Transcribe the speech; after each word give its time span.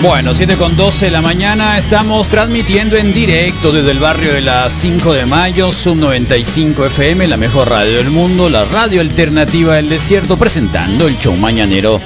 Bueno, 0.00 0.32
7 0.32 0.54
con 0.54 0.76
12 0.76 1.06
de 1.06 1.10
la 1.10 1.22
mañana, 1.22 1.76
estamos 1.76 2.28
transmitiendo 2.28 2.96
en 2.96 3.12
directo 3.12 3.72
desde 3.72 3.90
el 3.90 3.98
barrio 3.98 4.32
de 4.32 4.40
la 4.40 4.70
5 4.70 5.12
de 5.12 5.26
mayo, 5.26 5.72
Sub 5.72 5.96
95 5.96 6.86
FM, 6.86 7.26
la 7.26 7.36
mejor 7.36 7.68
radio 7.68 7.96
del 7.96 8.10
mundo, 8.10 8.48
la 8.48 8.64
radio 8.64 9.00
alternativa 9.00 9.74
del 9.74 9.88
desierto, 9.88 10.36
presentando 10.36 11.08
el 11.08 11.18
show 11.18 11.34
mañanero 11.34 12.00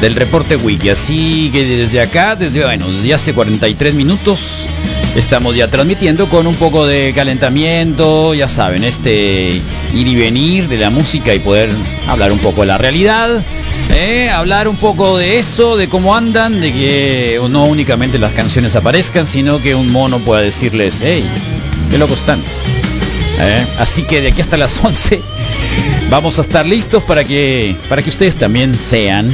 del 0.00 0.14
reporte 0.14 0.54
Wiki. 0.54 0.90
Así 0.90 1.50
que 1.52 1.64
desde 1.64 2.00
acá, 2.00 2.36
desde, 2.36 2.64
bueno, 2.64 2.88
desde 2.88 3.14
hace 3.14 3.34
43 3.34 3.94
minutos, 3.94 4.68
estamos 5.16 5.56
ya 5.56 5.66
transmitiendo 5.66 6.28
con 6.28 6.46
un 6.46 6.54
poco 6.54 6.86
de 6.86 7.12
calentamiento, 7.14 8.32
ya 8.34 8.48
saben, 8.48 8.84
este 8.84 9.60
ir 9.92 10.06
y 10.06 10.14
venir 10.14 10.68
de 10.68 10.78
la 10.78 10.90
música 10.90 11.34
y 11.34 11.40
poder 11.40 11.68
hablar 12.06 12.30
un 12.30 12.38
poco 12.38 12.60
de 12.60 12.68
la 12.68 12.78
realidad. 12.78 13.42
Eh, 13.96 14.28
hablar 14.28 14.66
un 14.66 14.74
poco 14.76 15.18
de 15.18 15.38
eso, 15.38 15.76
de 15.76 15.88
cómo 15.88 16.16
andan, 16.16 16.60
de 16.60 16.72
que 16.72 17.40
no 17.48 17.66
únicamente 17.66 18.18
las 18.18 18.32
canciones 18.32 18.74
aparezcan, 18.74 19.24
sino 19.24 19.62
que 19.62 19.76
un 19.76 19.92
mono 19.92 20.18
pueda 20.18 20.40
decirles, 20.40 20.98
hey, 21.00 21.24
qué 21.92 21.98
locos 21.98 22.18
están. 22.18 22.40
Eh, 23.38 23.66
así 23.78 24.02
que 24.02 24.20
de 24.20 24.28
aquí 24.28 24.40
hasta 24.40 24.56
las 24.56 24.80
11 24.84 25.20
vamos 26.10 26.38
a 26.38 26.42
estar 26.42 26.66
listos 26.66 27.04
para 27.04 27.22
que, 27.22 27.76
para 27.88 28.02
que 28.02 28.10
ustedes 28.10 28.34
también 28.34 28.74
sean 28.74 29.30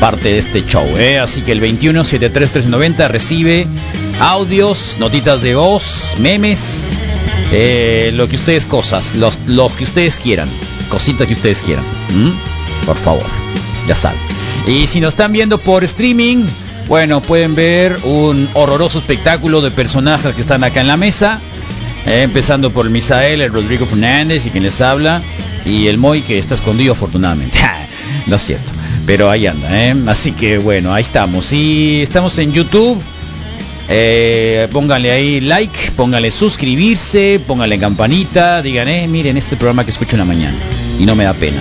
parte 0.00 0.30
de 0.30 0.38
este 0.38 0.66
show. 0.66 0.86
Eh. 0.98 1.20
Así 1.20 1.42
que 1.42 1.52
el 1.52 1.60
21 1.60 2.04
73390 2.04 3.06
recibe 3.06 3.68
audios, 4.18 4.96
notitas 4.98 5.42
de 5.42 5.54
voz, 5.54 6.16
memes, 6.18 6.98
lo 8.12 8.28
que 8.28 8.34
ustedes 8.34 8.66
cosas, 8.66 9.14
los, 9.14 9.38
lo 9.46 9.68
que 9.68 9.84
ustedes 9.84 10.18
quieran, 10.18 10.48
cositas 10.88 11.28
que 11.28 11.34
ustedes 11.34 11.62
quieran. 11.62 11.84
Por 12.86 12.96
favor 12.96 13.44
ya 13.86 13.94
saben. 13.94 14.18
Y 14.66 14.86
si 14.86 15.00
nos 15.00 15.10
están 15.10 15.32
viendo 15.32 15.58
por 15.58 15.84
streaming, 15.84 16.44
bueno, 16.88 17.20
pueden 17.20 17.54
ver 17.54 17.96
un 18.04 18.48
horroroso 18.54 18.98
espectáculo 18.98 19.60
de 19.60 19.70
personajes 19.70 20.34
que 20.34 20.40
están 20.40 20.64
acá 20.64 20.80
en 20.80 20.88
la 20.88 20.96
mesa. 20.96 21.40
Eh, 22.06 22.22
empezando 22.22 22.70
por 22.70 22.84
el 22.86 22.92
Misael, 22.92 23.40
el 23.40 23.52
Rodrigo 23.52 23.86
Fernández 23.86 24.46
y 24.46 24.50
quien 24.50 24.64
les 24.64 24.80
habla. 24.80 25.22
Y 25.64 25.86
el 25.86 25.96
Moy 25.96 26.20
que 26.20 26.38
está 26.38 26.54
escondido 26.54 26.92
afortunadamente. 26.92 27.58
no 28.26 28.36
es 28.36 28.42
cierto. 28.42 28.72
Pero 29.06 29.30
ahí 29.30 29.46
anda, 29.46 29.68
¿eh? 29.86 29.94
Así 30.06 30.32
que 30.32 30.58
bueno, 30.58 30.92
ahí 30.92 31.02
estamos. 31.02 31.52
Y 31.52 32.02
estamos 32.02 32.38
en 32.38 32.52
YouTube. 32.52 33.00
Eh, 33.88 34.66
pónganle 34.72 35.10
ahí 35.10 35.40
like, 35.40 35.92
pónganle 35.94 36.30
suscribirse, 36.30 37.38
pónganle 37.46 37.78
campanita, 37.78 38.62
digan, 38.62 38.88
eh, 38.88 39.06
miren 39.08 39.36
este 39.36 39.56
programa 39.56 39.84
que 39.84 39.90
escucho 39.90 40.16
en 40.16 40.20
la 40.20 40.24
mañana. 40.24 40.56
Y 40.98 41.04
no 41.04 41.14
me 41.14 41.24
da 41.24 41.34
pena. 41.34 41.60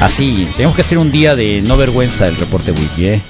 Así, 0.00 0.48
tenemos 0.56 0.74
que 0.74 0.82
hacer 0.82 0.98
un 0.98 1.10
día 1.10 1.34
de 1.34 1.62
no 1.62 1.76
vergüenza 1.76 2.26
del 2.26 2.36
reporte 2.36 2.72
wiki, 2.72 3.06
¿eh? 3.06 3.20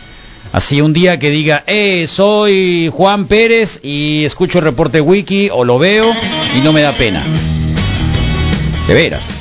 Así, 0.52 0.80
un 0.80 0.92
día 0.92 1.18
que 1.18 1.30
diga, 1.30 1.64
eh, 1.66 2.06
soy 2.06 2.90
Juan 2.92 3.26
Pérez 3.26 3.80
y 3.82 4.24
escucho 4.24 4.58
el 4.58 4.64
reporte 4.64 5.00
wiki 5.00 5.50
o 5.52 5.64
lo 5.64 5.78
veo 5.78 6.12
y 6.56 6.60
no 6.60 6.72
me 6.72 6.80
da 6.80 6.92
pena. 6.92 7.24
De 8.86 8.94
veras, 8.94 9.38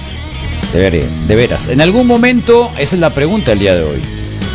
de, 0.73 1.07
de 1.27 1.35
veras. 1.35 1.67
En 1.67 1.81
algún 1.81 2.07
momento, 2.07 2.71
esa 2.79 2.95
es 2.95 2.99
la 2.99 3.11
pregunta 3.11 3.51
del 3.51 3.59
día 3.59 3.75
de 3.75 3.83
hoy. 3.83 4.01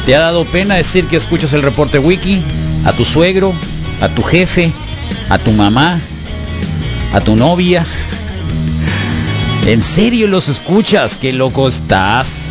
¿Te 0.07 0.17
ha 0.17 0.21
dado 0.21 0.45
pena 0.47 0.77
decir 0.77 1.07
que 1.07 1.17
escuchas 1.17 1.53
el 1.53 1.63
reporte 1.63 1.99
wiki? 1.99 2.43
A 2.85 2.93
tu 2.93 3.05
suegro, 3.05 3.53
a 4.01 4.09
tu 4.09 4.23
jefe, 4.23 4.73
a 5.29 5.39
tu 5.39 5.53
mamá, 5.53 6.01
a 7.13 7.21
tu 7.21 7.37
novia. 7.37 7.85
¿En 9.67 9.83
serio 9.83 10.27
los 10.29 10.49
escuchas? 10.49 11.17
¿Qué 11.17 11.33
loco 11.33 11.69
estás? 11.69 12.51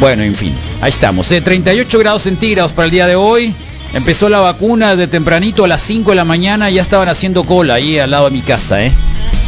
Bueno, 0.00 0.22
en 0.22 0.34
fin, 0.34 0.54
ahí 0.80 0.90
estamos. 0.90 1.28
38 1.28 1.96
¿eh? 1.96 2.00
grados 2.00 2.22
centígrados 2.22 2.72
para 2.72 2.86
el 2.86 2.90
día 2.90 3.06
de 3.06 3.16
hoy. 3.16 3.54
Empezó 3.94 4.28
la 4.28 4.40
vacuna 4.40 4.96
de 4.96 5.06
tempranito 5.06 5.64
a 5.64 5.68
las 5.68 5.82
5 5.82 6.10
de 6.10 6.16
la 6.16 6.24
mañana. 6.24 6.70
Ya 6.70 6.80
estaban 6.80 7.08
haciendo 7.08 7.44
cola 7.44 7.74
ahí 7.74 7.98
al 7.98 8.10
lado 8.10 8.24
de 8.24 8.30
mi 8.30 8.40
casa, 8.40 8.82
¿eh? 8.82 8.92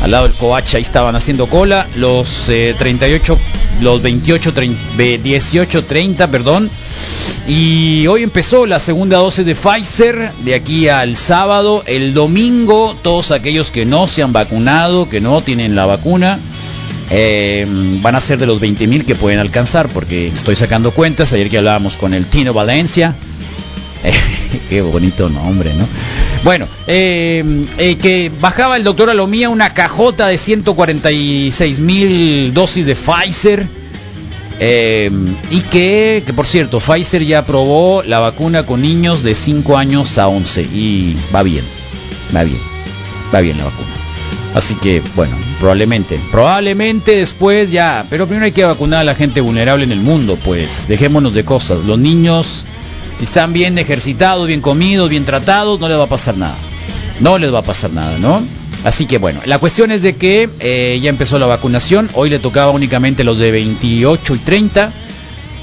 Al 0.03 0.11
lado 0.11 0.25
del 0.29 0.37
coacha, 0.37 0.77
ahí 0.77 0.83
estaban 0.83 1.17
haciendo 1.17 1.47
cola. 1.47 1.87
Los 1.97 2.45
38, 2.47 3.33
eh, 3.33 3.83
los 3.83 4.03
28, 4.03 4.53
18, 4.97 5.85
30, 5.85 6.27
perdón. 6.29 6.71
Y 7.49 8.07
hoy 8.07 8.23
empezó 8.23 8.67
la 8.67 8.79
segunda 8.79 9.19
dosis 9.19 9.47
de 9.47 9.55
Pfizer 9.55 10.31
de 10.45 10.55
aquí 10.55 10.89
al 10.89 11.17
sábado. 11.17 11.83
El 11.87 12.13
domingo, 12.13 12.95
todos 13.03 13.31
aquellos 13.31 13.71
que 13.71 13.87
no 13.87 14.07
se 14.07 14.23
han 14.23 14.35
vacunado, 14.35 15.09
que 15.09 15.23
no 15.23 15.41
tienen 15.41 15.75
la 15.75 15.87
vacuna, 15.87 16.39
eh, 17.11 17.67
van 18.01 18.15
a 18.15 18.21
ser 18.21 18.39
de 18.39 18.47
los 18.47 18.61
20.000 18.61 19.05
que 19.05 19.15
pueden 19.15 19.39
alcanzar, 19.39 19.89
porque 19.89 20.29
estoy 20.29 20.57
sacando 20.57 20.91
cuentas. 20.91 21.33
Ayer 21.33 21.51
que 21.51 21.59
hablábamos 21.59 21.97
con 21.97 22.15
el 22.15 22.27
Tino 22.27 22.53
Valencia. 22.53 23.15
qué 24.69 24.83
bonito 24.83 25.29
nombre, 25.29 25.75
¿no? 25.75 25.87
Bueno, 26.43 26.67
eh, 26.87 27.67
eh, 27.79 27.97
que 27.97 28.31
bajaba 28.41 28.77
el 28.77 28.85
doctor 28.85 29.11
Alomía 29.11 29.49
una 29.49 29.73
cajota 29.73 30.29
de 30.29 30.39
146 30.39 31.81
mil 31.81 32.53
dosis 32.53 32.85
de 32.85 32.95
Pfizer. 32.95 33.67
y 34.61 35.61
que, 35.71 36.23
que, 36.27 36.33
por 36.35 36.47
cierto, 36.47 36.81
Pfizer 36.81 37.25
ya 37.25 37.41
aprobó 37.41 38.03
la 38.03 38.19
vacuna 38.19 38.65
con 38.65 38.83
niños 38.83 39.23
de 39.23 39.35
5 39.35 39.77
años 39.77 40.19
a 40.19 40.29
11. 40.29 40.63
Y 40.63 41.17
va 41.35 41.43
bien, 41.43 41.65
va 42.35 42.45
bien, 42.45 42.61
va 43.35 43.41
bien 43.41 43.59
la 43.59 43.65
vacuna. 43.65 44.04
Así 44.55 44.77
que, 44.77 45.03
bueno, 45.17 45.37
probablemente, 45.59 46.19
probablemente 46.31 47.17
después 47.17 47.73
ya, 47.73 48.07
pero 48.09 48.27
primero 48.27 48.47
hay 48.47 48.53
que 48.53 48.65
vacunar 48.65 49.01
a 49.01 49.05
la 49.05 49.17
gente 49.17 49.41
vulnerable 49.41 49.83
en 49.85 49.91
el 49.91 50.01
mundo, 50.01 50.39
pues 50.45 50.87
dejémonos 50.87 51.35
de 51.35 51.45
cosas. 51.45 51.83
Los 51.85 51.99
niños, 51.99 52.65
si 53.19 53.25
están 53.25 53.53
bien 53.53 53.77
ejercitados, 53.79 54.47
bien 54.47 54.61
comidos, 54.61 55.11
bien 55.11 55.25
tratados, 55.25 55.81
no 55.81 55.89
les 55.89 55.99
va 55.99 56.05
a 56.05 56.09
pasar 56.09 56.39
nada. 56.39 56.57
No 57.19 57.37
les 57.39 57.53
va 57.53 57.59
a 57.59 57.63
pasar 57.63 57.93
nada, 57.93 58.17
¿no? 58.19 58.41
Así 58.85 59.07
que 59.07 59.19
bueno, 59.19 59.41
la 59.45 59.59
cuestión 59.59 59.91
es 59.91 60.03
de 60.03 60.15
que 60.15 60.49
eh, 60.61 61.01
ya 61.03 61.11
empezó 61.11 61.39
la 61.39 61.47
vacunación, 61.47 62.09
hoy 62.15 62.31
le 62.31 62.39
tocaba 62.39 62.71
únicamente 62.71 63.25
los 63.25 63.39
de 63.39 63.51
28 63.51 64.35
y 64.35 64.39
30. 64.39 64.93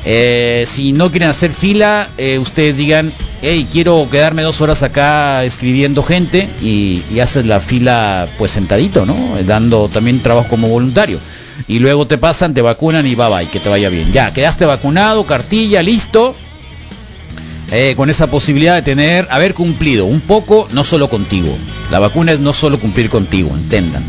Eh, 0.04 0.64
si 0.66 0.94
no 0.94 1.12
quieren 1.12 1.30
hacer 1.30 1.54
fila, 1.54 2.10
eh, 2.18 2.40
ustedes 2.40 2.78
digan, 2.78 3.14
hey, 3.42 3.68
quiero 3.72 4.08
quedarme 4.10 4.42
dos 4.42 4.60
horas 4.62 4.82
acá 4.82 5.44
escribiendo 5.44 6.02
gente 6.02 6.50
y, 6.62 7.04
haces 7.20 7.46
la 7.46 7.60
fila 7.60 8.28
pues 8.38 8.52
sentadito, 8.52 9.06
¿no? 9.06 9.16
Dando 9.46 9.90
también 9.90 10.22
trabajo 10.22 10.48
como 10.50 10.68
voluntario. 10.70 11.20
Y 11.68 11.80
luego 11.80 12.08
te 12.08 12.18
pasan, 12.18 12.56
te 12.56 12.62
vacunan 12.64 13.06
y 13.06 13.14
bye 13.14 13.30
bye, 13.30 13.48
que 13.48 13.60
te 13.60 13.70
vaya 13.70 13.90
bien. 13.90 14.12
Ya, 14.12 14.34
quedaste 14.34 14.66
vacunado, 14.66 15.26
cartilla, 15.26 15.84
listo. 15.84 16.36
Eh, 17.72 17.94
con 17.96 18.10
esa 18.10 18.28
posibilidad 18.28 18.76
de 18.76 18.82
tener, 18.82 19.28
haber 19.30 19.54
cumplido 19.54 20.06
un 20.06 20.20
poco, 20.20 20.68
no 20.72 20.84
solo 20.84 21.10
contigo. 21.10 21.56
La 21.90 22.00
vacuna 22.00 22.34
es 22.34 22.40
no 22.42 22.54
solo 22.54 22.80
cumplir 22.80 23.10
contigo, 23.10 23.50
entendan. 23.54 24.04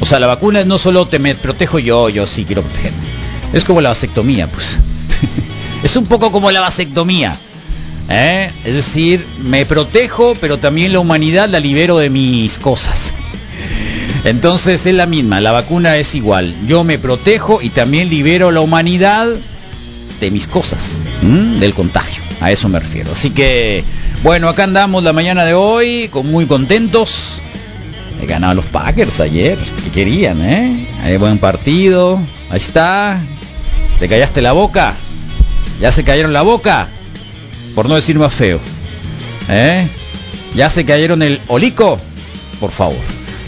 O 0.00 0.06
sea, 0.06 0.20
la 0.20 0.28
vacuna 0.28 0.60
es 0.60 0.66
no 0.66 0.78
solo 0.78 1.06
te 1.06 1.18
me 1.18 1.34
protejo 1.34 1.78
yo, 1.78 2.08
yo 2.08 2.26
sí 2.26 2.44
quiero 2.44 2.62
protegerme. 2.62 2.98
Es 3.52 3.64
como 3.64 3.80
la 3.80 3.88
vasectomía, 3.88 4.46
pues. 4.46 4.78
Es 5.82 5.96
un 5.96 6.06
poco 6.06 6.32
como 6.32 6.50
la 6.50 6.60
vasectomía. 6.60 7.34
¿eh? 8.08 8.50
Es 8.64 8.74
decir, 8.74 9.24
me 9.42 9.64
protejo, 9.64 10.34
pero 10.40 10.58
también 10.58 10.92
la 10.92 11.00
humanidad 11.00 11.48
la 11.48 11.60
libero 11.60 11.98
de 11.98 12.10
mis 12.10 12.58
cosas. 12.58 13.14
Entonces 14.24 14.84
es 14.86 14.94
la 14.94 15.06
misma, 15.06 15.40
la 15.40 15.52
vacuna 15.52 15.96
es 15.96 16.14
igual. 16.14 16.54
Yo 16.66 16.84
me 16.84 16.98
protejo 16.98 17.62
y 17.62 17.70
también 17.70 18.10
libero 18.10 18.50
la 18.50 18.60
humanidad 18.60 19.28
de 20.20 20.30
mis 20.30 20.46
cosas, 20.46 20.98
del 21.22 21.72
contagio. 21.72 22.22
A 22.40 22.50
eso 22.50 22.68
me 22.68 22.78
refiero. 22.78 23.12
Así 23.12 23.30
que, 23.30 23.82
bueno, 24.22 24.48
acá 24.48 24.64
andamos 24.64 25.02
la 25.02 25.14
mañana 25.14 25.44
de 25.44 25.54
hoy, 25.54 26.08
con 26.08 26.30
muy 26.30 26.44
contentos. 26.44 27.40
Ganaban 28.26 28.56
los 28.56 28.66
Packers 28.66 29.20
ayer, 29.20 29.56
que 29.84 29.90
querían, 29.90 30.42
¿eh? 30.42 31.16
Buen 31.18 31.38
partido, 31.38 32.20
ahí 32.50 32.58
está. 32.58 33.22
¿Te 33.98 34.08
callaste 34.08 34.42
la 34.42 34.52
boca? 34.52 34.94
¿Ya 35.80 35.92
se 35.92 36.04
cayeron 36.04 36.32
la 36.32 36.42
boca? 36.42 36.88
Por 37.74 37.88
no 37.88 37.94
decir 37.94 38.18
más 38.18 38.32
feo. 38.32 38.60
¿Eh? 39.48 39.88
¿Ya 40.54 40.68
se 40.68 40.84
cayeron 40.84 41.22
el 41.22 41.40
olico? 41.48 41.98
Por 42.60 42.70
favor. 42.70 42.98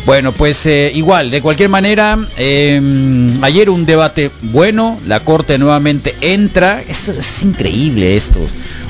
Bueno, 0.04 0.32
pues 0.32 0.66
eh, 0.66 0.90
igual, 0.94 1.30
de 1.30 1.40
cualquier 1.40 1.68
manera, 1.68 2.18
em, 2.36 3.42
ayer 3.44 3.70
un 3.70 3.86
debate 3.86 4.32
bueno, 4.42 4.98
la 5.06 5.20
Corte 5.20 5.58
nuevamente 5.58 6.16
entra, 6.20 6.82
esto 6.88 7.12
es 7.12 7.42
increíble 7.42 8.16
esto, 8.16 8.40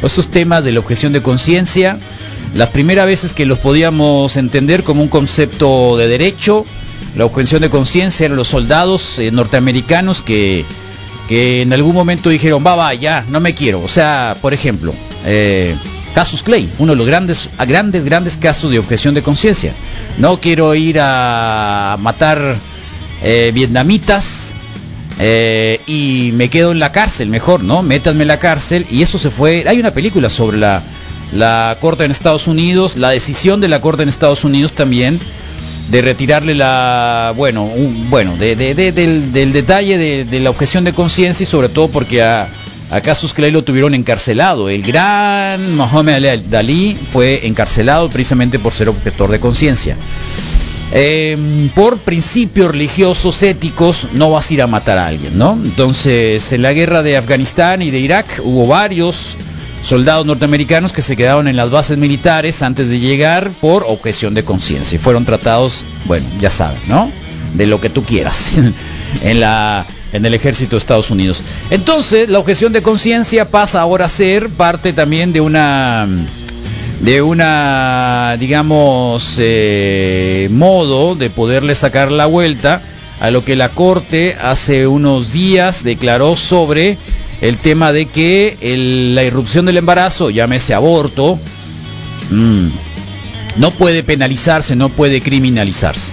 estos 0.02 0.28
temas 0.28 0.64
de 0.64 0.72
la 0.72 0.80
objeción 0.80 1.12
de 1.12 1.20
conciencia, 1.20 1.98
las 2.54 2.70
primeras 2.70 3.04
veces 3.04 3.34
que 3.34 3.44
los 3.44 3.58
podíamos 3.58 4.38
entender 4.38 4.84
como 4.84 5.02
un 5.02 5.08
concepto 5.08 5.98
de 5.98 6.08
derecho, 6.08 6.64
la 7.14 7.26
objeción 7.26 7.60
de 7.60 7.68
conciencia 7.68 8.24
eran 8.24 8.38
los 8.38 8.48
soldados 8.48 9.18
eh, 9.18 9.30
norteamericanos 9.30 10.22
que, 10.22 10.64
que 11.32 11.62
en 11.62 11.72
algún 11.72 11.94
momento 11.94 12.28
dijeron, 12.28 12.62
va, 12.62 12.76
va, 12.76 12.92
ya, 12.92 13.24
no 13.30 13.40
me 13.40 13.54
quiero, 13.54 13.80
o 13.80 13.88
sea, 13.88 14.36
por 14.42 14.52
ejemplo, 14.52 14.92
eh, 15.24 15.74
Casus 16.14 16.42
Clay, 16.42 16.68
uno 16.78 16.92
de 16.92 16.96
los 16.96 17.06
grandes, 17.06 17.48
grandes, 17.66 18.04
grandes 18.04 18.36
casos 18.36 18.70
de 18.70 18.78
objeción 18.78 19.14
de 19.14 19.22
conciencia. 19.22 19.72
No 20.18 20.36
quiero 20.36 20.74
ir 20.74 20.98
a 21.00 21.96
matar 22.00 22.54
eh, 23.22 23.50
vietnamitas 23.54 24.52
eh, 25.18 25.80
y 25.86 26.32
me 26.34 26.50
quedo 26.50 26.72
en 26.72 26.80
la 26.80 26.92
cárcel, 26.92 27.30
mejor, 27.30 27.64
¿no? 27.64 27.82
Métanme 27.82 28.24
en 28.24 28.28
la 28.28 28.38
cárcel. 28.38 28.84
Y 28.90 29.00
eso 29.00 29.18
se 29.18 29.30
fue. 29.30 29.64
Hay 29.66 29.80
una 29.80 29.92
película 29.92 30.28
sobre 30.28 30.58
la, 30.58 30.82
la 31.32 31.78
Corte 31.80 32.04
en 32.04 32.10
Estados 32.10 32.46
Unidos, 32.46 32.98
la 32.98 33.08
decisión 33.08 33.62
de 33.62 33.68
la 33.68 33.80
Corte 33.80 34.02
en 34.02 34.10
Estados 34.10 34.44
Unidos 34.44 34.72
también 34.72 35.18
de 35.90 36.02
retirarle 36.02 36.54
la 36.54 37.32
bueno 37.36 37.68
bueno 38.08 38.36
de, 38.36 38.54
del, 38.56 39.52
detalle 39.52 40.24
de, 40.24 40.40
la 40.40 40.50
objeción 40.50 40.84
de 40.84 40.92
conciencia 40.92 41.44
y 41.44 41.46
sobre 41.46 41.68
todo 41.68 41.88
porque 41.88 42.22
a, 42.22 42.48
a 42.90 43.00
Casus 43.00 43.32
Clay 43.32 43.50
lo 43.50 43.64
tuvieron 43.64 43.94
encarcelado. 43.94 44.68
El 44.68 44.82
gran 44.82 45.74
Mohamed 45.74 46.40
Dalí 46.50 46.96
fue 47.10 47.46
encarcelado 47.46 48.08
precisamente 48.10 48.58
por 48.58 48.72
ser 48.72 48.88
objetor 48.88 49.30
de 49.30 49.40
conciencia. 49.40 49.96
Eh, 50.94 51.70
por 51.74 51.96
principios 51.96 52.70
religiosos 52.70 53.42
éticos 53.42 54.08
no 54.12 54.30
vas 54.30 54.50
a 54.50 54.54
ir 54.54 54.60
a 54.60 54.66
matar 54.66 54.98
a 54.98 55.06
alguien, 55.06 55.38
¿no? 55.38 55.58
Entonces, 55.64 56.52
en 56.52 56.60
la 56.60 56.74
guerra 56.74 57.02
de 57.02 57.16
Afganistán 57.16 57.80
y 57.80 57.90
de 57.90 57.98
Irak 57.98 58.40
hubo 58.44 58.66
varios 58.66 59.38
soldados 59.82 60.24
norteamericanos 60.26 60.92
que 60.92 61.02
se 61.02 61.16
quedaron 61.16 61.48
en 61.48 61.56
las 61.56 61.70
bases 61.70 61.98
militares 61.98 62.62
antes 62.62 62.88
de 62.88 63.00
llegar 63.00 63.50
por 63.60 63.84
objeción 63.88 64.34
de 64.34 64.44
conciencia 64.44 64.96
y 64.96 64.98
fueron 64.98 65.24
tratados, 65.24 65.84
bueno, 66.06 66.26
ya 66.40 66.50
saben, 66.50 66.80
¿no? 66.86 67.10
De 67.54 67.66
lo 67.66 67.80
que 67.80 67.90
tú 67.90 68.02
quieras 68.02 68.52
en 69.22 69.40
la 69.40 69.84
en 70.12 70.26
el 70.26 70.34
ejército 70.34 70.76
de 70.76 70.78
Estados 70.78 71.10
Unidos. 71.10 71.42
Entonces, 71.70 72.28
la 72.28 72.38
objeción 72.38 72.72
de 72.72 72.82
conciencia 72.82 73.48
pasa 73.48 73.80
ahora 73.80 74.04
a 74.04 74.08
ser 74.10 74.50
parte 74.50 74.92
también 74.92 75.32
de 75.32 75.40
una 75.40 76.06
de 77.00 77.22
una 77.22 78.36
digamos 78.38 79.36
eh, 79.38 80.48
modo 80.52 81.16
de 81.16 81.30
poderle 81.30 81.74
sacar 81.74 82.12
la 82.12 82.26
vuelta 82.26 82.80
a 83.20 83.30
lo 83.30 83.44
que 83.44 83.56
la 83.56 83.70
corte 83.70 84.36
hace 84.40 84.86
unos 84.86 85.32
días 85.32 85.82
declaró 85.82 86.36
sobre 86.36 86.98
el 87.42 87.58
tema 87.58 87.92
de 87.92 88.06
que 88.06 88.56
la 89.12 89.24
irrupción 89.24 89.66
del 89.66 89.76
embarazo, 89.76 90.30
llámese 90.30 90.72
aborto, 90.72 91.38
mmm, 92.30 92.68
no 93.56 93.70
puede 93.72 94.02
penalizarse, 94.02 94.76
no 94.76 94.88
puede 94.88 95.20
criminalizarse. 95.20 96.12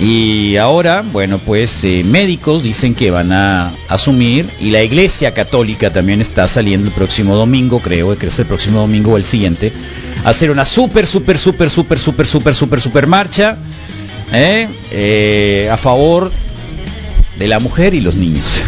Y 0.00 0.56
ahora, 0.56 1.04
bueno, 1.12 1.38
pues 1.38 1.84
eh, 1.84 2.02
médicos 2.04 2.62
dicen 2.62 2.94
que 2.94 3.10
van 3.10 3.32
a 3.32 3.70
asumir 3.88 4.46
y 4.60 4.70
la 4.70 4.82
Iglesia 4.82 5.32
Católica 5.32 5.92
también 5.92 6.20
está 6.20 6.48
saliendo 6.48 6.88
el 6.88 6.92
próximo 6.92 7.36
domingo, 7.36 7.78
creo 7.78 8.18
que 8.18 8.26
es 8.26 8.38
el 8.38 8.46
próximo 8.46 8.80
domingo 8.80 9.12
o 9.12 9.16
el 9.16 9.24
siguiente, 9.24 9.72
a 10.24 10.30
hacer 10.30 10.50
una 10.50 10.64
súper, 10.64 11.06
súper, 11.06 11.38
súper, 11.38 11.70
súper, 11.70 11.98
súper, 11.98 12.26
súper, 12.26 12.54
súper, 12.54 12.80
súper 12.80 13.06
marcha 13.06 13.56
¿eh? 14.32 14.68
Eh, 14.90 15.68
a 15.70 15.76
favor 15.76 16.30
de 17.38 17.46
la 17.46 17.58
mujer 17.58 17.94
y 17.94 18.00
los 18.00 18.16
niños. 18.16 18.62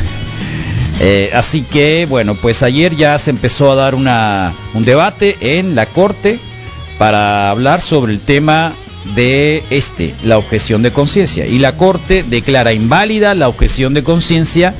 Eh, 1.00 1.31
así 1.33 1.62
que, 1.62 2.06
bueno, 2.09 2.35
pues 2.35 2.62
ayer 2.62 2.97
ya 2.97 3.19
se 3.19 3.31
empezó 3.31 3.71
a 3.71 3.77
dar 3.77 3.95
un 3.95 4.85
debate 4.85 5.37
en 5.59 5.75
la 5.75 5.87
Corte 5.87 6.39
para 6.99 7.50
hablar 7.50 7.81
sobre 7.81 8.12
el 8.12 8.21
tema 8.21 8.73
de 9.15 9.62
este, 9.71 10.15
la 10.25 10.39
objeción 10.39 10.83
de 10.83 10.93
conciencia. 10.93 11.47
Y 11.47 11.59
la 11.59 11.77
Corte 11.77 12.25
declara 12.25 12.73
inválida 12.73 13.35
la 13.35 13.49
objeción 13.49 13.95
de 13.95 14.03
conciencia 14.03 14.75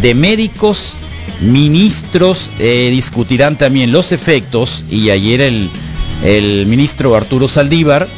de 0.00 0.14
médicos, 0.14 0.94
ministros, 1.40 2.48
eh, 2.58 2.88
discutirán 2.90 3.56
también 3.56 3.92
los 3.92 4.12
efectos. 4.12 4.82
Y 4.90 5.10
ayer 5.10 5.42
el, 5.42 5.68
el 6.24 6.66
ministro 6.66 7.14
Arturo 7.14 7.48
Saldívar 7.48 8.08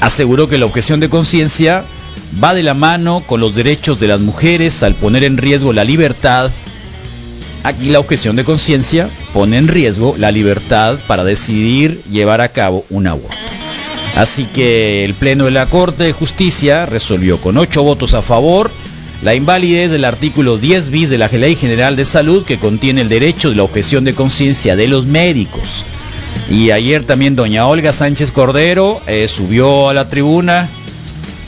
aseguró 0.00 0.48
que 0.48 0.58
la 0.58 0.66
objeción 0.66 1.00
de 1.00 1.08
conciencia 1.08 1.84
va 2.42 2.54
de 2.54 2.62
la 2.62 2.74
mano 2.74 3.22
con 3.26 3.40
los 3.40 3.54
derechos 3.54 4.00
de 4.00 4.08
las 4.08 4.20
mujeres 4.20 4.82
al 4.82 4.94
poner 4.94 5.24
en 5.24 5.36
riesgo 5.36 5.72
la 5.72 5.84
libertad. 5.84 6.50
Aquí 7.62 7.90
la 7.90 8.00
objeción 8.00 8.36
de 8.36 8.44
conciencia 8.44 9.08
pone 9.32 9.56
en 9.56 9.68
riesgo 9.68 10.14
la 10.18 10.30
libertad 10.30 10.98
para 11.06 11.24
decidir 11.24 12.02
llevar 12.10 12.40
a 12.40 12.48
cabo 12.48 12.84
un 12.90 13.06
aborto. 13.06 13.36
Así 14.16 14.44
que 14.44 15.04
el 15.04 15.14
Pleno 15.14 15.46
de 15.46 15.50
la 15.50 15.66
Corte 15.66 16.04
de 16.04 16.12
Justicia 16.12 16.86
resolvió 16.86 17.40
con 17.40 17.56
ocho 17.56 17.82
votos 17.82 18.14
a 18.14 18.22
favor 18.22 18.70
la 19.22 19.34
invalidez 19.34 19.90
del 19.90 20.04
artículo 20.04 20.58
10 20.58 20.90
bis 20.90 21.10
de 21.10 21.18
la 21.18 21.28
Ley 21.28 21.56
General 21.56 21.96
de 21.96 22.04
Salud 22.04 22.44
que 22.44 22.58
contiene 22.58 23.00
el 23.00 23.08
derecho 23.08 23.50
de 23.50 23.56
la 23.56 23.62
objeción 23.62 24.04
de 24.04 24.14
conciencia 24.14 24.76
de 24.76 24.86
los 24.86 25.06
médicos. 25.06 25.84
Y 26.50 26.70
ayer 26.72 27.04
también 27.04 27.36
doña 27.36 27.66
Olga 27.66 27.92
Sánchez 27.92 28.30
Cordero 28.32 29.00
eh, 29.06 29.26
subió 29.28 29.88
a 29.88 29.94
la 29.94 30.08
tribuna, 30.08 30.68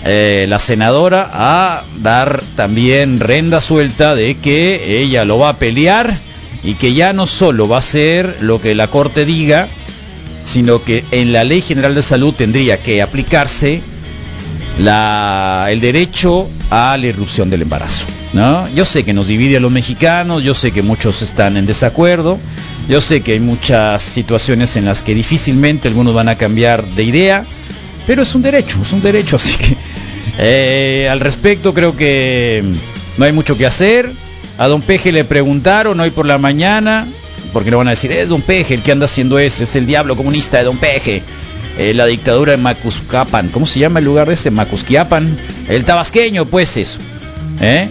eh, 0.06 0.46
la 0.48 0.58
senadora, 0.58 1.28
a 1.32 1.82
dar 2.00 2.42
también 2.54 3.18
renda 3.20 3.60
suelta 3.60 4.14
de 4.14 4.36
que 4.36 5.00
ella 5.02 5.24
lo 5.24 5.38
va 5.38 5.50
a 5.50 5.56
pelear 5.56 6.16
y 6.62 6.74
que 6.74 6.94
ya 6.94 7.12
no 7.12 7.26
solo 7.26 7.68
va 7.68 7.78
a 7.78 7.82
ser 7.82 8.36
lo 8.40 8.60
que 8.60 8.74
la 8.74 8.88
Corte 8.88 9.24
diga, 9.24 9.68
sino 10.44 10.82
que 10.82 11.04
en 11.10 11.32
la 11.32 11.44
Ley 11.44 11.60
General 11.60 11.94
de 11.94 12.02
Salud 12.02 12.34
tendría 12.34 12.82
que 12.82 13.02
aplicarse 13.02 13.82
el 14.78 15.80
derecho 15.80 16.48
a 16.70 16.96
la 16.98 17.06
irrupción 17.06 17.50
del 17.50 17.62
embarazo. 17.62 18.04
¿no? 18.32 18.68
Yo 18.74 18.84
sé 18.84 19.04
que 19.04 19.14
nos 19.14 19.26
divide 19.26 19.56
a 19.56 19.60
los 19.60 19.72
mexicanos, 19.72 20.42
yo 20.42 20.54
sé 20.54 20.70
que 20.70 20.82
muchos 20.82 21.22
están 21.22 21.56
en 21.56 21.66
desacuerdo, 21.66 22.38
yo 22.88 23.00
sé 23.00 23.22
que 23.22 23.32
hay 23.32 23.40
muchas 23.40 24.02
situaciones 24.02 24.76
en 24.76 24.84
las 24.84 25.02
que 25.02 25.14
difícilmente 25.14 25.88
algunos 25.88 26.14
van 26.14 26.28
a 26.28 26.36
cambiar 26.36 26.84
de 26.84 27.04
idea, 27.04 27.44
pero 28.06 28.22
es 28.22 28.34
un 28.34 28.42
derecho, 28.42 28.78
es 28.82 28.92
un 28.92 29.02
derecho, 29.02 29.36
así 29.36 29.56
que 29.56 29.76
eh, 30.38 31.08
al 31.10 31.20
respecto 31.20 31.74
creo 31.74 31.96
que 31.96 32.62
no 33.18 33.24
hay 33.24 33.32
mucho 33.32 33.56
que 33.56 33.66
hacer. 33.66 34.10
A 34.58 34.68
don 34.68 34.80
Peje 34.80 35.12
le 35.12 35.24
preguntaron 35.24 36.00
hoy 36.00 36.10
por 36.10 36.26
la 36.26 36.38
mañana, 36.38 37.06
porque 37.52 37.70
no 37.70 37.78
van 37.78 37.88
a 37.88 37.90
decir, 37.90 38.10
es 38.12 38.28
don 38.28 38.42
Peje 38.42 38.74
el 38.74 38.82
que 38.82 38.92
anda 38.92 39.04
haciendo 39.04 39.38
eso, 39.38 39.64
es 39.64 39.76
el 39.76 39.86
diablo 39.86 40.16
comunista 40.16 40.58
de 40.58 40.64
don 40.64 40.78
Peje. 40.78 41.22
Eh, 41.78 41.92
la 41.92 42.06
dictadura 42.06 42.52
de 42.52 42.58
Macuscapan, 42.58 43.48
¿cómo 43.48 43.66
se 43.66 43.78
llama 43.78 43.98
el 43.98 44.06
lugar 44.06 44.30
ese? 44.30 44.50
Macusquiapan, 44.50 45.36
el 45.68 45.84
tabasqueño, 45.84 46.46
pues 46.46 46.78
eso, 46.78 46.98
¿eh? 47.60 47.88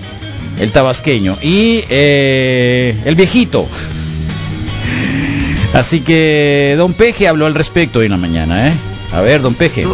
el 0.60 0.72
tabasqueño 0.72 1.38
y 1.42 1.84
eh, 1.90 2.96
el 3.06 3.16
viejito. 3.16 3.68
Así 5.74 6.00
que 6.00 6.76
don 6.78 6.94
Peje 6.94 7.28
habló 7.28 7.46
al 7.46 7.54
respecto 7.54 8.00
hoy 8.00 8.06
en 8.06 8.12
la 8.12 8.18
mañana, 8.18 8.70
¿eh? 8.70 8.74
A 9.14 9.22
ver, 9.22 9.42
don 9.42 9.54
Peje. 9.54 9.86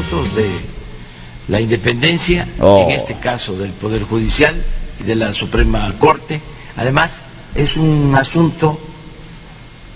La 1.52 1.60
independencia, 1.60 2.48
Oh. 2.60 2.86
en 2.88 2.92
este 2.96 3.16
caso 3.16 3.58
del 3.58 3.72
Poder 3.72 4.04
Judicial 4.04 4.56
y 5.02 5.04
de 5.04 5.16
la 5.16 5.34
Suprema 5.34 5.94
Corte. 6.00 6.40
Además, 6.78 7.12
es 7.56 7.76
un 7.76 8.16
asunto 8.16 8.80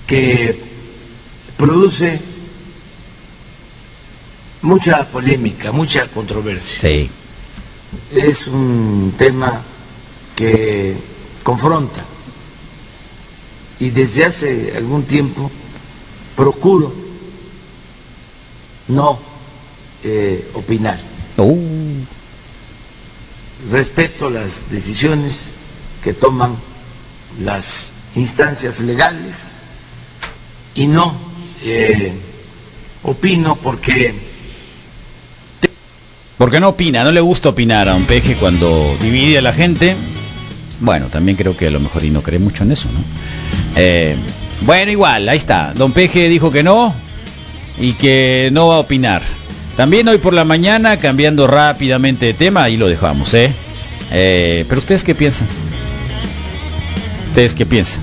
que 0.06 0.60
produce 1.56 2.20
mucha 4.64 5.08
polémica, 5.08 5.72
mucha 5.72 6.08
controversia. 6.08 6.82
Sí, 6.82 7.10
Es 8.14 8.48
un 8.48 9.14
tema 9.18 9.62
que 10.36 10.98
confronta 11.44 12.04
y 13.80 13.90
desde 13.92 14.26
hace 14.26 14.74
algún 14.76 15.04
tiempo 15.04 15.50
procuro 16.36 16.94
no 18.90 19.18
eh, 20.04 20.50
opinar. 20.56 21.00
Uh, 21.38 22.04
Respeto 23.72 24.30
las 24.30 24.70
decisiones 24.70 25.51
que 26.04 26.13
toman 26.13 26.56
las 27.42 27.94
instancias 28.15 28.80
legales 28.80 29.51
y 30.75 30.88
no 30.88 31.13
eh, 31.63 32.13
opino 33.04 33.56
porque 33.56 34.13
Porque 36.38 36.60
no 36.60 36.70
opina, 36.70 37.04
no 37.04 37.12
le 37.12 37.22
gusta 37.22 37.50
opinar 37.50 37.89
a 37.89 37.96
un 37.96 38.06
peje 38.06 38.36
cuando 38.36 38.96
divide 39.01 39.38
a 39.38 39.42
la 39.42 39.54
gente. 39.54 39.96
Bueno, 40.82 41.08
también 41.08 41.38
creo 41.38 41.56
que 41.56 41.68
a 41.68 41.72
lo 41.72 41.80
mejor 41.80 42.04
y 42.04 42.10
no 42.10 42.22
cree 42.22 42.39
mucho 42.39 42.63
en 42.63 42.74
eso, 42.74 42.89
¿no? 42.92 43.00
Eh, 43.75 44.15
bueno, 44.62 44.92
igual, 44.92 45.27
ahí 45.30 45.38
está. 45.38 45.74
Don 45.74 45.92
Peje 45.94 46.27
dijo 46.27 46.51
que 46.51 46.63
no 46.63 46.94
y 47.80 47.94
que 47.94 48.50
no 48.51 48.68
va 48.68 48.75
a 48.75 48.80
opinar. 48.80 49.22
También 49.75 50.08
hoy 50.08 50.20
por 50.20 50.34
la 50.34 50.46
mañana, 50.46 50.98
cambiando 50.98 51.48
rápidamente 51.48 52.27
de 52.27 52.34
tema, 52.34 52.63
ahí 52.63 52.77
lo 52.77 52.88
dejamos, 52.88 53.34
¿eh? 53.34 53.51
eh 54.12 54.63
pero 54.70 54.79
ustedes 54.79 55.03
qué 55.03 55.13
piensan? 55.13 55.48
¿Ustedes 57.29 57.53
qué 57.53 57.65
piensan? 57.65 58.01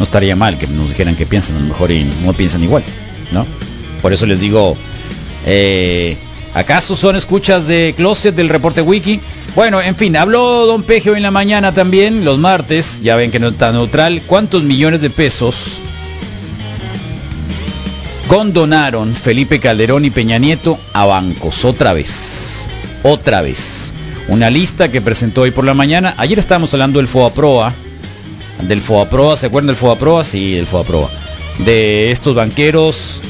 No 0.00 0.04
estaría 0.04 0.34
mal 0.34 0.58
que 0.58 0.66
nos 0.66 0.88
dijeran 0.88 1.14
qué 1.14 1.26
piensan, 1.26 1.56
a 1.56 1.60
lo 1.60 1.66
mejor 1.66 1.92
y 1.92 2.04
no 2.24 2.32
piensan 2.32 2.64
igual, 2.64 2.82
¿no? 3.30 3.46
Por 4.00 4.12
eso 4.12 4.26
les 4.26 4.40
digo, 4.40 4.76
eh, 5.46 6.16
¿acaso 6.54 6.96
son 6.96 7.14
escuchas 7.14 7.68
de 7.68 7.94
Closet 7.96 8.34
del 8.34 8.48
reporte 8.48 8.82
Wiki? 8.82 9.20
Bueno, 9.54 9.80
en 9.80 9.94
fin, 9.94 10.16
habló 10.16 10.66
Don 10.66 10.82
Peje 10.82 11.10
hoy 11.10 11.18
en 11.18 11.22
la 11.22 11.30
mañana 11.30 11.72
también, 11.72 12.24
los 12.24 12.40
martes, 12.40 13.00
ya 13.00 13.14
ven 13.14 13.30
que 13.30 13.38
no 13.38 13.48
está 13.48 13.70
neutral, 13.70 14.22
¿cuántos 14.26 14.64
millones 14.64 15.02
de 15.02 15.10
pesos 15.10 15.81
condonaron 18.32 19.14
Felipe 19.14 19.60
Calderón 19.60 20.06
y 20.06 20.10
Peña 20.10 20.38
Nieto 20.38 20.78
a 20.94 21.04
bancos? 21.04 21.66
Otra 21.66 21.92
vez, 21.92 22.64
otra 23.02 23.42
vez. 23.42 23.92
Una 24.26 24.48
lista 24.48 24.90
que 24.90 25.02
presentó 25.02 25.42
hoy 25.42 25.50
por 25.50 25.66
la 25.66 25.74
mañana. 25.74 26.14
Ayer 26.16 26.38
estábamos 26.38 26.72
hablando 26.72 26.98
del 26.98 27.08
FOAPROA, 27.08 27.74
del 28.62 28.80
FOAPROA, 28.80 29.36
¿se 29.36 29.48
acuerdan 29.48 29.66
del 29.66 29.76
FOAPROA? 29.76 30.24
Sí, 30.24 30.54
del 30.54 30.64
FOAPROA. 30.64 31.10
De 31.66 32.10
estos 32.10 32.34
banqueros 32.34 33.20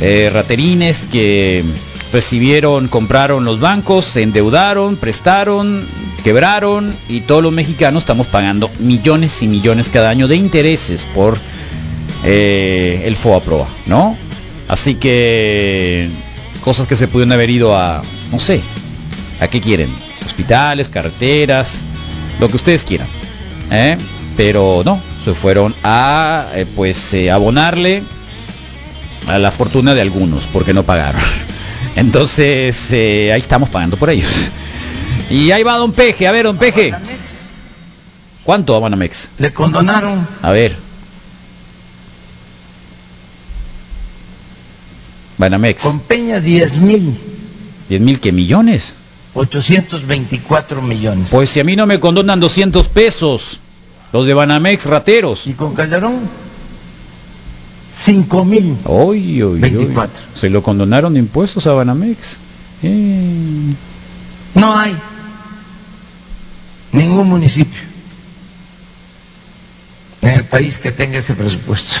eh, 0.00 0.30
raterines 0.32 1.06
que 1.10 1.64
recibieron, 2.12 2.86
compraron 2.86 3.44
los 3.44 3.58
bancos, 3.58 4.04
se 4.04 4.22
endeudaron, 4.22 4.94
prestaron, 4.94 5.84
quebraron 6.22 6.94
y 7.08 7.22
todos 7.22 7.42
los 7.42 7.52
mexicanos 7.52 8.04
estamos 8.04 8.28
pagando 8.28 8.70
millones 8.78 9.42
y 9.42 9.48
millones 9.48 9.88
cada 9.88 10.10
año 10.10 10.28
de 10.28 10.36
intereses 10.36 11.04
por 11.16 11.36
eh, 12.22 13.02
el 13.06 13.16
FOA 13.16 13.42
¿no? 13.86 14.16
Así 14.72 14.94
que 14.94 16.08
cosas 16.64 16.86
que 16.86 16.96
se 16.96 17.06
pudieron 17.06 17.32
haber 17.32 17.50
ido 17.50 17.76
a, 17.76 18.00
no 18.32 18.38
sé, 18.38 18.62
¿a 19.38 19.46
qué 19.46 19.60
quieren? 19.60 19.94
Hospitales, 20.24 20.88
carreteras, 20.88 21.82
lo 22.40 22.48
que 22.48 22.56
ustedes 22.56 22.82
quieran. 22.82 23.06
¿eh? 23.70 23.98
Pero 24.34 24.80
no, 24.82 24.98
se 25.22 25.34
fueron 25.34 25.74
a 25.84 26.46
eh, 26.54 26.64
pues 26.74 27.14
abonarle 27.30 28.02
a 29.26 29.38
la 29.38 29.50
fortuna 29.50 29.94
de 29.94 30.00
algunos 30.00 30.46
porque 30.46 30.72
no 30.72 30.84
pagaron. 30.84 31.20
Entonces, 31.96 32.92
eh, 32.92 33.30
ahí 33.30 33.40
estamos 33.40 33.68
pagando 33.68 33.98
por 33.98 34.08
ellos. 34.08 34.50
Y 35.28 35.50
ahí 35.50 35.62
va 35.64 35.76
Don 35.76 35.92
Peje. 35.92 36.26
A 36.26 36.32
ver, 36.32 36.46
Don 36.46 36.56
Peje. 36.56 36.94
¿Cuánto 38.42 38.74
a 38.74 38.78
Banamex? 38.78 39.28
Le 39.36 39.52
condonaron. 39.52 40.26
A 40.40 40.50
ver. 40.50 40.91
Banamex. 45.38 45.82
Con 45.82 46.00
Peña 46.00 46.40
10 46.40 46.76
mil. 46.76 47.16
¿10 47.90 48.00
mil 48.00 48.20
qué 48.20 48.32
millones? 48.32 48.94
824 49.34 50.82
millones. 50.82 51.28
Pues 51.30 51.50
si 51.50 51.60
a 51.60 51.64
mí 51.64 51.76
no 51.76 51.86
me 51.86 52.00
condonan 52.00 52.40
200 52.40 52.88
pesos, 52.88 53.58
los 54.12 54.26
de 54.26 54.34
Banamex 54.34 54.84
rateros. 54.86 55.46
¿Y 55.46 55.52
con 55.54 55.74
Calderón? 55.74 56.20
5 58.04 58.44
mil. 58.44 58.76
Uy, 58.84 59.42
24. 59.42 60.22
Se 60.34 60.50
lo 60.50 60.62
condonaron 60.62 61.16
impuestos 61.16 61.66
a 61.66 61.72
Banamex. 61.72 62.36
Eh. 62.82 63.74
No 64.54 64.76
hay 64.76 64.94
ningún 66.92 67.28
municipio 67.28 67.80
en 70.20 70.30
el 70.30 70.44
país 70.44 70.78
que 70.78 70.92
tenga 70.92 71.18
ese 71.18 71.34
presupuesto. 71.34 71.96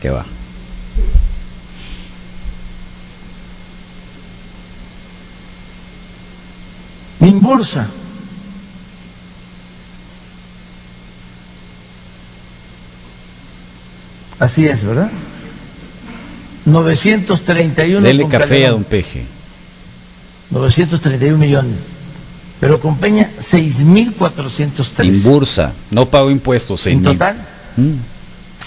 ¿Qué 0.00 0.10
va? 0.10 0.24
Imbursa 7.20 7.86
Así 14.40 14.64
es, 14.64 14.82
¿verdad? 14.82 15.10
931 16.64 18.00
Dele 18.00 18.26
café 18.26 18.66
a 18.66 18.70
don 18.70 18.84
Peje. 18.84 19.24
931 20.50 21.36
millones. 21.36 21.76
Pero 22.58 22.80
con 22.80 22.96
Peña 22.96 23.28
6.403. 23.52 25.04
En 25.04 25.22
bursa, 25.22 25.72
no 25.90 26.06
pago 26.06 26.30
impuestos. 26.30 26.86
En 26.86 27.02
total, 27.02 27.36
mm. 27.76 27.92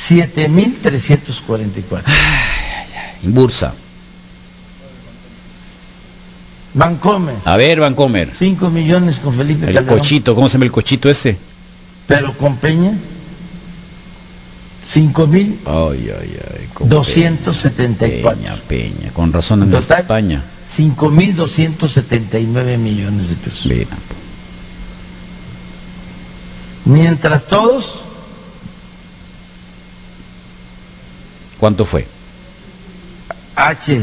7.344. 0.10 2.04
En 3.24 3.34
bursa. 3.34 3.74
Bancomer. 6.74 7.36
A 7.46 7.58
ver, 7.58 7.80
Bancomer. 7.80 8.32
5 8.38 8.70
millones 8.70 9.18
con 9.18 9.36
Felipe 9.38 9.70
El 9.70 9.86
cochito, 9.86 10.36
¿cómo 10.36 10.50
se 10.50 10.54
llama 10.54 10.66
el 10.66 10.72
cochito 10.72 11.10
ese? 11.10 11.38
Pero 12.08 12.34
con 12.34 12.58
Peña 12.58 12.94
cinco 14.94 15.26
mil 15.28 15.60
doscientos 16.82 17.58
setenta 17.58 18.08
y 18.08 18.22
Peña, 18.22 18.56
Peña, 18.68 19.12
con 19.14 19.34
razón 19.34 19.64
en 19.64 19.74
España. 19.74 20.44
Cinco 20.76 21.10
mil 21.10 21.36
doscientos 21.36 21.94
setenta 21.94 22.40
y 22.40 22.46
nueve 22.46 22.78
millones 22.78 23.30
de 23.30 23.36
pesos. 23.36 23.68
Mientras 26.86 27.46
todos. 27.46 27.86
¿Cuánto 31.60 31.86
fue? 31.86 32.06
H. 33.56 34.02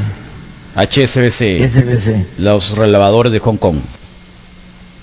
HSBC. 0.77 1.69
SBC. 1.69 2.39
Los 2.39 2.77
relevadores 2.77 3.33
de 3.33 3.39
Hong 3.41 3.57
Kong. 3.57 3.79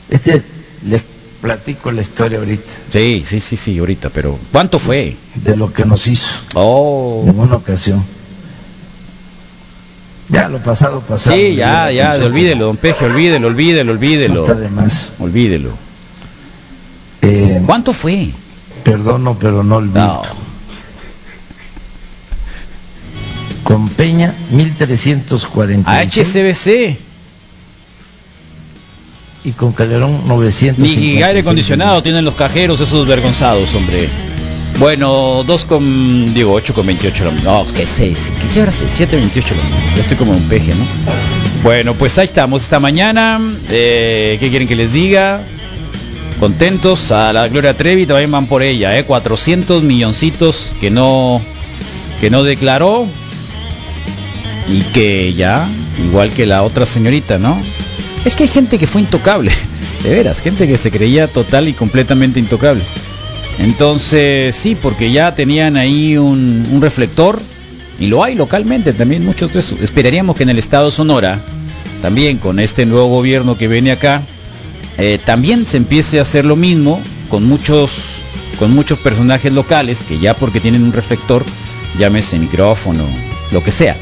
Este 0.10 0.42
les 0.88 1.02
platico 1.42 1.92
la 1.92 2.02
historia 2.02 2.40
ahorita. 2.40 2.64
Sí, 2.90 3.24
sí, 3.26 3.40
sí, 3.40 3.58
sí, 3.58 3.78
ahorita, 3.78 4.10
pero 4.10 4.38
¿cuánto 4.52 4.80
fue? 4.80 5.16
De 5.36 5.56
lo 5.56 5.72
que 5.72 5.86
nos 5.86 6.08
hizo. 6.08 6.28
Oh. 6.56 7.24
En 7.28 7.40
una 7.40 7.56
ocasión. 7.58 8.04
Ya, 10.30 10.50
lo 10.50 10.58
pasado, 10.60 11.00
pasado. 11.02 11.36
Sí, 11.36 11.56
ya, 11.56 11.90
ya, 11.92 12.16
olvídelo, 12.16 12.66
don 12.66 12.78
Peje, 12.78 13.06
olvídelo, 13.06 13.48
olvídelo, 13.48 13.92
olvídelo. 13.94 14.48
además. 14.50 14.92
Olvídelo. 15.20 15.72
Eh, 17.22 17.62
¿Cuánto 17.66 17.94
fue? 17.94 18.30
Perdono, 18.84 19.38
pero 19.40 19.64
no 19.64 19.78
olvido. 19.78 20.06
No. 20.06 20.47
Con 23.68 23.90
Peña, 23.90 24.34
1340. 24.52 26.00
HCBC 26.00 26.98
y 29.44 29.52
con 29.52 29.74
Calderón 29.74 30.26
900. 30.26 30.82
Ni 30.82 31.22
aire 31.22 31.42
acondicionado 31.42 32.02
tienen 32.02 32.24
los 32.24 32.36
cajeros 32.36 32.80
esos 32.80 33.06
vergonzados, 33.06 33.76
hombre. 33.76 34.08
Bueno, 34.80 35.44
2 35.46 35.66
con, 35.66 36.34
digo, 36.34 36.54
8 36.54 36.74
con 36.74 36.86
28 36.86 37.34
No, 37.44 37.66
que 37.76 37.86
6, 37.86 38.32
¿qué 38.54 38.62
hora 38.62 38.72
7, 38.72 39.18
28 39.18 39.54
Yo 39.96 40.02
estoy 40.02 40.16
como 40.16 40.32
un 40.32 40.44
peje, 40.44 40.74
¿no? 40.74 40.86
Bueno, 41.62 41.94
pues 41.94 42.18
ahí 42.20 42.26
estamos 42.26 42.64
esta 42.64 42.80
mañana. 42.80 43.38
Eh, 43.70 44.38
¿Qué 44.40 44.50
quieren 44.50 44.70
que 44.70 44.78
les 44.78 44.94
diga? 44.94 45.42
Contentos 46.40 47.12
a 47.12 47.34
la 47.34 47.50
Gloria 47.50 47.76
Trevi, 47.76 48.06
también 48.06 48.32
van 48.32 48.46
por 48.46 48.64
ella, 48.64 48.98
¿eh? 48.98 49.04
400 49.04 49.84
milloncitos 49.84 50.74
que 50.80 50.90
no, 50.90 51.42
que 52.22 52.30
no 52.30 52.44
declaró 52.44 53.08
y 54.70 54.82
que 54.94 55.34
ya, 55.34 55.68
igual 56.06 56.30
que 56.30 56.46
la 56.46 56.64
otra 56.64 56.86
señorita, 56.86 57.40
¿no? 57.40 57.62
Es 58.26 58.36
que 58.36 58.44
hay 58.44 58.50
gente 58.50 58.78
que 58.78 58.88
fue 58.88 59.02
intocable, 59.02 59.52
de 60.04 60.14
veras, 60.14 60.42
gente 60.42 60.68
que 60.68 60.78
se 60.78 60.92
creía 60.92 61.28
total 61.28 61.68
y 61.68 61.74
completamente 61.74 62.40
intocable. 62.40 62.84
Entonces, 63.60 64.56
sí, 64.56 64.76
porque 64.76 65.12
ya 65.12 65.34
tenían 65.34 65.78
ahí 65.78 66.18
un, 66.18 66.80
reflector, 66.82 67.40
y 68.00 68.08
lo 68.08 68.24
hay 68.24 68.36
localmente 68.36 68.94
también, 68.94 69.26
muchos 69.26 69.54
de 69.54 69.60
esos. 69.60 69.82
Esperaríamos 69.82 70.36
que 70.36 70.44
en 70.44 70.50
el 70.50 70.60
estado 70.60 70.92
Sonora, 70.92 71.40
también 72.02 72.38
con 72.38 72.60
este 72.60 72.86
nuevo 72.86 73.08
gobierno 73.08 73.58
que 73.58 73.68
viene 73.68 73.92
acá, 73.92 74.22
eh, 75.00 75.20
también 75.26 75.66
se 75.66 75.78
empiece 75.78 76.20
a 76.20 76.24
hacer 76.24 76.46
lo 76.46 76.56
mismo 76.56 77.02
con 77.30 77.46
muchos, 77.46 78.20
con 78.60 78.74
muchos 78.76 79.00
personajes 79.00 79.52
locales 79.52 80.04
que 80.08 80.20
ya 80.20 80.36
porque 80.36 80.60
tienen 80.60 80.84
un 80.84 80.94
reflector, 80.94 81.44
llámese 81.98 82.38
micrófono, 82.38 83.04
lo 83.52 83.64
que 83.64 83.72
sea, 83.72 83.98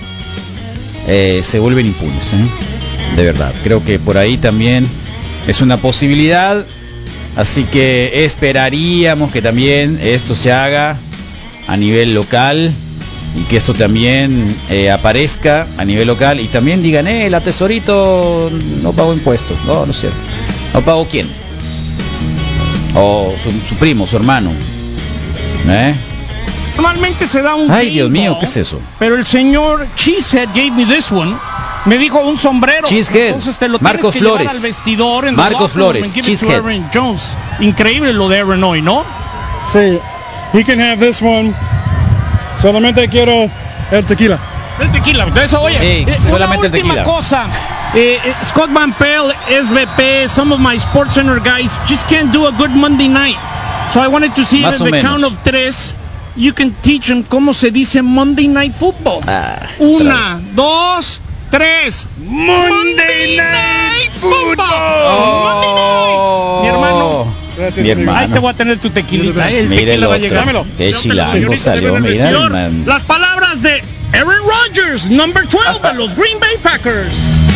eh, 1.08 1.42
se 1.44 1.60
vuelven 1.60 1.88
impunes. 1.88 2.34
¿eh? 2.34 2.38
de 3.16 3.24
verdad. 3.24 3.54
Creo 3.64 3.84
que 3.84 4.00
por 4.00 4.18
ahí 4.18 4.38
también 4.38 4.86
es 5.48 5.62
una 5.62 5.78
posibilidad. 5.78 6.66
Así 7.36 7.64
que 7.66 8.26
esperaríamos 8.26 9.32
que 9.32 9.42
también 9.42 10.00
esto 10.02 10.36
se 10.36 10.52
haga 10.52 10.98
a 11.68 11.78
nivel 11.78 12.14
local 12.14 12.72
y 13.36 13.44
que 13.44 13.58
esto 13.58 13.74
también 13.74 14.48
eh, 14.70 14.90
aparezca 14.90 15.68
a 15.78 15.84
nivel 15.84 16.08
local 16.08 16.40
y 16.40 16.48
también 16.48 16.82
digan, 16.82 17.08
eh, 17.08 17.30
la 17.30 17.42
tesorito 17.42 18.50
no 18.82 18.94
pagó 18.94 19.14
impuestos. 19.14 19.58
No, 19.66 19.86
no 19.86 19.92
es 19.92 20.00
cierto. 20.00 20.18
¿No 20.74 20.82
pagó 20.84 21.06
quién? 21.08 21.28
O 22.96 23.34
su, 23.38 23.52
su 23.52 23.76
primo, 23.76 24.08
su 24.08 24.16
hermano. 24.16 24.52
¿Eh? 25.68 25.94
Normalmente 26.76 27.28
se 27.28 27.42
da 27.42 27.56
un 27.56 27.72
Ay, 27.72 27.90
Dios 27.92 28.10
mío, 28.10 28.38
¿qué 28.40 28.46
es 28.46 28.58
eso? 28.58 28.80
Pero 29.00 29.16
el 29.16 29.26
señor 29.26 29.88
Cheesehead 29.96 30.50
gave 30.50 30.72
me 30.72 30.86
this 30.86 31.12
one. 31.12 31.34
Me 31.86 31.98
dijo 31.98 32.20
un 32.20 32.36
sombrero. 32.38 32.88
Cheesehead. 32.88 33.28
Entonces 33.28 33.58
te 33.58 33.68
lo 33.70 33.78
Marcos 33.80 34.12
tienes 34.12 34.16
que 34.16 34.20
llevar 34.20 34.40
Flores. 34.42 34.56
al 34.56 34.62
vestidor 34.62 35.28
en 35.28 35.38
room 35.38 35.70
Flores, 35.70 36.18
it 36.18 36.26
Cheesehead. 36.26 36.56
Aaron 36.60 36.90
Jones. 36.94 37.38
Increíble 37.60 38.12
lo 38.14 38.28
de 38.28 38.40
Aaron 38.40 38.64
hoy, 38.64 38.82
¿no? 38.82 39.04
Sí, 39.72 40.00
he 40.54 40.64
can 40.64 40.82
have 40.82 40.98
this 40.98 41.22
one. 41.22 41.54
Solamente 42.62 43.08
quiero 43.10 43.50
el 43.92 44.06
tequila. 44.06 44.40
El 44.80 44.92
tequila. 44.92 45.24
Entonces, 45.26 45.54
oye, 45.54 45.78
Sí, 45.78 46.06
eh, 46.10 46.18
solamente 46.20 46.68
el 46.68 46.74
una 46.74 46.78
última 46.80 46.94
tequila. 46.96 47.04
cosa. 47.04 47.48
Eh, 47.94 48.20
eh, 48.24 48.34
Scott 48.44 48.72
Van 48.74 48.92
Pelt, 48.94 49.34
SVP, 49.50 50.28
some 50.28 50.54
of 50.54 50.60
my 50.60 50.76
Sports 50.76 51.14
Center 51.16 51.40
guys 51.40 51.80
just 51.88 52.08
can't 52.10 52.32
do 52.34 52.46
a 52.48 52.52
good 52.52 52.72
Monday 52.72 53.08
night. 53.08 53.38
So 53.94 54.02
I 54.04 54.08
wanted 54.08 54.34
to 54.36 54.44
see 54.44 54.62
Más 54.62 54.82
o 54.82 54.84
at 54.84 54.92
the 54.92 54.92
menos. 54.92 55.02
count 55.12 55.24
of 55.24 55.34
tres, 55.44 55.94
you 56.36 56.54
can 56.54 56.72
teach 56.82 57.08
them 57.08 57.24
cómo 57.24 57.54
se 57.54 57.72
dice 57.72 58.02
Monday 58.02 58.48
Night 58.48 58.74
Football. 58.78 59.22
Ah, 59.28 59.60
Una, 59.80 60.40
dos, 60.54 61.20
tres. 61.52 62.08
Monday 62.26 63.38
Night 63.38 64.12
Football. 64.20 64.66
Oh. 65.08 66.60
Mi 66.62 66.68
hermano. 66.70 67.26
Gracias, 67.58 67.98
Mi. 67.98 68.12
Ahí 68.12 68.28
te 68.28 68.40
voy 68.40 68.52
a 68.52 68.54
tener 68.54 68.78
tu 68.80 68.90
tequilita. 68.90 69.50
El 69.50 69.70
tequila 69.70 70.08
va 70.08 70.14
a 70.14 70.18
otro. 70.18 70.28
llegar. 70.28 70.40
Dámelo. 70.40 70.66
Qué 70.78 70.94
chilango 70.94 71.56
salió, 71.58 72.00
mira. 72.00 72.32
Las 72.86 73.04
palabras 73.04 73.62
de 73.62 73.82
Aaron 74.14 74.36
Rodgers, 74.46 75.10
number 75.10 75.48
12 75.48 75.88
de 75.88 75.94
los 75.94 76.16
Green 76.16 76.40
Bay 76.40 76.56
Packers. 76.62 77.14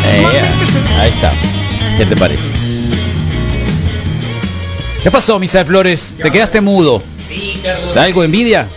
Eh, 0.08 0.26
ahí 1.00 1.10
está. 1.10 1.34
¿Qué 1.98 2.06
te 2.06 2.16
parece? 2.16 2.52
¿Qué 5.04 5.12
pasó, 5.12 5.40
Misael 5.40 5.66
Flores? 5.66 6.16
¿Te 6.22 6.32
quedaste 6.32 6.62
mudo? 6.62 7.02
Carlos. 7.64 7.96
¿Da 7.96 8.04
algo 8.04 8.24
envidia? 8.24 8.68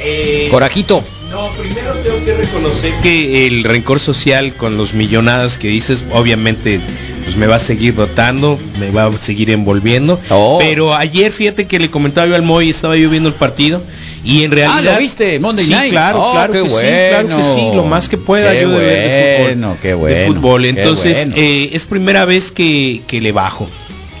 Eh, 0.00 0.48
¿Corajito? 0.50 1.02
no, 1.30 1.48
primero 1.58 1.92
tengo 2.04 2.24
que 2.24 2.34
reconocer 2.34 2.92
que 3.02 3.46
el 3.48 3.64
rencor 3.64 3.98
social 3.98 4.54
con 4.54 4.76
los 4.76 4.94
millonadas 4.94 5.58
que 5.58 5.66
dices, 5.68 6.04
obviamente, 6.12 6.78
pues 7.24 7.34
me 7.36 7.46
va 7.48 7.56
a 7.56 7.58
seguir 7.58 7.94
dotando, 7.96 8.56
me 8.78 8.90
va 8.92 9.06
a 9.06 9.12
seguir 9.18 9.50
envolviendo. 9.50 10.20
Oh. 10.30 10.58
Pero 10.60 10.94
ayer, 10.94 11.32
fíjate 11.32 11.66
que 11.66 11.80
le 11.80 11.90
comentaba 11.90 12.26
yo 12.28 12.36
al 12.36 12.42
Moy, 12.42 12.70
estaba 12.70 12.96
yo 12.96 13.10
viendo 13.10 13.28
el 13.30 13.34
partido. 13.34 13.82
Y 14.22 14.44
en 14.44 14.52
realidad. 14.52 14.78
Ah, 14.78 14.92
¿lo 14.94 14.98
viste? 15.00 15.38
Monday 15.40 15.64
sí, 15.66 15.70
Night. 15.72 15.90
claro, 15.90 16.22
Oh, 16.22 16.32
claro 16.32 16.52
que 16.52 16.68
sí, 16.68 16.76
claro 17.10 17.28
que 17.36 17.42
sí, 17.42 17.70
lo 17.74 17.84
más 17.84 18.08
que 18.08 18.16
pueda 18.16 18.52
Qué 18.52 18.62
yo 18.62 18.70
de 18.70 18.78
ver 18.78 18.94
de 18.96 19.36
fútbol. 19.36 19.44
bueno, 19.46 19.76
qué 19.82 19.88
de 19.88 19.94
bueno, 19.94 20.26
fútbol. 20.34 20.62
qué 20.62 20.68
Entonces, 20.70 21.18
bueno. 21.18 21.34
eh, 21.36 21.70
es 21.72 21.84
primera 21.84 22.24
vez 22.24 22.52
que, 22.52 23.02
que 23.06 23.20
le 23.20 23.32
bajo. 23.32 23.68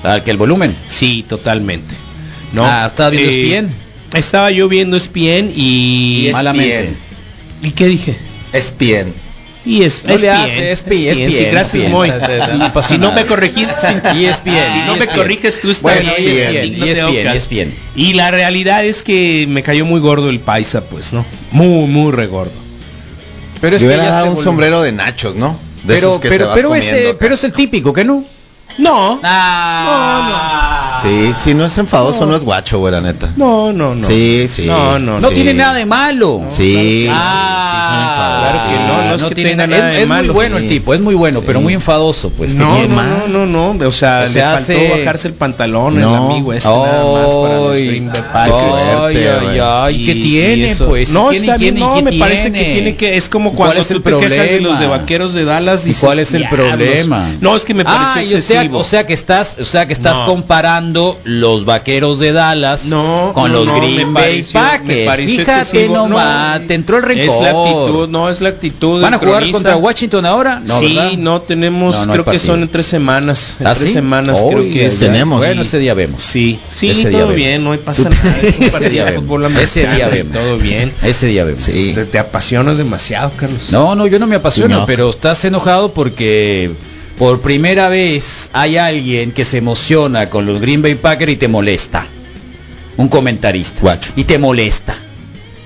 Ah, 0.02 0.20
que 0.24 0.30
el 0.32 0.36
volumen. 0.36 0.74
Sí, 0.88 1.24
totalmente. 1.28 1.94
¿no? 2.52 2.64
Ah, 2.66 2.88
¿estabas 2.90 3.12
viendo 3.12 3.30
Eh, 3.30 3.44
ESPN? 3.58 3.83
Estaba 4.14 4.50
yo 4.50 4.68
viendo 4.68 4.96
ESPN 4.96 5.52
y... 5.54 6.28
Y 6.28 6.32
Malamente. 6.32 6.94
¿Y 7.62 7.70
qué 7.70 7.86
dije? 7.86 8.16
Es 8.52 8.72
bien. 8.78 9.12
Y 9.66 9.82
es, 9.82 10.02
No 10.04 10.14
le 10.16 10.28
hace, 10.30 10.72
ESPN, 10.72 11.50
gracias. 11.50 11.90
Moy. 11.90 12.12
No 12.58 12.70
pasa 12.74 12.88
si 12.90 12.98
no 12.98 13.12
me 13.12 13.24
corregiste, 13.24 13.74
Y 14.14 14.26
ESPN, 14.26 14.52
si 14.72 14.78
no 14.86 14.96
me 14.98 15.06
corriges 15.06 15.58
tú 15.60 15.70
estás. 15.70 16.04
ESPN. 16.18 17.72
Y 17.96 18.12
la 18.12 18.30
realidad 18.30 18.84
es 18.84 19.02
que 19.02 19.46
me 19.48 19.62
cayó 19.62 19.86
muy 19.86 20.00
gordo 20.00 20.28
el 20.28 20.40
paisa, 20.40 20.82
pues, 20.84 21.12
¿no? 21.14 21.24
Muy, 21.50 21.86
muy 21.86 22.12
regordo. 22.12 22.52
Pero 23.62 23.76
es 23.76 23.82
Yo 23.82 23.88
que 23.88 23.96
dado 23.96 24.26
un 24.26 24.34
volvió- 24.34 24.44
sombrero 24.44 24.82
de 24.82 24.92
nachos, 24.92 25.34
¿no? 25.36 25.58
De 25.84 25.94
Pero, 25.94 26.08
esos 26.10 26.20
que 26.20 26.28
te 26.28 26.34
pero, 26.36 26.46
vas 26.48 26.56
pero, 26.56 26.74
ese, 26.74 27.14
pero 27.18 27.34
es 27.34 27.44
el 27.44 27.52
típico, 27.52 27.92
¿que 27.94 28.04
no? 28.04 28.22
No, 28.76 29.20
Ah, 29.22 30.63
Sí, 31.04 31.32
si 31.36 31.54
no 31.54 31.64
es 31.66 31.76
enfadoso, 31.78 32.24
no, 32.26 32.34
es 32.34 32.44
guacho, 32.44 32.78
güey, 32.78 32.92
la 32.92 33.00
neta. 33.00 33.28
no, 33.36 33.72
no, 33.72 33.94
no. 33.94 34.06
Sí, 34.06 34.46
sí. 34.48 34.64
No, 34.66 34.98
no, 34.98 35.20
No 35.20 35.28
Sí. 35.28 35.34
tiene 35.34 35.54
nada 35.54 35.74
de 35.74 35.84
malo. 35.86 36.42
Sí, 36.48 37.06
Ah, 37.10 37.70
sí, 37.70 37.78
sí, 37.80 37.86
son 37.86 38.00
enfadosos. 38.00 38.62
claro 38.64 38.70
que 38.70 38.84
no, 38.86 39.08
no 39.08 39.14
es 39.14 39.24
que 39.24 39.34
tiene 39.34 39.54
nada 39.56 39.76
es, 39.76 39.84
de 39.96 40.02
es 40.02 40.08
muy 40.08 40.16
malo. 40.16 40.32
bueno 40.32 40.56
el 40.58 40.68
tipo, 40.68 40.94
es 40.94 41.00
muy 41.00 41.14
bueno, 41.14 41.42
pero 41.46 41.60
muy 41.60 41.74
enfadoso, 41.74 42.30
pues. 42.30 42.52
que 42.54 42.58
No, 42.58 42.74
tiene 42.74 42.88
no, 42.96 43.26
no, 43.28 43.46
no, 43.46 43.74
no, 43.74 43.88
o 43.88 43.92
sea, 43.92 44.22
le 44.26 44.28
faltó 44.40 44.54
hace- 44.56 44.88
bajarse 44.98 45.28
el 45.28 45.34
pantalón 45.34 45.94
el 45.96 46.00
No. 46.02 46.30
amigo 46.30 46.52
este 46.52 46.68
nada 46.68 47.04
más 47.24 47.34
para 47.34 47.54
los 47.56 47.74
Ay, 47.74 47.86
Green 47.86 48.10
Bay 48.12 48.50
ay, 48.54 49.16
ay, 49.16 49.58
ay, 49.62 50.04
¿qué 50.06 50.14
tiene, 50.14 50.76
pues? 50.76 51.10
No, 51.10 51.30
¿Tiene, 51.30 51.46
está 51.46 51.56
bien, 51.58 51.74
tiene, 51.74 51.86
no, 51.94 52.02
me 52.02 52.12
parece 52.14 52.50
que 52.52 52.64
tiene 52.64 52.96
que 52.96 53.16
es 53.16 53.28
como 53.28 53.50
¿Y 53.50 53.54
cuando 53.54 53.84
tú 53.84 54.00
te 54.00 54.10
quejas 54.18 54.48
de 54.50 54.60
los 54.60 54.78
de 54.78 54.86
vaqueros 54.86 55.34
de 55.34 55.44
Dallas 55.44 55.82
¿Y 55.84 55.88
dices, 55.88 56.02
cuál 56.02 56.18
es 56.18 56.32
el 56.34 56.48
problema? 56.48 57.28
No, 57.40 57.56
es 57.56 57.64
que 57.64 57.74
me 57.74 57.82
sea, 57.84 58.14
excesivo. 58.22 58.78
o 58.78 58.84
sea 58.84 59.06
que 59.06 59.12
estás, 59.12 59.56
o 59.60 59.64
sea 59.64 59.86
que 59.86 59.92
estás 59.92 60.18
No. 60.20 60.26
Los 61.24 61.64
vaqueros 61.64 62.18
de 62.20 62.32
Dallas 62.32 62.86
No, 62.86 63.32
con 63.34 63.50
no, 63.52 63.58
los 63.58 63.66
no, 63.66 63.76
Green 63.80 64.12
Bay 64.14 64.42
pareció- 64.42 64.60
Packers. 64.60 65.20
Fíjate 65.26 65.88
nomás, 65.88 66.60
No, 66.60 66.66
te 66.66 66.74
entró 66.74 66.96
el 66.98 67.02
rencor. 67.02 67.24
Es 67.36 67.40
la 67.42 67.50
actitud, 67.50 68.08
no, 68.08 68.28
es 68.30 68.40
la 68.40 68.48
actitud. 68.50 69.02
¿Van 69.02 69.14
a 69.14 69.18
jugar 69.18 69.34
cronista. 69.36 69.56
contra 69.58 69.76
Washington 69.76 70.26
ahora? 70.26 70.60
No, 70.64 70.78
sí, 70.78 70.94
¿verdad? 70.94 71.12
no 71.18 71.40
tenemos, 71.42 71.96
No, 71.96 72.06
no 72.06 72.12
hay 72.12 72.18
creo 72.20 72.32
que 72.32 72.38
son 72.38 72.62
en 72.62 72.68
tres 72.68 72.86
semanas. 72.86 73.56
En 73.60 73.66
¿Ah, 73.66 73.74
tres 73.74 73.88
sí? 73.88 73.92
semanas 73.94 74.40
Oy, 74.42 74.54
creo 74.54 74.72
que 74.72 74.86
es. 74.86 74.98
Tenemos. 74.98 75.38
Bueno, 75.38 75.62
ese 75.62 75.78
día 75.78 75.94
vemos. 75.94 76.20
Sí, 76.20 76.58
sí, 76.72 76.90
Ese 76.90 77.08
día 77.08 77.10
todo 77.10 77.20
vemos. 77.28 77.36
bien, 77.36 77.64
no 77.64 77.76
pasa 77.78 78.08
nada. 78.08 78.36
Ese 78.60 78.90
día 78.90 79.04
vemos. 79.04 79.22
fútbol 79.24 79.44
Ese 79.56 79.80
día 79.80 79.88
americano 79.90 80.14
y 80.14 80.16
vemos. 80.18 80.32
Todo 80.34 80.56
bien. 80.58 80.92
Ese 81.02 81.26
día 81.26 81.44
vemos. 81.44 81.62
Sí. 81.62 81.92
Te, 81.94 82.04
te 82.04 82.18
apasionas 82.18 82.78
demasiado, 82.78 83.30
Carlos. 83.36 83.70
No, 83.72 83.94
no, 83.94 84.06
yo 84.06 84.18
no 84.18 84.26
me 84.26 84.36
apasiono, 84.36 84.80
No. 84.80 84.86
pero 84.86 85.10
estás 85.10 85.44
enojado 85.44 85.92
porque 85.92 86.70
por 87.18 87.40
primera 87.40 87.88
vez 87.88 88.50
hay 88.52 88.76
alguien 88.76 89.32
que 89.32 89.44
se 89.44 89.58
emociona 89.58 90.28
con 90.30 90.46
los 90.46 90.60
Green 90.60 90.82
Bay 90.82 90.94
Packers 90.96 91.32
y 91.32 91.36
te 91.36 91.48
molesta. 91.48 92.06
Un 92.96 93.08
comentarista. 93.08 93.80
Guacho. 93.80 94.12
Y 94.16 94.24
te 94.24 94.38
molesta. 94.38 94.94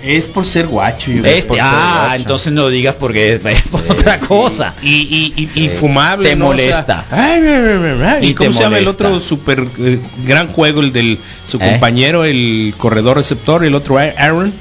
Es 0.03 0.27
por 0.29 0.45
ser 0.47 0.69
guacho. 0.69 1.11
yo. 1.11 1.25
Este, 1.25 1.49
por 1.49 1.57
ser 1.57 1.67
ah, 1.69 2.05
guacho. 2.09 2.23
entonces 2.23 2.53
no 2.53 2.69
digas 2.69 2.95
porque 2.95 3.35
es, 3.35 3.45
es 3.45 3.63
por 3.63 3.81
Sí, 3.83 3.87
otra 3.91 4.19
sí. 4.19 4.27
cosa. 4.27 4.73
Y, 4.83 4.89
y, 4.89 5.33
y, 5.37 5.43
y 5.43 5.49
Sí. 5.49 5.69
fumable. 5.71 6.29
Te 6.31 6.37
¿no? 6.37 6.49
O 6.51 6.57
sea, 6.57 6.67
molesta. 6.67 7.05
ay, 7.11 7.43
ay, 7.43 7.81
ay, 7.83 8.01
ay, 8.05 8.27
Y 8.27 8.31
¿Y 8.31 8.35
cómo 8.35 8.51
te 8.51 8.57
se 8.57 8.63
llama 8.63 8.79
el 8.79 8.87
otro 8.87 9.19
super 9.19 9.67
eh, 9.79 9.99
gran 10.25 10.49
juego? 10.49 10.81
El 10.81 10.93
del 10.93 11.19
su 11.47 11.57
¿Eh? 11.57 11.61
compañero, 11.71 12.25
el 12.25 12.75
corredor 12.79 13.17
receptor, 13.17 13.65
el 13.65 13.75
otro 13.75 13.99
Aaron. 13.99 14.53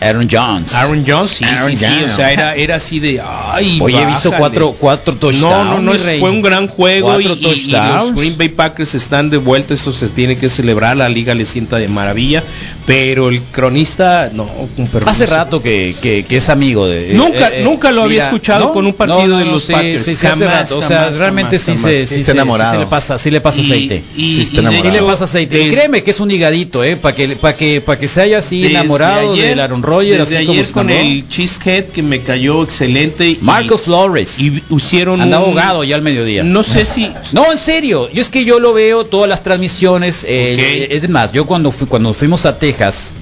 Aaron 0.00 0.28
Jones. 0.30 0.74
Aaron 0.74 1.04
Jones, 1.06 1.30
sí, 1.30 1.44
Aaron 1.44 1.76
sí, 1.76 1.84
sí. 1.86 2.04
O 2.10 2.14
sea, 2.16 2.32
era, 2.32 2.54
era 2.54 2.76
así 2.76 3.00
de. 3.00 3.22
Ay, 3.24 3.78
Oye, 3.80 4.00
he 4.02 4.06
visto 4.06 4.32
cuatro, 4.32 4.74
cuatro 4.78 5.14
touchdowns. 5.14 5.40
No, 5.40 5.64
no, 5.64 5.78
no, 5.80 5.94
es- 5.94 6.04
rey. 6.04 6.20
fue 6.20 6.30
un 6.30 6.42
gran 6.42 6.68
juego 6.68 7.20
y, 7.20 7.24
Cuatro 7.24 7.52
y- 7.52 7.60
y 7.60 7.70
los. 7.70 8.14
Green 8.14 8.36
Bay 8.36 8.48
Packers 8.50 8.94
están 8.94 9.30
de 9.30 9.36
vuelta, 9.38 9.74
eso 9.74 9.92
se 9.92 10.08
tiene 10.08 10.36
que 10.36 10.48
celebrar, 10.48 10.96
la 10.96 11.08
liga 11.08 11.34
le 11.34 11.46
sienta 11.46 11.78
de 11.78 11.88
maravilla, 11.88 12.42
pero 12.86 13.28
el 13.28 13.40
cronista, 13.40 14.30
no, 14.32 14.46
permiso. 14.76 15.08
Hace 15.08 15.26
rato 15.26 15.62
que, 15.62 15.94
que, 16.02 16.24
que 16.24 16.36
es 16.36 16.48
amigo 16.48 16.86
de... 16.86 17.12
Nunca- 17.14 17.48
eh, 17.48 17.60
eh, 17.60 17.64
nunca 17.64 17.90
lo 17.92 18.02
había 18.02 18.24
escuchado 18.24 18.72
con 18.72 18.86
un 18.86 18.92
partido 18.94 19.38
de 19.38 19.44
los 19.44 19.64
sí, 19.64 19.72
Packers. 19.72 20.02
Sí, 20.04 20.10
hace 20.12 20.26
Jamás, 20.28 20.40
rato. 20.70 20.78
O 20.78 20.82
sea, 20.82 20.98
jamás, 21.04 21.18
realmente 21.18 21.58
jamás, 21.58 21.80
sí, 21.80 21.82
jamás. 21.82 21.98
se, 21.98 22.06
Sí 22.06 22.24
se- 22.24 22.32
enamorado. 22.32 22.72
sí 22.72 22.78
le 22.78 22.86
pasa, 22.86 23.18
sí 23.18 23.30
le 23.30 23.40
pasa 23.40 23.60
aceite. 23.60 24.02
y- 24.16 24.44
Sí 24.44 24.90
le 24.90 25.02
pasa 25.02 25.24
aceite. 25.24 25.68
Créeme 25.70 26.02
que 26.02 26.10
es 26.10 26.20
un 26.20 26.30
higadito, 26.30 26.82
¿eh? 26.84 26.96
Para 26.96 27.14
que, 27.14 27.28
para 27.36 27.56
que, 27.56 27.80
para 27.80 27.98
que 27.98 28.08
se 28.08 28.20
haya 28.20 28.38
así 28.38 28.66
enamorado 28.66 29.34
del 29.36 29.60
Aaron 29.60 29.82
Rodgers, 29.84 30.28
desde 30.28 30.38
así 30.42 30.50
ayer 30.50 30.72
con 30.72 30.90
el 30.90 31.28
Cheesehead 31.28 31.84
que 31.86 32.02
me 32.02 32.20
cayó 32.22 32.62
excelente. 32.62 33.28
y- 33.28 33.38
Marcos 33.40 33.82
Flores. 33.82 34.40
Y 34.40 34.62
hicieron 34.70 35.20
Anda 35.20 35.38
un- 35.40 35.48
ahogado 35.50 35.84
ya 35.84 35.96
al 35.96 36.02
mediodía. 36.02 36.42
No 36.42 36.62
sé 36.62 36.84
si 36.84 37.10
No, 37.32 37.50
en 37.52 37.58
serio. 37.58 38.08
Yo 38.12 38.20
es 38.22 38.28
que 38.28 38.44
yo 38.44 38.58
lo 38.60 38.72
veo 38.72 39.04
todas 39.04 39.28
las 39.28 39.42
transmisiones. 39.42 40.24
eh, 40.28 40.86
Ok. 40.90 41.02
Es 41.04 41.08
más, 41.08 41.32
yo 41.32 41.46
cuando 41.46 41.70
fui- 41.70 41.86
cuando 41.86 42.12
fuimos 42.14 42.46
a 42.46 42.58
Texas 42.58 43.14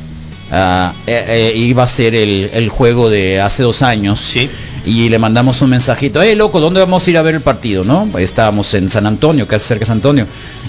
ah, 0.52 0.92
eh, 1.06 1.24
eh, 1.28 1.52
iba 1.56 1.82
a 1.82 1.88
ser 1.88 2.14
el, 2.14 2.50
el 2.52 2.68
juego 2.68 3.10
de 3.10 3.40
hace 3.40 3.62
dos 3.62 3.82
años. 3.82 4.20
Sí. 4.20 4.48
Y 4.84 5.08
le 5.10 5.18
mandamos 5.20 5.62
un 5.62 5.70
mensajito, 5.70 6.20
eh 6.22 6.34
loco, 6.34 6.58
¿dónde 6.58 6.80
vamos 6.80 7.06
a 7.06 7.10
ir 7.10 7.16
a 7.16 7.22
ver 7.22 7.36
el 7.36 7.40
partido? 7.40 7.84
¿No? 7.84 8.08
Estábamos 8.18 8.74
en 8.74 8.90
San 8.90 9.06
Antonio, 9.06 9.46
casi 9.46 9.64
cerca 9.68 9.80
de 9.80 9.86
San 9.86 9.98
Antonio. 9.98 10.26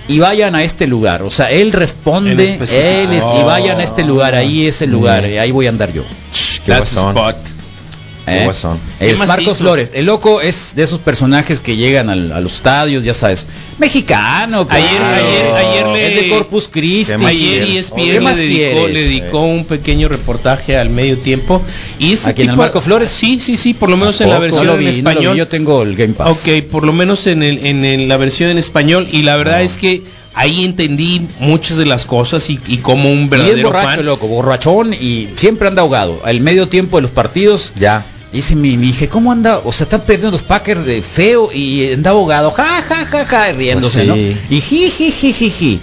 Y 0.07 0.19
vayan 0.19 0.53
a 0.53 0.63
este 0.63 0.85
lugar. 0.85 1.23
O 1.23 1.31
sea, 1.31 1.49
él 1.49 1.71
responde, 1.71 2.31
él 2.33 2.39
es- 3.11 3.23
y 3.39 3.43
vayan 3.43 3.79
a 3.79 3.83
este 3.83 4.03
lugar, 4.03 4.35
ahí 4.35 4.67
es 4.67 4.81
el 4.83 4.91
lugar, 4.91 5.23
Mm. 5.23 5.25
eh, 5.25 5.39
ahí 5.39 5.49
voy 5.51 5.65
a 5.65 5.69
andar 5.69 5.91
yo. 5.91 6.03
Qué 6.63 6.71
That's 6.71 6.91
the 6.91 6.95
guasón. 7.01 7.17
spot. 7.17 7.35
¿Eh? 8.27 8.41
guasón. 8.45 8.79
¿Qué 8.99 9.11
Es 9.11 9.19
Marcos 9.19 9.41
hizo? 9.43 9.55
Flores. 9.55 9.91
El 9.93 10.05
loco 10.05 10.41
es 10.41 10.71
de 10.75 10.83
esos 10.83 10.99
personajes 10.99 11.59
que 11.59 11.75
llegan 11.75 12.09
al- 12.09 12.31
a 12.31 12.39
los 12.39 12.53
estadios, 12.53 13.03
ya 13.03 13.13
sabes. 13.13 13.45
Mexicano, 13.79 14.65
Ayer, 14.69 14.89
claro. 14.97 15.25
ayer, 15.27 15.53
ayer 15.55 15.87
le 15.87 16.07
Es 16.15 16.21
de 16.23 16.29
Corpus 16.29 16.67
Christi. 16.69 17.11
¿Qué 17.13 17.17
más 17.17 17.29
Ayer 17.31 17.63
y 17.67 17.73
¿Qué 17.73 17.79
ESPN 17.79 18.23
le 18.23 18.35
dedicó, 18.35 18.87
le 18.87 19.01
dedicó 19.03 19.39
un 19.41 19.65
pequeño 19.65 20.07
reportaje 20.07 20.77
al 20.77 20.89
medio 20.89 21.17
tiempo. 21.17 21.61
Y 21.99 22.13
ese 22.13 22.29
¿A 22.29 22.33
quién, 22.33 22.49
al 22.49 22.55
tipo- 22.55 22.61
Marco 22.63 22.81
Flores? 22.81 23.09
Sí, 23.09 23.39
sí, 23.39 23.57
sí, 23.57 23.73
por 23.73 23.89
lo 23.89 23.97
menos 23.97 24.19
en 24.21 24.29
la 24.29 24.39
versión 24.39 24.65
no 24.65 24.73
lo 24.73 24.79
en 24.79 24.85
vi, 24.85 24.85
no 24.85 24.91
lo 24.91 24.93
vi, 24.93 24.99
español. 25.25 25.37
yo 25.37 25.47
tengo 25.47 25.83
el 25.83 25.95
Game 25.95 26.13
Pass. 26.13 26.37
Ok, 26.47 26.63
por 26.71 26.85
lo 26.85 26.93
menos 26.93 27.27
en, 27.27 27.43
el, 27.43 27.65
en 27.65 27.83
el- 27.85 28.07
la 28.07 28.17
versión 28.17 28.49
en 28.49 28.57
español. 28.57 29.07
Y 29.11 29.23
la 29.23 29.35
verdad 29.37 29.59
No. 29.59 29.65
es 29.65 29.77
que 29.77 30.01
ahí 30.35 30.63
entendí 30.65 31.21
muchas 31.39 31.77
de 31.77 31.85
las 31.85 32.05
cosas 32.05 32.49
y, 32.49 32.59
y 32.67 32.77
como 32.77 33.11
un 33.11 33.19
Y 33.21 33.23
es 33.25 33.29
verdadero 33.29 33.67
borracho, 33.69 33.95
fan. 33.97 34.05
loco, 34.05 34.27
borrachón 34.27 34.93
y 34.93 35.27
siempre 35.35 35.67
anda 35.67 35.81
ahogado. 35.81 36.21
Al 36.25 36.39
medio 36.39 36.67
tiempo 36.67 36.97
de 36.97 37.03
los 37.03 37.11
partidos, 37.11 37.71
Ya. 37.75 38.03
Dice 38.33 38.55
mi, 38.55 38.75
mi 38.77 38.87
dije, 38.87 39.07
¿cómo 39.07 39.31
anda? 39.31 39.61
O 39.63 39.71
sea, 39.71 39.85
están 39.85 40.01
perdiendo 40.01 40.31
los 40.31 40.41
Packers 40.41 40.85
de 40.85 41.01
feo 41.01 41.49
y 41.53 41.93
anda 41.93 42.09
ahogado, 42.11 42.51
ja, 42.51 42.83
ja, 42.87 43.05
ja, 43.05 43.25
ja, 43.25 43.51
riéndose, 43.53 44.03
Pues 44.05 44.17
sí. 44.17 44.35
¿no? 44.49 44.55
Y 44.57 44.61
ji, 44.61 44.89
ji, 44.91 45.11
ji, 45.11 45.33
ji, 45.33 45.49
ji. 45.51 45.79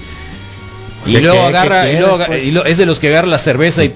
Y 1.07 1.13
¿Qué, 1.15 1.21
luego 1.23 1.41
agarra, 1.47 1.91
y 1.91 1.99
luego, 1.99 2.19
pues? 2.27 2.45
y 2.45 2.51
lo- 2.51 2.67
es 2.67 2.77
de 2.77 2.85
los 2.85 3.01
que 3.01 3.09
agarra 3.09 3.27
la 3.27 3.39
cerveza 3.39 3.83
y... 3.83 3.89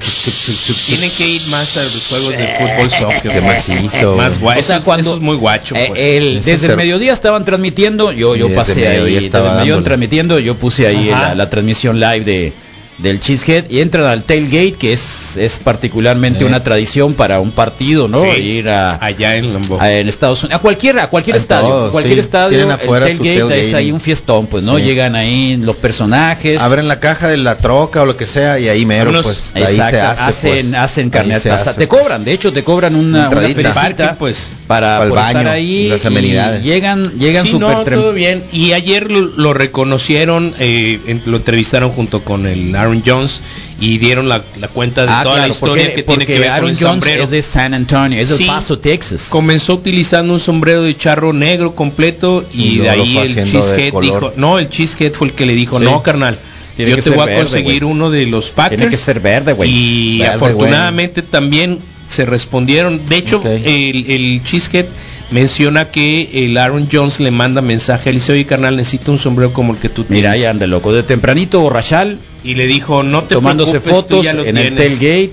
Tienen 0.86 1.10
que 1.10 1.28
ir 1.28 1.42
más 1.48 1.76
a 1.76 1.82
los 1.82 2.06
juegos 2.08 2.30
de 2.38 2.46
fútbol 2.46 2.90
soccer. 2.90 3.30
Qué 3.30 3.40
macizo. 3.42 4.16
Más 4.16 4.40
guay. 4.40 4.58
O 4.58 4.62
sea, 4.62 4.76
Eso 4.76 4.78
es- 4.80 4.84
cuando- 4.86 5.10
eso 5.10 5.16
es 5.16 5.22
muy 5.22 5.36
guacho. 5.36 5.76
Eh, 5.76 5.84
pues. 5.88 6.00
el- 6.02 6.36
desde 6.36 6.58
ser- 6.58 6.70
el 6.70 6.76
mediodía 6.78 7.12
estaban 7.12 7.44
transmitiendo, 7.44 8.10
yo, 8.10 8.36
yo 8.36 8.46
Y 8.46 8.48
desde 8.48 8.54
pasé 8.56 8.72
ahí, 8.72 8.78
desde 8.78 8.96
el 8.96 9.02
mediodía 9.12 9.40
dándole. 9.54 9.82
transmitiendo, 9.84 10.38
yo 10.38 10.54
puse 10.54 10.86
ahí 10.86 11.10
la 11.36 11.50
transmisión 11.50 12.00
live 12.00 12.20
de 12.24 12.52
del 12.98 13.18
Cheesehead 13.20 13.64
y 13.70 13.80
entran 13.80 14.04
al 14.04 14.22
tailgate 14.22 14.72
que 14.74 14.92
es 14.92 15.36
es 15.36 15.58
particularmente 15.58 16.40
Sí. 16.40 16.44
una 16.44 16.62
tradición 16.62 17.14
para 17.14 17.40
un 17.40 17.50
partido, 17.50 18.06
¿no? 18.06 18.20
Sí. 18.22 18.40
Ir 18.40 18.68
a, 18.68 18.90
allá 19.04 19.36
en 19.36 19.52
a- 19.80 19.92
en 19.92 20.08
Estados 20.08 20.44
Unidos, 20.44 20.58
a 20.60 20.62
cualquier 20.62 20.98
a 21.00 21.08
cualquier 21.08 21.34
En 21.36 21.42
estadio, 21.42 21.90
cualquier 21.90 22.14
sí. 22.14 22.20
estadio, 22.20 22.48
Tienen 22.50 22.68
el 22.68 22.74
afuera 22.74 23.08
su 23.10 23.18
tailgate 23.22 23.60
es 23.60 23.74
ahí 23.74 23.90
un 23.90 24.00
fiestón, 24.00 24.46
pues, 24.46 24.62
¿no? 24.64 24.76
Sí. 24.78 24.84
Llegan 24.84 25.16
ahí 25.16 25.56
los 25.56 25.76
personajes. 25.76 26.60
Abren 26.60 26.86
la 26.86 27.00
caja 27.00 27.28
de 27.28 27.36
la 27.36 27.56
troca 27.56 28.02
o 28.02 28.06
lo 28.06 28.16
que 28.16 28.26
sea 28.26 28.58
y 28.60 28.68
ahí 28.68 28.86
mero, 28.86 29.10
Unos- 29.10 29.24
pues, 29.24 29.52
ahí 29.56 29.62
Exacto, 29.62 29.90
se 29.96 30.00
hace, 30.00 30.22
hacen, 30.22 30.50
pues. 30.70 30.74
hacen 30.74 31.10
carne 31.10 31.34
hace, 31.34 31.50
te 31.74 31.86
pues. 31.88 32.00
cobran, 32.02 32.24
de 32.24 32.32
hecho 32.32 32.52
te 32.52 32.62
cobran 32.62 32.94
una, 32.94 33.04
una 33.18 33.24
Entradita. 33.24 33.54
felicita, 33.72 33.80
Parking, 34.04 34.16
pues. 34.18 34.50
para 34.68 35.04
estar 35.06 35.48
ahí 35.48 35.88
las 35.88 36.04
y 36.04 36.06
amenidades. 36.06 36.62
llegan 36.62 37.18
llegan 37.18 37.44
Sí, 37.44 37.50
súper 37.52 37.68
no, 37.68 37.84
trem- 37.84 37.94
todo 38.00 38.12
bien. 38.12 38.42
Y 38.52 38.72
ayer 38.72 39.10
lo, 39.10 39.20
lo 39.36 39.52
reconocieron, 39.52 40.54
eh, 40.58 41.00
lo 41.26 41.36
entrevistaron 41.38 41.90
junto 41.90 42.22
con 42.22 42.46
el 42.46 42.74
Aaron 42.84 43.02
Jones 43.04 43.40
y 43.80 43.98
dieron 43.98 44.28
la, 44.28 44.42
la 44.58 44.68
cuenta 44.68 45.02
de 45.02 45.08
Ah, 45.10 45.22
toda 45.24 45.38
la 45.38 45.48
historia 45.48 45.84
porque, 45.84 45.94
que 45.96 46.02
tiene 46.04 46.26
que 46.26 46.38
ver 46.38 46.50
Aaron 46.50 46.60
con 46.60 46.70
el 46.70 46.76
Jones 46.76 47.04
sombrero. 47.04 47.24
es 47.24 47.30
de 47.30 47.42
San 47.42 47.74
Antonio, 47.74 48.20
es 48.20 48.28
de 48.30 48.36
Sí. 48.36 48.42
El 48.44 48.48
Paso, 48.48 48.78
Texas. 48.78 49.26
Comenzó 49.30 49.74
utilizando 49.74 50.32
un 50.32 50.40
sombrero 50.40 50.82
de 50.82 50.96
charro 50.96 51.32
negro 51.32 51.74
completo 51.74 52.44
y, 52.52 52.62
Y 52.62 52.78
de 52.78 52.90
ahí 52.90 53.18
el 53.18 53.34
cheesehead 53.34 53.92
dijo, 54.00 54.32
no, 54.36 54.58
el 54.58 54.68
cheesehead 54.68 55.12
fue 55.12 55.28
el 55.28 55.32
que 55.34 55.46
le 55.46 55.54
dijo, 55.54 55.78
Sí. 55.78 55.84
no 55.84 56.02
carnal, 56.02 56.38
Tiene 56.76 56.92
yo 56.92 57.02
te 57.02 57.10
voy 57.10 57.28
a 57.30 57.36
conseguir 57.36 57.84
uno 57.84 58.10
de 58.10 58.26
los 58.26 58.50
Packers. 58.50 58.78
Tiene 58.78 58.90
que 58.90 58.96
ser 58.96 59.20
verde, 59.20 59.52
güey. 59.52 59.70
Y 59.70 60.18
verde, 60.18 60.34
afortunadamente 60.34 61.22
también 61.22 61.78
se 62.08 62.24
respondieron. 62.26 63.00
De 63.08 63.16
hecho, 63.16 63.42
el, 63.44 64.04
el 64.08 64.42
cheesehead 64.44 64.86
menciona 65.34 65.90
que 65.90 66.30
el 66.46 66.56
Aaron 66.56 66.88
Jones 66.90 67.18
le 67.18 67.32
manda 67.32 67.60
mensaje 67.60 68.08
a 68.08 68.12
Eliseo 68.12 68.36
y 68.36 68.44
carnal, 68.44 68.76
necesito 68.76 69.10
un 69.10 69.18
sombrero 69.18 69.52
como 69.52 69.72
el 69.72 69.80
que 69.80 69.88
tú 69.88 70.04
tienes. 70.04 70.18
Mira, 70.20 70.30
ahí 70.30 70.44
anda 70.44 70.64
loco, 70.68 70.92
de 70.92 71.02
tempranito 71.02 71.60
borrachal, 71.60 72.18
Y 72.44 72.54
le 72.54 72.68
dijo, 72.68 73.02
no 73.02 73.24
te 73.24 73.34
tomándose 73.34 73.80
preocupes, 73.80 74.06
tú 74.06 74.16
fotos 74.16 74.24
ya 74.24 74.32
lo 74.32 74.44
en 74.44 74.56
el 74.56 74.74
tienes". 74.74 74.98
tailgate, 74.98 75.32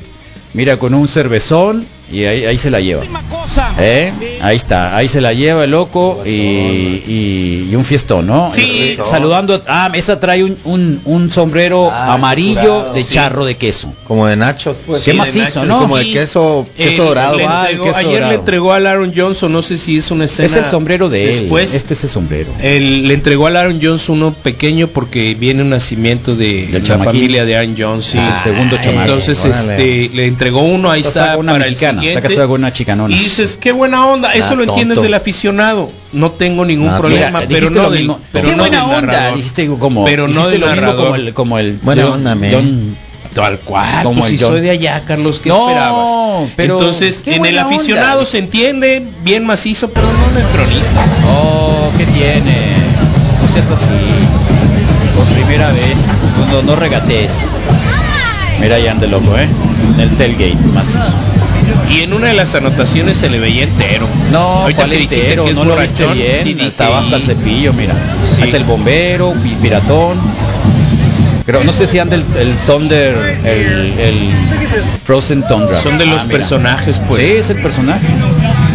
mira 0.55 0.77
con 0.77 0.95
un 0.95 1.07
cervezón 1.07 1.85
y 2.11 2.25
ahí, 2.25 2.45
ahí 2.45 2.57
se 2.57 2.69
la 2.69 2.79
lleva. 2.79 3.03
¿Eh? 3.79 4.11
Ahí 4.41 4.55
está, 4.55 4.95
ahí 4.95 5.07
se 5.07 5.21
la 5.21 5.33
lleva 5.33 5.63
el 5.63 5.71
loco 5.71 6.21
y, 6.25 6.29
y- 6.29 7.67
y 7.71 7.75
un 7.75 7.83
fiestón, 7.85 8.27
¿no? 8.27 8.51
Sí. 8.53 8.97
Saludando, 9.03 9.55
a- 9.67 9.85
ah, 9.85 9.91
esa 9.93 10.19
trae 10.19 10.43
un, 10.43 10.57
un, 10.65 11.01
un 11.05 11.31
sombrero 11.31 11.89
Ah, 11.91 12.13
amarillo 12.13 12.61
curado. 12.61 12.93
de 12.93 13.03
Sí. 13.03 13.13
charro 13.13 13.45
de 13.45 13.55
queso. 13.55 13.93
Como 14.07 14.27
de 14.27 14.35
nachos, 14.35 14.77
pues. 14.85 15.03
Qué 15.03 15.11
Sí, 15.11 15.11
de 15.11 15.17
macizo, 15.17 15.39
nachos. 15.59 15.67
¿no? 15.67 15.79
Como 15.79 15.97
de 15.97 16.11
queso, 16.11 16.67
queso 16.77 17.03
eh, 17.03 17.05
dorado. 17.07 17.37
le 17.37 17.45
Ah, 17.45 17.67
queso 17.69 17.97
ayer 17.99 18.11
dorado. 18.11 18.29
le 18.31 18.35
entregó 18.35 18.73
al 18.73 18.87
Aaron 18.87 19.13
Jones, 19.15 19.41
o 19.43 19.49
no 19.49 19.61
sé 19.61 19.77
si 19.77 19.97
es 19.97 20.11
una 20.11 20.25
escena. 20.25 20.45
Es 20.47 20.55
el 20.55 20.65
sombrero 20.65 21.09
de 21.09 21.29
él. 21.31 21.39
Después, 21.41 21.73
Este 21.73 21.93
es 21.93 22.03
el 22.03 22.09
sombrero. 22.09 22.51
el- 22.61 23.07
le 23.07 23.13
entregó 23.13 23.47
al 23.47 23.57
Aaron 23.57 23.79
Jones 23.81 24.09
uno 24.09 24.33
pequeño 24.33 24.87
porque 24.87 25.35
viene 25.35 25.61
un 25.63 25.69
nacimiento 25.69 26.35
de 26.35 26.67
Del 26.67 26.73
la 26.81 26.87
chamaquín. 26.87 27.13
familia 27.13 27.45
de 27.45 27.55
Aaron. 27.57 27.71
Es 27.99 28.15
el 28.15 28.21
segundo 28.43 28.77
chamaco. 28.81 29.01
Entonces 29.01 29.39
órale. 29.45 29.73
este, 30.07 30.15
le 30.15 30.25
entregó 30.25 30.61
uno, 30.61 30.89
ahí 30.91 31.01
Está 31.01 31.37
una 31.37 31.53
para 31.53 31.65
el 31.65 31.71
mexicana, 31.71 32.00
siguiente. 32.01 32.19
está 32.19 32.29
casado 32.29 32.47
con 32.49 32.61
una 32.61 32.73
chicanona. 32.73 33.15
Y 33.15 33.19
dices, 33.19 33.57
qué 33.59 33.71
buena 33.71 34.05
onda, 34.05 34.33
eso 34.33 34.49
Ah, 34.51 34.55
lo 34.55 34.63
entiendes 34.63 34.95
tonto. 34.95 35.03
del 35.03 35.13
aficionado. 35.13 35.89
No 36.13 36.31
tengo 36.31 36.65
ningún 36.65 36.95
problema, 36.97 37.39
Mira, 37.39 37.49
pero 37.49 37.69
no 37.69 37.83
lo 37.83 37.89
del, 37.91 37.99
mismo. 38.01 38.19
pero 38.31 38.45
Qué 38.49 38.55
no 38.55 38.63
buena 38.63 38.77
del 38.81 38.85
onda, 38.89 39.01
narrador. 39.01 39.37
dijiste 39.37 39.67
como, 39.79 40.05
Pero 40.05 40.27
no 40.27 40.47
del 40.47 40.61
lo 40.61 40.67
mismo 40.67 40.95
como 40.95 41.15
el, 41.15 41.33
como 41.33 41.57
el 41.59 41.79
Buena 41.81 42.07
onda, 42.07 42.35
me. 42.35 42.51
Tal 43.33 43.59
cual, 43.59 44.03
Como 44.03 44.19
pues 44.19 44.31
el 44.33 44.37
si 44.37 44.43
John. 44.43 44.53
soy 44.55 44.61
de 44.61 44.71
allá, 44.71 45.03
Carlos, 45.07 45.39
¿qué 45.39 45.47
No, 45.47 45.67
esperabas? 45.69 46.51
pero 46.57 46.77
Entonces, 46.77 47.23
en 47.25 47.45
el 47.45 47.57
aficionado 47.59 48.19
onda. 48.19 48.29
se 48.29 48.39
entiende, 48.39 49.05
bien 49.23 49.45
macizo, 49.45 49.89
pero 49.89 50.05
no 50.05 50.37
en 50.37 50.45
el 50.45 50.51
cronista. 50.51 51.05
Oh, 51.29 51.89
¿qué 51.97 52.05
tiene? 52.07 52.73
No 53.41 53.47
seas 53.47 53.69
así. 53.69 53.93
Por 55.15 55.25
primera 55.27 55.71
vez. 55.71 55.97
No, 56.51 56.61
no 56.61 56.75
regatees. 56.75 57.47
Mira 58.59 58.75
anda 58.91 59.05
el 59.05 59.11
loco, 59.11 59.37
¿eh? 59.37 59.47
En 59.95 59.99
el 60.01 60.09
tailgate, 60.17 60.67
macizo. 60.73 60.99
Y 61.89 62.01
en 62.01 62.13
una 62.13 62.27
de 62.27 62.33
las 62.33 62.53
anotaciones 62.55 63.17
se 63.17 63.29
le 63.29 63.39
veía 63.39 63.63
entero. 63.63 64.07
No, 64.31 64.39
Ahorita 64.39 64.77
cuál 64.83 64.93
entero, 64.93 65.45
que 65.45 65.51
es 65.51 65.57
no 65.57 65.65
lo 65.65 65.75
viste 65.75 66.05
bien. 66.07 66.43
sí, 66.43 66.55
estaba 66.59 66.99
hasta 66.99 67.15
el 67.17 67.23
cepillo, 67.23 67.73
mira. 67.73 67.93
Sí. 68.25 68.43
Está 68.43 68.57
el 68.57 68.63
bombero, 68.63 69.33
pi- 69.33 69.55
piratón. 69.61 70.17
Pero 71.45 71.63
no 71.63 71.73
sé 71.73 71.87
si 71.87 71.97
anda 71.99 72.15
el, 72.15 72.25
el 72.37 72.55
Thunder, 72.67 73.15
el, 73.43 73.99
el 73.99 74.29
Frozen 75.03 75.45
Tundra. 75.47 75.81
Son 75.81 75.97
de 75.97 76.05
los 76.05 76.21
Ah, 76.21 76.25
mira. 76.25 76.37
personajes, 76.39 76.99
pues. 77.07 77.25
Sí, 77.25 77.33
es 77.33 77.49
el 77.49 77.61
personaje. 77.61 78.05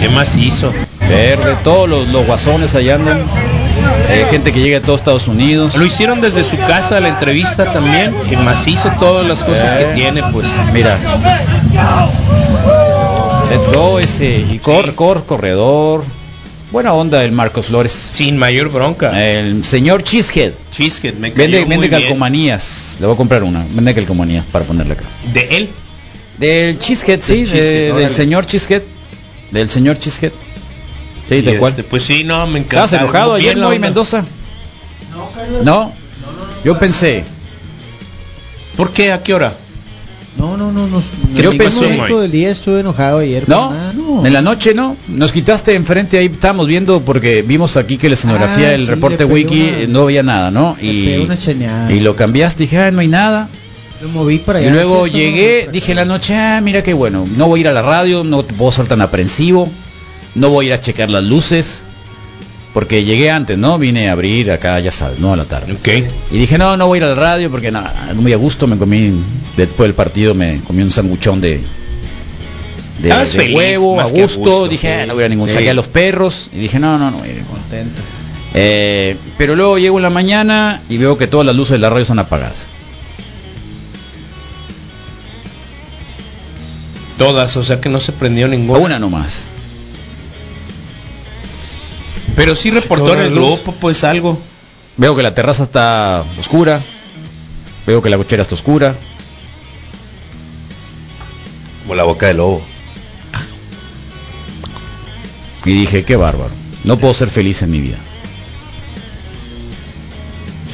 ¿Qué 0.01 0.09
más 0.09 0.37
hizo? 0.37 0.73
Verde, 1.09 1.55
todos 1.63 1.89
los, 1.89 2.09
los 2.09 2.27
guasones 2.27 2.75
allá 2.75 2.97
andan. 2.97 3.19
Eh, 4.09 4.27
gente 4.31 4.53
que 4.53 4.61
llega 4.61 4.81
de 4.81 4.85
todos 4.85 5.01
Estados 5.01 5.29
Unidos. 5.29 5.77
Lo 5.77 5.85
hicieron 5.85 6.21
desde 6.21 6.43
su 6.45 6.57
casa 6.59 6.99
la 7.01 7.09
entrevista 7.09 7.73
también, 7.73 8.15
que 8.29 8.37
macizo 8.37 8.91
todas 9.01 9.27
las 9.27 9.45
cosas 9.45 9.75
Eh. 9.75 9.79
que 9.79 9.95
tiene, 9.95 10.23
pues. 10.33 10.49
Mira. 10.73 10.97
Let's 13.51 13.69
go 13.73 13.99
ese. 14.01 14.45
Y 14.51 14.59
cor, 14.59 14.95
cor, 14.95 15.25
corredor. 15.25 16.03
Buena 16.73 16.93
onda 16.95 17.25
el 17.25 17.33
Marcos 17.33 17.67
Flores. 17.67 17.93
Sin 17.93 18.37
mayor 18.37 18.71
bronca. 18.71 19.23
El 19.25 19.65
señor 19.65 20.03
Cheesehead. 20.03 20.53
Cheesehead, 20.73 21.15
me 21.15 21.31
cayó 21.33 21.43
Vende, 21.43 21.61
muy 21.61 21.69
vende 21.69 21.89
bien. 21.89 22.01
calcomanías. 22.03 22.97
Le 23.01 23.07
voy 23.07 23.15
a 23.15 23.17
comprar 23.17 23.43
una. 23.45 23.65
Vende 23.71 23.95
calcomanías 23.95 24.45
para 24.47 24.65
ponerle 24.65 24.95
acá. 24.95 25.05
De 25.33 25.57
él. 25.57 25.69
Del 26.39 26.79
Cheesehead, 26.79 27.21
sí. 27.23 27.37
Del 27.45 27.47
Cheesehead, 27.47 27.95
de- 27.95 28.01
del 28.03 28.13
señor 28.13 28.47
Cheesehead. 28.47 28.83
Del 29.53 29.71
señor 29.71 29.99
Cheesehead. 29.99 30.33
Sí, 31.29 31.37
Y 31.37 31.43
tal 31.43 31.59
cual. 31.59 31.71
este, 31.71 31.83
pues 31.85 32.03
sí, 32.03 32.25
no, 32.25 32.47
me 32.47 32.59
encanta. 32.59 32.85
¿Estabas 32.85 33.03
enojado 33.05 33.35
Bien 33.37 33.51
ayer, 33.51 33.57
no, 33.59 33.73
y 33.73 33.77
onda. 33.77 33.87
Mendoza? 33.89 34.25
No. 35.63 35.93
Yo 36.65 36.79
pensé. 36.79 37.25
¿Por 38.77 38.91
qué? 38.93 39.13
¿A 39.13 39.23
qué 39.23 39.35
hora? 39.35 39.53
No, 40.39 40.57
no, 40.57 40.71
no, 40.71 40.87
no. 40.87 41.03
¿Qué 41.35 41.43
Yo 41.43 41.53
en 41.53 41.59
pensé- 41.59 41.81
ningún 41.83 41.97
momento 41.97 42.21
del 42.21 42.31
día 42.31 42.51
estuve 42.51 42.81
enojado 42.81 43.19
ayer. 43.19 43.49
¿No? 43.49 43.73
no. 43.95 44.27
En 44.27 44.33
la 44.33 44.43
noche 44.43 44.75
no. 44.75 44.97
Nos 45.09 45.33
quitaste 45.33 45.75
enfrente 45.75 46.19
ahí, 46.19 46.27
estábamos 46.27 46.67
viendo 46.67 47.01
porque 47.01 47.43
vimos 47.43 47.77
aquí 47.77 47.97
que 47.97 48.09
la 48.09 48.15
escenografía 48.15 48.69
Ah, 48.69 48.73
del 48.73 48.85
sí, 48.85 48.91
reporte 48.91 49.25
wiki 49.25 49.61
una- 49.69 49.79
eh, 49.81 49.87
no 49.89 50.03
había 50.03 50.23
nada, 50.23 50.51
¿no? 50.51 50.77
Y, 50.81 51.27
y 51.91 52.01
lo 52.01 52.15
cambiaste, 52.17 52.65
dije, 52.65 52.79
ah, 52.79 52.91
no 52.91 53.01
hay 53.01 53.09
nada. 53.09 53.49
Lo 54.03 54.09
moví 54.11 54.39
para 54.39 54.59
allá. 54.59 54.69
Y 54.69 54.73
luego 54.73 55.07
llegué, 55.07 55.69
dije 55.73 55.93
en 55.93 55.97
la 55.97 56.05
noche, 56.05 56.35
ah, 56.37 56.61
mira 56.63 56.83
qué 56.83 56.93
bueno, 56.93 57.27
no 57.37 57.47
voy 57.47 57.61
a 57.61 57.63
ir 57.63 57.69
a 57.69 57.73
la 57.73 57.81
radio, 57.83 58.25
no 58.25 58.43
puedo 58.43 58.71
ser 58.71 58.87
tan 58.87 59.01
aprensivo, 59.01 59.71
no 60.35 60.51
voy 60.51 60.67
a 60.67 60.69
ir 60.69 60.73
a 60.75 60.81
checar 60.83 61.09
las 61.09 61.25
luces, 61.25 61.83
porque 62.77 63.05
llegué 63.05 63.31
antes, 63.31 63.57
¿no? 63.57 63.79
Vine 63.79 64.11
a 64.11 64.13
abrir 64.13 64.51
acá, 64.53 64.79
ya 64.81 64.93
sabes, 64.93 65.19
¿no? 65.19 65.33
A 65.33 65.37
la 65.39 65.47
tarde. 65.47 65.73
Ok. 65.73 65.89
Y 66.31 66.37
dije, 66.37 66.59
no, 66.59 66.77
no 66.77 66.87
voy 66.87 66.97
a 66.97 66.99
ir 66.99 67.05
a 67.05 67.09
la 67.09 67.15
radio 67.15 67.51
porque 67.51 67.73
nada, 67.73 68.13
muy 68.15 68.35
a 68.35 68.37
gusto, 68.37 68.67
me 68.67 68.77
comí, 68.77 69.15
después 69.57 69.89
del 69.89 69.95
partido 69.95 70.35
me 70.35 70.61
comí 70.61 70.83
un 70.83 70.91
sanguchón 70.91 71.41
de, 71.41 71.53
de, 71.53 71.63
Estabas 73.05 73.33
de 73.33 73.39
feliz, 73.39 73.57
huevo, 73.57 73.99
a 73.99 74.05
gusto, 74.05 74.41
gusto, 74.41 74.69
dije, 74.69 74.89
sí. 74.89 74.93
"Ah, 74.93 75.07
no 75.07 75.15
voy 75.15 75.25
a 75.25 75.29
ningún, 75.31 75.49
Sí. 75.49 75.55
saqué 75.55 75.71
a 75.71 75.73
los 75.73 75.89
perros 75.89 76.51
y 76.53 76.59
dije, 76.59 76.79
no, 76.79 76.99
no, 76.99 77.11
no 77.11 77.17
voy 77.17 77.31
a 77.31 77.33
ir". 77.33 77.45
Contento. 77.45 78.03
Eh, 78.53 79.17
pero 79.39 79.57
luego 79.57 79.79
llego 79.79 79.97
en 79.97 80.03
la 80.03 80.11
mañana 80.11 80.83
y 80.91 80.99
veo 80.99 81.17
que 81.17 81.27
todas 81.27 81.47
las 81.47 81.57
luces 81.57 81.73
de 81.73 81.79
la 81.79 81.89
radio 81.89 82.05
son 82.05 82.19
apagadas. 82.19 82.57
Todas, 87.17 87.57
o 87.57 87.63
sea 87.63 87.81
que 87.81 87.89
no 87.89 88.01
se 88.01 88.13
prendió 88.13 88.47
ninguna. 88.49 88.81
Una 88.81 88.99
nomás. 88.99 89.47
Pero 92.37 92.55
sí 92.55 92.71
reportó 92.71 93.15
en 93.15 93.21
el 93.23 93.35
grupo, 93.35 93.73
pues 93.73 94.05
algo. 94.05 94.39
Veo 94.99 95.17
que 95.17 95.23
la 95.23 95.35
terraza 95.35 95.65
está 95.65 96.23
oscura. 96.39 96.83
Veo 97.87 98.03
que 98.03 98.11
la 98.11 98.19
cochera 98.19 98.43
está 98.43 98.55
oscura. 98.55 98.95
Como 101.83 101.95
la 101.95 102.05
boca 102.05 102.27
del 102.27 102.37
lobo. 102.37 102.63
Y 105.65 105.73
dije, 105.73 106.05
qué 106.05 106.15
bárbaro. 106.17 106.51
No 106.85 106.99
puedo 106.99 107.15
ser 107.15 107.29
feliz 107.29 107.63
en 107.63 107.71
mi 107.71 107.81
vida. 107.81 107.97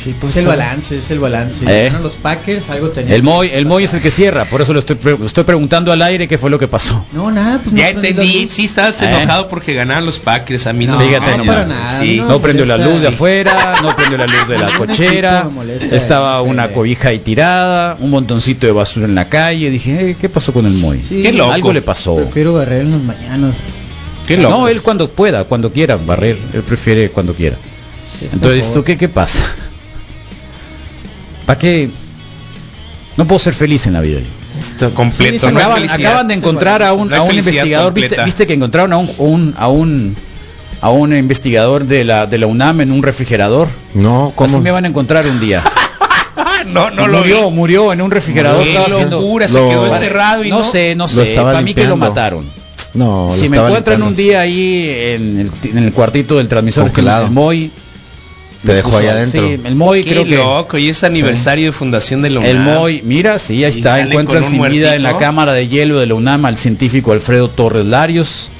Sí, 0.03 0.15
pues 0.21 0.33
es 0.37 0.43
el 0.43 0.47
balance, 0.49 0.99
es 0.99 1.11
el 1.11 1.19
balance. 1.21 1.65
Eh. 1.65 1.85
Ganaron 1.85 2.03
los 2.03 2.15
Packers, 2.17 2.69
algo. 2.71 2.93
El 2.97 3.23
Moy, 3.23 3.51
el 3.53 3.67
Moy 3.67 3.85
es 3.85 3.95
el 3.95 4.01
que 4.01 4.11
cierra, 4.11 4.45
por 4.47 4.61
eso 4.61 4.73
lo 4.73 4.81
estoy, 4.81 4.97
pre- 4.97 5.17
lo 5.19 5.27
estoy 5.27 5.45
preguntando 5.45 5.93
al 5.93 6.03
aire 6.03 6.27
qué 6.27 6.39
fue 6.39 6.51
lo 6.51 6.59
que 6.59 6.67
pasó. 6.67 7.05
No, 7.13 7.31
nada, 7.31 7.61
pues 7.63 7.75
Ya 7.77 7.91
entendí, 7.91 8.49
sí 8.51 8.65
estabas 8.65 9.01
Eh. 9.03 9.07
enojado 9.09 9.49
porque 9.49 9.75
ganaron 9.75 10.05
los 10.07 10.19
Packers, 10.19 10.67
a 10.67 10.73
mí 10.73 10.87
no. 10.87 10.95
No, 10.95 11.01
Fíjate 11.07 11.39
no, 11.39 11.45
para 11.45 11.67
nada. 11.67 12.01
Sí. 12.01 12.17
No, 12.17 12.27
no, 12.29 12.41
prendió 12.43 12.65
la 12.67 12.77
luz 12.79 13.01
de 13.03 13.09
afuera, 13.09 13.77
no 13.83 13.95
prendió 13.95 14.19
la 14.19 14.27
luz 14.27 14.49
de 14.49 14.59
la 14.59 14.73
cochera, 14.77 15.45
molesta 15.51 15.95
estaba 15.95 16.43
una 16.43 16.69
cobija 16.69 17.11
ahí 17.11 17.19
tirada, 17.21 17.97
un 18.01 18.11
montoncito 18.11 18.67
de 18.67 18.73
basura 18.73 19.07
en 19.07 19.15
la 19.15 19.29
calle. 19.29 19.71
Dije, 19.71 20.11
eh, 20.11 20.17
¿qué 20.21 20.29
pasó 20.29 20.53
con 20.53 20.67
el 20.67 20.73
Moy? 20.75 21.03
Sí, 21.07 21.23
Qué 21.23 21.33
loco. 21.33 21.53
Algo 21.53 21.73
le 21.73 21.83
pasó. 21.83 22.17
Prefiero 22.17 22.55
barrer 22.55 22.83
en 22.83 22.91
las 22.93 23.01
mañanas. 23.03 23.57
Qué 24.27 24.37
loco. 24.37 24.51
No, 24.59 24.69
él 24.69 24.83
cuando 24.83 25.09
pueda, 25.09 25.45
cuando 25.45 25.73
quiera 25.73 25.97
barrer, 25.97 26.39
él 26.55 26.63
prefiere 26.63 27.11
cuando 27.11 27.35
quiera. 27.35 27.57
Es 28.25 28.33
Entonces. 28.35 28.73
¿tú 28.73 28.85
qué, 28.85 28.97
qué 28.97 29.09
pasa? 29.09 29.41
¿Para 31.47 31.59
qué? 31.59 31.91
No 33.17 33.27
puedo 33.27 33.39
ser 33.39 33.55
feliz 33.55 33.87
en 33.87 33.93
la 33.95 34.01
vida. 34.01 34.21
Esto 34.59 34.93
completo. 34.95 35.39
Sí, 35.39 35.47
acaban, 35.47 35.89
acaban 35.89 36.29
de 36.29 36.35
encontrar 36.35 36.83
a 36.83 36.93
un, 36.93 37.09
No 37.09 37.17
a 37.17 37.23
un 37.23 37.35
investigador, 37.37 37.93
¿viste, 37.93 38.17
viste 38.25 38.47
que 38.47 38.55
encontraron 38.55 38.93
a 38.93 38.99
un, 38.99 39.11
un- 39.19 39.55
a 39.59 39.69
un 39.69 40.17
a 40.81 40.91
un 40.91 41.15
investigador 41.17 41.85
de 41.85 42.05
la 42.05 42.27
de 42.27 42.39
la 42.39 42.47
UNAM 42.49 42.81
en 42.81 42.91
un 42.93 43.03
refrigerador. 43.03 43.69
No, 43.95 44.33
¿cómo? 44.35 44.51
Así 44.57 44.61
me 44.61 44.71
van 44.73 44.85
a 44.85 44.89
encontrar 44.89 45.27
un 45.27 45.41
día. 45.41 45.63
No, 46.67 46.91
no 46.91 47.09
lo 47.09 47.19
murió, 47.19 47.51
vi. 47.51 47.57
murió 47.57 47.93
en 47.93 48.01
un 48.03 48.11
refrigerador. 48.13 48.63
Qué 48.63 48.71
estaba 48.71 48.87
haciendo- 48.87 49.21
locura, 49.21 49.49
se 49.49 49.55
Lo- 49.55 49.69
quedó 49.69 49.87
encerrado 49.93 50.45
y 50.45 50.49
no, 50.51 50.59
no 50.59 50.65
sé, 50.65 50.95
no 50.95 51.09
sé. 51.09 51.35
Para 51.35 51.61
mí 51.61 51.75
que 51.75 51.85
lo 51.89 51.97
mataron. 51.97 52.47
No, 52.95 53.27
lo 53.29 53.35
si 53.35 53.49
me 53.49 53.57
encuentran 53.57 54.01
un 54.03 54.15
día 54.15 54.41
ahí 54.41 54.87
en 54.89 55.41
el, 55.41 55.71
en 55.71 55.79
el 55.79 55.93
cuartito 55.93 56.37
del 56.39 56.47
transmisor, 56.47 56.93
que 56.93 57.01
el 57.01 57.31
Moy 57.31 57.71
Te 58.65 58.75
dejó 58.75 58.97
ahí 58.97 59.07
adentro. 59.09 59.47
Sí, 59.49 59.61
el 59.65 59.75
Moy 59.75 60.05
Qué 60.05 60.11
creo 60.11 60.25
que 60.25 60.37
loco, 60.37 60.79
y 60.79 60.89
es 60.89 61.03
aniversario 61.03 61.67
de 61.67 61.73
fundación 61.73 62.23
de 62.23 62.31
la 62.31 62.39
UNAM. 62.41 62.51
El 62.51 62.59
Moy, 62.61 63.03
mira, 63.05 63.39
sí, 63.41 63.65
ahí 63.65 63.71
está, 63.71 64.01
encuentran 64.01 64.45
sin 64.45 64.63
vida 64.69 64.95
en 64.95 65.03
la 65.03 65.17
cámara 65.19 65.53
de 65.53 65.67
hielo 65.69 65.99
de 65.99 66.07
la 66.07 66.15
UNAM 66.15 66.45
al 66.47 66.57
científico 66.57 67.13
Alfredo 67.13 67.49
Torres 67.49 67.85
Larios, 67.87 68.51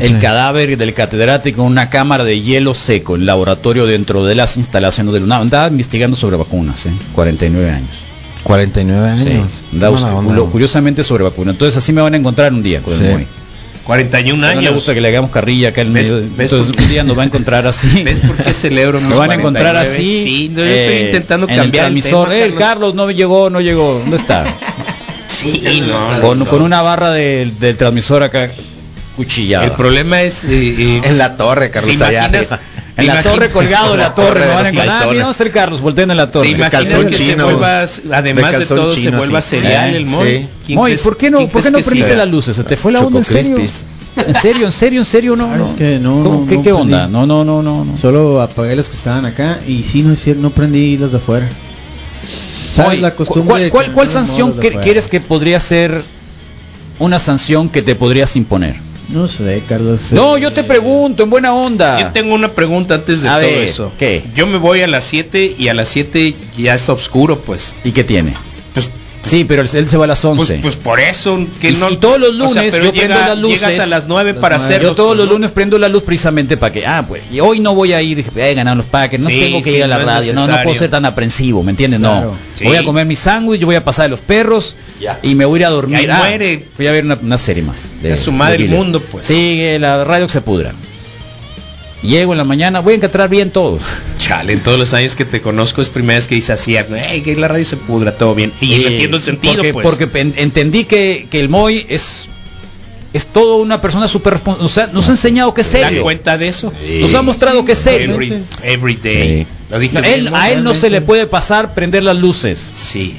el 0.00 0.18
cadáver 0.20 0.76
del 0.76 0.92
catedrático 0.94 1.62
en 1.62 1.68
una 1.68 1.88
cámara 1.90 2.24
de 2.24 2.40
hielo 2.40 2.74
seco, 2.74 3.16
el 3.16 3.26
laboratorio 3.26 3.86
dentro 3.86 4.24
de 4.24 4.34
las 4.34 4.56
instalaciones 4.56 5.12
de 5.14 5.20
la 5.20 5.26
UNAM. 5.26 5.42
Andaba 5.42 5.68
investigando 5.68 6.16
sobre 6.16 6.36
vacunas, 6.36 6.86
¿eh? 6.86 6.90
49 7.14 7.70
años. 7.70 7.88
49 8.44 9.22
Sí, 9.22 9.30
años. 9.30 9.62
andaba 9.72 10.14
onda. 10.14 10.36
cu- 10.42 10.50
curiosamente 10.50 11.02
sobre 11.04 11.24
vacunas. 11.24 11.54
Entonces 11.54 11.76
así 11.78 11.92
me 11.92 12.00
van 12.02 12.14
a 12.14 12.16
encontrar 12.16 12.52
un 12.52 12.62
día 12.62 12.80
con 12.82 12.96
Sí. 12.96 13.04
el 13.04 13.12
Moy. 13.12 13.26
41 13.84 14.40
No 14.40 14.46
le 14.52 14.58
años. 14.58 14.74
gusta 14.74 14.94
que 14.94 15.00
le 15.00 15.08
hagamos 15.08 15.30
carrilla 15.30 15.70
acá 15.70 15.80
en 15.82 15.92
¿Ves- 15.92 16.10
medio. 16.10 16.28
ves 16.36 16.52
Entonces 16.52 16.76
un 16.78 16.88
día 16.88 17.02
nos 17.04 17.18
va 17.18 17.22
a 17.22 17.26
encontrar 17.26 17.66
así. 17.66 18.02
¿Ves 18.04 18.20
por 18.20 18.36
qué 18.36 18.54
celebro 18.54 19.00
Me 19.00 19.08
mis 19.08 19.18
van 19.18 19.30
a 19.30 19.34
encontrar 19.34 19.74
49? 19.74 19.90
así. 19.96 20.24
Sí, 20.24 20.48
no, 20.50 20.56
yo 20.58 20.64
estoy 20.66 20.94
eh, 20.96 21.06
intentando 21.06 21.48
en 21.48 21.56
cambiar 21.56 21.64
el 21.64 21.96
el 21.96 22.02
transmisor. 22.02 22.28
tema, 22.28 22.40
Eh, 22.40 22.44
el 22.46 22.54
Carlos 22.54 22.94
no 22.94 23.10
llegó, 23.10 23.50
no 23.50 23.60
llegó. 23.60 23.98
¿Dónde 23.98 24.16
está? 24.16 24.44
Sí, 25.28 25.82
no, 25.88 26.20
con, 26.20 26.38
no. 26.40 26.46
con 26.46 26.62
una 26.62 26.82
barra 26.82 27.10
del, 27.10 27.58
del 27.58 27.76
transmisor 27.76 28.22
acá 28.22 28.48
cuchillada. 29.16 29.64
El 29.64 29.72
problema 29.72 30.22
es... 30.22 30.44
eh, 30.44 30.48
eh, 30.50 31.00
En 31.04 31.18
la 31.18 31.36
torre, 31.36 31.70
Carlos 31.70 31.96
¿te 31.98 32.04
Ayala. 32.04 32.28
imaginas- 32.42 32.60
en 32.96 33.06
la 33.06 33.22
te 33.22 33.28
torre 33.30 33.50
colgado 33.50 33.94
en 33.94 34.00
la 34.00 34.14
torre, 34.14 34.40
me 34.40 34.46
van 34.48 34.66
a 34.66 34.68
encontrar. 34.68 35.02
Ah, 35.02 35.06
mira, 35.10 35.22
vamos 35.22 35.26
a 35.26 35.30
hacer 35.42 35.50
Carlos, 35.52 35.80
volteen 35.80 36.10
en 36.10 36.16
la 36.16 36.26
¿Te 36.26 36.32
torre. 36.32 36.48
imaginas 36.48 36.70
calzón 36.70 37.06
que 37.06 37.14
se 37.14 37.24
chino. 37.30 37.44
vuelva, 37.44 37.84
además 38.12 38.58
de, 38.58 38.66
todo, 38.66 38.92
se 38.92 39.10
vuelva 39.10 39.40
sí. 39.42 39.48
serial 39.50 39.94
Eh, 39.94 39.96
el 39.96 40.06
Moy? 40.06 40.28
sí. 40.40 40.48
¿Quién 40.66 40.78
Moy, 40.78 40.90
crees- 40.92 41.02
¿por 41.02 41.16
qué 41.16 41.30
no, 41.30 41.48
¿por 41.48 41.62
qué 41.62 41.70
no 41.70 41.78
prendiste 41.80 42.16
las 42.16 42.28
luces? 42.30 42.56
¿Se 42.56 42.64
te 42.64 42.76
fue 42.76 42.92
la 42.92 43.00
onda 43.00 43.18
en 43.18 43.24
serio? 43.24 43.54
Crispies. 43.56 43.84
¿En 44.14 44.34
serio, 44.34 44.66
en 44.66 44.72
serio, 44.72 45.00
en 45.00 45.04
serio? 45.06 45.36
No, 45.36 45.56
no. 45.56 45.66
es 45.66 45.72
que 45.74 45.98
no, 45.98 46.22
no, 46.22 46.46
¿Qué, 46.46 46.56
no 46.56 46.62
qué 46.62 46.72
onda? 46.72 47.06
No, 47.08 47.26
no, 47.26 47.44
no, 47.44 47.62
no. 47.62 47.82
no. 47.84 47.96
Solo 47.96 48.42
apagué 48.42 48.76
los 48.76 48.90
que 48.90 48.96
estaban 48.96 49.24
acá 49.24 49.58
y 49.66 49.84
sí, 49.84 50.02
no 50.02 50.14
no 50.40 50.50
prendí 50.50 50.98
los 50.98 51.12
de 51.12 51.16
afuera. 51.16 51.48
¿Sabes 52.74 52.92
Moy, 52.92 53.00
la 53.00 53.14
costumbre 53.14 53.46
¿Cuál, 53.48 53.70
cuál, 53.70 53.92
cuál 53.92 54.06
no 54.08 54.12
sanción 54.12 54.58
que- 54.58 54.70
quieres 54.80 55.08
que 55.08 55.20
podría 55.20 55.58
ser 55.60 56.02
una 56.98 57.18
sanción 57.18 57.68
que 57.70 57.80
te 57.82 57.94
podrías 57.94 58.36
imponer? 58.36 58.76
No 59.08 59.28
sé, 59.28 59.62
Carlos. 59.68 60.12
No, 60.12 60.36
eh, 60.36 60.40
yo 60.40 60.52
te 60.52 60.64
pregunto, 60.64 61.22
en 61.22 61.30
buena 61.30 61.54
onda. 61.54 62.00
Yo 62.00 62.12
tengo 62.12 62.34
una 62.34 62.52
pregunta 62.52 62.94
antes 62.94 63.22
de 63.22 63.28
A 63.28 63.38
todo 63.40 63.50
ver, 63.50 63.62
eso. 63.62 63.92
¿qué? 63.98 64.22
Yo 64.34 64.46
me 64.46 64.58
voy 64.58 64.82
a 64.82 64.86
las 64.86 65.04
7 65.04 65.56
y 65.58 65.68
a 65.68 65.74
las 65.74 65.88
7 65.88 66.34
ya 66.56 66.74
está 66.74 66.92
oscuro, 66.92 67.38
pues. 67.38 67.74
¿Y 67.84 67.92
qué 67.92 68.04
tiene? 68.04 68.34
Pues, 68.74 68.88
Sí, 69.24 69.44
pero 69.44 69.62
él, 69.62 69.68
se 69.68 69.96
va 69.96 70.04
a 70.04 70.08
las 70.08 70.24
11. 70.24 70.54
pues, 70.54 70.60
pues 70.62 70.76
por 70.76 70.98
eso 71.00 71.38
que 71.60 71.70
Y- 71.70 71.74
no 71.76 71.90
y 71.90 71.96
todos 71.96 72.18
los 72.18 72.30
o 72.30 72.52
sea, 72.52 72.62
lunes 72.64 72.74
yo 72.82 72.92
prendo 72.92 73.14
las 73.18 73.38
luces. 73.38 73.60
Llegas 73.60 73.78
a 73.80 73.86
las 73.86 74.06
9 74.08 74.32
Las 74.32 74.40
para 74.40 74.56
hacerlo. 74.56 74.88
Yo 74.90 74.94
todos 74.94 75.16
los 75.16 75.28
lunes 75.28 75.50
prendo 75.52 75.78
la 75.78 75.88
luz 75.88 76.02
precisamente 76.02 76.56
para 76.56 76.72
que, 76.72 76.86
ah, 76.86 77.04
pues, 77.06 77.22
y 77.32 77.38
hoy 77.40 77.60
no 77.60 77.74
voy 77.74 77.92
a 77.92 78.02
ir, 78.02 78.16
dije, 78.16 78.42
"Ay, 78.42 78.54
ganaron 78.54 78.78
los 78.78 78.86
Packers, 78.86 79.22
no 79.22 79.28
Sí, 79.28 79.38
tengo 79.40 79.62
que 79.62 79.70
sí, 79.70 79.76
ir 79.76 79.84
a 79.84 79.86
la 79.86 79.98
no 79.98 80.06
radio, 80.06 80.32
no, 80.34 80.46
puedo 80.64 80.74
ser 80.76 80.90
tan 80.90 81.04
aprensivo, 81.04 81.62
¿me 81.62 81.70
entiendes? 81.70 82.00
Claro. 82.00 82.32
No, 82.32 82.36
Sí. 82.56 82.64
voy 82.64 82.76
a 82.76 82.84
comer 82.84 83.06
mi 83.06 83.16
sándwich, 83.16 83.60
yo 83.60 83.66
voy 83.66 83.76
a 83.76 83.84
pasar 83.84 84.06
de 84.06 84.10
los 84.10 84.20
perros 84.20 84.74
y 85.22 85.34
me 85.34 85.44
voy 85.44 85.58
a 85.58 85.60
ir 85.60 85.66
a 85.66 85.70
dormir. 85.70 86.10
Ah, 86.10 86.18
muere. 86.18 86.64
Fui 86.74 86.86
a 86.86 86.92
ver 86.92 87.04
una, 87.04 87.16
una 87.22 87.38
serie 87.38 87.62
más. 87.62 87.84
Es 88.02 88.20
su 88.20 88.32
madre 88.32 88.58
de 88.58 88.64
el 88.64 88.70
mundo, 88.70 89.00
pues. 89.00 89.26
Sigue 89.26 89.78
la 89.78 90.02
radio 90.04 90.26
que 90.26 90.32
se 90.32 90.40
pudra. 90.40 90.72
Llego 92.02 92.32
en 92.32 92.38
la 92.38 92.44
mañana, 92.44 92.80
voy 92.80 92.94
a 92.94 92.96
encontrar 92.96 93.28
bien 93.28 93.50
todo. 93.50 93.78
Chale, 94.18 94.52
en 94.54 94.60
todos 94.60 94.78
los 94.78 94.92
años 94.92 95.14
que 95.14 95.24
te 95.24 95.40
conozco 95.40 95.82
es 95.82 95.88
primera 95.88 96.18
vez 96.18 96.26
que 96.26 96.34
dices 96.34 96.50
así, 96.50 96.76
"Ey, 96.76 97.20
que 97.22 97.36
la 97.36 97.46
radio 97.48 97.64
se 97.64 97.76
pudra, 97.76 98.16
todo 98.16 98.34
bien. 98.34 98.52
Y 98.60 98.72
Eh, 98.74 98.86
entiendo 98.88 99.16
el 99.18 99.22
sentido, 99.22 99.54
porque, 99.54 99.72
pues. 99.72 99.86
porque 99.86 100.32
entendí 100.36 100.84
que, 100.84 101.26
que 101.30 101.40
el 101.40 101.48
Moy 101.48 101.86
es 101.88 102.28
es 103.14 103.26
todo 103.26 103.56
una 103.56 103.78
persona 103.82 104.08
súper 104.08 104.32
responsable. 104.32 104.64
O 104.64 104.70
sea, 104.70 104.86
nos 104.86 105.06
ha 105.08 105.12
enseñado 105.12 105.52
que 105.52 105.60
es 105.60 105.70
¿Te 105.70 105.82
serio. 105.82 106.02
cuenta 106.02 106.38
de 106.38 106.48
eso? 106.48 106.72
Nos 107.02 107.14
ha 107.14 107.20
mostrado 107.20 107.62
que 107.64 107.72
es 107.72 107.78
serio. 107.78 108.14
Every, 108.14 108.42
every 108.62 108.94
day. 108.96 109.40
Sí. 109.42 109.46
Lo 109.70 109.78
dije 109.78 110.00
No, 110.00 110.06
él- 110.06 110.20
bien, 110.22 110.34
a 110.34 110.50
él 110.50 110.64
no 110.64 110.74
se 110.74 110.88
le 110.88 111.02
puede 111.02 111.26
pasar 111.26 111.74
prender 111.74 112.02
las 112.04 112.16
luces. 112.16 112.58
Sí. 112.74 113.14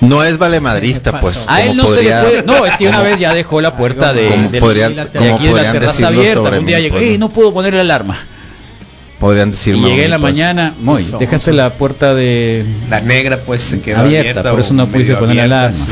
No 0.00 0.22
es 0.22 0.38
valemadrista, 0.38 1.20
pues. 1.20 1.44
A 1.48 1.62
él 1.62 1.76
no 1.76 1.84
podría- 1.84 2.20
se 2.22 2.26
le 2.36 2.42
puede. 2.42 2.58
No, 2.58 2.66
es 2.66 2.76
que 2.76 2.88
una 2.88 3.02
vez 3.02 3.18
ya 3.18 3.34
dejó 3.34 3.60
la 3.60 3.76
puerta 3.76 4.12
de, 4.12 4.28
como 4.28 4.48
de- 4.48 4.60
podrían- 4.60 4.94
de 4.94 5.06
como 5.06 5.34
aquí 5.36 5.46
de 5.48 5.52
la 5.54 5.72
terraza 5.72 6.06
abierta. 6.08 6.40
Un 6.50 6.66
día 6.66 6.78
llegué, 6.78 6.90
pues, 6.90 7.02
"Ey, 7.02 7.18
¿no? 7.18 7.28
puedo 7.30 7.52
poner 7.52 7.74
la 7.74 7.80
alarma. 7.80 8.16
Podrían 9.18 9.50
decir 9.50 9.74
Y 9.74 9.80
llegué 9.80 10.04
en 10.04 10.10
la 10.12 10.18
pues. 10.20 10.32
mañana, 10.32 10.74
Eso, 11.00 11.18
dejaste 11.18 11.52
la 11.52 11.70
puerta 11.70 12.14
de 12.14 12.64
La 12.88 13.00
negra 13.00 13.38
pues 13.44 13.62
se 13.62 13.80
quedó 13.80 13.98
abierta, 13.98 14.30
abierta. 14.30 14.50
por 14.52 14.60
eso 14.60 14.74
no 14.74 14.86
pudiste 14.86 15.16
poner 15.16 15.34
la 15.36 15.44
alarma. 15.44 15.86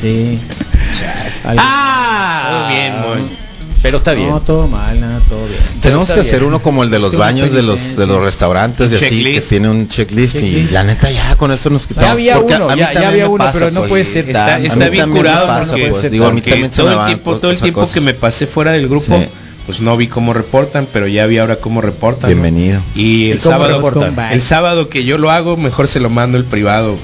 Sí. 0.00 0.38
Algo- 1.44 1.62
¡Ah! 1.62 2.48
Todo 2.48 2.68
bien, 2.68 3.00
Moy. 3.26 3.36
Pero 3.82 3.96
está 3.96 4.12
bien. 4.14 4.28
No, 4.30 4.40
todo 4.40 4.68
mal, 4.68 5.00
nada, 5.00 5.20
todo 5.28 5.44
bien. 5.46 5.58
Tenemos 5.80 6.06
que 6.08 6.14
bien. 6.14 6.26
hacer 6.26 6.44
uno 6.44 6.62
como 6.62 6.84
el 6.84 6.90
de 6.90 7.00
los 7.00 7.16
baños 7.16 7.50
de 7.52 7.62
los 7.62 7.96
de 7.96 8.06
los 8.06 8.22
restaurantes 8.22 8.92
y 8.92 8.94
así 8.94 9.04
que 9.08 9.10
checklist. 9.16 9.48
tiene 9.48 9.68
un 9.68 9.88
checklist, 9.88 10.36
y 10.36 10.40
Checklist. 10.40 10.70
la 10.72 10.84
neta 10.84 11.10
ya 11.10 11.34
con 11.34 11.50
eso 11.50 11.68
nos 11.68 11.86
quitamos 11.88 12.06
Ya 12.06 12.12
había 12.12 12.36
porque 12.36 12.54
uno, 12.54 12.70
a 12.70 12.76
mí 12.76 12.80
ya, 12.80 13.08
había 13.08 13.28
uno, 13.28 13.38
pasa, 13.38 13.52
pero 13.54 13.70
no 13.72 13.80
pues. 13.80 13.88
puede 13.90 14.04
ser 14.04 14.28
Está, 14.30 14.46
tan. 14.46 14.64
está 14.66 14.88
bien 14.88 15.10
curado 15.10 15.46
pasa, 15.48 15.70
porque, 15.72 15.88
pues, 15.88 16.10
digo, 16.12 16.26
a 16.26 16.32
mí 16.32 16.40
se 16.44 16.68
todo 16.68 16.86
me 16.86 16.92
el 16.92 16.98
van 16.98 17.06
tiempo, 17.08 17.36
todo 17.38 17.50
el 17.50 17.60
tiempo 17.60 17.80
cosas. 17.80 17.94
que 17.94 18.00
me 18.02 18.14
pasé 18.14 18.46
fuera 18.46 18.70
del 18.70 18.86
grupo, 18.88 19.18
Sí. 19.18 19.26
pues 19.66 19.80
no 19.80 19.96
vi 19.96 20.06
cómo 20.06 20.32
reportan, 20.32 20.86
pero 20.92 21.08
ya 21.08 21.26
vi 21.26 21.38
ahora 21.38 21.56
cómo 21.56 21.80
reportan. 21.80 22.22
¿no? 22.30 22.36
Bienvenido. 22.40 22.80
Y 22.94 23.32
el 23.32 23.40
sábado, 23.40 23.74
reportan? 23.76 24.32
el 24.32 24.42
sábado 24.42 24.88
que 24.90 25.04
yo 25.04 25.18
lo 25.18 25.32
hago, 25.32 25.56
mejor 25.56 25.88
se 25.88 25.98
lo 25.98 26.08
mando 26.08 26.38
el 26.38 26.44
privado. 26.44 26.96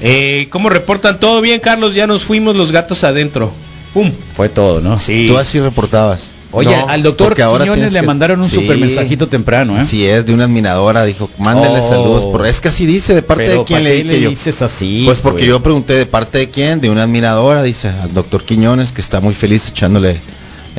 Eh, 0.00 0.48
¿Cómo 0.50 0.68
reportan? 0.68 1.20
Todo 1.20 1.40
bien, 1.40 1.60
Carlos. 1.60 1.94
Ya 1.94 2.06
nos 2.08 2.24
fuimos 2.24 2.54
los 2.56 2.72
gatos 2.72 3.02
adentro. 3.04 3.52
Pum. 3.96 4.12
Fue 4.36 4.50
todo, 4.50 4.82
¿no? 4.82 4.98
Sí. 4.98 5.24
Tú 5.26 5.38
así 5.38 5.58
reportabas. 5.58 6.26
Oye, 6.52 6.76
No, 6.76 6.86
al 6.88 7.02
doctor 7.02 7.40
ahora 7.40 7.64
Quiñones 7.64 7.94
le 7.94 8.00
que- 8.00 8.06
mandaron 8.06 8.40
un 8.40 8.46
Sí. 8.46 8.56
super 8.56 8.76
mensajito 8.76 9.26
temprano, 9.26 9.80
¿eh? 9.80 9.86
Si 9.86 10.06
es 10.06 10.26
de 10.26 10.34
una 10.34 10.44
admiradora, 10.44 11.04
dijo, 11.04 11.30
mándele 11.38 11.80
Oh. 11.80 11.88
saludos. 11.88 12.26
Por, 12.26 12.46
es 12.46 12.60
que 12.60 12.68
así 12.68 12.84
dice, 12.84 13.14
de 13.14 13.22
parte 13.22 13.44
de 13.48 13.64
quién 13.64 13.78
¿para 13.78 13.84
le 13.84 14.02
dije 14.02 14.20
yo. 14.20 14.28
dices 14.28 14.60
así? 14.60 15.02
Pues 15.06 15.20
porque 15.20 15.46
yo 15.46 15.62
pregunté 15.62 15.94
de 15.94 16.04
parte 16.04 16.36
de 16.36 16.50
quién, 16.50 16.82
de 16.82 16.90
una 16.90 17.04
admiradora, 17.04 17.62
dice 17.62 17.88
al 17.88 18.12
doctor 18.12 18.44
Quiñones, 18.44 18.92
que 18.92 19.00
está 19.00 19.20
muy 19.20 19.32
feliz 19.32 19.66
echándole 19.68 20.20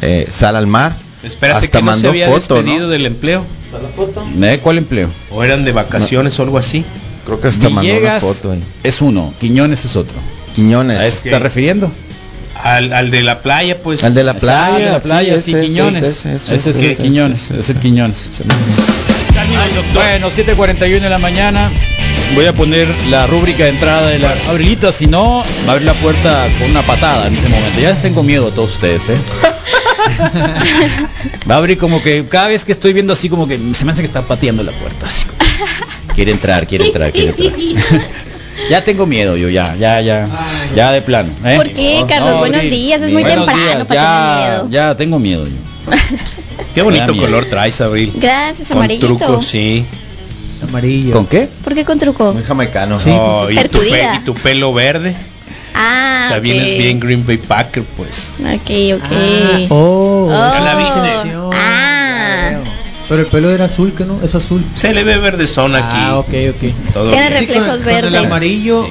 eh, 0.01 0.27
sal 0.31 0.55
al 0.55 0.67
mar. 0.67 0.95
Espérate 1.23 1.65
Hasta 1.65 1.79
que 1.79 1.83
no 1.83 1.91
se 1.91 1.95
mandó 1.95 2.09
había 2.09 2.27
foto, 2.29 2.53
despedido 2.55 2.81
¿no? 2.85 2.89
del 2.89 3.05
empleo. 3.07 3.43
¿Eh? 4.41 4.59
¿Cuál 4.61 4.77
empleo? 4.77 5.09
O 5.31 5.43
eran 5.43 5.65
de 5.65 5.71
vacaciones 5.71 6.37
o 6.39 6.43
algo 6.43 6.59
así. 6.59 6.85
Creo 7.25 7.41
que 7.41 7.47
hasta 7.47 7.69
mandó 7.69 7.81
una 7.81 7.99
Villegas 7.99 8.21
foto. 8.23 8.51
ahí. 8.51 8.63
es 8.83 9.01
uno, 9.01 9.33
Quiñones 9.39 9.83
es 9.85 9.95
otro. 9.95 10.15
Quiñones. 10.55 10.97
¿A 10.97 11.05
eso 11.07 11.19
te 11.23 11.29
estás 11.29 11.41
refiriendo? 11.41 11.91
Al, 12.63 12.93
al 12.93 13.11
de 13.11 13.23
la 13.23 13.39
playa, 13.39 13.77
pues. 13.77 14.03
Al 14.03 14.13
de 14.13 14.23
la 14.23 14.31
Ah, 14.31 14.35
playa, 14.39 14.85
de 14.85 14.91
la 14.91 14.99
playa, 14.99 15.37
sí, 15.39 15.53
Quiñones. 15.53 16.25
ese, 16.25 16.55
es 16.55 16.65
el 16.65 16.97
Quiñones, 16.97 17.51
ese, 17.51 17.57
es 17.59 17.69
el. 17.69 17.79
Quiñones. 17.79 18.29
Bueno, 19.93 20.29
7.41 20.29 20.99
de 21.01 21.09
la 21.09 21.17
mañana. 21.17 21.71
Voy 22.35 22.45
a 22.45 22.53
poner 22.53 22.87
la 23.09 23.25
rúbrica 23.25 23.63
de 23.63 23.69
entrada 23.69 24.09
de 24.09 24.19
la 24.19 24.33
Abrilita, 24.49 24.91
si 24.91 25.07
no, 25.07 25.43
va 25.65 25.69
a 25.69 25.71
abrir 25.73 25.85
la 25.85 25.93
puerta 25.93 26.45
con 26.59 26.69
una 26.71 26.81
patada 26.81 27.27
en 27.27 27.37
ese 27.37 27.47
momento. 27.47 27.79
Ya 27.79 27.91
les 27.91 28.01
tengo 28.01 28.21
miedo 28.21 28.49
a 28.49 28.51
todos 28.51 28.73
ustedes, 28.73 29.09
¿eh? 29.09 29.17
va 31.49 31.55
a 31.55 31.57
abrir 31.57 31.77
como 31.77 32.01
que 32.01 32.25
cada 32.27 32.47
vez 32.47 32.65
que 32.65 32.73
estoy 32.73 32.91
viendo 32.93 33.13
así 33.13 33.29
como 33.29 33.47
que 33.47 33.57
se 33.73 33.85
me 33.85 33.91
hace 33.93 34.01
que 34.01 34.07
está 34.07 34.23
pateando 34.23 34.61
la 34.63 34.71
puerta. 34.73 35.05
Así 35.05 35.25
como, 35.25 35.37
quiere 36.15 36.31
entrar, 36.33 36.67
quiere 36.67 36.87
entrar, 36.87 37.11
quiere 37.13 37.29
entrar. 37.29 37.53
ya 38.69 38.83
tengo 38.83 39.05
miedo 39.05 39.35
yo, 39.37 39.49
ya, 39.49 39.75
ya, 39.75 40.01
ya. 40.01 40.27
Ya 40.75 40.91
de 40.91 41.01
plano. 41.01 41.29
¿eh? 41.45 41.55
¿Por 41.55 41.69
qué, 41.71 42.03
Carlos? 42.07 42.39
Buenos 42.39 42.57
Abril. 42.59 42.71
días, 42.71 43.01
es 43.01 43.11
muy 43.13 43.23
Buenos 43.23 43.45
temprano 43.45 43.61
días, 43.63 43.87
para 43.87 44.01
ya, 44.01 44.35
tener 44.35 44.49
miedo. 44.51 44.67
Ya 44.69 44.97
tengo 44.97 45.19
miedo 45.19 45.45
yo. 45.47 45.53
Qué 46.75 46.81
bonito 46.81 47.15
color 47.15 47.45
traes, 47.45 47.79
Abril. 47.81 48.11
Gracias, 48.15 48.67
Con 48.67 48.77
amarillito. 48.77 49.07
truco, 49.07 49.41
sí. 49.41 49.85
Amarillo. 50.67 51.13
¿Con 51.13 51.25
qué? 51.27 51.47
¿Por 51.63 51.73
qué 51.75 51.85
con 51.85 51.99
truco? 51.99 52.33
Muy 52.33 52.43
jamaicano. 52.43 52.99
Sí. 52.99 53.09
Oh, 53.11 53.47
y, 53.49 53.55
tu 53.67 53.79
pe- 53.79 54.09
y 54.15 54.19
tu 54.25 54.33
pelo 54.33 54.73
verde. 54.73 55.15
Ah, 55.73 56.23
o 56.25 56.27
sea, 56.29 56.37
ok. 56.37 56.43
vienes 56.43 56.77
bien 56.77 56.99
Green 56.99 57.25
Bay 57.25 57.37
Packer, 57.37 57.83
pues. 57.95 58.33
Ok, 58.39 58.95
ok. 58.95 59.11
Ah, 59.11 59.59
oh, 59.69 60.27
Oh. 60.29 60.51
Ya 60.53 60.59
la 60.61 60.75
viste. 60.75 61.31
Ah. 61.53 61.86
Pero 63.09 63.21
el 63.21 63.27
pelo 63.27 63.49
era 63.51 63.65
azul, 63.65 63.93
que 63.93 64.03
no? 64.03 64.19
Es 64.23 64.35
azul. 64.35 64.63
Se 64.75 64.93
le 64.93 65.03
ve 65.03 65.17
verdezón 65.17 65.75
aquí. 65.75 65.85
Ah, 65.97 66.17
ok, 66.19 66.27
ok. 66.49 66.93
Todo 66.93 67.09
Tiene 67.11 67.29
bien. 67.29 67.39
reflejos 67.41 67.67
con, 67.67 67.79
con 67.83 67.89
el 67.95 68.01
verdes. 68.01 68.25
amarillo. 68.25 68.87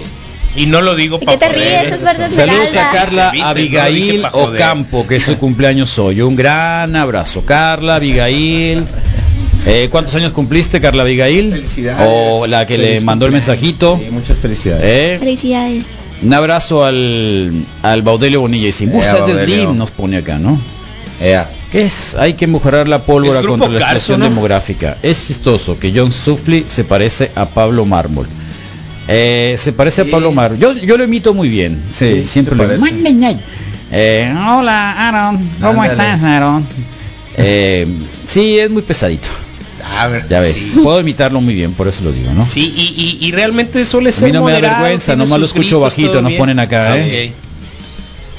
Y 0.57 0.65
no 0.65 0.81
lo 0.81 0.95
digo 0.95 1.19
¿Y 1.21 1.27
para 1.27 1.37
te 1.39 1.49
ríes? 1.51 1.93
Es 1.93 2.03
verde 2.03 2.31
Saludos 2.31 2.75
a. 2.77 2.91
Carla. 2.93 3.33
No 3.35 3.45
Abigail 3.45 4.23
joder. 4.27 4.55
Ocampo, 4.63 5.07
que 5.07 5.17
es 5.17 5.25
su 5.25 5.37
cumpleaños 5.37 5.99
hoy. 5.99 6.23
Un 6.23 6.35
gran 6.35 6.97
abrazo. 6.97 7.43
Carla 7.45 7.97
Abigail. 7.97 8.85
Eh, 9.67 9.89
¿Cuántos 9.91 10.15
años 10.15 10.33
cumpliste, 10.33 10.81
Carla 10.81 11.03
Abigail? 11.03 11.51
Felicidades. 11.53 12.09
O 12.11 12.47
la 12.47 12.67
que 12.67 12.79
le 12.79 13.01
mandó 13.03 13.27
el 13.27 13.33
mensajito. 13.33 14.01
Sí, 14.03 14.11
muchas 14.11 14.39
felicidades. 14.39 14.83
Eh, 14.87 15.17
Felicidades. 15.19 15.85
un 16.23 16.33
abrazo 16.33 16.85
al, 16.87 17.53
al 17.83 18.01
Baudelio 18.01 18.41
Bonilla. 18.41 18.69
Y 18.69 18.73
sin 18.73 18.95
Eh, 18.95 19.03
del. 19.27 19.47
DIM 19.47 19.77
nos 19.77 19.91
pone 19.91 20.17
acá, 20.17 20.39
¿no? 20.39 20.59
Ea. 21.21 21.51
¿Qué 21.73 21.85
es? 21.85 22.15
Hay 22.15 22.35
que 22.35 22.47
mejorar 22.47 22.87
la 22.89 23.01
pólvora 23.03 23.43
contra 23.43 23.69
la 23.69 23.79
Carso, 23.81 23.95
explosión 23.97 24.21
¿no? 24.21 24.27
demográfica. 24.27 24.97
Es 25.03 25.27
chistoso 25.27 25.79
que 25.79 25.93
John 25.95 26.13
Sufli 26.13 26.65
se 26.69 26.85
parece 26.85 27.31
a 27.35 27.47
Pablo 27.47 27.85
Mármol. 27.85 28.27
Eh, 29.09 29.55
se 29.59 29.73
parece 29.73 30.03
Sí. 30.05 30.09
a 30.09 30.13
Pablo 30.13 30.33
Mármol. 30.33 30.59
Yo, 30.59 30.73
yo 30.75 30.97
lo 30.97 31.05
imito 31.05 31.35
muy 31.35 31.49
bien. 31.49 31.83
Sí, 31.91 32.21
Sí, 32.23 32.27
siempre 32.27 32.55
lo. 32.57 32.65
Eh, 33.93 34.33
hola, 34.49 34.93
Aaron. 35.09 35.37
¿Cómo 35.61 35.83
Ándale. 35.83 35.91
estás, 35.93 36.23
Aaron? 36.23 36.67
Eh, 37.37 37.87
sí, 38.27 38.59
es 38.59 38.71
muy 38.71 38.83
pesadito. 38.83 39.29
A 39.99 40.09
ver. 40.09 40.27
Ya 40.29 40.41
ves. 40.41 40.53
Sí. 40.73 40.81
Puedo 40.83 41.01
imitarlo 41.01 41.41
muy 41.41 41.55
bien, 41.55 41.73
por 41.73 41.87
eso 41.87 42.03
lo 42.05 42.11
digo, 42.13 42.33
¿no? 42.33 42.45
Sí, 42.45 42.61
y, 42.77 43.19
y, 43.21 43.27
y 43.27 43.33
realmente 43.33 43.85
suele 43.85 44.11
A 44.11 44.13
ser 44.13 44.29
mí 44.29 44.33
no 44.33 44.43
me 44.45 44.51
da 44.53 44.57
moderado, 44.59 44.83
vergüenza, 44.83 45.15
nomás 45.17 45.39
lo 45.39 45.47
escucho 45.47 45.79
bajito, 45.81 46.21
nos 46.23 46.33
ponen 46.33 46.59
acá, 46.59 46.93
Ah, 46.93 46.99
¿eh? 46.99 47.33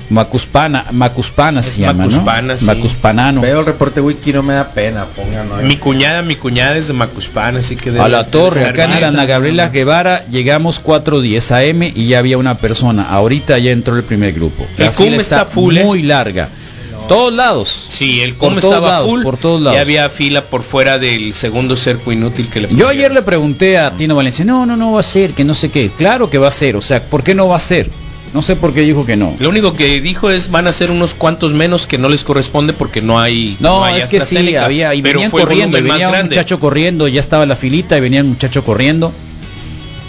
Macuspana, 0.10 0.86
Macuspana 0.92 1.62
se 1.62 1.82
llama, 1.82 2.06
Macuspana, 2.06 2.54
¿no? 2.54 2.60
sí. 2.60 2.66
Macuspanano. 2.66 3.42
Veo 3.42 3.60
el 3.60 3.66
reporte 3.66 4.00
wiki 4.00 4.32
no 4.32 4.42
me 4.42 4.54
da 4.54 4.70
pena, 4.70 5.06
pongan. 5.06 5.50
¿no? 5.50 5.56
Mi 5.58 5.76
cuñada, 5.78 6.22
mi 6.22 6.36
cuñada 6.36 6.78
es 6.78 6.88
de 6.88 6.94
Macuspana, 6.94 7.60
así 7.60 7.76
que... 7.76 7.90
A 7.90 7.94
debe- 7.94 8.10
la 8.10 8.18
debe 8.20 8.32
torre, 8.32 8.66
acá 8.66 8.86
en 8.86 8.94
el 8.94 9.04
Ana 9.04 9.26
Gabriela 9.26 9.68
Guevara 9.70 10.26
llegamos 10.28 10.82
4.10 10.84 11.52
AM 11.72 11.84
y 11.96 12.08
ya 12.08 12.20
había 12.20 12.38
una 12.38 12.56
persona. 12.56 13.04
Ahorita 13.10 13.58
ya 13.60 13.72
entró 13.72 13.98
el 13.98 14.04
primer 14.04 14.34
grupo. 14.34 14.66
El 14.78 14.92
CUM 14.92 15.06
fila 15.08 15.18
está 15.18 15.46
full, 15.46 15.78
¿eh? 15.78 15.84
muy 15.84 16.04
larga. 16.04 16.48
Todos 17.10 17.32
lados. 17.34 17.86
Sí, 17.90 18.20
el 18.22 18.34
Por 18.34 18.50
com 18.50 18.60
todos 18.60 18.74
estaba 18.74 18.90
lados, 18.90 19.10
full. 19.10 19.24
por 19.24 19.38
todos 19.38 19.62
lados. 19.62 19.78
Y 19.78 19.82
había 19.82 20.10
fila 20.10 20.42
por 20.42 20.62
fuera 20.62 21.00
del 21.00 21.34
segundo 21.34 21.76
cerco 21.78 22.12
inútil 22.12 22.50
que 22.50 22.60
le 22.60 22.68
Yo 22.68 22.72
pusieron. 22.74 22.92
ayer 22.92 23.12
le 23.14 23.22
pregunté 23.22 23.78
a 23.78 23.92
Tino 23.92 24.14
Valencia, 24.16 24.44
no, 24.44 24.66
no, 24.66 24.76
no 24.76 24.92
va 24.94 25.00
a 25.00 25.04
ser, 25.04 25.32
que 25.32 25.46
no 25.46 25.54
sé 25.56 25.70
qué. 25.70 25.90
Claro 25.98 26.30
que 26.30 26.38
va 26.38 26.50
a 26.50 26.52
ser, 26.52 26.76
o 26.76 26.82
sea, 26.82 27.02
¿por 27.02 27.24
qué 27.24 27.34
no 27.34 27.48
va 27.48 27.56
a 27.56 27.60
ser? 27.62 27.90
No 28.38 28.44
sé 28.44 28.56
por 28.56 28.72
qué 28.72 28.82
dijo 28.82 29.04
que 29.04 29.16
no. 29.16 29.34
Lo 29.40 29.50
único 29.50 29.74
que 29.74 30.00
dijo 30.00 30.30
es 30.30 30.52
van 30.52 30.68
a 30.68 30.72
ser 30.72 30.92
unos 30.92 31.16
cuantos 31.16 31.54
menos 31.54 31.88
que 31.88 31.98
no 31.98 32.08
les 32.08 32.24
corresponde 32.24 32.72
porque 32.72 33.02
no 33.02 33.20
hay 33.20 33.58
No, 33.60 33.84
hay 33.84 34.00
es 34.00 34.06
que 34.06 34.22
sí, 34.22 34.56
había, 34.56 34.94
y 34.94 35.02
pero 35.02 35.16
venían 35.16 35.32
corriendo, 35.32 35.80
y 35.80 35.82
venía 35.82 36.08
un 36.08 36.26
muchacho 36.28 36.60
corriendo, 36.60 37.08
ya 37.08 37.20
estaba 37.20 37.48
la 37.48 37.56
filita 37.56 37.98
y 37.98 38.02
venía 38.02 38.22
un 38.22 38.30
muchacho 38.30 38.64
corriendo. 38.64 39.12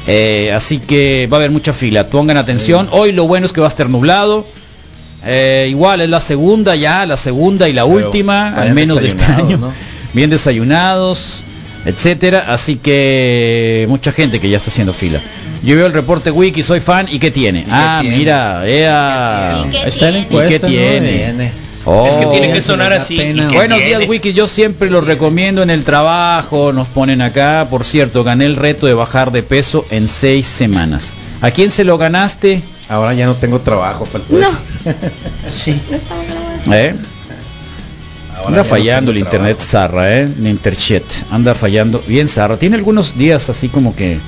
Eh, 0.06 0.52
así 0.54 0.78
que 0.78 1.26
va 1.32 1.38
a 1.38 1.40
haber 1.40 1.50
mucha 1.50 1.72
fila, 1.72 2.08
pongan 2.08 2.36
atención. 2.36 2.90
Hoy 2.90 3.12
lo 3.12 3.26
bueno 3.26 3.46
es 3.46 3.52
que 3.54 3.62
va 3.62 3.66
a 3.66 3.70
estar 3.70 3.88
nublado. 3.88 4.44
Eh, 5.24 5.68
igual 5.70 6.02
es 6.02 6.10
la 6.10 6.20
segunda 6.20 6.76
ya, 6.76 7.06
la 7.06 7.16
segunda 7.16 7.66
y 7.66 7.72
la 7.72 7.86
Pero 7.86 8.08
última, 8.08 8.54
al 8.54 8.74
menos 8.74 9.00
de 9.00 9.06
este 9.06 9.24
año. 9.24 9.56
¿no? 9.56 9.72
Bien 10.12 10.28
desayunados, 10.28 11.37
etcétera. 11.88 12.44
Así 12.48 12.76
que 12.76 13.86
mucha 13.88 14.12
gente 14.12 14.40
que 14.40 14.48
ya 14.48 14.56
está 14.58 14.70
haciendo 14.70 14.92
fila. 14.92 15.20
Yo 15.62 15.74
veo 15.76 15.86
el 15.86 15.92
reporte 15.92 16.30
wiki, 16.30 16.62
soy 16.62 16.80
fan 16.80 17.06
y 17.10 17.18
qué 17.18 17.30
tiene. 17.30 17.66
Ah, 17.70 17.98
tiene? 18.00 18.16
mira, 18.16 18.62
ea. 18.68 19.64
¿Y 19.66 19.70
qué 19.70 19.90
tiene? 19.90 20.18
¿Y 20.18 20.22
encuesta, 20.22 20.50
qué 20.50 20.58
¿no? 20.60 20.68
tiene? 20.68 21.12
Viene. 21.12 21.52
Oh. 21.84 22.06
Es 22.06 22.16
que 22.18 22.26
tiene 22.26 22.52
que 22.52 22.60
sonar 22.60 22.92
así. 22.92 23.16
pena, 23.16 23.44
¿y 23.44 23.48
qué 23.48 23.54
Buenos 23.54 23.78
días, 23.78 24.02
Wiki. 24.06 24.34
Yo 24.34 24.46
siempre 24.46 24.90
los 24.90 25.06
recomiendo 25.06 25.62
en 25.62 25.70
el 25.70 25.84
trabajo. 25.84 26.72
Nos 26.72 26.86
ponen 26.88 27.22
acá. 27.22 27.66
Por 27.70 27.84
cierto, 27.84 28.22
gané 28.24 28.44
el 28.46 28.56
reto 28.56 28.86
de 28.86 28.94
bajar 28.94 29.32
de 29.32 29.42
peso 29.42 29.86
en 29.90 30.06
seis 30.08 30.46
semanas. 30.46 31.14
¿A 31.40 31.50
quién 31.50 31.70
se 31.70 31.84
lo 31.84 31.96
ganaste? 31.96 32.62
Ahora 32.88 33.14
ya 33.14 33.26
no 33.26 33.34
tengo 33.34 33.60
trabajo, 33.60 34.04
faltó 34.06 34.34
No. 34.34 34.40
eso. 34.40 34.60
Sí. 35.46 35.80
¿Eh? 36.72 36.94
Anda 38.48 38.64
fallando 38.64 39.10
el 39.10 39.18
internet. 39.18 39.58
Zarra, 39.60 40.12
¿eh? 40.18 40.22
El 40.22 40.46
interchet. 40.46 41.04
Anda 41.30 41.54
fallando. 41.54 42.02
Bien 42.06 42.28
Zarra. 42.28 42.56
Tiene 42.56 42.76
algunos 42.76 43.16
días 43.16 43.48
así 43.48 43.68
como 43.68 43.94
que 43.94 44.18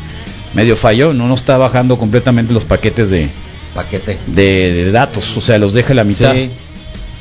medio 0.54 0.76
falló. 0.76 1.12
No, 1.12 1.26
no 1.28 1.34
está 1.34 1.56
bajando 1.58 1.98
completamente 1.98 2.52
los 2.52 2.64
paquetes 2.64 3.10
de, 3.10 3.28
Paquete. 3.74 4.16
de, 4.26 4.84
de 4.84 4.90
datos. 4.92 5.36
O 5.36 5.40
sea, 5.40 5.58
los 5.58 5.72
deja 5.72 5.94
la 5.94 6.04
mitad. 6.04 6.32
Sí. 6.34 6.50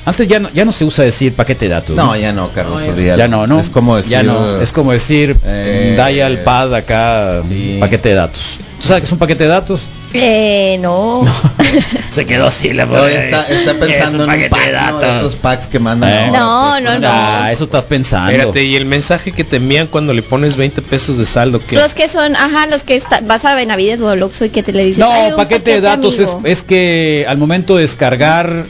Antes 0.06 0.28
ya 0.28 0.40
no, 0.40 0.50
ya 0.54 0.66
no 0.66 0.72
se 0.72 0.86
usa 0.86 1.04
decir 1.06 1.34
paquete 1.34 1.66
de 1.66 1.72
datos. 1.72 1.96
No, 1.96 2.16
ya 2.16 2.32
no, 2.34 2.50
Carlos. 2.50 2.82
No, 2.82 3.00
ya- 3.00 3.28
no, 3.28 3.46
¿no? 3.48 3.60
Es 3.60 3.70
como 3.70 3.98
decir. 3.98 4.12
Ya 4.12 4.24
no, 4.24 4.60
es 4.62 4.72
como 4.74 4.92
decir 4.92 5.38
eh, 5.46 5.94
dial 5.96 6.40
pad 6.40 6.74
acá, 6.74 7.42
sí. 7.48 7.78
paquete 7.80 8.10
de 8.10 8.16
datos. 8.16 8.58
¿Tú 8.82 8.88
sabes 8.88 9.02
que 9.02 9.06
es 9.08 9.12
un 9.12 9.20
paquete 9.20 9.44
de 9.44 9.50
datos? 9.50 9.88
Eh, 10.14 10.78
no. 10.82 11.24
Se 12.10 12.26
quedó 12.26 12.48
así 12.48 12.74
la 12.74 12.86
No, 12.86 13.06
está, 13.06 13.48
está 13.48 13.74
pensando 13.80 14.24
en 14.24 14.30
un 14.44 14.50
pack, 14.50 14.92
¿no? 14.92 15.00
de 15.00 15.18
esos 15.20 15.36
packs 15.36 15.68
que 15.68 15.78
mandan 15.80 16.10
Eh. 16.10 16.26
ahora, 16.36 16.40
No, 16.40 16.72
pues, 16.72 16.84
no, 16.84 17.00
no. 17.00 17.08
Ah, 17.12 17.50
eso 17.52 17.66
estás 17.66 17.84
pensando. 17.84 18.32
Espérate, 18.32 18.64
y 18.64 18.76
el 18.76 18.86
mensaje 18.86 19.32
que 19.32 19.44
te 19.44 19.58
envían 19.58 19.86
cuando 19.88 20.12
le 20.14 20.24
pones 20.24 20.56
20 20.58 20.82
pesos 20.82 21.18
de 21.20 21.26
saldo, 21.28 21.62
que 21.64 21.76
Los 21.76 21.94
que 21.94 22.10
son, 22.10 22.36
ajá, 22.36 22.66
los 22.68 22.82
que 22.84 22.96
está- 22.96 23.22
vas 23.22 23.46
a 23.46 23.54
Benavides 23.54 24.02
o 24.02 24.10
al 24.10 24.24
Oxxo 24.24 24.46
y 24.46 24.50
que 24.50 24.64
te 24.64 24.74
le 24.74 24.86
dicen. 24.86 25.02
No, 25.02 25.12
"Ay, 25.12 25.32
un 25.32 25.38
paquete 25.38 25.74
de 25.74 25.82
datos 25.82 26.20
es, 26.20 26.32
amigo". 26.32 26.48
es 26.48 26.64
que 26.64 27.26
al 27.30 27.38
momento 27.38 27.76
de 27.76 27.84
descargar, 27.84 28.66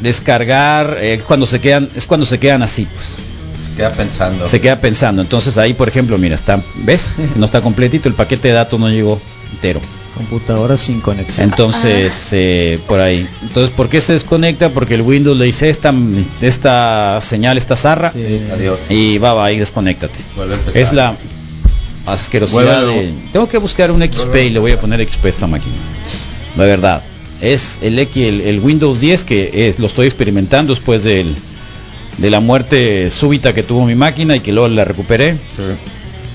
descargar, 0.00 0.98
eh, 1.00 1.20
cuando 1.26 1.46
se 1.46 1.60
quedan, 1.60 1.88
es 1.96 2.06
cuando 2.06 2.26
se 2.26 2.38
quedan 2.38 2.62
así, 2.62 2.86
pues. 2.94 3.16
Se 3.70 3.76
queda 3.76 3.90
pensando. 3.92 4.46
Se 4.48 4.60
queda 4.60 4.76
pensando. 4.76 5.22
Entonces 5.22 5.56
ahí, 5.56 5.72
por 5.72 5.88
ejemplo, 5.88 6.18
mira, 6.18 6.34
está, 6.34 6.60
¿ves? 6.84 7.12
No 7.36 7.46
está 7.46 7.62
completito, 7.62 8.08
el 8.10 8.14
paquete 8.14 8.48
de 8.48 8.54
datos 8.54 8.78
no 8.78 8.90
llegó 8.90 9.18
entero. 9.52 9.80
Computadora 10.16 10.76
sin 10.76 11.00
conexión. 11.00 11.48
Entonces, 11.50 12.28
eh, 12.32 12.78
por 12.86 13.00
ahí. 13.00 13.26
Entonces, 13.42 13.70
¿por 13.74 13.88
qué 13.88 14.00
se 14.00 14.12
desconecta? 14.12 14.68
Porque 14.68 14.94
el 14.94 15.02
Windows 15.02 15.36
le 15.38 15.46
dice 15.46 15.70
esta, 15.70 15.94
esta 16.40 17.18
señal, 17.20 17.56
esta 17.56 17.76
zarra, 17.76 18.12
Sí. 18.12 18.40
Adiós. 18.52 18.78
y 18.90 19.18
va, 19.18 19.32
va, 19.34 19.46
ahí 19.46 19.58
desconéctate. 19.58 20.18
Es 20.74 20.92
la 20.92 21.14
asquerosidad 22.06 22.86
de... 22.86 23.12
Tengo 23.32 23.48
que 23.48 23.58
buscar 23.58 23.90
un 23.90 24.02
XP 24.02 24.34
y 24.36 24.50
le 24.50 24.58
voy 24.58 24.72
a 24.72 24.80
poner 24.80 25.06
XP 25.08 25.26
a 25.26 25.28
esta 25.28 25.46
máquina. 25.46 25.74
La 26.56 26.64
verdad. 26.64 27.02
Es 27.40 27.78
el, 27.82 27.98
X, 27.98 28.22
el, 28.24 28.40
el 28.42 28.60
Windows 28.60 29.00
10 29.00 29.24
que 29.24 29.68
es, 29.68 29.78
lo 29.78 29.86
estoy 29.88 30.06
experimentando 30.06 30.72
después 30.74 31.02
del, 31.02 31.34
de 32.18 32.30
la 32.30 32.38
muerte 32.40 33.10
súbita 33.10 33.52
que 33.52 33.62
tuvo 33.62 33.84
mi 33.86 33.94
máquina 33.96 34.36
y 34.36 34.40
que 34.40 34.52
luego 34.52 34.68
la 34.68 34.84
recuperé. 34.84 35.32
Sí. 35.56 35.62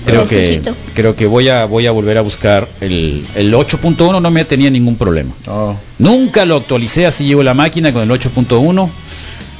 Creo 0.08 0.24
que, 0.26 0.62
creo 0.94 1.14
que 1.16 1.26
voy 1.26 1.48
a 1.48 1.64
voy 1.66 1.86
a 1.86 1.90
volver 1.92 2.18
a 2.18 2.22
buscar 2.22 2.66
el, 2.80 3.24
el 3.34 3.52
8.1 3.54 4.20
no 4.20 4.30
me 4.30 4.44
tenía 4.44 4.70
ningún 4.70 4.96
problema. 4.96 5.32
Oh, 5.46 5.74
Nunca 5.98 6.44
lo 6.44 6.56
actualicé, 6.56 7.06
así 7.06 7.24
llevo 7.24 7.42
la 7.42 7.54
máquina 7.54 7.92
con 7.92 8.02
el 8.02 8.10
8.1. 8.10 8.88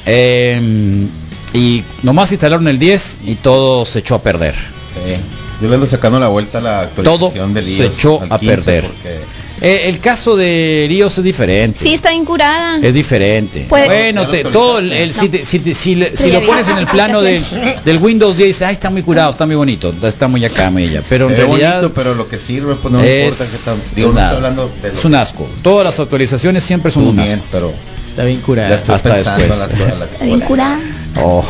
eh, 0.06 1.06
y 1.54 1.82
nomás 2.02 2.30
instalaron 2.32 2.68
el 2.68 2.78
10 2.78 3.20
y 3.24 3.34
todo 3.36 3.84
se 3.86 4.00
echó 4.00 4.14
a 4.16 4.22
perder. 4.22 4.54
sí. 4.54 5.14
Yo 5.60 5.68
le 5.68 5.74
ando 5.74 5.86
sacando 5.88 6.20
la 6.20 6.28
vuelta 6.28 6.58
a 6.58 6.60
la 6.60 6.80
actualización 6.82 7.52
del 7.52 7.64
se 7.66 7.86
echó 7.86 8.22
a 8.30 8.38
15 8.38 8.46
perder. 8.46 8.84
porque 8.84 9.18
Eh, 9.60 9.88
el 9.88 9.98
caso 10.00 10.36
de 10.36 10.86
iOS 10.90 11.18
es 11.18 11.24
diferente. 11.24 11.78
Sí, 11.82 11.94
está 11.94 12.12
incurada. 12.14 12.78
Es 12.80 12.94
diferente. 12.94 13.66
Puede- 13.68 13.86
Bueno, 13.86 14.28
te- 14.28 14.44
todo 14.44 14.78
el, 14.78 14.92
el- 14.92 15.12
si, 15.14 15.28
te- 15.28 15.44
si 15.44 15.58
te- 15.58 15.74
si 15.74 15.94
le- 15.96 16.16
si 16.16 16.30
lo 16.30 16.40
pones 16.42 16.68
en 16.68 16.78
el 16.78 16.86
plano 16.86 17.20
del, 17.22 17.44
del 17.84 17.98
Windows 17.98 18.36
10, 18.36 18.46
dices, 18.48 18.62
ay, 18.62 18.74
está 18.74 18.88
muy 18.90 19.02
curado, 19.02 19.32
está 19.32 19.46
muy 19.46 19.56
bonito, 19.56 19.92
está 20.06 20.28
muy 20.28 20.44
acá, 20.44 20.70
muy 20.70 20.84
allá. 20.84 21.02
Pero 21.08 21.26
se 21.28 21.32
en 21.34 21.38
realidad 21.40 21.76
bonito, 21.80 21.94
pero 21.94 22.14
lo 22.14 22.28
que 22.28 22.38
sirve, 22.38 22.74
pues 22.76 22.92
no 22.92 23.02
es, 23.02 23.24
importa 23.32 23.44
que 23.52 23.64
tan. 23.64 23.94
Digo, 23.96 24.08
no 24.08 24.12
una- 24.12 24.22
estoy 24.24 24.36
hablando 24.36 24.70
de 24.82 24.88
es 24.92 25.04
un 25.04 25.14
asco. 25.16 25.48
Todas 25.62 25.84
las 25.84 25.98
actualizaciones 25.98 26.62
siempre 26.62 26.90
son 26.92 27.02
tú 27.04 27.08
un 27.10 27.16
bien, 27.16 27.28
asco. 27.34 27.44
pero 27.50 27.72
Está 28.04 28.24
bien 28.24 28.40
curada. 28.40 28.74
estoy 28.76 28.94
Hasta 28.94 29.14
después. 29.16 29.48
la, 29.48 29.56
la 29.96 30.04
Está 30.04 30.24
bien 30.24 30.40
curada. 30.40 30.78
Oh. 31.16 31.44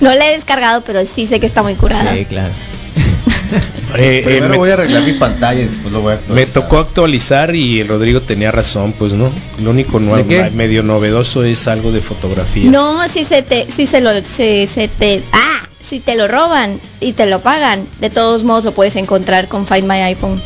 No 0.00 0.14
la 0.14 0.28
he 0.30 0.34
descargado, 0.36 0.82
pero 0.86 1.00
sí 1.04 1.26
sé 1.26 1.40
que 1.40 1.46
está 1.46 1.62
muy 1.62 1.74
curada. 1.74 2.14
Sí, 2.14 2.24
claro. 2.24 2.52
Eh, 3.96 4.18
eh, 4.18 4.22
Primero 4.24 4.48
me, 4.50 4.56
voy 4.58 4.70
a 4.70 4.74
arreglar 4.74 5.02
mi 5.02 5.12
pantalla 5.14 5.60
y 5.60 5.66
después 5.66 5.92
lo 5.92 6.00
voy 6.02 6.12
a 6.12 6.16
me 6.16 6.20
actualizar. 6.20 6.62
tocó 6.62 6.78
actualizar 6.78 7.54
y 7.54 7.80
el 7.80 7.88
Rodrigo 7.88 8.20
tenía 8.20 8.50
razón, 8.50 8.92
pues 8.92 9.12
no. 9.14 9.30
Lo 9.62 9.70
único 9.70 9.98
nuevo, 9.98 10.26
medio 10.54 10.82
novedoso 10.82 11.42
es 11.44 11.66
algo 11.68 11.90
de 11.92 12.00
fotografías. 12.00 12.70
No, 12.72 13.08
si 13.08 13.24
se 13.24 13.42
te, 13.42 13.66
si 13.74 13.86
se 13.86 14.00
lo, 14.00 14.10
se, 14.24 14.68
se 14.72 14.88
te, 14.88 15.22
ah, 15.32 15.66
si 15.88 16.00
te 16.00 16.16
lo 16.16 16.28
roban 16.28 16.78
y 17.00 17.12
te 17.12 17.24
lo 17.26 17.40
pagan, 17.40 17.86
de 18.00 18.10
todos 18.10 18.44
modos 18.44 18.64
lo 18.64 18.72
puedes 18.72 18.96
encontrar 18.96 19.48
con 19.48 19.66
Find 19.66 19.84
My 19.84 20.00
iPhone. 20.02 20.40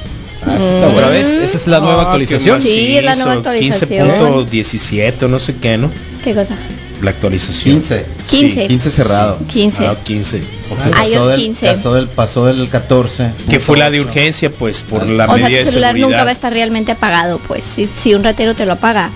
Ah, 0.46 0.58
Mm. 0.58 0.84
¿Otra 0.92 1.08
vez? 1.08 1.28
¿Esa 1.28 1.56
es 1.56 1.66
la 1.68 1.78
nueva 1.78 2.00
Ah, 2.02 2.04
actualización? 2.06 2.60
qué 2.60 2.68
Sí, 2.68 2.96
es 2.98 3.04
la 3.04 3.14
nueva 3.14 3.34
actualización. 3.34 4.08
15.17 4.08 5.22
o 5.24 5.28
no 5.28 5.38
sé 5.38 5.54
qué, 5.56 5.78
¿no? 5.78 5.88
¿Qué 6.24 6.34
cosa? 6.34 6.56
La 7.04 7.10
actualización. 7.10 7.76
15. 7.80 8.04
15. 8.28 8.60
Sí, 8.62 8.68
15 8.68 8.90
cerrado. 8.90 9.38
15. 9.48 9.86
Ah, 9.86 9.96
15. 10.02 10.42
Porque 10.68 10.84
Ah, 10.94 11.02
pasó, 11.02 11.28
del, 11.28 11.40
15. 11.40 11.66
pasó, 11.66 11.94
del, 11.94 12.08
pasó 12.08 12.46
del 12.46 12.68
14. 12.68 13.30
Que 13.50 13.60
fue 13.60 13.76
la 13.78 13.90
de 13.90 14.00
urgencia, 14.00 14.50
pues, 14.50 14.80
por 14.80 15.06
la 15.06 15.26
o 15.26 15.36
sea, 15.36 15.46
tu 15.46 15.52
de 15.52 15.66
celular 15.66 15.96
nunca 15.98 16.24
va 16.24 16.30
a 16.30 16.32
estar 16.32 16.52
realmente 16.52 16.92
apagado, 16.92 17.38
pues. 17.46 17.62
Si, 17.74 17.88
si 18.02 18.14
un 18.14 18.24
ratero 18.24 18.54
te 18.54 18.64
lo 18.66 18.72
apaga, 18.74 19.10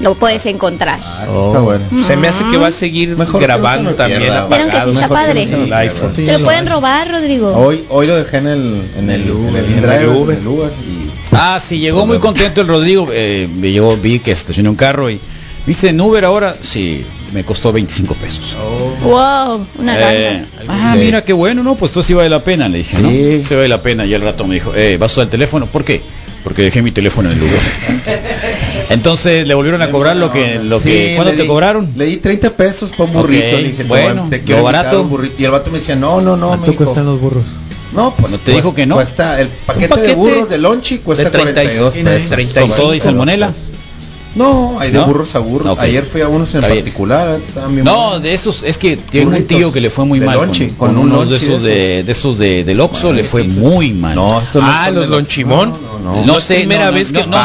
lo 0.00 0.14
puedes 0.14 0.44
encontrar. 0.46 0.98
Ah, 1.02 1.24
eso 1.28 1.46
está 1.48 1.60
bueno. 1.60 1.84
Se 2.02 2.16
me 2.16 2.26
hace 2.28 2.42
que 2.50 2.56
va 2.56 2.68
a 2.68 2.72
seguir 2.72 3.16
Mejor 3.16 3.38
que 3.40 3.46
grabando 3.46 3.90
no 3.90 3.96
también 3.96 4.20
pierda. 4.22 4.46
¿Vieron 4.48 4.66
que 4.68 4.72
sí 4.72 4.78
está 4.78 4.86
Mejor 4.92 5.02
que 5.08 5.14
padre? 5.14 5.46
no 5.46 5.56
pierda. 5.58 5.78
iPhone. 5.78 6.10
Sí, 6.10 6.24
Te 6.26 6.32
lo 6.32 6.38
sí. 6.38 6.44
pueden 6.44 6.66
robar, 6.66 7.10
Rodrigo. 7.10 7.54
Hoy, 7.56 7.84
hoy 7.88 8.06
lo 8.08 8.16
dejé 8.16 8.38
en 8.38 8.46
el, 8.48 8.82
en 8.98 9.10
el, 9.10 9.30
Uber. 9.30 9.64
en 9.64 9.84
el 9.90 10.08
Uber 10.08 10.70
y 10.88 11.10
Ah, 11.34 11.58
sí, 11.60 11.78
llegó 11.78 12.04
muy 12.06 12.18
contento 12.18 12.60
el 12.60 12.68
Rodrigo. 12.68 13.08
eh, 13.12 13.48
me 13.56 13.70
llegó, 13.70 13.96
vi 13.96 14.18
que 14.18 14.32
estacionó 14.32 14.70
un 14.70 14.76
carro 14.76 15.08
y 15.08 15.18
dice 15.66 15.88
en 15.90 16.00
Uber 16.00 16.24
ahora, 16.24 16.54
sí, 16.60 17.04
me 17.32 17.44
costó 17.44 17.72
25 17.72 18.14
pesos. 18.14 18.56
Wow, 19.02 19.66
una 19.78 20.12
Eh, 20.12 20.44
ah, 20.68 20.94
mira 20.98 21.24
qué 21.24 21.32
bueno, 21.32 21.62
¿no? 21.62 21.74
Pues 21.76 21.90
esto 21.90 22.02
sí 22.02 22.14
vale 22.14 22.28
la 22.28 22.42
pena, 22.44 22.68
le 22.68 22.78
dije, 22.78 22.96
Sí. 22.96 23.02
¿no? 23.02 23.08
Sí 23.44 23.54
vale 23.54 23.68
la 23.68 23.80
pena. 23.82 24.04
Y 24.04 24.14
el 24.14 24.20
rato 24.22 24.46
me 24.46 24.54
dijo, 24.54 24.72
eh, 24.74 24.96
¿vas 24.98 25.12
a 25.12 25.14
usar 25.14 25.24
el 25.24 25.30
teléfono? 25.30 25.66
¿Por 25.66 25.84
qué? 25.84 26.00
Porque 26.44 26.62
dejé 26.62 26.82
mi 26.82 26.90
teléfono 26.90 27.30
en 27.30 27.36
el 27.38 27.42
Uber. 27.44 27.60
Entonces 28.90 29.46
le 29.46 29.54
volvieron 29.54 29.80
a 29.82 29.90
cobrar 29.90 30.16
lo 30.16 30.32
que, 30.32 30.58
lo 30.58 30.80
que, 30.80 31.12
¿cuándo 31.14 31.32
te 31.34 31.42
di- 31.42 31.48
cobraron? 31.48 31.88
Le 31.96 32.04
di 32.06 32.16
30 32.16 32.50
pesos 32.50 32.90
por 32.90 33.06
un 33.06 33.12
burrito. 33.14 33.46
Ok, 33.46 33.52
le 33.52 33.62
dije, 33.70 33.84
bueno, 33.84 34.26
te 34.28 34.42
quiero 34.42 34.62
barato. 34.62 35.02
un 35.02 35.08
burrito. 35.10 35.34
Y 35.40 35.44
el 35.44 35.50
vato 35.52 35.70
me 35.70 35.78
decía, 35.78 35.96
no, 35.96 36.20
no, 36.20 36.36
no, 36.36 36.48
¿Cuánto 36.48 36.74
cuestan 36.74 37.06
los 37.06 37.20
burros? 37.20 37.44
No, 37.92 38.14
pues 38.16 38.32
¿No 38.32 38.38
te 38.38 38.52
dijo 38.52 38.74
que 38.74 38.86
no? 38.86 38.94
Cuesta 38.96 39.38
el 39.40 39.48
paquete, 39.48 39.88
paquete 39.88 40.08
de 40.08 40.14
burros 40.14 40.48
de 40.48 40.56
lonchi 40.58 40.98
cuesta 40.98 41.24
de 41.24 41.30
36, 41.30 41.78
42 41.92 42.14
pesos. 42.14 42.30
35. 42.30 42.66
¿Con 42.68 42.76
todo 42.76 42.94
y 42.94 43.00
salmonela? 43.00 43.52
No, 44.34 44.80
hay 44.80 44.90
de 44.90 44.98
¿No? 44.98 45.06
burros 45.06 45.34
a 45.34 45.40
burros. 45.40 45.78
Ayer 45.78 46.04
fui 46.04 46.22
a 46.22 46.28
unos 46.28 46.54
en 46.54 46.62
Está 46.64 46.74
particular, 46.74 47.38
estaban 47.46 47.74
bien 47.74 47.84
No, 47.84 48.04
buenos. 48.06 48.22
de 48.22 48.32
esos, 48.32 48.62
es 48.62 48.78
que 48.78 48.96
tiene 48.96 49.36
un 49.36 49.44
tío 49.46 49.70
que 49.72 49.80
le 49.80 49.90
fue 49.90 50.06
muy 50.06 50.20
de 50.20 50.26
mal 50.26 50.36
lonche, 50.36 50.68
con, 50.68 50.76
con 50.76 50.88
con 50.88 50.98
un 50.98 51.12
unos 51.12 51.28
de 51.28 51.36
esos 51.36 51.62
de 51.62 52.02
de, 52.02 52.12
esos 52.12 52.38
de, 52.38 52.64
del 52.64 52.80
Oxxo, 52.80 53.12
le 53.12 53.24
fue 53.24 53.42
muy 53.42 53.92
mal. 53.92 54.14
No, 54.14 54.40
estos 54.40 54.62
no 54.62 54.68
Ah, 54.70 54.90
los 54.90 55.08
Lonchimón. 55.08 55.72
No, 56.02 56.24
no, 56.24 56.40
sé, 56.40 56.56
primera 56.56 56.90
vez 56.90 57.12
que 57.12 57.26
no, 57.26 57.36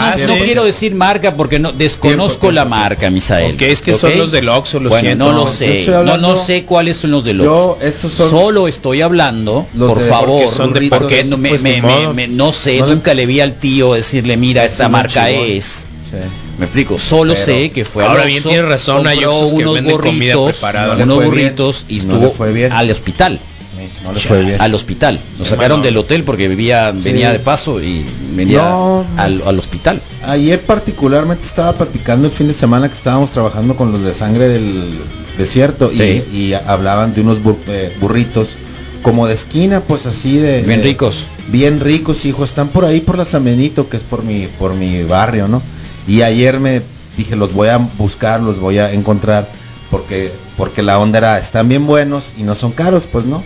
quiero 0.43 0.63
decir 0.63 0.95
marca 0.95 1.35
porque 1.35 1.59
no 1.59 1.71
desconozco 1.73 2.39
Tiempo, 2.39 2.51
la 2.53 2.61
tiempo. 2.63 2.75
marca, 2.77 3.09
Misael. 3.09 3.55
Ok, 3.55 3.61
es 3.63 3.81
que 3.81 3.95
son 3.95 4.17
los 4.17 4.31
del 4.31 4.47
Oxxo, 4.49 4.79
lo 4.79 4.89
bueno, 4.89 5.03
siento. 5.05 5.25
no 5.25 5.31
lo 5.33 5.45
yo 5.45 5.51
sé. 5.51 5.85
No, 6.05 6.17
no 6.17 6.35
sé 6.37 6.63
cuáles 6.63 6.97
son 6.97 7.11
los 7.11 7.23
del 7.25 7.39
Yo, 7.39 7.71
Oxxo. 7.71 7.85
estos 7.85 8.13
son 8.13 8.29
Solo 8.29 8.67
estoy 8.67 9.01
hablando, 9.01 9.65
los 9.75 9.89
por 9.89 9.99
de- 10.01 10.09
favor, 10.09 10.41
porque 10.43 10.47
son 10.47 10.67
de 10.67 10.73
burritos, 10.73 10.99
porque 10.99 11.23
no, 11.25 11.37
me, 11.37 11.49
pues, 11.49 12.29
no 12.29 12.53
sé, 12.53 12.79
nunca 12.81 13.13
le 13.13 13.25
vi 13.25 13.41
al 13.41 13.53
tío 13.53 13.93
decirle, 13.93 14.37
mira, 14.37 14.63
Es 14.65 14.71
esta 14.71 14.87
marca 14.89 15.29
es. 15.29 15.85
Sí. 16.09 16.17
Me 16.57 16.65
explico, 16.65 16.97
solo 16.97 17.33
Pero- 17.33 17.45
sé 17.45 17.69
que 17.71 17.83
fue 17.85 18.05
Ahora 18.05 18.25
bien, 18.25 18.41
tiene 18.43 18.61
razón, 18.63 19.05
hay 19.07 19.19
que 19.19 19.27
unos 19.27 19.53
venden 19.73 19.97
comida 19.97 20.35
burritos, 20.35 20.57
preparada. 20.57 20.95
No 20.95 21.03
unos 21.03 21.17
bien, 21.19 21.29
burritos 21.29 21.85
y 21.89 21.95
no 21.97 21.99
estuvo 22.13 22.19
le 22.27 22.29
fue 22.31 22.53
bien. 22.53 22.71
al 22.71 22.89
hospital. 22.91 23.39
Sí, 23.77 23.89
no 24.05 24.11
les 24.13 24.25
fue 24.25 24.41
bien. 24.43 24.59
Al 24.61 24.73
hospital. 24.73 25.19
Nos 25.37 25.47
sacaron 25.49 25.81
del 25.83 25.97
hotel 25.97 26.23
porque 26.23 26.47
vivía, 26.47 26.93
Sí. 26.97 27.03
venía 27.03 27.31
de 27.31 27.39
paso 27.39 27.81
y 27.81 28.05
venía 28.35 28.59
No. 28.61 29.05
al, 29.17 29.41
al 29.45 29.59
hospital. 29.59 30.01
Ayer 30.25 30.59
particularmente 30.61 31.45
estaba 31.45 31.73
platicando 31.73 32.27
el 32.27 32.33
fin 32.33 32.47
de 32.47 32.53
semana 32.55 32.87
que 32.87 32.95
estábamos 32.95 33.29
trabajando 33.31 33.75
con 33.75 33.91
los 33.91 34.01
de 34.01 34.13
sangre 34.13 34.47
del 34.47 34.97
desierto 35.37 35.91
y- 35.91 36.53
hablaban 36.53 37.13
de 37.13 37.21
unos 37.21 37.39
bur- 37.43 37.57
eh, 37.67 37.91
burritos 38.01 38.55
como 39.03 39.27
de 39.27 39.35
esquina, 39.35 39.81
pues 39.81 40.05
así 40.07 40.37
de 40.37 40.63
Bien 40.63 40.79
de- 40.79 40.85
ricos. 40.87 41.27
bien 41.49 41.79
ricos, 41.79 42.25
hijo, 42.25 42.43
están 42.43 42.69
por 42.69 42.83
ahí 42.83 42.99
por 42.99 43.17
la 43.17 43.25
San 43.25 43.43
Benito, 43.43 43.87
que 43.89 43.97
es 43.97 44.03
por 44.03 44.23
mi 44.23 44.47
por 44.57 44.73
mi 44.73 45.03
barrio, 45.03 45.47
¿no? 45.47 45.61
Y 46.07 46.21
ayer 46.21 46.59
me 46.59 46.81
dije 47.17 47.35
los 47.35 47.53
voy 47.53 47.69
a 47.69 47.77
buscar, 47.77 48.41
los 48.41 48.59
voy 48.59 48.79
a 48.79 48.93
encontrar 48.93 49.47
porque 49.91 50.31
porque 50.55 50.81
la 50.81 50.99
onda 50.99 51.17
era 51.19 51.39
están 51.39 51.69
bien 51.69 51.85
buenos 51.85 52.33
y 52.37 52.43
no 52.43 52.55
son 52.55 52.71
caros, 52.71 53.07
pues 53.11 53.25
no. 53.25 53.43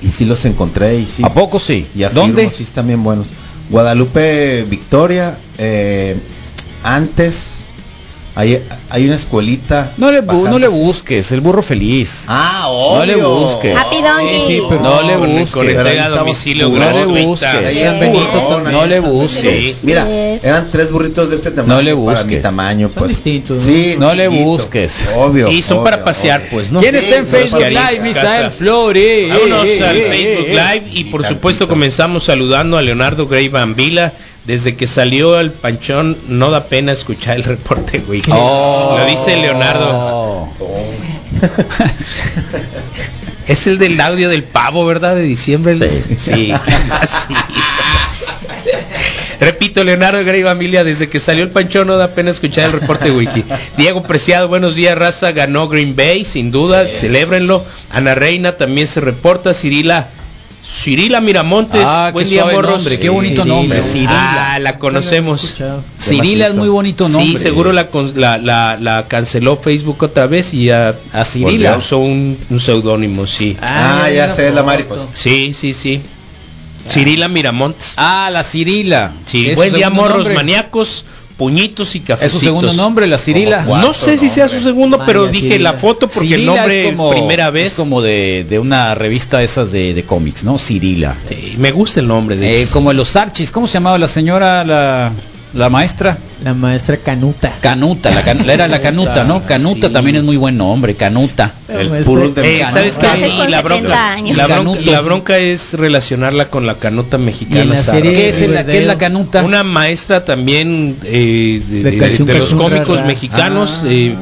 Y 0.00 0.08
sí 0.08 0.24
los 0.24 0.44
encontré 0.44 0.96
y 0.96 1.06
sí. 1.06 1.22
¿A 1.24 1.30
poco 1.32 1.58
sí? 1.58 1.86
Y 1.94 2.02
afirmo, 2.02 2.26
¿Dónde? 2.26 2.50
Sí, 2.50 2.62
están 2.62 2.86
bien 2.86 3.02
buenos. 3.02 3.28
Guadalupe 3.70 4.64
Victoria, 4.68 5.38
eh, 5.58 6.16
antes 6.82 7.53
hay, 8.36 8.60
hay 8.90 9.06
una 9.06 9.14
escuelita. 9.14 9.92
No 9.96 10.10
le, 10.10 10.20
bu- 10.22 10.48
no 10.48 10.58
le 10.58 10.66
busques, 10.68 11.30
el 11.32 11.40
burro 11.40 11.62
feliz. 11.62 12.24
Ah, 12.26 12.62
No 12.68 13.04
le 13.06 13.14
obvio. 13.14 13.30
busques. 13.30 13.76
Happy 13.76 13.96
Donkey. 14.02 14.40
Sí, 14.46 14.62
pero- 14.68 14.80
no 14.82 15.02
le 15.02 15.14
Con- 15.14 15.30
busques. 15.30 15.50
con 15.52 15.68
entrega 15.70 16.04
a 16.06 16.08
domicilio 16.08 16.68
no 16.68 16.90
le 16.90 17.06
busques. 17.24 18.00
Benito. 18.00 18.60
No 18.72 18.86
le 18.86 19.00
busques. 19.00 19.84
Mira, 19.84 20.08
eran 20.10 20.68
tres 20.72 20.90
burritos 20.90 21.30
de 21.30 21.36
este 21.36 21.50
tamaño. 21.52 21.74
No 21.76 21.82
le 21.82 21.92
Para 21.94 22.00
busques. 22.20 22.26
mi 22.26 22.36
tamaño, 22.42 22.88
Son 22.88 22.98
pues. 22.98 23.08
distintos, 23.10 23.64
¿no? 23.64 23.72
Sí, 23.72 23.94
No 23.98 24.14
le 24.14 24.28
busques. 24.28 25.04
Obvio. 25.16 25.48
Sí, 25.50 25.62
son 25.62 25.78
obvio, 25.78 25.84
para 25.84 26.04
pasear, 26.04 26.40
obvio. 26.40 26.50
pues, 26.50 26.72
¿no? 26.72 26.80
¿Quién 26.80 26.92
Sí, 26.98 27.04
está 27.04 27.16
en 27.18 27.26
Facebook 27.26 27.60
para 27.60 27.90
Live? 27.92 28.00
Misael. 28.02 28.50
Flores. 28.50 29.28
Vámonos 29.30 29.64
Eh, 29.64 29.84
al 29.84 29.96
eh, 29.96 30.04
Facebook 30.08 30.46
eh, 30.48 30.52
Live 30.72 30.86
y 30.92 31.00
Y 31.00 31.04
por 31.04 31.24
supuesto 31.26 31.68
comenzamos 31.68 32.24
saludando 32.24 32.76
a 32.78 32.82
Leonardo 32.82 33.26
Grey 33.28 33.48
Vila. 33.76 34.12
Desde 34.44 34.76
que 34.76 34.86
salió 34.86 35.36
al 35.36 35.52
panchón 35.52 36.18
no 36.28 36.50
da 36.50 36.64
pena 36.64 36.92
escuchar 36.92 37.36
el 37.36 37.44
reporte, 37.44 38.00
güey. 38.00 38.22
Oh. 38.30 38.96
Lo 38.98 39.06
dice 39.06 39.36
Leonardo. 39.36 40.50
Es 43.46 43.66
el 43.66 43.78
del 43.78 44.00
audio 44.00 44.28
del 44.28 44.42
pavo, 44.42 44.86
¿verdad? 44.86 45.14
De 45.16 45.22
diciembre. 45.22 45.78
Sí. 45.78 46.16
Sí. 46.16 46.52
Así 46.90 47.34
Repito, 49.40 49.84
Leonardo 49.84 50.24
Grey 50.24 50.42
Familia, 50.42 50.84
desde 50.84 51.08
que 51.08 51.20
salió 51.20 51.42
el 51.42 51.50
panchón 51.50 51.86
no 51.88 51.96
da 51.96 52.08
pena 52.08 52.30
escuchar 52.30 52.66
el 52.66 52.80
reporte 52.80 53.10
wiki. 53.10 53.44
Diego 53.76 54.02
Preciado, 54.02 54.48
buenos 54.48 54.76
días, 54.76 54.96
raza, 54.96 55.32
ganó 55.32 55.68
Green 55.68 55.94
Bay, 55.96 56.24
sin 56.24 56.50
duda, 56.50 56.86
celébrenlo. 56.86 57.64
Ana 57.90 58.14
Reina 58.14 58.52
también 58.52 58.88
se 58.88 59.00
reporta, 59.00 59.52
Cirila, 59.52 60.08
Cirila 60.74 61.20
Miramontes, 61.20 61.82
Ah, 61.86 62.10
buen 62.12 62.26
qué 62.26 62.32
día, 62.32 62.44
morros. 62.46 62.78
nombre, 62.78 62.98
qué 62.98 63.08
bonito 63.08 63.42
Cirila. 63.42 63.54
nombre, 63.54 63.80
Ah, 64.08 64.58
la 64.60 64.78
conocemos. 64.78 65.54
Cirila 65.98 66.48
es 66.48 66.56
muy 66.56 66.68
bonito 66.68 67.08
nombre. 67.08 67.26
Sí, 67.32 67.38
seguro 67.38 67.72
la, 67.72 67.86
con- 67.88 68.12
la, 68.20 68.38
la, 68.38 68.76
la 68.80 69.06
canceló 69.06 69.56
Facebook 69.56 70.02
otra 70.02 70.26
vez 70.26 70.52
y 70.52 70.64
ya 70.66 70.94
A 71.12 71.24
Cirila. 71.24 71.76
usó 71.76 71.98
un, 71.98 72.36
un 72.50 72.60
seudónimo, 72.60 73.26
sí. 73.26 73.56
Ah, 73.62 74.08
ya 74.14 74.34
sé, 74.34 74.50
la 74.50 74.62
Mari, 74.64 74.82
pues. 74.82 75.00
Sí, 75.14 75.54
sí, 75.54 75.72
sí. 75.74 76.00
Cirila 76.88 77.28
Miramontes. 77.28 77.94
Ah, 77.96 78.28
la 78.32 78.42
Cirila. 78.44 79.12
Sí, 79.26 79.46
¿Es 79.46 79.52
su 79.52 79.56
buen 79.56 79.72
día, 79.74 79.90
morros 79.90 80.18
nombre? 80.18 80.34
maníacos, 80.34 81.04
puñitos 81.36 81.94
y 81.94 81.98
¿Es 81.98 82.04
cafecitos. 82.04 82.40
su 82.40 82.46
segundo 82.46 82.72
nombre, 82.72 83.06
la 83.06 83.18
Cirila? 83.18 83.62
No 83.62 83.92
sé 83.94 84.18
si 84.18 84.28
sea 84.28 84.48
su 84.48 84.60
segundo, 84.60 84.98
Vaya, 84.98 85.06
pero 85.06 85.26
dije 85.26 85.48
Cirila. 85.52 85.72
la 85.72 85.78
foto 85.78 86.08
porque 86.08 86.34
el 86.34 86.46
nombre 86.46 86.88
es, 86.90 86.96
como- 86.96 87.10
primera 87.10 87.50
vez. 87.50 87.68
Es 87.68 87.74
como 87.74 88.00
de, 88.02 88.46
de 88.48 88.58
una 88.58 88.94
revista 88.94 89.42
esas 89.42 89.72
de, 89.72 89.94
de 89.94 90.02
cómics, 90.04 90.44
¿no? 90.44 90.58
Cirila. 90.58 91.14
Sí, 91.28 91.54
me 91.58 91.72
gusta 91.72 92.00
el 92.00 92.06
nombre 92.08 92.36
de 92.36 92.62
Eh, 92.62 92.66
como 92.72 92.90
en 92.90 92.96
los 92.96 93.16
Archis, 93.16 93.50
¿cómo 93.50 93.66
se 93.66 93.74
llamaba 93.74 93.98
la 93.98 94.08
señora, 94.08 94.64
la, 94.64 95.10
la 95.54 95.68
maestra? 95.70 96.16
La 96.44 96.52
maestra 96.54 96.96
Canuta. 96.98 97.52
Canuta, 97.60 98.10
la, 98.10 98.22
can- 98.22 98.48
era 98.48 98.68
la 98.68 98.80
Canuta, 98.80 99.24
¿no? 99.24 99.44
Canuta 99.44 99.86
Sí. 99.88 99.92
también 99.92 100.16
es 100.16 100.22
muy 100.22 100.36
buen 100.36 100.56
nombre, 100.56 100.94
Canuta. 100.94 101.52
El 101.80 101.90
Maestra- 101.90 102.04
puro 102.04 102.28
de 102.30 102.60
Eh. 102.60 102.66
¿Sabes 102.70 102.98
qué? 102.98 103.06
Con 103.06 103.10
la 103.50 103.58
70 103.60 103.62
bronca, 103.62 104.16
la, 104.34 104.46
bronca, 104.46 104.80
la 104.80 105.00
bronca 105.00 105.38
es 105.38 105.74
relacionarla 105.74 106.48
con 106.50 106.66
la 106.66 106.74
canuta 106.76 107.16
Y 107.16 107.20
mexicana. 107.20 107.64
la 107.64 107.76
Sara. 107.76 107.98
serie- 107.98 108.14
¿Qué 108.14 108.28
es, 108.28 108.40
la, 108.50 108.64
qué 108.66 108.78
es 108.78 108.86
la 108.86 108.98
Canuta? 108.98 109.42
Una 109.42 109.62
maestra 109.64 110.24
también 110.24 110.96
eh, 111.04 111.60
de, 111.68 111.82
De 111.82 111.90
de- 111.92 111.98
cachún, 111.98 112.26
de 112.26 112.38
los 112.38 112.54
cómicos 112.54 112.96
rara. 112.96 113.06
mexicanos, 113.06 113.80
Ah, 113.82 113.86
eh, 113.88 114.14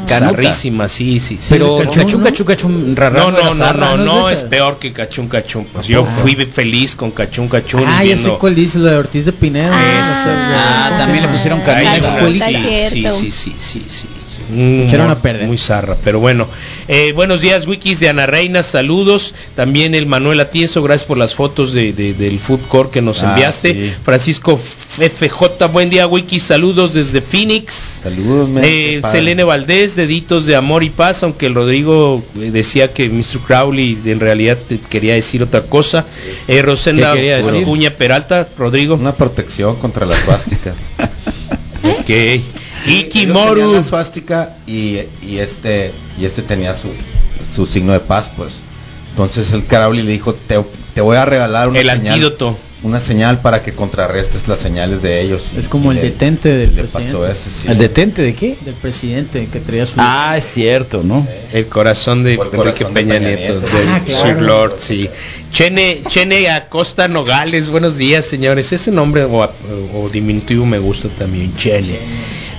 sí, 0.88 1.20
sí, 1.20 1.38
sí. 1.40 1.46
Pero 1.48 1.78
de 1.78 1.84
Cachún, 1.86 2.22
cachún, 2.46 2.90
¿no? 2.94 2.96
rara, 2.96 3.18
no, 3.20 3.30
no, 3.30 3.54
no, 3.54 3.72
no, 3.74 3.96
¿no 3.96 4.30
es 4.30 4.42
es 4.42 4.48
peor 4.48 4.78
que 4.78 4.92
Cachún. 4.92 5.28
Pues 5.72 5.86
yo 5.86 6.06
Ah. 6.08 6.12
fui 6.22 6.34
feliz 6.34 6.94
con 6.96 7.10
Cachún 7.10 7.48
Cachún. 7.48 7.84
Ah, 7.86 8.04
y 8.04 8.08
ya 8.08 8.16
sé 8.16 8.22
viendo- 8.22 8.38
cuál 8.38 8.54
dice, 8.54 8.78
la 8.78 8.92
de 8.92 8.96
Ortiz 8.98 9.24
de 9.24 9.32
Pinedo. 9.32 9.72
Ah, 9.72 10.88
¿no? 10.92 10.98
también 10.98 11.22
le 11.22 11.28
pusieron 11.28 11.60
Canuta. 11.60 12.30
sí, 12.32 12.54
es 12.70 12.90
sí, 12.90 13.30
sí, 13.30 13.54
sí, 13.58 13.82
sí, 13.88 14.06
Echaron 14.86 15.10
a 15.10 15.18
perder. 15.18 15.46
Muy 15.46 15.56
zarra, 15.58 15.96
pero 16.04 16.20
bueno. 16.20 16.46
Eh, 16.88 17.12
buenos 17.14 17.40
días, 17.40 17.66
wikis 17.66 18.00
de 18.00 18.08
Ana 18.08 18.26
Reina, 18.26 18.62
saludos. 18.62 19.34
También 19.54 19.94
el 19.94 20.06
Manuel 20.06 20.40
Atienzo, 20.40 20.82
gracias 20.82 21.06
por 21.06 21.16
las 21.16 21.34
fotos 21.34 21.72
de, 21.72 21.92
de- 21.92 22.12
del 22.12 22.38
food 22.40 22.60
court 22.68 22.90
que 22.90 23.00
nos 23.00 23.22
Ah, 23.22 23.30
enviaste. 23.30 23.72
sí. 23.72 23.92
Francisco 24.04 24.58
FJ, 24.58 25.66
buen 25.68 25.90
día, 25.90 26.06
wikis, 26.08 26.42
saludos 26.42 26.92
desde 26.92 27.20
Phoenix. 27.20 28.00
Saludos, 28.02 28.50
Eh. 28.62 29.00
Selene 29.10 29.44
Valdés, 29.44 29.94
deditos 29.94 30.44
de 30.46 30.56
amor 30.56 30.82
y 30.82 30.90
paz, 30.90 31.22
aunque 31.22 31.46
el 31.46 31.54
Rodrigo 31.54 32.22
eh, 32.40 32.50
decía 32.52 32.92
que 32.92 33.08
Mr. 33.08 33.38
Crowley 33.46 33.96
en 34.04 34.18
realidad 34.20 34.58
quería 34.90 35.14
decir 35.14 35.42
otra 35.42 35.62
cosa. 35.62 36.04
Eh, 36.48 36.62
Rosenda. 36.62 37.12
Acuña 37.12 37.90
Peralta, 37.90 38.48
Rodrigo. 38.58 38.96
Una 38.96 39.14
protección 39.14 39.76
contra 39.76 40.04
la 40.04 40.16
suástica. 40.24 40.74
Ok. 41.84 42.10
Ikimoru. 42.86 43.72
la 43.74 43.84
suástica 43.84 44.56
y, 44.66 44.98
y 45.22 45.38
este 45.38 45.92
y 46.18 46.24
este 46.24 46.42
tenía 46.42 46.74
su, 46.74 46.88
su 47.54 47.66
signo 47.66 47.92
de 47.92 48.00
paz, 48.00 48.30
pues. 48.36 48.54
Entonces 49.10 49.52
el 49.52 49.64
Crowley 49.64 50.02
le 50.02 50.12
dijo, 50.12 50.34
te, 50.34 50.58
te 50.94 51.00
voy 51.00 51.16
a 51.16 51.24
regalar 51.24 51.68
una 51.68 51.80
El 51.80 51.88
señal. 51.90 52.14
antídoto. 52.14 52.56
una 52.82 52.98
señal 52.98 53.40
para 53.42 53.62
que 53.62 53.72
contrarrestes 53.72 54.48
las 54.48 54.58
señales 54.58 55.02
de 55.02 55.20
ellos. 55.20 55.52
Es 55.56 55.68
como 55.68 55.90
el 55.92 55.98
le- 55.98 56.02
detente 56.04 56.48
del 56.48 56.74
le 56.74 56.82
presidente. 56.82 57.12
pasó 57.12 57.28
ese, 57.30 57.50
sí. 57.50 57.68
¿El 57.68 57.78
detente 57.78 58.22
de 58.22 58.34
qué? 58.34 58.56
Del 58.64 58.74
presidente 58.74 59.46
que 59.52 59.60
traía 59.60 59.86
su... 59.86 59.94
Ah, 59.98 60.34
es 60.38 60.44
cierto, 60.44 61.02
¿no? 61.04 61.26
El 61.52 61.66
corazón 61.66 62.24
de 62.24 62.34
el 62.34 62.40
Enrique 62.40 62.56
corazón 62.56 62.94
de 62.94 63.00
Peña, 63.02 63.14
Peña 63.18 63.28
Nieto, 63.36 63.60
Nieto. 63.60 63.76
del 63.76 63.88
Ah, 63.88 64.02
claro. 64.04 64.24
Sir 64.24 64.42
Lord, 64.42 64.72
sí. 64.78 65.10
Chene, 65.52 66.00
Chene 66.08 66.48
Acosta 66.48 67.08
Nogales, 67.08 67.68
buenos 67.68 67.98
días, 67.98 68.24
señores. 68.24 68.72
Ese 68.72 68.90
nombre 68.90 69.24
o, 69.24 69.42
o 69.42 70.08
diminutivo 70.08 70.64
me 70.64 70.78
gusta 70.78 71.08
también, 71.10 71.54
Chene. 71.56 71.98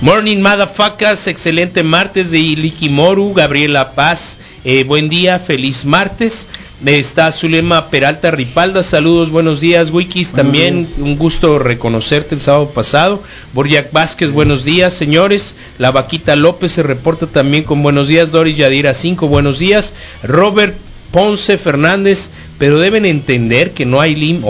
Morning, 0.00 0.36
motherfuckers. 0.38 1.26
Excelente 1.26 1.82
martes 1.82 2.30
de 2.30 2.38
Iliki 2.38 2.88
Moru, 2.88 3.32
Gabriela 3.34 3.92
Paz. 3.92 4.38
eh, 4.64 4.84
buen 4.84 5.08
día, 5.08 5.38
feliz 5.40 5.84
martes. 5.84 6.46
Está 6.86 7.32
Zulema 7.32 7.88
Peralta 7.88 8.30
Ripalda, 8.30 8.82
saludos, 8.82 9.30
buenos 9.30 9.60
días, 9.60 9.90
Wikis, 9.90 10.32
también 10.32 10.86
un 10.98 11.16
gusto 11.16 11.58
reconocerte 11.58 12.34
el 12.34 12.42
sábado 12.42 12.68
pasado. 12.70 13.22
Borjak 13.54 13.90
Vázquez, 13.90 14.30
buenos 14.32 14.64
días, 14.64 14.92
señores. 14.92 15.56
La 15.78 15.92
Vaquita 15.92 16.36
López 16.36 16.72
se 16.72 16.82
reporta 16.82 17.26
también 17.26 17.62
con 17.64 17.82
buenos 17.82 18.08
días. 18.08 18.32
Doris 18.32 18.56
Yadira 18.56 18.92
5, 18.92 19.26
buenos 19.28 19.58
días. 19.58 19.94
Robert 20.22 20.74
Ponce 21.10 21.56
Fernández, 21.58 22.28
pero 22.58 22.78
deben 22.78 23.04
entender 23.04 23.72
que 23.72 23.84
no 23.84 24.00
hay 24.00 24.14
lim 24.14 24.42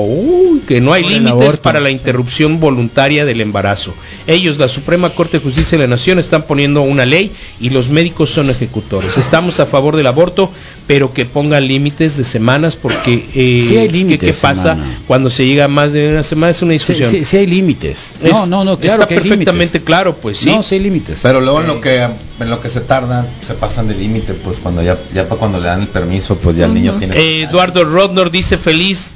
que 0.67 0.81
no 0.81 0.93
hay 0.93 1.05
límites 1.05 1.57
para 1.57 1.81
la 1.81 1.91
interrupción 1.91 2.61
voluntaria 2.61 3.25
del 3.25 3.41
embarazo. 3.41 3.95
Ellos, 4.27 4.59
la 4.59 4.69
Suprema 4.69 5.11
Corte 5.11 5.39
de 5.39 5.45
Justicia 5.45 5.79
de 5.79 5.85
la 5.85 5.91
Nación, 5.95 6.19
están 6.19 6.43
poniendo 6.43 6.83
una 6.83 7.07
ley 7.07 7.33
y 7.61 7.71
los 7.71 7.91
médicos 7.91 8.31
son 8.31 8.51
ejecutores. 8.51 9.17
Estamos 9.17 9.61
a 9.61 9.67
favor 9.67 9.97
del 9.97 10.07
aborto, 10.07 10.51
pero 10.87 11.15
que 11.15 11.25
pongan 11.25 11.67
límites 11.67 12.17
de 12.19 12.25
semanas 12.25 12.77
porque 12.77 13.27
eh, 13.35 13.65
Sí 13.67 13.77
hay 13.79 13.87
¿qué- 13.89 13.93
límites, 13.95 14.37
¿qué, 14.37 14.43
pasa 14.43 14.77
cuando 15.07 15.31
se 15.31 15.47
llega 15.47 15.65
a 15.65 15.69
más 15.69 15.93
de 15.95 16.11
una 16.11 16.23
semana? 16.23 16.51
Es 16.51 16.61
una 16.63 16.73
discusión. 16.73 17.11
sí, 17.11 17.25
sí 17.25 17.37
hay 17.39 17.47
límites. 17.47 18.13
Es- 18.23 18.33
No, 18.33 18.47
no, 18.47 18.65
no, 18.65 18.79
claro 18.79 19.03
está 19.03 19.07
que 19.07 19.21
perfectamente 19.21 19.81
claro, 19.83 20.15
pues 20.17 20.39
sí. 20.39 20.47
No, 20.51 20.63
sí 20.63 20.75
hay 20.75 20.83
límites. 20.83 21.21
Pero 21.23 21.41
luego 21.41 21.61
en 21.63 21.67
lo 21.69 21.81
que 21.81 22.03
en 22.03 22.51
lo 22.51 22.61
que 22.61 22.69
se 22.69 22.81
tardan, 22.81 23.27
se 23.41 23.55
pasan 23.55 23.89
de 23.89 23.95
límite, 23.95 24.35
pues 24.35 24.59
cuando 24.59 24.83
ya 24.83 24.99
ya 25.15 25.27
para 25.29 25.39
cuando 25.39 25.59
le 25.59 25.67
dan 25.69 25.81
el 25.83 25.89
permiso, 25.89 26.37
pues 26.37 26.57
ya 26.57 26.67
el 26.67 26.75
niño 26.75 26.95
tiene 26.99 27.17
Eh, 27.17 27.43
Eduardo 27.45 27.85
Rodnor 27.85 28.31
dice 28.31 28.59
feliz 28.59 29.13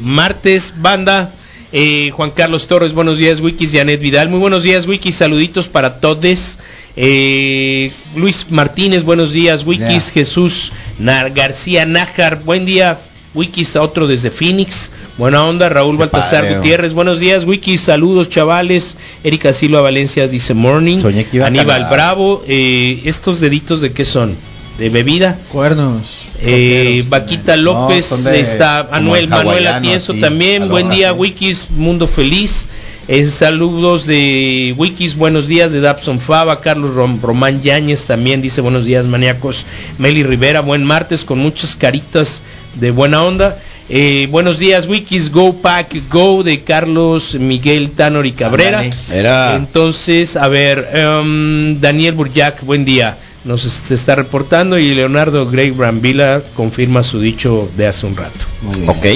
martes, 0.00 0.74
banda. 0.78 1.32
Eh, 1.72 2.10
Juan 2.16 2.32
Carlos 2.32 2.66
Torres, 2.66 2.94
buenos 2.94 3.18
días, 3.18 3.40
Wikis, 3.40 3.70
Janet 3.72 4.00
Vidal, 4.00 4.28
muy 4.28 4.40
buenos 4.40 4.64
días, 4.64 4.86
Wikis, 4.88 5.14
saluditos 5.16 5.68
para 5.68 6.00
todos. 6.00 6.58
Eh, 6.96 7.90
Luis 8.16 8.46
Martínez, 8.50 9.04
buenos 9.04 9.32
días, 9.32 9.64
Wikis. 9.64 10.10
Jesús 10.10 10.72
Nar 10.98 11.30
García 11.30 11.86
Nájar, 11.86 12.42
buen 12.44 12.66
día, 12.66 12.98
Wikis, 13.34 13.76
a 13.76 13.82
otro 13.82 14.06
desde 14.08 14.30
Phoenix, 14.30 14.90
buena 15.16 15.44
onda, 15.46 15.68
Raúl 15.68 15.96
Baltasar 15.96 16.42
padre, 16.42 16.56
Gutiérrez, 16.56 16.92
buenos 16.92 17.20
días, 17.20 17.44
Wikis, 17.44 17.80
saludos 17.82 18.28
chavales, 18.28 18.96
Erika 19.22 19.52
Silva 19.52 19.80
Valencia 19.80 20.26
dice 20.26 20.52
morning, 20.52 20.98
Soñé 20.98 21.24
que 21.24 21.36
iba 21.36 21.44
a 21.46 21.48
Aníbal. 21.48 21.86
Bravo, 21.90 22.42
eh, 22.48 23.00
estos 23.04 23.38
deditos 23.40 23.80
de 23.80 23.92
qué 23.92 24.04
son, 24.04 24.34
de 24.78 24.88
bebida, 24.90 25.38
Cuernos. 25.52 26.26
eh. 26.42 27.04
Vaquita 27.08 27.56
No, 27.56 27.62
López, 27.62 28.10
de- 28.24 28.40
está 28.40 28.88
Anuel 28.90 29.24
el 29.24 29.30
Manuel 29.30 29.66
así, 29.68 30.20
también. 30.20 30.68
Buen 30.68 30.88
día. 30.90 31.12
Wikis, 31.12 31.70
Mundo 31.70 32.08
Feliz. 32.08 32.66
Eh, 33.12 33.26
saludos 33.26 34.06
de 34.06 34.72
Wikis, 34.78 35.16
buenos 35.16 35.48
días 35.48 35.72
de 35.72 35.80
Dabson 35.80 36.20
Fava, 36.20 36.60
Carlos 36.60 36.94
Rom- 36.94 37.20
Román 37.20 37.60
Yáñez 37.60 38.04
también 38.04 38.40
dice 38.40 38.60
buenos 38.60 38.84
días 38.84 39.04
maníacos, 39.04 39.66
Meli 39.98 40.22
Rivera, 40.22 40.60
buen 40.60 40.84
martes 40.84 41.24
con 41.24 41.40
muchas 41.40 41.74
caritas 41.74 42.40
de 42.74 42.92
buena 42.92 43.24
onda. 43.24 43.58
Eh, 43.88 44.28
buenos 44.30 44.60
días 44.60 44.86
Wikis, 44.86 45.32
Go 45.32 45.54
Pack 45.54 46.08
Go 46.08 46.44
de 46.44 46.60
Carlos 46.60 47.34
Miguel 47.34 47.90
Tanor 47.90 48.26
y 48.26 48.30
Cabrera. 48.32 48.84
Era 49.12 49.56
Entonces, 49.56 50.36
a 50.36 50.46
ver, 50.46 50.88
em, 50.92 51.80
Daniel 51.80 52.14
Burjac, 52.14 52.62
buen 52.62 52.84
día. 52.84 53.16
Nos 53.44 53.62
se 53.62 53.94
está 53.94 54.14
reportando 54.16 54.78
y 54.78 54.94
Leonardo 54.94 55.48
Grey 55.50 55.70
Brambila 55.70 56.42
confirma 56.56 57.02
su 57.02 57.20
dicho 57.20 57.68
de 57.76 57.86
hace 57.86 58.04
un 58.06 58.16
rato. 58.16 58.40
ok. 58.86 59.06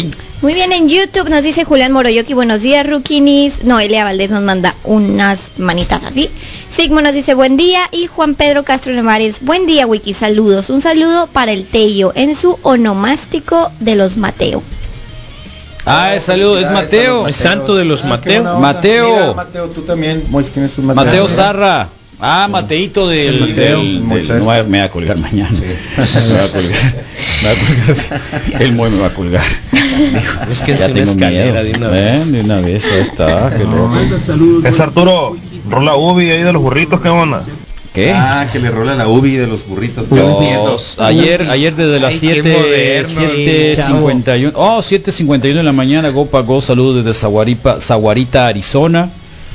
Muy 0.40 0.52
bien, 0.54 0.72
en 0.72 0.88
YouTube 0.88 1.28
nos 1.30 1.42
dice 1.42 1.64
Julián 1.64 1.92
Moroyoki, 1.92 2.32
buenos 2.34 2.62
días, 2.62 2.86
Rukinis. 2.88 3.64
Noelia 3.64 4.04
Valdés 4.04 4.30
nos 4.30 4.42
manda 4.42 4.74
unas 4.84 5.52
manitas 5.58 6.02
así. 6.04 6.30
Sigmo 6.74 7.00
nos 7.02 7.12
dice 7.12 7.34
buen 7.34 7.56
día 7.58 7.80
y 7.92 8.06
Juan 8.06 8.34
Pedro 8.34 8.62
Castro 8.62 8.92
Nevares, 8.94 9.38
buen 9.42 9.66
día, 9.66 9.86
Wiki, 9.86 10.14
saludos. 10.14 10.70
Un 10.70 10.80
saludo 10.80 11.26
para 11.26 11.52
el 11.52 11.66
Tello 11.66 12.12
en 12.14 12.34
su 12.34 12.58
onomástico 12.62 13.70
de 13.80 13.94
los 13.94 14.16
Mateo. 14.16 14.62
Ah, 15.86 16.14
es 16.14 16.24
saludo, 16.24 16.58
es 16.58 16.70
Mateo. 16.70 17.28
Es 17.28 17.36
santo 17.36 17.74
de 17.74 17.84
los 17.84 18.04
Ah, 18.04 18.08
Mateo. 18.08 18.58
Mateo. 18.58 19.10
Mira, 19.12 19.32
Mateo, 19.34 19.66
tú 19.68 19.82
también, 19.82 20.24
Mois, 20.30 20.50
tienes 20.50 20.76
un 20.78 20.86
Mateo. 20.86 21.04
Mateo 21.04 21.28
Zarra. 21.28 21.88
Ah, 22.20 22.48
Mateito 22.50 23.08
del, 23.08 23.34
Sí, 23.34 23.40
Mateo, 23.40 23.78
del- 23.80 24.08
del- 24.08 24.38
no 24.38 24.46
va- 24.46 24.62
me 24.62 24.78
va 24.78 24.84
a 24.84 24.88
colgar 24.88 25.16
mañana. 25.18 25.50
Sí. 25.52 25.62
Me 25.62 26.34
va 26.36 26.44
a 26.44 26.48
colgar. 26.48 26.94
Me 27.42 27.48
va 27.48 27.50
a 27.50 27.54
colgar. 28.46 28.62
El 28.62 28.72
Moy 28.72 28.90
me 28.90 28.98
va 28.98 29.06
a 29.06 29.10
colgar. 29.14 29.44
Es 30.50 30.62
que 30.62 30.74
Ya 30.76 30.86
es 30.86 30.90
una 30.92 31.02
escalera 31.02 31.62
miedo. 31.62 31.64
de 31.64 31.72
una 31.78 31.88
Ven, 31.88 32.14
vez. 32.14 32.32
De 32.32 32.40
una 32.40 32.60
vez, 32.60 32.84
ahí 32.92 33.00
está. 33.00 33.50
Qué 33.50 33.64
loco. 33.64 33.94
Es 34.66 34.80
Arturo, 34.80 35.36
rola 35.68 35.96
Ubi 35.96 36.30
ahí 36.30 36.42
de 36.42 36.52
los 36.52 36.62
burritos, 36.62 37.00
¿qué 37.00 37.08
onda? 37.08 37.42
¿Qué? 37.92 38.12
Ah, 38.12 38.48
que 38.52 38.58
le 38.58 38.70
rola 38.70 38.96
la 38.96 39.06
ubi 39.06 39.36
de 39.36 39.46
los 39.46 39.64
burritos. 39.68 40.06
Ayer, 40.98 41.48
ayer 41.48 41.76
desde 41.76 42.00
las 42.00 42.14
Ay, 42.14 42.20
qué 42.20 42.42
7, 42.42 42.56
moderno, 42.58 43.20
7.51. 43.20 44.52
Oh, 44.56 44.78
7.51 44.82 45.40
de 45.54 45.62
la 45.62 45.72
mañana. 45.72 46.08
Go 46.08 46.26
pa 46.26 46.40
Go. 46.40 46.60
Saludos 46.60 47.04
desde 47.04 47.16
Zaguaripa, 47.18 47.80
Zaguarita, 47.80 48.48
Arizona. 48.48 49.10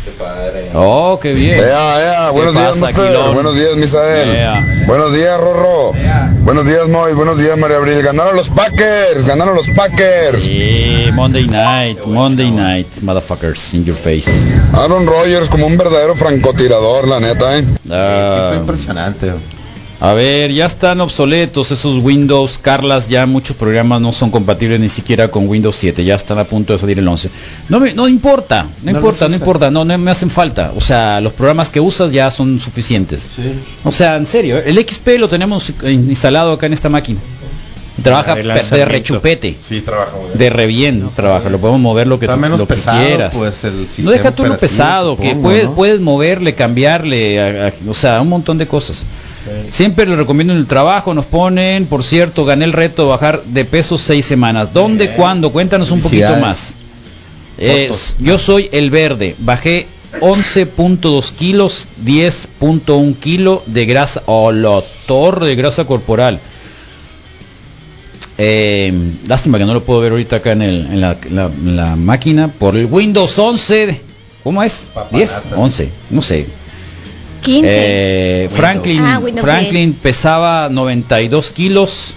Qué 0.06 0.12
padre. 0.12 0.72
Oh, 0.74 1.20
qué 1.22 1.34
bien. 1.34 1.60
Ea, 1.60 2.02
ea, 2.26 2.30
buenos 2.32 2.54
¿Qué 2.54 2.60
días? 2.60 3.34
Buenos 3.34 3.56
días, 3.56 3.76
Misael. 3.76 4.30
Ea. 4.30 4.84
Buenos 4.88 5.14
días, 5.14 5.38
Rorro. 5.38 5.92
Buenos 6.40 6.66
días, 6.66 6.88
Moy. 6.88 7.14
Buenos 7.14 7.38
días, 7.38 7.58
María 7.58 7.78
Abril. 7.78 8.02
Ganaron 8.02 8.36
los 8.36 8.50
Packers. 8.50 9.26
Ganaron 9.26 9.56
los 9.56 9.68
Packers. 9.70 10.44
Sí, 10.44 11.10
Monday 11.14 11.48
night, 11.48 12.00
Monday 12.06 12.50
night, 12.50 12.88
motherfuckers, 13.02 13.74
in 13.74 13.84
your 13.84 13.98
face. 13.98 14.32
Aaron 14.74 15.06
Rodgers 15.06 15.50
como 15.50 15.68
un 15.68 15.78
verdadero 15.78 16.16
francotirador, 16.16 17.08
la 17.08 17.20
neta, 17.20 17.58
¿eh? 17.58 17.64
Sí, 17.64 17.78
fue 17.88 17.96
Ah, 17.98 18.54
impresionante. 18.56 19.34
A 20.02 20.14
ver, 20.14 20.54
ya 20.54 20.66
están 20.66 21.02
obsoletos 21.02 21.72
esos 21.72 22.02
Windows, 22.04 22.58
Carlas, 22.58 23.10
ya 23.10 23.26
muchos 23.26 23.58
programas 23.58 24.00
no 24.00 24.14
son 24.14 24.32
compatibles 24.32 24.80
ni 24.80 24.88
siquiera 24.88 25.28
con 25.28 25.48
Windows 25.48 25.76
7, 25.76 26.06
ya 26.06 26.16
están 26.16 26.40
a 26.40 26.46
punto 26.46 26.72
de 26.72 26.80
salir 26.80 27.00
el 27.00 27.08
11. 27.08 27.30
No 27.68 27.82
me, 27.82 27.94
no 27.94 28.08
importa, 28.08 28.64
no, 28.84 28.92
No 28.92 28.98
importa, 28.98 29.28
no 29.28 29.36
importa, 29.36 29.70
no, 29.72 29.84
no 29.84 29.98
me 29.98 30.10
hacen 30.12 30.30
falta. 30.30 30.72
O 30.78 30.80
sea, 30.82 31.20
los 31.20 31.34
programas 31.34 31.70
que 31.70 31.82
usas 31.82 32.12
ya 32.14 32.32
son 32.32 32.62
suficientes. 32.62 33.28
Sí. 33.36 33.42
O 33.84 33.92
sea, 33.92 34.16
en 34.16 34.26
serio, 34.26 34.58
el 34.60 34.78
XP 34.80 35.18
lo 35.20 35.28
tenemos 35.28 35.72
instalado 35.84 36.54
acá 36.54 36.66
en 36.68 36.74
esta 36.74 36.88
máquina. 36.88 37.20
Trabaja 38.02 38.36
de 38.36 38.86
rechupete. 38.86 39.58
Sí, 39.62 39.82
trabaja 39.82 40.12
muy 40.16 40.28
bien. 40.28 40.38
De 40.38 40.50
re 40.50 40.66
bien, 40.68 41.10
trabaja, 41.14 41.50
lo 41.50 41.58
podemos 41.60 41.82
mover 41.82 42.08
lo 42.08 42.18
que, 42.18 42.26
Está 42.28 42.36
tú- 42.36 42.40
menos 42.42 42.62
lo 42.62 42.68
que 42.68 42.76
pesado, 42.76 43.06
quieras. 43.06 43.36
pues, 43.36 43.64
el 43.66 43.88
no 44.06 44.12
deja 44.12 44.32
tú 44.32 44.46
lo 44.46 44.58
pesado, 44.58 45.18
que 45.18 45.36
puedes, 45.36 45.66
¿no? 45.66 45.76
puedes 45.76 46.00
moverle, 46.00 46.56
cambiarle, 46.56 47.42
a- 47.42 47.68
a- 47.68 47.74
o 47.90 47.94
sea, 47.94 48.22
un 48.22 48.30
montón 48.30 48.58
de 48.58 48.66
cosas. 48.68 49.04
Siempre 49.70 50.06
le 50.06 50.16
recomiendo 50.16 50.54
en 50.54 50.60
el 50.60 50.68
trabajo, 50.68 51.14
nos 51.14 51.26
ponen, 51.26 51.86
por 51.86 52.04
cierto, 52.04 52.46
gané 52.46 52.66
el 52.66 52.74
reto 52.74 53.04
de 53.04 53.10
bajar 53.10 53.44
de 53.46 53.66
peso 53.66 53.98
seis 53.98 54.26
semanas. 54.26 54.74
¿Dónde, 54.74 55.06
Bien. 55.06 55.16
cuándo? 55.18 55.52
Cuéntanos 55.52 55.92
un 55.92 56.02
poquito 56.02 56.36
más. 56.42 56.74
Es- 57.58 58.16
yo 58.20 58.38
soy 58.40 58.70
el 58.72 58.90
verde, 58.90 59.36
bajé 59.40 59.88
11.2 60.22 61.32
kilos, 61.32 61.88
10.1 62.06 63.14
kilo 63.20 63.62
de 63.66 63.86
grasa, 63.86 64.24
o 64.26 64.52
la 64.52 64.82
torre 65.08 65.48
de 65.48 65.56
grasa 65.56 65.86
corporal. 65.86 66.40
Eh, 68.38 68.94
lástima 69.28 69.58
que 69.58 69.66
no 69.66 69.74
lo 69.74 69.84
puedo 69.84 70.00
ver 70.00 70.12
ahorita 70.12 70.38
acá 70.38 70.54
en, 70.54 70.62
el- 70.62 70.86
en 70.92 71.02
la, 71.02 71.18
la- 71.66 71.96
máquina 71.98 72.48
por 72.48 72.76
el 72.78 72.86
Windows 72.86 73.38
11. 73.38 74.02
¿Cómo 74.44 74.64
es? 74.64 74.88
Papanatas. 74.94 75.46
¿10? 75.52 75.58
11, 75.58 75.90
no 76.12 76.22
sé. 76.22 76.46
15. 77.42 77.68
Eh, 77.68 78.40
Windows. 78.44 78.58
Franklin, 78.60 79.00
Ah, 79.02 79.20
Windows 79.20 79.44
Franklin 79.46 79.94
pesaba 79.94 80.70
92 80.70 81.52
kilos, 81.52 82.14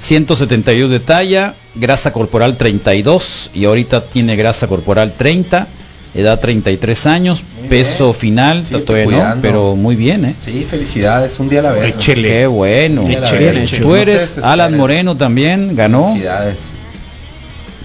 172 0.00 0.90
de 0.90 1.00
talla, 1.00 1.54
grasa 1.74 2.12
corporal 2.12 2.56
32 2.56 3.50
y 3.54 3.64
ahorita 3.66 4.04
tiene 4.04 4.36
grasa 4.36 4.66
corporal 4.66 5.12
30, 5.16 5.66
edad 6.14 6.40
33 6.40 7.06
años, 7.06 7.42
Muy 7.60 7.68
peso 7.68 8.06
bien. 8.06 8.14
final, 8.14 8.64
todavía 8.84 9.34
no, 9.36 9.40
pero 9.42 9.76
muy 9.76 9.96
bien, 9.96 10.24
¿eh? 10.24 10.34
Sí, 10.38 10.66
felicidades, 10.68 11.38
un 11.38 11.48
día 11.48 11.60
a 11.60 11.62
la 11.62 11.72
vez. 11.72 11.94
Échele. 11.94 12.28
Qué 12.28 12.46
bueno. 12.46 13.08
Échele. 13.08 13.66
Tú 13.78 13.94
eres. 13.94 14.38
Alan 14.38 14.76
Moreno 14.76 15.16
también, 15.16 15.74
ganó 15.76 16.08
Felicidades. 16.08 16.58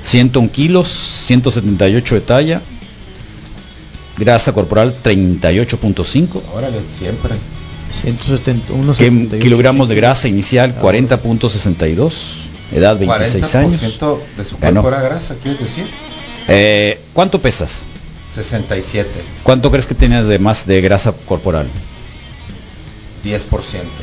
101 0.03 0.49
kilos, 0.51 0.87
178 1.27 2.15
de 2.15 2.21
talla, 2.21 2.61
grasa 4.17 4.53
corporal 4.53 4.95
38.5. 5.03 6.41
Órale, 6.53 6.79
siempre. 6.91 7.33
171 7.89 8.93
¿Qué 8.97 9.39
kilogramos 9.39 9.87
de 9.87 9.95
grasa 9.95 10.27
inicial? 10.27 10.75
40.62. 10.79 12.13
Edad 12.73 12.97
26 12.97 13.55
años. 13.55 13.81
40% 13.81 14.19
de 14.37 14.45
su 14.45 14.57
Ganó. 14.57 14.81
cuerpo 14.81 14.99
era 14.99 15.07
grasa, 15.09 15.35
¿quieres 15.41 15.59
decir? 15.61 15.85
Eh, 16.49 16.99
¿Cuánto 17.13 17.41
pesas? 17.41 17.83
67, 18.33 19.09
¿Cuánto 19.43 19.71
crees 19.71 19.85
que 19.85 19.95
tienes 19.95 20.27
de 20.27 20.37
más 20.37 20.67
de 20.67 20.81
grasa 20.81 21.13
corporal? 21.25 21.67
10%. 23.23 23.39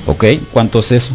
¿Ok? 0.07 0.25
¿Cuánto 0.53 0.79
es 0.81 0.93
eso? 0.93 1.15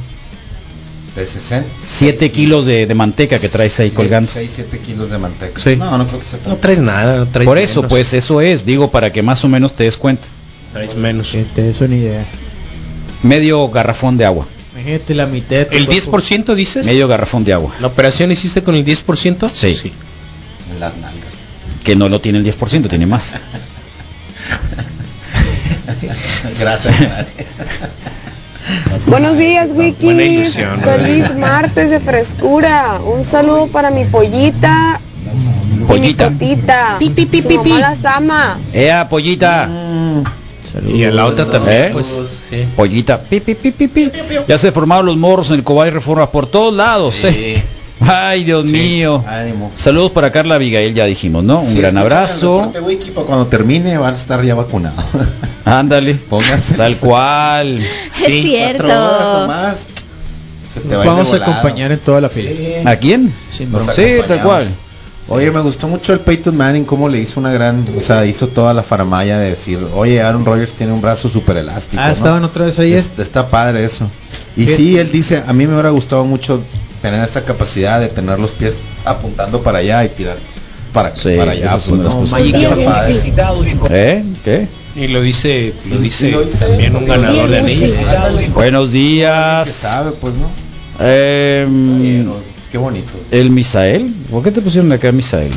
De 1.20 1.26
60. 1.26 1.68
7 1.82 2.32
kilos 2.32 2.66
de, 2.66 2.86
de 2.88 2.96
manteca 2.96 3.40
que 3.40 3.50
traes 3.50 3.78
ahí 3.82 3.90
colgando. 3.92 4.30
6, 4.32 4.50
7 4.56 4.80
kilos 4.80 5.10
de 5.10 5.18
manteca. 5.18 5.60
Sí. 5.60 5.76
No, 5.76 5.98
no 5.98 6.08
creo 6.08 6.18
que 6.20 6.26
se 6.26 6.38
No 6.48 6.56
traes 6.56 6.80
nada, 6.80 7.18
no 7.18 7.26
traes 7.26 7.46
Por 7.46 7.58
eso, 7.58 7.82
menos. 7.82 7.90
pues 7.90 8.14
eso 8.14 8.40
es, 8.40 8.66
digo, 8.66 8.90
para 8.90 9.12
que 9.12 9.22
más 9.22 9.44
o 9.44 9.50
menos 9.50 9.74
te 9.74 9.84
des 9.84 9.98
cuenta. 9.98 10.26
Traes 10.72 10.96
menos. 10.96 11.32
Que 11.32 11.44
te 11.44 11.62
des 11.62 11.82
una 11.82 11.96
idea. 11.98 12.24
Medio 13.22 13.68
garrafón 13.70 14.16
de 14.16 14.24
agua. 14.24 14.48
Imagínate 14.74 15.14
la 15.14 15.26
mitad 15.26 15.68
¿El 15.74 15.88
cuerpo. 15.88 16.20
10% 16.20 16.56
dices? 16.56 16.86
Medio 16.86 17.10
garrafón 17.10 17.44
de 17.44 17.52
agua. 17.52 17.76
¿La 17.82 17.88
operación 17.88 18.32
hiciste 18.32 18.64
con 18.64 18.76
el 18.76 18.86
10%? 18.86 19.50
Sí. 19.52 19.92
En 20.72 20.80
las 20.80 20.96
nalgas. 20.96 21.34
Que 21.84 21.98
no 21.98 22.08
lo 22.08 22.22
tiene 22.22 22.38
el 22.38 22.46
10%, 22.46 22.88
tiene 22.88 23.06
más. 23.06 23.34
Gracias. 26.60 26.96
Buenos 29.08 29.38
días, 29.38 29.72
Wiki. 29.76 30.10
Feliz 30.84 31.36
martes 31.38 31.90
de 31.90 32.00
frescura. 32.00 33.00
Un 33.06 33.24
saludo 33.24 33.68
para 33.68 33.90
mi 33.90 34.06
pollita. 34.06 35.00
Pollita. 35.88 36.28
Y 36.28 36.30
mi 36.30 36.36
potita. 36.38 36.96
Pi, 37.00 37.10
pi, 37.10 37.26
pi, 37.26 37.42
Su 37.42 37.48
pi, 37.48 37.58
mamá 37.58 37.64
pi. 37.76 37.82
las 37.82 38.06
ama. 38.06 38.60
Ea, 38.74 39.10
pollita. 39.10 39.70
Y 40.88 41.04
a 41.04 41.12
la 41.12 41.26
otra 41.26 41.46
también, 41.46 41.84
¿Eh? 41.84 41.90
pues. 41.94 42.16
sí. 42.50 42.64
Pollita. 42.76 43.20
Pi, 43.20 43.40
pi, 43.40 43.56
pi, 43.56 43.72
pi, 43.72 43.88
pi. 43.88 44.12
Ya 44.48 44.58
se 44.58 44.72
formaron 44.72 45.08
los 45.08 45.18
morros 45.18 45.50
en 45.50 45.56
el 45.56 45.64
Cobay 45.64 45.90
Reforma 45.90 46.30
por 46.30 46.46
todos 46.48 46.74
lados, 46.74 47.24
¿eh? 47.24 47.64
Sí. 48.00 48.06
Ay, 48.08 48.44
Dios 48.46 48.66
mío. 48.66 49.24
Ánimo. 49.28 49.72
Saludos 49.76 50.12
para 50.12 50.32
Carla 50.32 50.56
Abigail, 50.56 50.94
ya 50.94 51.06
dijimos, 51.06 51.44
¿no? 51.44 51.60
Un 51.60 51.66
Sí, 51.66 51.80
gran 51.80 51.92
el 51.92 52.04
abrazo. 52.04 52.72
Wiki, 52.84 53.12
para 53.12 53.28
cuando 53.28 53.48
termine 53.48 53.98
van 53.98 54.14
a 54.14 54.18
estar 54.18 54.44
ya 54.44 54.56
vacunados. 54.56 55.04
Ándale. 55.66 56.16
Pónganse 56.16 56.76
Tal 56.76 56.96
cual. 56.98 57.80
Es 58.28 58.42
cierto. 58.42 58.84
Cuatro 58.86 59.06
horas 59.06 59.40
nomás. 59.42 59.88
Se 60.72 60.80
te 60.82 60.96
va 60.96 61.02
a 61.02 61.06
ir 61.06 61.12
Vamos 61.12 61.34
a 61.34 61.36
acompañar 61.38 61.92
en 61.92 62.00
toda 62.00 62.22
la 62.22 62.30
fila. 62.30 62.52
Sí. 62.52 62.88
¿A 62.88 62.96
quién? 62.96 63.34
Sí, 63.50 63.68
tal 64.28 64.42
cual. 64.42 64.68
Oye, 65.32 65.52
me 65.52 65.60
gustó 65.62 65.88
mucho 65.88 66.12
el 66.14 66.22
Peyton 66.22 66.58
Manning, 66.58 66.86
cómo 66.86 67.08
le 67.08 67.20
hizo 67.20 67.40
una 67.40 67.52
gran, 67.52 67.86
o 67.96 68.02
sea, 68.02 68.26
hizo 68.26 68.48
toda 68.48 68.74
la 68.74 68.82
faramaya 68.82 69.38
de 69.38 69.52
decir, 69.52 69.78
oye, 69.94 70.20
Aaron 70.24 70.44
Rodgers 70.44 70.74
tiene 70.74 70.92
un 70.92 71.02
brazo 71.02 71.30
súper 71.30 71.58
elástico. 71.58 72.02
Ah, 72.02 72.08
¿no? 72.08 72.14
estaban 72.14 72.44
otra 72.44 72.66
vez 72.66 72.80
ahí. 72.80 72.94
Es- 72.94 73.12
está 73.20 73.48
padre 73.48 73.86
eso. 73.86 74.10
Y 74.58 74.66
sí, 74.66 74.98
él 74.98 75.12
dice, 75.12 75.44
a 75.46 75.54
mí 75.54 75.68
me 75.68 75.74
hubiera 75.74 75.92
gustado 75.92 76.26
mucho 76.26 76.64
tener 77.02 77.24
esa 77.24 77.44
capacidad 77.46 78.00
de 78.00 78.08
tener 78.08 78.40
los 78.40 78.54
pies 78.54 78.78
apuntando 79.06 79.62
para 79.62 79.80
allá 79.80 80.04
y 80.06 80.10
tirar 80.10 80.38
para, 80.94 81.16
Sí, 81.16 81.36
para 81.38 81.52
allá. 81.52 81.66
esa 81.68 81.78
es 81.78 81.88
una 81.88 81.98
de 82.00 82.04
las 82.06 82.16
pues, 82.16 82.30
Sí, 82.46 82.84
padre. 82.86 83.18
sí, 83.18 83.34
¿Eh? 83.90 84.24
¿Qué? 84.44 84.68
Y 84.96 85.08
lo 85.08 85.22
dice, 85.22 85.74
lo 85.90 85.98
dice, 86.00 86.32
lo 86.32 86.42
dice, 86.44 86.66
también 86.66 86.96
un 86.96 87.04
sí, 87.04 87.10
ganador 87.10 87.50
de 87.50 87.60
anillos. 87.60 87.96
Buenos 88.54 88.92
días. 88.92 89.70
sabe, 89.70 90.12
pues, 90.20 90.34
¿no? 90.36 90.50
Em, 91.06 92.02
Oye, 92.02 92.12
no, 92.24 92.34
qué 92.72 92.78
bonito. 92.78 93.12
el 93.32 93.52
Misael. 93.52 94.14
¿Por 94.32 94.44
qué 94.44 94.52
te 94.52 94.62
pusieron 94.62 94.92
acá 94.92 95.12
Misael? 95.12 95.52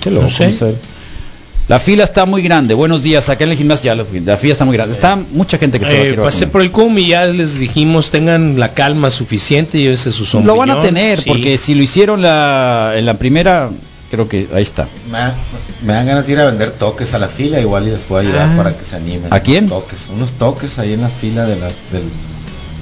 Qué 0.00 0.10
loco, 0.10 0.24
No 0.24 0.28
sé. 0.30 0.46
Misael. 0.48 0.76
La 1.72 1.80
fila 1.80 2.04
está 2.04 2.26
muy 2.26 2.42
grande. 2.42 2.74
Buenos 2.74 3.02
días. 3.02 3.30
Acá 3.30 3.44
en 3.44 3.52
el 3.52 3.56
gimnasio 3.56 3.86
ya 3.86 3.94
la, 3.94 4.04
la 4.26 4.36
fila 4.36 4.52
está 4.52 4.66
muy 4.66 4.76
grande. 4.76 4.92
Está 4.94 5.16
mucha 5.16 5.56
gente 5.56 5.78
que 5.78 5.86
se 5.86 5.94
va 5.96 6.00
a 6.02 6.06
Eh, 6.06 6.12
pasé 6.16 6.44
vacunar. 6.44 6.50
por 6.52 6.60
el 6.60 6.70
CUM 6.70 6.98
y 6.98 7.06
ya 7.06 7.24
les 7.24 7.58
dijimos 7.58 8.10
tengan 8.10 8.60
la 8.60 8.74
calma 8.74 9.10
suficiente 9.10 9.78
y 9.78 9.86
ese 9.86 10.10
es 10.10 10.16
su 10.16 10.40
Lo 10.42 10.54
van 10.56 10.68
a 10.70 10.82
tener 10.82 11.18
Sí. 11.22 11.30
porque 11.30 11.56
si 11.56 11.74
lo 11.74 11.82
hicieron 11.82 12.20
la, 12.20 12.92
en 12.96 13.06
la 13.06 13.14
primera, 13.14 13.70
creo 14.10 14.28
que 14.28 14.48
ahí 14.54 14.62
está. 14.62 14.86
Me, 15.10 15.16
da- 15.16 15.34
me 15.82 15.92
dan 15.94 16.06
ganas 16.08 16.26
de 16.26 16.32
ir 16.34 16.40
a 16.40 16.44
vender 16.44 16.72
toques 16.72 17.14
a 17.14 17.18
la 17.18 17.28
fila, 17.28 17.58
igual 17.58 17.88
y 17.88 17.90
les 17.92 18.02
puedo 18.02 18.20
ayudar 18.20 18.50
Ah. 18.52 18.56
para 18.58 18.76
que 18.76 18.84
se 18.84 18.96
animen. 18.96 19.28
¿A 19.32 19.40
quién? 19.40 19.64
Unos 19.64 19.78
toques, 19.84 20.08
unos 20.14 20.32
toques 20.32 20.78
ahí 20.78 20.92
en 20.92 21.00
las 21.00 21.14
filas 21.14 21.48
de 21.48 21.56
la, 21.56 21.68
del... 21.68 22.02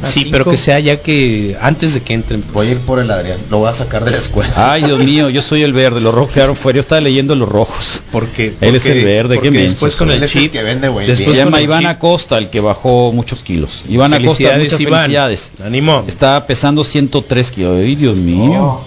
Sí, 0.06 0.20
cinco. 0.24 0.28
pero 0.32 0.44
que 0.50 0.56
sea 0.56 0.78
ya 0.80 0.96
que 1.00 1.56
antes 1.60 1.94
de 1.94 2.02
que 2.02 2.14
entren. 2.14 2.42
pues. 2.42 2.52
Voy 2.54 2.66
a 2.68 2.70
ir 2.72 2.78
por 2.80 2.98
el 3.00 3.10
Adrián, 3.10 3.38
lo 3.50 3.58
voy 3.58 3.68
a 3.70 3.74
sacar 3.74 4.04
de 4.04 4.10
la 4.12 4.18
escuela. 4.18 4.50
Ay, 4.56 4.84
Dios 4.84 4.98
mío, 5.04 5.28
yo 5.30 5.42
soy 5.42 5.62
el 5.62 5.72
verde. 5.72 6.00
Los 6.00 6.14
rojos 6.14 6.32
quedaron 6.34 6.56
fuera. 6.56 6.76
Yo 6.76 6.80
estaba 6.80 7.00
leyendo 7.00 7.34
los 7.34 7.48
rojos. 7.48 8.00
porque, 8.12 8.54
Él 8.60 8.74
es 8.76 8.86
el 8.86 9.04
verde, 9.04 9.38
qué 9.40 9.50
menso 9.50 9.70
después 9.70 9.96
con 9.96 10.10
el 10.10 10.26
chip 10.26 10.52
que 10.52 10.62
vende, 10.62 10.88
güey, 10.88 11.06
después 11.06 11.30
Se 11.30 11.36
llama 11.36 11.58
el 11.58 11.64
Iván 11.64 11.82
chip- 11.82 11.88
Acosta, 11.90 12.38
el 12.38 12.48
que 12.48 12.60
bajó 12.60 13.12
muchos 13.12 13.40
kilos. 13.40 13.82
Iván 13.88 14.14
Acosta, 14.14 14.56
muchas 14.58 14.80
Iván. 14.80 15.00
felicidades. 15.02 15.50
Ánimo. 15.64 16.04
Está 16.08 16.46
pesando 16.46 16.82
103 16.84 17.50
kilos. 17.50 17.78
Ay, 17.78 17.94
Dios 17.96 18.18
mío. 18.18 18.80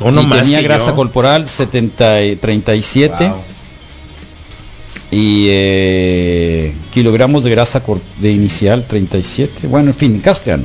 Uno 0.00 0.22
y 0.22 0.26
más 0.26 0.42
tenía 0.42 0.58
que 0.58 0.64
grasa 0.64 0.86
yo. 0.88 0.96
corporal 0.96 1.46
70 1.46 2.22
y 2.24 2.36
37 2.36 3.28
Wow. 3.28 3.34
Y 5.10 5.46
eh, 5.50 6.74
kilogramos 6.92 7.42
de 7.44 7.50
grasa 7.50 7.82
de 8.18 8.30
inicial 8.30 8.84
37. 8.86 9.66
Bueno, 9.66 9.88
en 9.90 9.94
fin, 9.96 10.20
que 10.40 10.50
ya 10.50 10.56
no. 10.56 10.64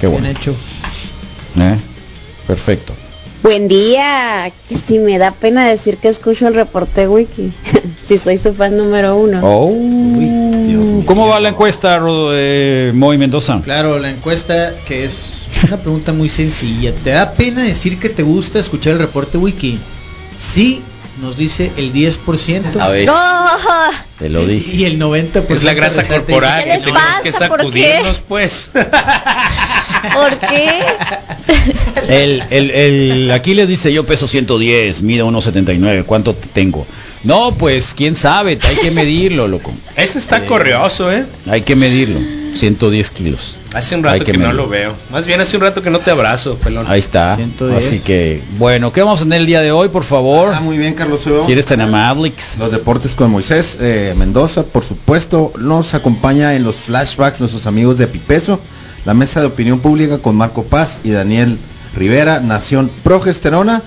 Qué 0.00 0.06
bueno. 0.06 0.22
Bien 0.24 0.36
hecho. 0.36 0.54
¿Eh? 1.58 1.76
Perfecto. 2.46 2.92
Buen 3.42 3.68
día. 3.68 4.50
Que 4.68 4.76
si 4.76 4.98
me 4.98 5.18
da 5.18 5.30
pena 5.32 5.66
decir 5.68 5.98
que 5.98 6.08
escucho 6.08 6.48
el 6.48 6.54
reporte 6.54 7.06
wiki. 7.08 7.52
si 8.04 8.18
soy 8.18 8.38
su 8.38 8.52
fan 8.54 8.76
número 8.76 9.16
uno. 9.16 9.40
Oh. 9.42 9.70
Dios 9.70 10.88
mío. 10.88 11.02
¿Cómo 11.06 11.28
va 11.28 11.38
la 11.40 11.50
encuesta, 11.50 11.98
Ro- 11.98 12.30
eh, 12.32 12.90
Moy 12.94 13.18
Mendoza? 13.18 13.60
Claro, 13.62 13.98
la 13.98 14.10
encuesta 14.10 14.74
que 14.86 15.04
es 15.04 15.46
una 15.66 15.76
pregunta 15.76 16.12
muy 16.12 16.28
sencilla. 16.28 16.92
¿Te 17.04 17.10
da 17.10 17.32
pena 17.32 17.62
decir 17.62 17.98
que 17.98 18.08
te 18.08 18.22
gusta 18.22 18.58
escuchar 18.58 18.94
el 18.94 18.98
reporte 18.98 19.38
wiki? 19.38 19.78
Sí, 20.38 20.82
nos 21.20 21.36
dice 21.36 21.72
el 21.76 21.92
10%. 21.92 22.80
A 22.80 22.88
ver, 22.88 23.06
¡No! 23.06 23.14
te 24.18 24.28
lo 24.28 24.46
dije. 24.46 24.76
Y 24.76 24.84
el 24.84 24.98
90% 25.00 25.44
Es 25.50 25.64
la 25.64 25.74
grasa 25.74 26.06
corporal 26.06 26.64
que 26.64 26.70
¿Qué 26.70 26.74
les 26.76 26.84
tenemos 26.84 27.20
que 27.22 27.32
sacudirnos, 27.32 28.20
pues. 28.26 28.70
¿Por 30.14 30.38
qué? 30.38 30.68
El, 32.08 32.42
el, 32.50 32.70
el 32.70 33.30
Aquiles 33.30 33.68
dice, 33.68 33.92
yo 33.92 34.04
peso 34.04 34.28
110, 34.28 35.02
mido 35.02 35.28
1,79, 35.28 36.04
¿cuánto 36.04 36.34
tengo? 36.34 36.86
No, 37.26 37.52
pues, 37.58 37.92
quién 37.92 38.14
sabe, 38.14 38.56
hay 38.62 38.76
que 38.76 38.92
medirlo, 38.92 39.48
loco. 39.48 39.72
Ese 39.96 40.16
está 40.16 40.46
correoso, 40.46 41.10
¿eh? 41.10 41.26
Hay 41.50 41.62
que 41.62 41.74
medirlo, 41.74 42.20
110 42.54 43.10
kilos. 43.10 43.56
Hace 43.74 43.96
un 43.96 44.06
Hay 44.06 44.12
rato 44.12 44.24
que 44.26 44.32
que, 44.32 44.38
no 44.38 44.52
lo 44.52 44.68
veo. 44.68 44.94
Más 45.10 45.26
bien 45.26 45.40
hace 45.40 45.56
un 45.56 45.62
rato 45.62 45.82
que 45.82 45.90
no 45.90 45.98
te 45.98 46.12
abrazo, 46.12 46.54
pelón. 46.54 46.86
Ahí 46.88 47.00
está. 47.00 47.34
110. 47.34 47.84
Así 47.84 47.98
que, 47.98 48.40
bueno, 48.58 48.92
¿qué 48.92 49.02
vamos 49.02 49.20
a 49.20 49.24
tener 49.24 49.40
el 49.40 49.46
día 49.46 49.60
de 49.60 49.72
hoy, 49.72 49.88
por 49.88 50.04
favor? 50.04 50.52
Ah, 50.54 50.60
muy 50.60 50.78
bien, 50.78 50.94
Carlos. 50.94 51.26
hoy 51.26 51.32
vamos 51.32 51.46
Si 51.46 51.52
eres 51.52 51.66
tan 51.66 51.80
amable. 51.80 52.32
Los 52.60 52.70
deportes 52.70 53.16
con 53.16 53.32
Moisés 53.32 53.76
eh, 53.80 54.14
Mendoza, 54.16 54.62
por 54.62 54.84
supuesto, 54.84 55.52
nos 55.58 55.94
acompaña 55.94 56.54
en 56.54 56.62
los 56.62 56.76
flashbacks 56.76 57.40
nuestros 57.40 57.66
amigos 57.66 57.98
de 57.98 58.06
Pipeso, 58.06 58.60
la 59.04 59.14
mesa 59.14 59.40
de 59.40 59.46
opinión 59.46 59.80
pública 59.80 60.18
con 60.18 60.36
Marco 60.36 60.62
Paz 60.62 61.00
y 61.02 61.10
Daniel 61.10 61.58
Rivera, 61.96 62.38
Nación 62.38 62.88
Progesterona, 63.02 63.82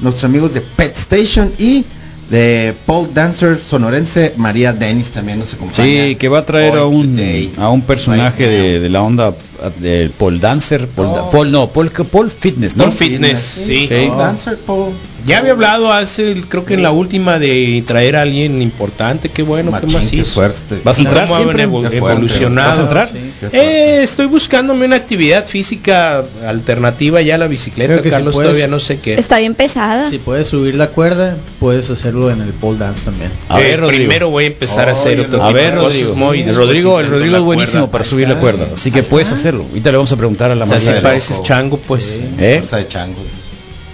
nuestros 0.00 0.24
amigos 0.24 0.54
de 0.54 0.62
Pet 0.62 0.96
Station 0.96 1.52
y 1.58 1.84
de 2.30 2.74
Paul 2.86 3.12
Dancer 3.12 3.58
sonorense, 3.58 4.34
María 4.36 4.72
Dennis 4.72 5.10
también 5.10 5.40
nos 5.40 5.52
acompaña. 5.52 5.84
Sí, 5.84 6.14
que 6.16 6.28
va 6.28 6.38
a 6.38 6.46
traer 6.46 6.78
a 6.78 6.86
un 6.86 7.52
a 7.58 7.68
un 7.70 7.82
personaje 7.82 8.44
right 8.46 8.52
de, 8.52 8.80
de 8.80 8.88
la 8.88 9.02
onda 9.02 9.34
de 9.80 10.10
Paul 10.16 10.38
Dancer, 10.40 10.86
Paul, 10.86 11.08
No. 11.08 11.14
Da- 11.16 11.30
Paul 11.30 11.50
no, 11.50 11.66
Paul, 11.70 11.90
Paul 11.90 12.30
Fitness, 12.30 12.76
¿no? 12.76 12.84
Paul 12.84 12.94
Fitness, 12.94 13.40
sí. 13.40 13.88
Paul 13.88 14.16
Dancer, 14.16 14.56
Paul. 14.64 14.92
Ya 15.26 15.38
había 15.38 15.52
hablado 15.52 15.92
hace, 15.92 16.40
creo 16.48 16.64
que 16.64 16.74
en 16.74 16.82
la 16.82 16.92
última 16.92 17.38
de 17.38 17.82
traer 17.86 18.16
a 18.16 18.22
alguien 18.22 18.62
importante. 18.62 19.28
Qué 19.28 19.42
bueno, 19.42 19.70
qué 19.72 19.86
Machín, 19.86 19.92
más 19.92 20.06
qué 20.06 20.16
hizo. 20.16 20.32
fuerte. 20.34 20.80
¿Vas 20.82 20.98
a 20.98 21.02
entrar 21.02 21.26
¿Cómo 21.26 21.36
siempre? 21.36 21.90
Qué 21.90 21.96
evolucionado? 21.98 22.68
¿Vas 22.70 22.78
a 22.78 22.82
entrar? 22.82 23.08
Sí, 23.08 23.14
qué. 23.18 23.29
Eh, 23.52 24.00
estoy 24.02 24.26
buscándome 24.26 24.84
una 24.86 24.96
actividad 24.96 25.46
física 25.46 26.22
alternativa 26.46 27.20
ya 27.22 27.36
a 27.36 27.38
la 27.38 27.46
bicicleta, 27.46 27.96
que 27.98 28.04
si 28.04 28.10
Carlos, 28.10 28.34
puedes- 28.34 28.48
todavía 28.50 28.68
no 28.68 28.80
sé 28.80 28.98
qué. 28.98 29.14
Está 29.14 29.38
bien 29.38 29.54
pesada. 29.54 30.08
Si 30.08 30.18
puedes 30.18 30.48
subir 30.48 30.74
la 30.74 30.88
cuerda, 30.88 31.36
puedes 31.58 31.88
hacerlo 31.90 32.30
en 32.30 32.40
el 32.42 32.52
pole 32.52 32.78
dance 32.78 33.04
también. 33.04 33.30
A 33.48 33.60
Eh, 33.60 33.64
ver, 33.64 33.80
Rodrigo. 33.80 33.98
primero 34.00 34.30
voy 34.30 34.44
a 34.44 34.46
empezar 34.48 34.88
a 34.88 34.92
hacer 34.92 35.20
otro 35.20 35.42
A 35.42 35.48
tipo 35.48 35.54
ver, 35.54 35.74
Rodrigo. 35.74 36.08
Después 36.10 36.56
Rodrigo, 36.56 37.00
el 37.00 37.06
Rodrigo 37.06 37.36
es 37.36 37.42
buenísimo 37.42 37.80
cuerda. 37.84 37.92
para 37.92 38.04
subir 38.04 38.28
la 38.28 38.34
cuerda, 38.36 38.66
así 38.74 38.90
que 38.90 39.00
Ahí 39.00 39.06
puedes 39.08 39.30
hacerlo. 39.32 39.64
Ahorita 39.68 39.90
le 39.90 39.96
vamos 39.96 40.12
a 40.12 40.16
preguntar 40.16 40.50
a 40.50 40.54
la 40.54 40.64
O 40.64 40.68
sea, 40.68 40.80
si 40.80 40.92
de 40.92 41.00
pareces 41.00 41.30
loco. 41.32 41.42
chango, 41.44 41.76
pues 41.78 42.18
¿Eh? 42.38 42.56
Fuerza 42.60 42.76
de 42.78 42.88
changos. 42.88 43.24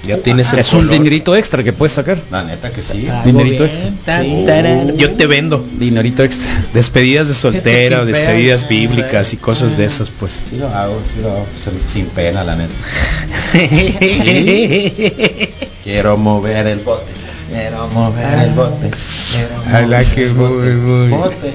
Ya 0.07 0.19
tienes 0.19 0.53
el 0.53 0.61
Es 0.61 0.73
un 0.73 0.89
dinerito 0.89 1.37
extra 1.37 1.63
que 1.63 1.73
puedes 1.73 1.93
sacar. 1.93 2.19
La 2.31 2.43
neta 2.43 2.71
que 2.71 2.83
sí. 2.83 3.07
Dinerito 3.25 3.65
bien, 3.65 3.77
extra. 3.77 3.91
tan. 4.05 4.97
Yo 4.97 5.13
te 5.13 5.27
vendo 5.27 5.65
Dinerito 5.79 6.23
extra. 6.23 6.65
despedidas 6.75 7.29
de 7.29 7.35
soltera 7.35 8.05
despedidas 8.05 8.65
pena, 8.65 8.81
bíblicas 8.89 9.33
y 9.33 9.37
cosas 9.37 9.77
de 9.77 9.85
esas, 9.85 10.11
pues. 10.11 10.45
Sí 10.51 10.57
lo 10.57 10.69
hago, 10.69 11.01
sí 11.05 11.21
lo 11.23 11.31
hago, 11.31 11.47
sin- 11.89 12.07
pena, 12.07 12.45
la 12.45 12.57
neta. 12.57 12.73
Quiero 15.85 16.17
mover 16.17 16.67
el 16.67 16.79
bote. 16.81 17.13
Quiero 17.51 17.87
mover 17.89 18.39
el 18.41 18.51
bote. 18.53 18.91
Quiero 19.33 20.35
mover 20.35 20.69
el 20.69 21.11
bote. 21.11 21.55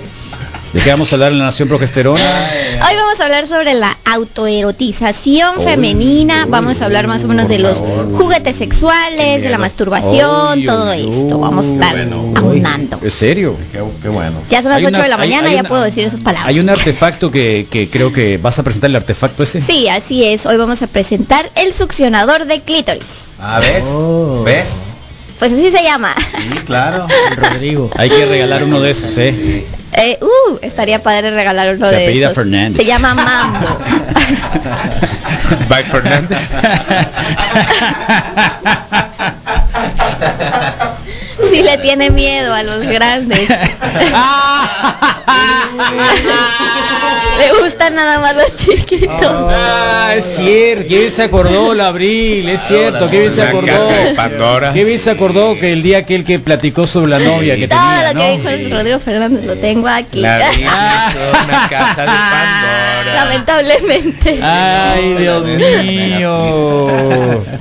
¿De 0.73 0.79
qué 0.79 0.89
vamos 0.89 1.11
a 1.11 1.15
hablar 1.17 1.33
en 1.33 1.39
la 1.39 1.45
Nación 1.45 1.67
Progesterona? 1.67 2.49
Hoy 2.89 2.95
vamos 2.95 3.19
a 3.19 3.25
hablar 3.25 3.45
sobre 3.49 3.73
la 3.73 3.97
autoerotización 4.05 5.61
femenina, 5.61 6.45
vamos 6.47 6.81
a 6.81 6.85
hablar 6.85 7.07
más 7.07 7.25
o 7.25 7.27
menos 7.27 7.49
de 7.49 7.59
los 7.59 7.77
juguetes 7.77 8.55
sexuales, 8.55 9.41
de 9.43 9.49
la 9.49 9.57
masturbación, 9.57 10.63
todo 10.65 10.93
esto. 10.93 11.39
Vamos 11.39 11.65
a 11.67 11.73
estar 11.73 11.95
aunando. 12.37 12.99
¿Es 13.03 13.13
serio? 13.13 13.57
Qué, 13.73 14.07
bueno. 14.07 14.37
Ya 14.49 14.61
son 14.61 14.71
las 14.71 14.77
Hay 14.79 14.85
8 14.85 14.95
una- 14.95 15.03
de 15.03 15.09
la 15.09 15.15
hay- 15.15 15.19
mañana, 15.29 15.49
hay 15.49 15.55
ya 15.55 15.59
una- 15.59 15.69
puedo 15.69 15.83
decir 15.83 16.05
esas 16.05 16.21
palabras. 16.21 16.47
Hay 16.47 16.59
un 16.61 16.69
artefacto 16.69 17.29
que, 17.31 17.67
que 17.69 17.89
creo 17.89 18.13
que 18.13 18.37
vas 18.37 18.57
a 18.57 18.63
presentar 18.63 18.89
el 18.91 18.95
artefacto 18.95 19.43
ese. 19.43 19.59
Sí, 19.59 19.89
así 19.89 20.23
es. 20.23 20.45
Hoy 20.45 20.55
vamos 20.55 20.81
a 20.81 20.87
presentar 20.87 21.49
el 21.55 21.73
succionador 21.73 22.45
de 22.45 22.61
clítoris. 22.61 23.03
Ah, 23.41 23.59
¿ves? 23.59 23.83
Oh. 23.87 24.43
¿Ves? 24.45 24.93
Pues 25.41 25.51
así 25.53 25.71
se 25.71 25.81
llama. 25.81 26.13
Sí, 26.37 26.49
claro. 26.67 27.07
Rodrigo. 27.35 27.89
Hay 27.97 28.11
que 28.11 28.27
regalar 28.27 28.63
uno 28.63 28.79
de 28.79 28.91
esos, 28.91 29.17
¿eh? 29.17 29.65
Eh, 29.93 30.19
uh, 30.21 30.59
estaría 30.61 31.01
padre 31.01 31.31
regalar 31.31 31.77
uno 31.77 31.87
Se 31.87 31.95
de 31.95 32.03
apellida 32.03 32.27
esos. 32.27 32.35
Fernández. 32.35 32.77
Se 32.77 32.85
llama 32.85 33.15
Mambo. 33.15 33.79
By 35.67 35.83
Fernández. 35.83 36.53
Si 41.49 41.61
le 41.61 41.77
tiene 41.77 42.09
miedo 42.09 42.53
a 42.53 42.63
los 42.63 42.85
grandes. 42.85 43.49
le 47.39 47.59
gustan 47.59 47.95
nada 47.95 48.19
más 48.19 48.35
los 48.35 48.55
chiquitos. 48.55 49.11
Ah, 49.21 50.13
es 50.15 50.35
cierto, 50.35 50.87
qué 50.87 50.99
bien 50.99 51.11
se 51.11 51.23
acordó 51.23 51.73
la 51.73 51.87
Abril, 51.87 52.47
es 52.49 52.61
cierto, 52.61 53.09
qué 53.09 53.21
bien 53.21 53.31
se 53.33 53.41
acordó. 53.41 53.89
Qué 54.73 54.83
bien 54.83 54.99
se 54.99 55.09
acordó 55.11 55.57
que 55.59 55.73
el 55.73 55.81
día 55.81 55.99
aquel 55.99 56.23
que 56.23 56.39
platicó 56.39 56.87
sobre 56.87 57.11
la 57.11 57.19
novia 57.19 57.55
que 57.57 57.67
Todo 57.67 57.79
tenía, 57.79 58.13
lo 58.13 58.19
que 58.19 58.27
¿no? 58.27 58.37
dijo 58.37 58.49
el 58.49 58.71
Rodrigo 58.71 58.99
Fernández 58.99 59.45
lo 59.45 59.55
tengo 59.55 59.87
aquí. 59.87 60.19
La 60.21 60.37
Biblia 60.51 61.07
es 61.09 61.43
una 61.45 61.69
caja 61.69 62.01
de 62.01 62.07
Pandora. 62.07 63.13
Lamentablemente. 63.25 64.39
Ay, 64.41 65.13
Dios 65.15 65.45
mío. 65.45 66.87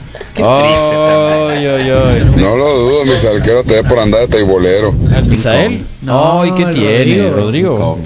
Qué 0.43 1.55
Ay, 1.55 1.67
ay, 1.67 1.91
ay. 1.91 2.31
No 2.37 2.57
lo 2.57 2.79
dudo, 2.79 3.05
mi 3.05 3.17
salquero 3.17 3.63
te 3.65 3.75
ve 3.75 3.85
por 3.85 3.99
andar 3.99 4.21
de 4.23 4.29
teibolero. 4.29 4.95
¿Al 5.15 5.27
Misael? 5.27 5.85
No, 6.03 6.43
Ay, 6.43 6.53
¿qué 6.53 6.65
tiene, 6.67 7.31
Rodrigo. 7.31 7.37
Rodrigo? 7.37 7.99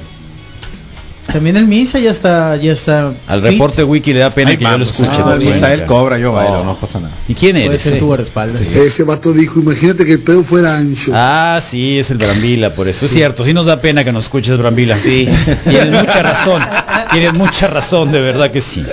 También 1.33 1.57
el 1.57 1.67
Misa 1.67 1.99
ya 1.99 2.13
está, 2.13 2.55
ya 2.57 2.73
está. 2.73 3.13
Al 3.27 3.41
fit. 3.41 3.51
reporte 3.51 3.83
wiki 3.83 4.13
le 4.13 4.21
da 4.21 4.31
pena 4.31 4.51
Ay, 4.51 4.57
que 4.57 4.65
yo 4.65 4.79
lo 4.79 4.85
escuche. 4.85 5.09
No, 5.09 5.33
el 5.33 5.41
favor. 5.41 5.45
Misael 5.45 5.85
cobra, 5.85 6.17
yo 6.17 6.33
bailo, 6.33 6.63
no 6.65 6.77
pasa 6.77 7.01
nada. 7.01 7.13
¿Y 7.27 7.35
quién 7.35 7.55
Puede 7.55 7.67
eres? 7.67 7.83
ser 7.83 7.95
eh? 7.95 7.99
tu 7.99 8.07
guardaespaldas. 8.07 8.61
Ese 8.61 9.03
vato 9.03 9.33
dijo, 9.33 9.59
imagínate 9.59 10.05
que 10.07 10.13
el 10.13 10.21
pedo 10.21 10.45
fuera 10.45 10.77
ancho. 10.77 11.11
Ah, 11.13 11.59
sí, 11.61 11.99
es 11.99 12.11
el 12.13 12.19
Brambila, 12.19 12.71
por 12.71 12.87
eso. 12.87 13.07
Es 13.07 13.13
cierto, 13.13 13.43
sí 13.45 13.53
nos 13.53 13.67
da 13.67 13.81
pena 13.81 14.05
que 14.05 14.13
nos 14.13 14.25
escuches 14.25 14.57
Brambila. 14.59 14.97
Sí. 14.97 15.29
Tienes 15.69 15.91
mucha 15.91 16.23
razón. 16.23 16.63
Tienes 17.11 17.35
mucha 17.35 17.67
razón, 17.67 18.13
de 18.13 18.21
verdad 18.21 18.53
que 18.53 18.61
sí. 18.61 18.85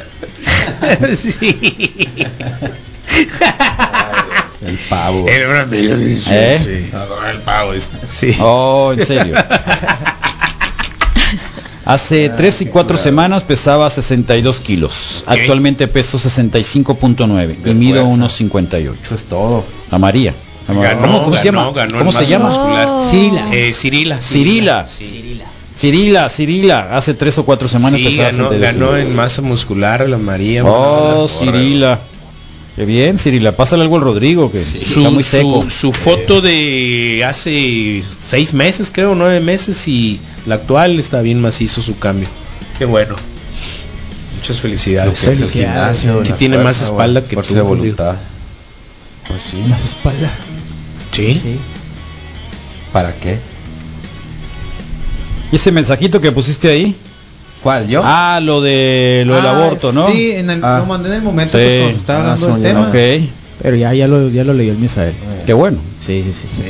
sí. 1.16 1.58
El 4.66 4.78
pavo. 4.90 5.26
¿Eh? 5.28 6.60
Sí. 6.64 6.90
Adora 6.96 7.32
el 7.32 7.40
pavo. 7.40 7.74
dice. 7.74 7.90
Sí. 8.10 8.36
Oh, 8.40 8.94
en 8.94 9.06
serio. 9.06 9.36
Hace 11.84 12.30
tres 12.30 12.62
y 12.62 12.68
cuatro 12.68 12.96
semanas 12.98 13.44
pesaba 13.44 13.90
62 13.90 14.60
kilos. 14.60 15.24
Actualmente 15.26 15.88
peso 15.88 16.20
65.9 16.20 17.56
y 17.66 17.74
mido 17.74 18.06
unos 18.06 18.34
58. 18.34 19.00
Eso 19.04 19.16
es 19.16 19.24
todo. 19.24 19.64
A 19.90 19.98
María. 19.98 20.34
A 20.68 20.74
Ma- 20.74 20.84
Ganó, 20.84 21.02
¿Cómo, 21.02 21.24
cómo 21.24 21.38
se 21.38 21.46
llama? 21.46 21.72
ganó 21.74 21.98
¿Cómo 21.98 22.12
se 22.12 22.26
llama? 22.28 22.50
muscular. 22.50 22.88
Oh. 22.88 23.10
Cirila. 23.10 23.48
Eh, 23.52 23.74
Cirila. 23.74 24.22
Cirila. 24.22 24.88
Sí. 24.88 25.06
Cirila, 25.10 25.46
Cirila. 25.76 26.96
Hace 26.96 27.14
tres 27.14 27.38
o 27.38 27.46
cuatro 27.46 27.68
semanas 27.68 28.00
Sí, 28.00 28.16
ganó, 28.16 28.50
62 28.50 28.60
ganó 28.62 28.98
en 28.98 29.16
masa 29.16 29.42
muscular 29.42 30.08
la 30.08 30.18
María. 30.18 30.64
Oh, 30.66 31.28
Cirila. 31.28 32.00
Qué 32.76 32.86
bien, 32.86 33.18
Cirila. 33.20 33.52
Pásale 33.52 33.84
algo 33.84 33.98
al 33.98 34.02
Rodrigo, 34.04 34.52
que 34.52 34.60
Su, 34.64 35.00
está 35.00 35.10
muy 35.10 35.24
seco. 35.24 35.64
su, 35.64 35.70
su 35.70 35.92
foto 35.94 36.40
de 36.42 37.24
hace 37.28 38.04
seis 38.20 38.54
meses, 38.54 38.90
creo, 38.94 39.14
nueve 39.16 39.40
meses, 39.42 39.88
y 39.88 40.20
la 40.46 40.56
actual 40.56 41.00
está 41.00 41.22
bien 41.22 41.42
macizo 41.42 41.82
su 41.82 41.98
cambio. 42.00 42.28
Qué 42.78 42.86
bueno. 42.86 43.16
Muchas 44.38 44.60
felicidades. 44.60 45.20
que 45.20 45.32
es 45.32 45.42
el 45.42 45.50
gimnasio, 45.50 46.24
Sí 46.24 46.32
la 46.32 46.36
tiene 46.38 46.58
más 46.60 46.82
espalda 46.82 47.22
que 47.24 47.34
fuerza 47.36 47.50
tú, 47.50 47.56
de 47.56 47.62
Rodrigo. 47.62 47.78
voluntad. 47.82 48.16
Pues 49.28 49.42
sí. 49.42 49.58
Más 49.68 49.84
espalda. 49.84 50.32
Sí. 51.12 51.58
¿Para 52.94 53.14
qué? 53.16 53.38
¿Y 55.52 55.56
ese 55.56 55.72
mensajito 55.72 56.22
que 56.22 56.32
pusiste 56.32 56.70
ahí? 56.70 56.96
¿Cuál, 57.64 57.88
yo? 57.88 58.02
Ah, 58.04 58.40
lo 58.42 58.62
de 58.62 59.24
lo 59.28 59.36
del 59.36 59.46
Ah, 59.46 59.52
aborto, 59.66 59.92
¿no? 59.92 60.10
Sí, 60.12 60.32
en 60.32 60.50
el, 60.50 60.64
Ah. 60.64 60.80
lo 60.80 60.86
mandé 60.88 61.10
en 61.10 61.16
el 61.16 61.22
momento 61.22 61.58
Sí. 61.58 61.64
pues, 61.64 61.74
cuando 61.76 61.92
se 61.92 61.98
estaba 62.00 62.20
Ah, 62.20 62.22
hablando 62.34 62.48
del 62.48 62.56
soñé. 62.56 62.68
tema. 62.70 62.88
Ok. 62.88 63.30
Pero 63.62 63.76
ya, 63.76 63.94
ya 63.94 64.08
lo, 64.08 64.30
ya 64.30 64.44
lo 64.44 64.54
leyó 64.54 64.72
el 64.72 64.80
Misael. 64.80 65.14
Qué 65.46 65.54
bueno. 65.54 65.78
Sí, 66.00 66.24
sí, 66.26 66.32
sí. 66.34 66.48
Sí. 66.50 66.64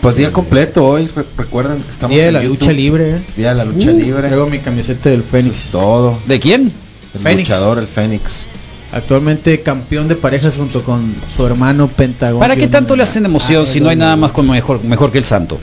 Pues 0.00 0.14
día 0.14 0.32
completo 0.32 0.86
hoy, 0.86 1.08
re- 1.08 1.24
recuerden 1.36 1.82
que 1.82 1.90
estamos 1.90 2.14
Día 2.14 2.22
de 2.22 2.28
en 2.28 2.34
la 2.34 2.42
YouTube. 2.44 2.60
lucha 2.60 2.72
libre. 2.72 3.10
¿eh? 3.10 3.20
Día 3.36 3.48
de 3.48 3.54
la 3.56 3.64
lucha 3.64 3.90
Uh, 3.90 3.98
libre. 3.98 4.28
Traigo 4.28 4.46
mi 4.46 4.60
camiseta 4.60 5.10
del 5.10 5.24
Fénix. 5.24 5.64
es 5.64 5.70
todo. 5.72 6.16
¿De 6.26 6.38
quién? 6.38 6.70
El 7.14 7.20
Fénix. 7.20 7.48
luchador, 7.48 7.78
el 7.78 7.88
Fénix. 7.88 8.44
Actualmente 8.92 9.60
campeón 9.62 10.06
de 10.06 10.14
parejas 10.14 10.56
junto 10.56 10.82
con 10.84 11.14
su 11.36 11.44
hermano 11.44 11.88
Pentagón. 11.88 12.38
¿Para 12.38 12.54
qué 12.54 12.68
tanto 12.68 12.94
le 12.94 13.02
ah, 13.02 13.04
hacen 13.04 13.24
emoción 13.26 13.66
si 13.66 13.80
no 13.80 13.88
hay 13.88 13.96
nada 13.96 14.14
más 14.14 14.30
como 14.30 14.52
mejor, 14.52 14.82
mejor 14.84 15.10
que 15.10 15.18
el 15.18 15.24
santo? 15.24 15.58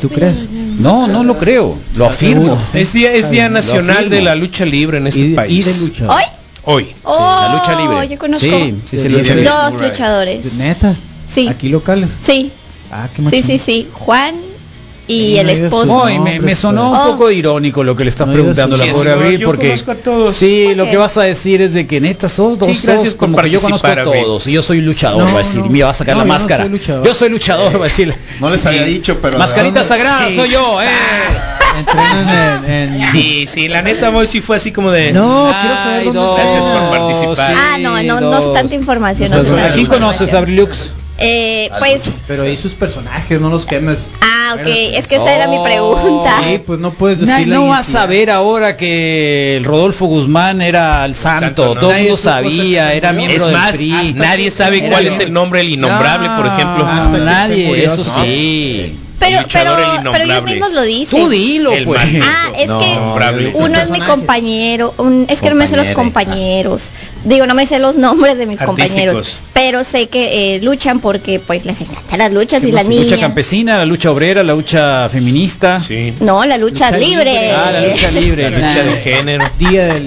¿Tú 0.00 0.08
crees? 0.08 0.48
No, 0.50 1.06
no 1.08 1.24
lo 1.24 1.36
creo. 1.38 1.76
Lo 1.96 2.04
¿Estás 2.04 2.16
afirmo. 2.16 2.58
Es 2.74 2.92
día, 2.92 3.12
es 3.12 3.30
día 3.30 3.48
nacional 3.48 4.08
de 4.08 4.22
la 4.22 4.34
lucha 4.34 4.64
libre 4.64 4.98
en 4.98 5.06
este 5.08 5.20
Y, 5.20 5.34
país. 5.34 5.66
y 5.66 5.70
de 5.72 5.78
lucha. 5.80 6.06
¿Hoy? 6.08 6.22
Hoy. 6.64 6.86
Oh, 7.04 7.18
la 7.18 7.54
lucha 7.58 7.80
libre. 7.80 8.08
Yo 8.08 8.18
conozco 8.18 8.46
Sí, 8.46 8.74
sí, 8.88 8.98
sí, 8.98 9.08
vi. 9.08 9.42
dos 9.42 9.74
luchadores. 9.80 10.52
¿Neta? 10.54 10.94
Sí. 11.34 11.48
¿Aquí 11.48 11.68
locales? 11.68 12.10
Sí, 12.24 12.52
Ah, 12.90 13.06
qué 13.14 13.22
sí, 13.30 13.42
sí, 13.42 13.58
sí. 13.64 13.88
Juan 13.92 14.34
y 15.08 15.30
Sí, 15.32 15.38
el 15.38 15.48
esposo. 15.50 16.04
Ay, 16.04 16.18
me, 16.20 16.38
me 16.38 16.54
sonó 16.54 16.90
un 16.90 16.96
Oh. 16.96 17.12
poco 17.12 17.30
irónico 17.30 17.82
lo 17.82 17.96
que 17.96 18.04
le 18.04 18.10
estás 18.10 18.26
No 18.26 18.34
preguntando 18.34 18.76
a 18.76 18.78
la 18.78 18.92
pobre 18.92 19.10
Sí, 19.10 19.14
Abril 19.18 19.42
porque 19.44 19.72
a 19.72 19.94
todos. 19.96 20.36
sí, 20.36 20.64
¿Por 20.68 20.76
lo 20.76 20.90
que 20.90 20.96
vas 20.98 21.16
a 21.16 21.22
decir 21.22 21.60
es 21.62 21.72
de 21.74 21.86
que 21.86 22.00
neta 22.00 22.28
sos 22.28 22.58
dos, 22.58 22.68
Sí, 22.68 22.78
gracias 22.82 23.04
sos 23.04 23.14
por 23.14 23.28
como 23.30 23.38
que 23.38 23.50
yo 23.50 23.60
conozco 23.60 23.86
a 23.88 24.04
todos 24.04 24.46
y 24.46 24.52
yo 24.52 24.62
soy 24.62 24.80
luchador, 24.82 25.18
No, 25.24 25.24
va 25.32 25.40
a 25.40 25.42
decir, 25.42 25.62
me 25.64 25.82
va 25.82 25.90
a 25.90 25.94
sacar 25.94 26.14
No, 26.14 26.20
la 26.22 26.26
yo 26.26 26.32
no 26.32 26.38
máscara. 26.38 26.68
soy. 26.68 27.02
Yo 27.04 27.14
soy 27.14 27.28
luchador, 27.30 27.74
va 27.74 27.80
a 27.80 27.88
decir. 27.88 28.14
No 28.40 28.50
les 28.50 28.64
había 28.66 28.84
dicho, 28.84 29.16
pero... 29.22 29.38
Mascarita 29.38 29.82
Sí. 29.82 29.88
sagrada, 29.88 30.28
Sí. 30.28 30.36
soy 30.36 30.50
yo, 30.50 30.80
eh. 30.82 30.86
Entrenan 31.78 32.64
en... 32.64 32.94
en- 33.02 33.06
Sí, 33.12 33.46
sí, 33.48 33.68
la 33.68 33.82
neta, 33.82 34.10
voy 34.10 34.26
sí 34.26 34.40
fue 34.40 34.56
así 34.56 34.72
como 34.72 34.90
de. 34.90 35.12
No, 35.12 35.52
quiero 35.60 35.76
saber 35.76 36.04
dónde 36.04 36.20
dos, 36.20 36.36
Gracias 36.38 36.64
por 36.64 36.90
participar. 36.90 37.54
Ah, 37.56 37.78
no, 37.78 38.02
no, 38.02 38.20
no 38.20 38.38
es 38.38 38.52
tanta 38.52 38.74
información. 38.74 39.32
¿A 39.32 39.72
quién 39.72 39.86
conoces. 39.86 40.34
Abrilux? 40.34 40.90
Eh, 41.20 41.68
pues, 41.80 42.02
Pero 42.28 42.44
ahí 42.44 42.56
sus 42.56 42.74
personajes, 42.74 43.40
no 43.40 43.48
los 43.50 43.66
quemes. 43.66 44.06
ah, 44.20 44.54
ok, 44.54 44.66
es 44.66 45.08
que 45.08 45.16
esa 45.16 45.34
era 45.34 45.48
mi 45.48 45.56
Oh. 45.58 45.64
pregunta. 45.64 46.32
Sí, 46.44 46.58
pues 46.64 46.78
no 46.78 46.92
puedes 46.92 47.18
decir 47.20 47.48
no 47.48 47.66
vas 47.68 47.92
a 47.96 48.06
ver 48.06 48.30
ahora 48.30 48.76
que 48.76 49.56
el 49.56 49.64
Rodolfo 49.64 50.06
Guzmán 50.06 50.62
era 50.62 51.04
el 51.04 51.14
santo, 51.16 51.40
santo, 51.46 51.74
¿no? 51.74 51.80
todo 51.80 51.92
el 51.92 52.02
mundo 52.02 52.16
sabía, 52.16 52.92
era 52.94 53.12
miembro 53.12 53.36
Es 53.36 53.44
del 53.44 53.52
más, 53.52 53.76
PRI. 53.76 53.92
hasta 53.92 54.18
nadie 54.18 54.50
sabe 54.52 54.88
cuál 54.88 55.06
es 55.08 55.18
el 55.18 55.32
nombre 55.32 55.58
del 55.58 55.70
innombrable, 55.70 56.28
por 56.36 56.46
ejemplo. 56.46 56.86
hasta 56.86 57.18
nadie, 57.18 57.66
murió, 57.66 57.84
eso 57.92 58.04
¿no? 58.16 58.24
sí. 58.24 58.98
Pero, 59.18 59.40
pero, 59.52 59.72
pero 60.12 60.24
ellos 60.24 60.44
mismos 60.44 60.70
lo 60.70 60.82
dicen. 60.82 61.20
Tú 61.20 61.28
dilo, 61.28 61.72
El 61.72 61.84
pues. 61.84 62.00
Ah, 62.22 62.52
es 62.56 62.68
No, 62.68 62.78
que 62.78 62.86
uno 63.58 63.76
es 63.80 63.90
mi 63.90 63.98
compañero, 64.00 64.94
un, 64.98 65.26
es 65.28 65.40
que 65.40 65.50
no 65.50 65.56
me 65.56 65.66
sé 65.66 65.76
los 65.76 65.88
compañeros. 65.88 66.84
Digo, 67.24 67.46
no 67.46 67.54
me 67.54 67.66
sé 67.66 67.78
los 67.80 67.96
nombres 67.96 68.38
de 68.38 68.46
mis 68.46 68.60
Artísticos. 68.60 68.88
compañeros, 68.88 69.38
pero 69.52 69.82
sé 69.84 70.08
que 70.08 70.54
eh, 70.54 70.60
luchan 70.60 71.00
porque 71.00 71.40
pues 71.40 71.64
les 71.64 71.80
encantan 71.80 72.18
las 72.20 72.32
luchas 72.32 72.62
y 72.62 72.70
las 72.72 72.86
La 72.88 72.94
lucha 72.94 73.04
niñas. 73.06 73.20
campesina, 73.20 73.76
la 73.78 73.84
lucha 73.86 74.10
obrera, 74.12 74.42
la 74.44 74.54
lucha 74.54 75.08
feminista. 75.08 75.80
Sí. 75.80 76.14
No, 76.20 76.44
la 76.44 76.56
lucha, 76.58 76.90
Lucha 76.92 76.98
libre. 76.98 77.32
libre. 77.32 77.50
Ah, 77.52 77.70
la 77.72 77.86
lucha 77.88 78.10
libre. 78.12 78.50
La 78.50 78.58
lucha 78.58 78.84
de 78.84 78.96
género. 79.00 79.44
Día 79.58 79.86
de 79.94 80.00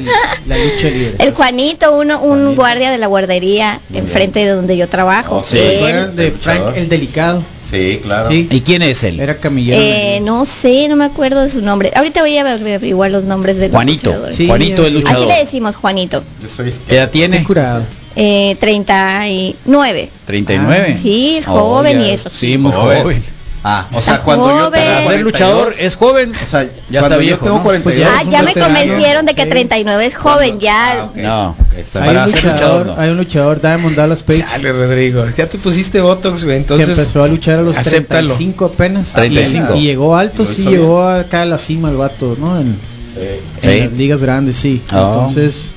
la 0.48 0.58
lucha 0.58 0.88
libre. 0.90 1.16
El 1.20 1.34
Juanito, 1.34 1.92
uno, 1.98 2.22
un 2.22 2.56
guardia 2.56 2.92
de 2.92 2.98
la 2.98 3.08
guardería 3.08 3.80
enfrente 3.94 4.40
de 4.46 4.52
donde 4.52 4.78
yo 4.78 4.88
trabajo. 4.88 5.38
Oh, 5.40 5.44
sí. 5.44 5.58
Él, 5.58 5.64
¿Se 5.70 5.78
acuerdan 5.78 6.16
de 6.16 6.32
Frank 6.32 6.62
el 6.78 6.88
Delicado? 6.90 7.44
Sí, 7.72 8.00
claro. 8.04 8.30
Sí. 8.30 8.48
¿Y 8.52 8.62
quién 8.62 8.82
es 8.82 9.04
él? 9.04 9.20
Era 9.20 9.38
camillero. 9.38 9.80
eh, 9.82 10.20
no 10.24 10.46
sé, 10.46 10.88
no 10.90 10.96
me 10.98 11.06
acuerdo 11.06 11.42
de 11.42 11.50
su 11.50 11.62
nombre. 11.62 11.92
Ahorita 11.96 12.22
voy 12.22 12.38
a 12.38 12.42
averiguar 12.52 13.10
los 13.12 13.24
nombres 13.24 13.56
de 13.58 13.68
los 13.70 13.72
Juanito. 13.76 14.10
luchadores. 14.12 14.36
Sí, 14.36 14.48
Juanito 14.48 14.82
el 14.86 14.88
Así 14.98 15.02
luchador. 15.06 15.28
le 15.28 15.38
decimos 15.38 15.76
Juanito. 15.78 16.24
Yo 16.42 16.50
soy 16.50 16.72
¿Qué 16.88 16.96
edad 16.98 17.10
tiene? 17.10 17.44
Curado. 17.44 17.84
Eh, 18.18 18.58
39. 18.60 20.10
39. 20.26 21.00
Sí, 21.02 21.38
es 21.40 21.48
Oh, 21.48 21.52
joven 21.78 22.02
y 22.02 22.10
eso. 22.12 22.30
Sí, 22.30 22.58
muy 22.58 22.72
Joven. 22.74 23.02
joven. 23.04 23.24
Ah, 23.64 23.86
o 23.94 24.02
sea, 24.02 24.14
Está 24.16 24.26
cuando 24.26 24.48
yo 24.50 24.66
joven. 24.66 24.82
Ser 24.82 25.04
42, 25.04 25.22
luchador 25.22 25.74
es 25.80 25.96
joven. 25.96 26.32
O 26.42 26.46
sea, 26.48 26.64
Ya 26.90 27.00
cuando 27.00 27.06
está 27.06 27.16
yo 27.16 27.20
viejo, 27.20 27.46
tengo 27.46 27.58
¿no? 27.58 27.64
42. 27.64 28.10
Ah, 28.12 28.24
ya 28.24 28.42
me 28.42 28.54
convencieron 28.54 29.26
de 29.28 29.36
que 29.36 29.46
39 29.46 30.06
es 30.08 30.16
joven, 30.16 30.60
ya. 30.60 30.94
Ah, 31.02 31.04
ok. 31.06 31.16
No. 31.18 31.50
Ok, 31.52 31.78
está 31.78 32.00
Hay. 32.04 32.08
Para 32.08 32.26
un, 32.26 32.32
luchador, 32.32 32.52
luchador, 32.54 32.86
no. 32.88 32.96
hay 32.98 33.10
un 33.12 33.18
luchador, 33.18 33.62
Diamond 33.62 33.96
Dallas 33.96 34.24
Page, 34.24 34.46
Chale, 34.50 34.72
Rodrigo. 34.72 35.26
Ya 35.38 35.48
te 35.48 35.58
pusiste 35.60 36.02
Botox, 36.02 36.44
güey. 36.44 36.56
que 36.56 36.62
Entonces. 36.62 36.90
empezó 36.98 37.24
a 37.24 37.28
luchar 37.28 37.60
a 37.60 37.62
los 37.62 37.78
acéptalo. 37.78 38.28
35 38.28 38.66
apenas. 38.66 39.14
35. 39.14 39.76
Y, 39.76 39.80
y 39.80 39.82
llegó 39.84 40.16
alto, 40.18 40.46
sí, 40.48 40.64
llegó 40.66 41.08
acá 41.08 41.44
a 41.44 41.46
la 41.46 41.60
cima 41.60 41.90
el 41.92 41.98
vato, 41.98 42.36
¿no? 42.40 42.60
En- 42.60 42.76
En 43.16 43.40
Sí. 43.62 43.80
las 43.82 43.92
ligas 43.92 44.22
grandes, 44.22 44.56
sí. 44.58 44.82
Ah. 44.90 45.12
Entonces, 45.14 45.68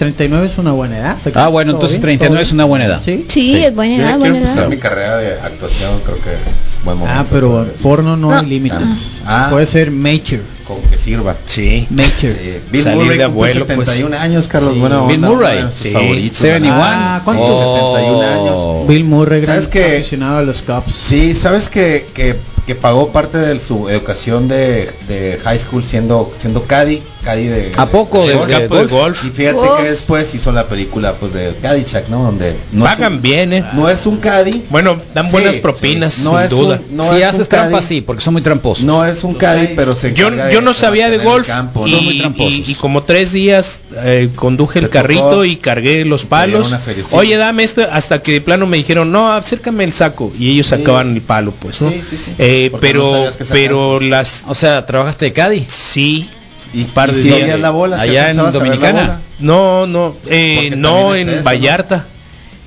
39 0.00 0.46
es 0.46 0.56
una 0.58 0.72
buena 0.72 0.96
edad. 0.98 1.16
Ah, 1.34 1.48
bueno, 1.48 1.72
¿Todo 1.72 1.80
entonces 1.80 1.98
bien? 1.98 2.18
39 2.18 2.34
¿Todo 2.36 2.42
es 2.42 2.52
una 2.52 2.64
buena 2.64 2.84
edad. 2.86 3.02
Sí. 3.04 3.26
Sí, 3.28 3.62
es 3.62 3.74
buena 3.74 3.94
Yo 3.96 4.00
ya 4.02 4.08
edad, 4.12 4.18
quiero 4.18 4.34
empezar 4.36 4.58
edad. 4.60 4.68
mi 4.68 4.76
carrera 4.78 5.16
de 5.18 5.32
actuación, 5.40 6.00
creo 6.04 6.16
que 6.16 6.30
es 6.32 6.82
buen 6.84 6.96
momento. 6.96 7.20
Ah, 7.20 7.26
pero 7.30 7.66
porno 7.82 8.16
no, 8.16 8.30
No. 8.30 8.38
hay 8.38 8.46
límites. 8.46 9.20
Ah. 9.26 9.48
Puede 9.50 9.66
ser 9.66 9.90
major. 9.90 10.40
Con 10.66 10.80
que 10.82 10.96
sirva. 10.98 11.34
Sí. 11.46 11.86
Major. 11.90 12.10
Sí. 12.20 12.56
Bill 12.70 12.82
Salir 12.84 13.02
Murray 13.02 13.18
de 13.18 13.24
abuelo, 13.24 13.66
pues. 13.66 13.78
71 13.90 14.14
años, 14.14 14.48
Carlos. 14.48 14.72
Sí. 14.74 14.80
Buena 14.80 15.04
Bill 15.04 15.16
onda, 15.16 15.28
Murray. 15.28 15.56
de 15.56 15.62
nuestros 15.64 15.82
Sí. 15.88 15.92
favoritos. 15.92 16.36
71. 16.38 16.82
Ah, 16.86 17.20
¿cuántos? 17.24 17.58
71 17.58 18.22
años. 18.22 18.54
Oh. 18.56 18.84
Bill 18.88 19.04
Murray, 19.04 19.40
gran 19.42 19.62
¿Sabes 19.64 19.84
aficionado 19.96 20.38
a 20.38 20.42
los 20.42 20.62
Cubs. 20.62 20.94
Sí, 20.94 21.34
sabes 21.34 21.68
que, 21.68 22.06
que, 22.14 22.36
que 22.66 22.74
pagó 22.74 23.08
parte 23.12 23.38
de 23.38 23.58
su 23.60 23.88
educación 23.88 24.48
de, 24.48 24.90
de 25.08 25.38
high 25.42 25.58
school 25.58 25.82
siendo 25.84 26.30
siendo 26.38 26.62
caddy, 26.64 27.02
caddy 27.24 27.46
de 27.46 27.72
¿A 27.76 27.86
poco 27.86 28.26
de, 28.26 28.34
golf? 28.68 28.90
golf. 28.90 29.24
Y 29.24 29.30
fíjate 29.30 29.58
Oh. 29.58 29.76
que 29.78 29.84
después 29.90 30.32
hizo 30.34 30.52
la 30.52 30.66
película 30.68 31.14
pues 31.14 31.32
de 31.32 31.54
Caddyshack, 31.60 32.08
¿no? 32.08 32.22
Donde 32.24 32.54
no 32.72 32.84
Pagan 32.84 33.14
un- 33.14 33.22
bien, 33.22 33.52
¿eh? 33.52 33.64
no 33.74 33.88
es 33.88 34.06
un 34.06 34.18
caddy, 34.18 34.62
Bueno, 34.70 34.98
dan 35.14 35.26
Sí, 35.26 35.32
buenas 35.32 35.54
sí. 35.54 35.60
propinas, 35.60 36.18
No 36.20 36.30
sin 36.32 36.40
es 36.40 36.50
duda. 36.50 36.80
un- 36.90 36.96
no 36.96 37.10
si 37.10 37.16
es 37.20 37.24
haces 37.24 37.48
trampa, 37.48 37.78
caddy, 37.78 37.86
sí, 37.86 38.00
porque 38.00 38.22
son 38.22 38.34
muy 38.34 38.42
tramposos. 38.42 38.84
no 38.84 39.04
es 39.04 39.24
un 39.24 39.34
caddy, 39.34 39.68
pero 39.74 39.94
se 39.96 40.12
Yo, 40.14 40.30
yo 40.52 40.60
no 40.60 40.72
sabía 40.74 41.10
de 41.10 41.18
golf 41.18 41.46
campo, 41.46 41.86
y, 41.86 41.94
muy 42.00 42.18
tramposos. 42.18 42.68
y- 42.68 42.72
y 42.72 42.74
como 42.76 43.02
tres 43.02 43.32
días 43.32 43.80
eh, 43.96 44.28
conduje 44.36 44.78
el 44.78 44.88
carrito 44.90 45.44
y 45.44 45.56
cargué 45.56 46.04
los 46.04 46.24
palos. 46.24 46.72
Oye, 47.12 47.36
dame 47.36 47.64
esto 47.64 47.82
hasta 47.90 48.22
que 48.22 48.32
de 48.32 48.40
plano 48.40 48.66
me 48.66 48.76
dijeron, 48.76 49.10
no, 49.12 49.32
acércame 49.32 49.84
el 49.84 49.92
saco 49.92 50.32
y 50.38 50.50
ellos 50.52 50.66
Sí. 50.66 50.70
sacaban 50.76 51.14
el 51.14 51.20
palo, 51.22 51.52
pues. 51.58 51.80
¿no? 51.82 51.90
Sí, 51.90 52.00
sí, 52.02 52.16
sí. 52.18 52.32
Eh, 52.66 52.70
no 52.72 52.78
pero 52.80 53.26
pero 53.50 54.00
las 54.00 54.44
O 54.48 54.54
sea, 54.54 54.84
¿trabajaste 54.86 55.26
de 55.26 55.32
Caddy? 55.32 55.66
sí 55.68 56.28
y, 56.72 56.84
par 56.84 57.10
y 57.10 57.14
de 57.14 57.22
si 57.22 57.28
días. 57.28 57.60
la 57.60 57.70
bola, 57.70 58.00
Allá 58.00 58.30
en 58.30 58.36
Dominicana. 58.36 59.00
bola. 59.02 59.20
No, 59.40 59.86
no, 59.86 60.14
eh, 60.28 60.72
no 60.76 61.14
es 61.14 61.26
en 61.26 61.34
eso, 61.34 61.44
Vallarta. 61.44 62.06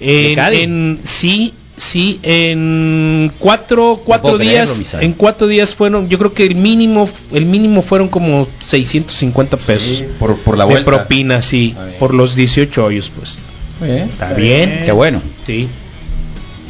En, 0.01 0.37
en- 0.39 0.99
sí, 1.05 1.53
sí, 1.77 2.19
en 2.23 3.31
cuatro, 3.39 4.01
cuatro 4.03 4.37
creerlo, 4.37 4.73
días, 4.75 4.93
en 4.95 5.13
cuatro 5.13 5.47
días 5.47 5.73
fueron, 5.73 6.09
yo 6.09 6.17
creo 6.17 6.33
que 6.33 6.45
el 6.45 6.55
mínimo, 6.55 7.07
el 7.31 7.45
mínimo 7.45 7.81
fueron 7.81 8.09
como 8.09 8.45
650 8.61 9.55
pesos 9.55 9.99
Sí, 9.99 10.05
por, 10.19 10.35
por 10.39 10.57
la 10.57 10.65
de 10.65 10.71
vuelta. 10.71 10.91
propina, 10.91 11.41
sí, 11.41 11.73
bien. 11.77 11.95
por 11.99 12.13
los 12.13 12.35
18 12.35 12.83
hoyos, 12.85 13.09
pues. 13.17 13.37
Eh, 13.81 14.05
Está 14.11 14.33
bien, 14.33 14.81
Qué 14.83 14.91
bueno. 14.91 15.21
sí, 15.45 15.69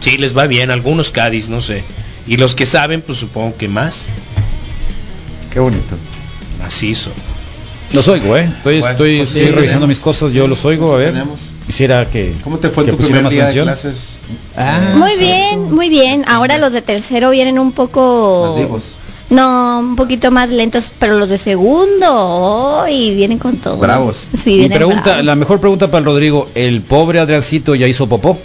sí 0.01 0.17
les 0.19 0.37
va 0.37 0.45
bien, 0.45 0.69
algunos 0.69 1.09
Cádiz, 1.09 1.49
no 1.49 1.61
sé, 1.61 1.83
y 2.27 2.37
los 2.37 2.55
que 2.55 2.65
saben, 2.65 3.01
pues 3.01 3.17
supongo 3.19 3.55
que 3.57 3.67
más, 3.67 4.07
Qué 5.51 5.59
bonito. 5.59 5.95
macizo. 6.61 7.11
Los 7.91 8.07
oigo, 8.07 8.35
¿eh? 8.35 8.49
Estoy, 8.57 8.79
Bueno, 8.79 8.91
estoy, 8.91 9.17
pues 9.17 9.29
sí, 9.29 9.39
revisando 9.41 9.65
tenemos. 9.67 9.87
mis 9.89 9.99
cosas, 9.99 10.33
yo 10.33 10.47
los 10.47 10.65
oigo, 10.65 10.93
a 10.93 10.97
ver. 10.97 11.11
Tenemos. 11.11 11.39
Quisiera 11.67 12.09
que... 12.09 12.33
¿Cómo 12.43 12.57
te 12.57 12.69
fue 12.69 12.85
tu 12.85 12.97
primer 12.97 13.27
día 13.29 13.43
atención. 13.43 13.67
de 13.67 13.71
clases? 13.73 13.97
Ah, 14.57 14.95
Muy 14.97 15.15
bien, 15.17 15.71
muy 15.73 15.89
bien. 15.89 16.25
Ahora 16.27 16.57
los 16.57 16.73
de 16.73 16.81
tercero 16.81 17.29
vienen 17.29 17.59
un 17.59 17.71
poco... 17.71 18.79
No, 19.29 19.79
un 19.79 19.95
poquito 19.95 20.31
más 20.31 20.49
lentos, 20.49 20.91
pero 20.99 21.17
los 21.17 21.29
de 21.29 21.37
segundo, 21.37 22.85
y 22.89 23.15
vienen 23.15 23.39
con 23.39 23.57
todo. 23.57 23.77
Bravos. 23.77 24.25
Sí, 24.43 24.57
Mi 24.57 24.69
pregunta, 24.69 25.01
bravos. 25.03 25.25
la 25.25 25.35
mejor 25.35 25.59
pregunta 25.59 25.87
para 25.87 25.99
el 25.99 26.05
Rodrigo, 26.05 26.49
¿el 26.55 26.81
pobre 26.81 27.19
Adriancito 27.19 27.73
ya 27.75 27.87
hizo 27.87 28.07
popó? 28.07 28.37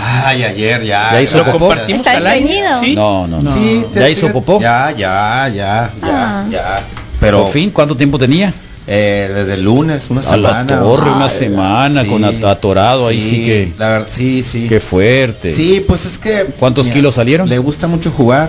Ay, 0.00 0.44
ayer 0.44 0.82
ya. 0.84 1.10
¿Ya 1.12 1.20
hizo 1.22 1.44
popó? 1.44 1.58
compartimos 1.58 2.06
¿Está 2.06 2.16
al 2.18 2.26
aire? 2.28 2.62
¿sí? 2.80 2.94
No, 2.94 3.26
no, 3.26 3.42
no. 3.42 3.52
Sí, 3.52 3.84
te- 3.92 3.98
¿Ya 4.00 4.08
hizo 4.08 4.20
fíjate- 4.28 4.32
popó? 4.34 4.60
Ya, 4.60 4.90
ya, 4.92 5.48
ya, 5.48 5.52
ya, 5.54 5.90
Ah. 6.02 6.44
ya. 6.50 6.82
Pero 7.20 7.42
Por 7.42 7.52
fin, 7.52 7.70
¿cuánto 7.70 7.96
tiempo 7.96 8.16
tenía? 8.18 8.52
eh, 8.90 9.30
desde 9.34 9.54
el 9.54 9.64
lunes, 9.64 10.06
una 10.08 10.20
A 10.22 10.36
la 10.38 10.48
semana. 10.64 10.78
torre, 10.80 11.10
una 11.10 11.24
Ay, 11.24 11.30
semana, 11.30 12.02
sí, 12.04 12.08
con 12.08 12.24
at- 12.24 12.42
atorado, 12.44 13.08
ahí 13.08 13.20
sí 13.20 13.44
que... 13.44 13.72
La 13.76 13.88
verdad, 13.90 14.06
sí, 14.10 14.42
sí. 14.42 14.66
Qué 14.66 14.80
fuerte. 14.80 15.52
Sí, 15.52 15.84
pues 15.86 16.06
es 16.06 16.16
que. 16.16 16.46
¿Cuántos 16.58 16.88
kilos 16.88 17.16
salieron? 17.16 17.48
Le 17.50 17.58
gusta 17.58 17.86
mucho 17.86 18.10
jugar. 18.10 18.48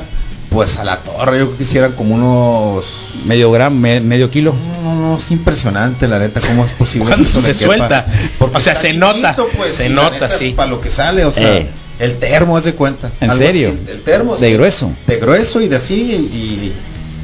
Pues 0.50 0.78
a 0.78 0.84
la 0.84 0.98
torre, 0.98 1.40
yo 1.40 1.56
quisiera 1.58 1.90
como 1.90 2.16
unos. 2.16 2.86
Medio 3.26 3.52
gramo, 3.52 3.80
me- 3.80 4.02
medio 4.02 4.32
kilo. 4.32 4.54
No, 4.84 4.96
no, 4.96 5.02
no, 5.12 5.18
es 5.18 5.30
impresionante, 5.30 6.08
la 6.08 6.18
neta, 6.18 6.42
cómo 6.42 6.66
es 6.66 6.72
posible 6.72 7.16
que 7.16 7.26
se 7.26 7.54
suelta. 7.54 8.06
Porque 8.40 8.58
O 8.58 8.60
sea, 8.60 8.74
se 8.76 8.94
nota, 8.94 9.36
pues, 9.58 9.74
se 9.76 9.90
nota, 9.90 10.30
sí. 10.32 10.52
Para 10.52 10.70
lo 10.72 10.82
que 10.82 10.90
sale, 10.90 11.24
o 11.26 11.32
sea, 11.32 11.58
Eh. 11.58 11.68
el 12.00 12.18
termo, 12.18 12.58
haz 12.58 12.64
de 12.64 12.74
cuenta. 12.74 13.12
¿En 13.22 13.32
serio? 13.38 13.70
así, 13.70 13.92
el 13.92 14.02
termo. 14.02 14.38
De 14.38 14.48
sí. 14.48 14.54
grueso. 14.54 14.92
De 15.06 15.18
grueso 15.18 15.62
y 15.62 15.68
de 15.68 15.76
así 15.76 15.96
y 15.96 16.74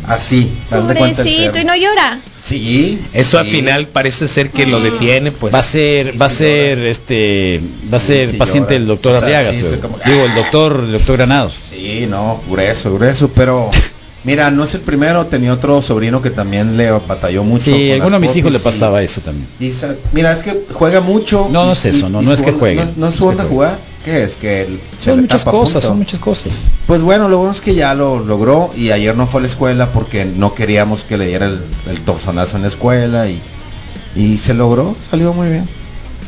así. 0.07 0.51
cuenta 0.69 0.93
Pobrecito, 1.23 1.51
termo. 1.53 1.59
y 1.61 1.65
no 1.65 1.75
llora. 1.75 2.19
Sí. 2.41 2.99
Eso 3.13 3.39
al 3.39 3.45
sí. 3.45 3.51
final 3.51 3.87
parece 3.87 4.27
ser 4.27 4.49
que 4.51 4.65
lo 4.65 4.79
detiene, 4.79 5.31
pues. 5.31 5.53
va 5.53 5.59
a 5.59 5.63
ser, 5.63 6.19
va 6.21 6.27
a 6.27 6.29
ser, 6.29 6.79
este, 6.79 7.59
va 7.91 7.97
a 7.97 7.99
Sí, 7.99 8.07
ser 8.07 8.29
sí 8.31 8.37
paciente 8.37 8.73
llora. 8.73 8.81
el 8.81 8.87
doctor 8.87 9.11
O 9.13 9.17
sea, 9.19 9.25
Arriaga, 9.25 9.51
sí, 9.51 9.59
pero- 9.61 9.75
es 9.75 9.81
como- 9.81 9.99
digo 10.05 10.25
el 10.25 10.35
doctor, 10.35 10.83
el 10.85 10.91
doctor 10.91 11.17
Granados. 11.17 11.53
Sí, 11.71 12.05
no, 12.09 12.41
grueso, 12.49 12.93
grueso, 12.93 13.29
pero 13.33 13.69
mira, 14.23 14.51
no 14.51 14.63
es 14.63 14.73
el 14.75 14.81
primero, 14.81 15.25
tenía 15.25 15.53
otro 15.53 15.81
sobrino 15.81 16.21
que 16.21 16.29
también 16.29 16.77
le 16.77 16.91
batalló 16.91 17.43
mucho. 17.43 17.65
Sí, 17.65 17.91
alguno 17.91 18.17
de 18.17 18.19
mis 18.27 18.35
hijos 18.35 18.51
le 18.51 18.59
pasaba 18.59 19.01
eso 19.01 19.21
también. 19.21 19.47
y 19.59 19.71
mira, 20.13 20.31
es 20.31 20.43
que 20.43 20.55
juega 20.73 21.01
mucho. 21.01 21.47
No, 21.51 21.65
no 21.65 21.71
es 21.73 21.85
eso, 21.85 22.09
no, 22.09 22.21
y 22.21 22.25
no 22.25 22.33
es 22.33 22.41
que 22.43 22.51
juegue. 22.51 22.83
No, 22.83 22.91
no 22.97 23.07
es 23.09 23.15
su 23.15 23.25
onda 23.25 23.43
jugar. 23.43 23.79
¿Qué 24.05 24.23
es? 24.23 24.37
Que 24.37 24.61
el- 24.61 24.79
se 24.99 25.05
Son 25.05 25.15
le 25.17 25.21
muchas 25.23 25.41
tapa 25.43 25.51
cosas, 25.57 25.73
punto. 25.73 25.87
son 25.87 25.97
muchas 25.97 26.19
cosas. 26.19 26.51
Pues 26.87 27.01
bueno, 27.01 27.27
lo 27.27 27.39
bueno 27.39 27.51
es 27.53 27.59
que 27.61 27.73
ya 27.75 27.93
lo 27.95 28.19
logró 28.19 28.69
y 28.77 28.91
ayer 28.91 29.17
no 29.17 29.25
fue 29.27 29.39
a 29.39 29.41
la 29.41 29.47
escuela 29.49 29.89
porque 29.91 30.23
no 30.25 30.53
queríamos 30.53 31.03
que 31.03 31.17
le 31.17 31.25
diera 31.27 31.47
el, 31.47 31.59
el 31.89 31.99
torzonazo 32.01 32.55
en 32.57 32.61
la 32.61 32.67
escuela 32.69 33.27
y, 33.27 33.41
y 34.15 34.37
se 34.37 34.53
logró, 34.53 34.95
salió 35.09 35.33
muy 35.33 35.49
bien. 35.49 35.67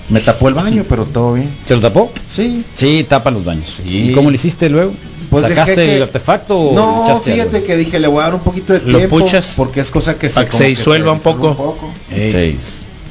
Me 0.10 0.22
tapó 0.22 0.48
el 0.48 0.54
baño, 0.54 0.86
pero 0.90 1.06
todo 1.06 1.34
bien. 1.34 1.50
¿Se 1.68 1.76
lo 1.76 1.82
tapó? 1.82 2.12
Sí. 2.28 2.64
Sí, 2.74 3.06
tapa 3.08 3.30
los 3.30 3.44
baños. 3.46 3.82
Sí. 3.84 4.10
¿Y 4.10 4.14
cómo 4.14 4.30
le 4.32 4.36
hiciste 4.36 4.70
luego? 4.70 4.94
Pues 5.30 5.44
¿Sacaste 5.44 5.76
que- 5.76 5.98
el 5.98 6.04
artefacto 6.04 6.58
o 6.58 6.74
No, 6.74 7.20
fíjate 7.20 7.42
algo? 7.58 7.68
que 7.68 7.76
dije, 7.76 8.00
le 8.00 8.08
voy 8.08 8.22
a 8.22 8.24
dar 8.24 8.36
un 8.36 8.40
poquito 8.40 8.72
de 8.72 8.80
Lo 8.90 8.98
tiempo 9.00 9.20
puchas 9.20 9.54
porque 9.58 9.82
es 9.82 9.92
cosa 9.92 10.18
que 10.18 10.30
se, 10.30 10.36
para 10.36 10.46
que 10.46 10.52
como 10.52 10.64
se 10.64 10.68
disuelva 10.70 11.12
un 11.12 11.20
poco. 11.20 11.90
Sí. 12.10 12.58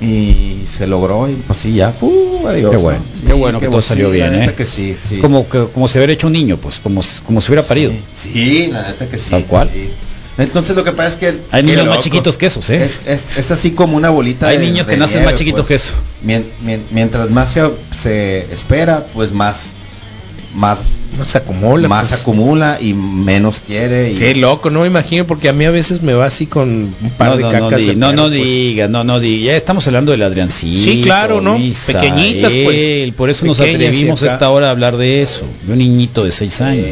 Y 0.00 0.64
se 0.66 0.86
logró 0.86 1.28
y 1.28 1.34
pues 1.34 1.58
sí, 1.58 1.72
ya, 1.74 1.90
fu, 1.90 2.44
adiós. 2.46 2.70
Qué 2.70 2.76
bueno, 2.76 3.00
¿no? 3.22 3.26
qué 3.26 3.32
bueno 3.32 3.60
que 3.60 3.66
todo 3.68 3.80
sí, 3.80 3.88
salió 3.88 4.08
la 4.08 4.14
bien, 4.14 4.32
neta 4.32 4.52
¿eh? 4.52 4.54
que 4.54 4.64
sí, 4.66 4.96
sí. 5.00 5.16
Como 5.18 5.48
que 5.48 5.64
como 5.72 5.88
se 5.88 5.98
hubiera 5.98 6.12
hecho 6.12 6.26
un 6.26 6.34
niño, 6.34 6.58
pues, 6.58 6.76
como, 6.82 7.00
como 7.24 7.40
si 7.40 7.50
hubiera 7.50 7.62
parido. 7.66 7.92
Sí, 8.16 8.30
sí, 8.32 8.66
la 8.72 8.82
neta 8.88 9.08
que 9.08 9.16
sí. 9.18 9.30
Tal 9.30 9.44
cual. 9.44 9.70
sí. 9.72 9.88
Entonces 10.38 10.76
lo 10.76 10.84
que 10.84 10.92
pasa 10.92 11.08
es 11.08 11.16
que 11.16 11.28
el- 11.28 11.40
Hay 11.50 11.62
niños 11.62 11.78
loco. 11.86 11.94
más 11.96 12.04
chiquitos 12.04 12.36
que 12.36 12.44
esos, 12.46 12.68
¿eh? 12.68 12.82
Es, 12.84 13.00
es, 13.06 13.38
es 13.38 13.50
así 13.52 13.70
como 13.70 13.96
una 13.96 14.10
bolita 14.10 14.48
Hay 14.48 14.58
de- 14.58 14.66
niños 14.66 14.84
que 14.86 14.92
de 14.92 14.98
nacen 14.98 15.20
nieve, 15.20 15.32
más 15.32 15.38
chiquitos 15.38 15.60
pues. 15.66 15.68
que 15.68 15.74
eso. 15.76 15.94
Mien- 16.22 16.44
mien- 16.62 16.82
mientras 16.90 17.30
más 17.30 17.50
se, 17.54 17.62
se 17.90 18.52
espera, 18.52 19.06
pues 19.14 19.32
más 19.32 19.70
más 20.56 20.80
No 21.16 21.24
se 21.24 21.38
acumula. 21.38 21.86
más 21.88 22.08
pues. 22.08 22.20
acumula 22.22 22.78
y 22.80 22.92
menos 22.94 23.60
quiere 23.66 24.12
y 24.12 24.16
Qué 24.16 24.34
loco, 24.34 24.70
no 24.70 24.80
me 24.80 24.86
imagino, 24.86 25.26
porque 25.26 25.48
a 25.48 25.52
mí 25.52 25.64
a 25.64 25.70
veces 25.70 26.02
me 26.02 26.12
va 26.14 26.26
así 26.26 26.46
con 26.46 26.68
un 26.68 27.10
par 27.16 27.28
No, 27.30 27.36
de 27.36 27.42
no, 27.44 27.50
cacas 27.50 27.70
no, 27.70 27.78
di- 27.78 27.96
no, 27.96 28.12
no 28.12 28.22
pues. 28.28 28.32
diga, 28.44 28.88
no, 28.88 29.04
no 29.04 29.20
diga. 29.20 29.52
Ya 29.52 29.56
estamos 29.56 29.86
hablando 29.86 30.12
del 30.12 30.22
Adriancito. 30.22 30.82
Sí, 30.82 31.00
claro, 31.02 31.40
¿no? 31.40 31.54
Pequeñitas, 31.86 32.52
pues. 32.64 33.12
Por 33.14 33.30
eso 33.30 33.46
nos 33.46 33.58
y 33.60 33.62
atrevimos 33.62 34.22
a 34.22 34.26
esta 34.26 34.50
hora 34.50 34.68
a 34.68 34.70
hablar 34.70 34.96
de 34.96 35.22
eso. 35.22 35.44
De 35.66 35.72
un 35.72 35.78
niñito 35.78 36.24
de 36.24 36.32
seis 36.32 36.60
años. 36.60 36.86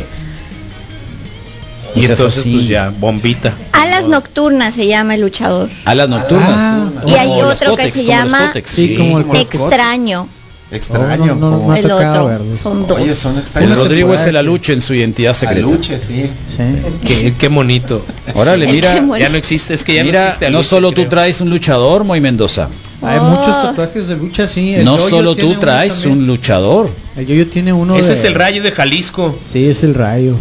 Y 1.97 2.01
es 2.05 2.11
entonces, 2.11 2.41
así. 2.41 2.53
pues 2.55 2.67
ya, 2.67 2.93
bombita. 2.99 3.55
Alas 3.71 4.09
nocturnas 4.09 4.75
se 4.75 4.89
llama 4.89 5.15
el 5.15 5.21
luchador. 5.21 5.69
Alas 5.85 6.09
nocturnas. 6.09 6.49
Ah, 6.51 6.89
Y 7.07 7.15
hay 7.15 7.29
otro 7.41 7.77
que 7.77 7.91
se 7.93 8.05
llama. 8.05 8.53
Sí, 8.65 8.97
como 8.97 9.19
el. 9.21 9.27
Extraño. 9.37 10.27
Extraño. 10.71 11.27
No, 11.27 11.35
no, 11.35 11.51
como- 11.57 11.62
no. 11.62 11.69
Me 11.69 11.75
ha 11.75 11.79
El 11.79 11.83
tocado 11.89 12.11
otro. 12.11 12.27
verlos. 12.27 12.57
Son 12.61 12.87
dos. 12.87 12.99
Oye, 13.01 13.15
son 13.17 13.35
El 13.35 13.41
extraños. 13.41 13.75
Rodrigo 13.77 14.15
es 14.15 14.27
el 14.27 14.37
aluche 14.37 14.73
en 14.73 14.81
su 14.81 14.95
identidad 14.95 15.35
secreta. 15.35 15.61
Aluche, 15.67 15.99
sí. 15.99 16.31
Sí. 16.49 16.62
Qué, 17.07 17.35
qué 17.39 17.49
bonito. 17.49 18.05
Órale, 18.35 18.67
mira. 18.73 18.95
Ya 19.19 19.29
no 19.29 19.37
existe, 19.37 19.75
es 19.75 19.85
que 19.85 19.95
ya 19.95 20.03
no 20.03 20.07
mira, 20.07 20.25
existe 20.27 20.51
no 20.51 20.62
solo 20.62 20.93
tú 20.93 21.07
traes 21.07 21.41
un 21.41 21.51
luchador, 21.51 22.05
Moy 22.05 22.21
Mendoza. 22.21 22.69
Hay 23.03 23.19
Oh. 23.21 23.25
muchos 23.25 23.61
tatuajes 23.62 24.09
de 24.09 24.17
lucha, 24.17 24.49
sí. 24.49 24.75
El 24.75 24.85
No 24.87 24.97
Yoyo 24.97 25.09
solo 25.11 25.35
tú 25.37 25.55
traes 25.57 26.05
un 26.07 26.27
luchador. 26.27 26.89
El 27.17 27.27
Yoyo 27.27 27.47
tiene 27.49 27.73
uno 27.73 27.97
Ese 27.97 28.09
de- 28.09 28.15
es 28.15 28.25
el 28.25 28.35
rayo 28.35 28.62
de 28.62 28.73
Jalisco. 28.73 29.39
Sí, 29.53 29.69
es 29.69 29.83
el 29.83 29.95
rayo. 29.95 30.37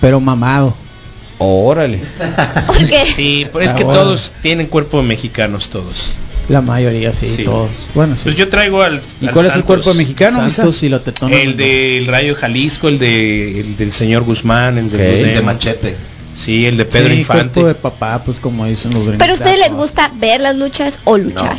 Pero 0.00 0.18
mamado. 0.20 0.74
Órale. 1.38 2.00
¿Por 2.66 2.86
qué? 2.86 3.04
Sí, 3.14 3.46
pero 3.52 3.64
es 3.64 3.72
que 3.72 3.84
bueno. 3.84 4.00
todos 4.00 4.32
tienen 4.42 4.66
cuerpo 4.66 4.98
de 4.98 5.04
mexicanos, 5.04 5.68
todos. 5.68 6.06
La 6.50 6.60
mayoría, 6.60 7.12
sí, 7.12 7.26
Sí. 7.28 7.44
todos. 7.44 7.70
Bueno, 7.94 8.16
sí. 8.16 8.22
Pues 8.24 8.34
yo 8.36 8.48
traigo 8.48 8.82
al. 8.82 9.00
¿Y 9.20 9.26
al 9.26 9.32
cuál 9.32 9.46
es 9.46 9.52
el 9.54 9.60
Santos. 9.60 9.66
cuerpo 9.66 9.94
mexicano? 9.94 10.50
Santos 10.50 10.82
y 10.82 10.88
lo 10.88 11.00
tetón. 11.00 11.32
El 11.32 11.56
del 11.56 12.06
Rayo 12.06 12.34
de 12.34 12.40
Jalisco, 12.40 12.88
el 12.88 12.98
de 12.98 13.60
el 13.60 13.76
del 13.76 13.92
señor 13.92 14.24
Guzmán, 14.24 14.76
el 14.78 14.90
de, 14.90 14.96
Ok. 14.96 15.18
Blue 15.18 15.28
El 15.28 15.34
de 15.34 15.40
machete. 15.42 15.96
Sí, 16.34 16.66
el 16.66 16.76
de 16.76 16.84
Pedro 16.84 17.08
sí, 17.10 17.20
Infante. 17.20 17.60
cuerpo 17.60 17.68
de 17.68 17.74
papá, 17.74 18.22
pues 18.24 18.38
como 18.40 18.64
dicen 18.66 18.92
los 18.92 19.00
gringos. 19.02 19.18
¿Pero 19.18 19.32
a 19.32 19.36
ustedes 19.36 19.58
les 19.58 19.72
gusta 19.74 20.10
ver 20.18 20.40
las 20.40 20.56
luchas 20.56 20.98
o 21.04 21.16
luchar? 21.18 21.58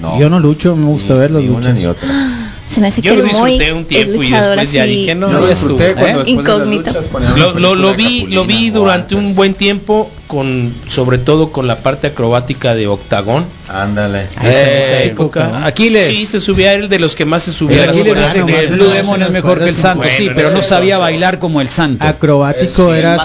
No. 0.00 0.18
Yo 0.18 0.28
no 0.30 0.40
lucho, 0.40 0.74
me 0.74 0.86
gusta 0.86 1.14
Ni- 1.14 1.20
ver 1.20 1.30
las 1.30 1.42
ni 1.42 1.48
una 1.48 1.58
luchas. 1.58 1.74
ni 1.74 1.86
otra. 1.86 2.08
Se 2.74 2.80
me 2.80 2.86
hace 2.88 3.02
Yo 3.02 3.12
que 3.12 3.18
lo 3.18 3.24
disfruté 3.24 3.72
un 3.74 3.80
es 3.82 3.88
tiempo 3.88 4.14
y 4.14 4.16
luchador 4.24 4.50
después 4.56 4.72
ya 4.72 4.82
así. 4.84 4.90
dije, 4.96 5.14
no, 5.14 5.30
Yo 5.30 5.40
lo 5.40 5.48
disfruté 5.48 5.86
estuvo. 5.88 6.00
cuando 6.00 6.20
¿Eh? 6.20 6.24
después 6.24 6.44
de 6.44 6.50
las 6.50 6.56
Incógnito. 6.58 6.90
luchas 6.90 7.36
Lo, 7.36 7.50
una 7.50 7.60
lo, 7.60 7.74
lo 7.74 7.90
de 7.90 7.96
vi 7.96 8.26
lo 8.28 8.44
vi 8.46 8.70
durante 8.70 9.14
un 9.14 9.34
buen 9.34 9.52
tiempo 9.54 10.10
con, 10.32 10.74
sobre 10.88 11.18
todo 11.18 11.52
con 11.52 11.66
la 11.66 11.76
parte 11.76 12.06
acrobática 12.06 12.74
de 12.74 12.86
Octagón. 12.86 13.44
Ándale. 13.68 14.28
Eh, 14.42 15.08
época. 15.12 15.66
Aquiles. 15.66 16.16
Sí, 16.16 16.24
se 16.24 16.40
subía 16.40 16.72
él 16.72 16.88
de 16.88 16.98
los 16.98 17.16
que 17.16 17.26
más 17.26 17.42
se 17.42 17.52
subía. 17.52 17.84
Aquiles 17.84 18.34
el 18.34 18.44
Blue 18.72 18.88
Demon 18.88 19.20
es 19.20 19.30
mejor 19.30 19.58
que 19.58 19.68
el 19.68 19.74
Santo, 19.74 20.08
sí, 20.16 20.30
pero 20.34 20.50
no 20.50 20.62
sabía 20.62 20.96
bailar 20.96 21.38
como 21.38 21.60
el 21.60 21.68
Santo. 21.68 22.06
Acrobático 22.06 22.94
era 22.94 23.18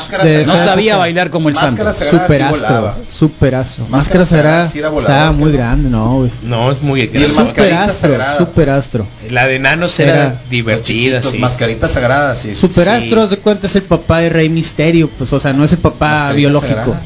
No 0.45 0.57
sabía 0.57 0.97
bailar 0.97 1.29
como 1.29 1.47
el 1.47 1.55
Santo. 1.55 1.81
Superastro, 1.93 2.93
superastro. 3.09 3.85
Máscara 3.87 4.25
sagrada 4.25 4.65
estaba 4.65 5.31
muy 5.31 5.53
grande, 5.53 5.89
no, 5.89 6.17
güey. 6.17 6.31
No, 6.43 6.69
es 6.71 6.81
muy 6.81 7.07
Superastro, 7.07 8.17
superastro. 8.37 9.07
La 9.29 9.47
de 9.47 9.55
enanos 9.55 9.97
era, 10.01 10.41
divertida, 10.49 11.21
sí. 11.21 11.37
Mascarita 11.37 11.87
sagrada, 11.87 12.35
sí. 12.35 12.53
Superastro, 12.53 13.27
de 13.27 13.37
cuenta, 13.37 13.67
es 13.67 13.75
el 13.77 13.83
papá 13.83 14.19
de 14.19 14.29
Rey 14.29 14.49
Misterio, 14.49 15.09
pues, 15.17 15.31
o 15.31 15.39
sea, 15.39 15.53
no 15.53 15.63
es 15.63 15.71
el 15.71 15.79
papá 15.79 16.33
biológico. 16.33 16.96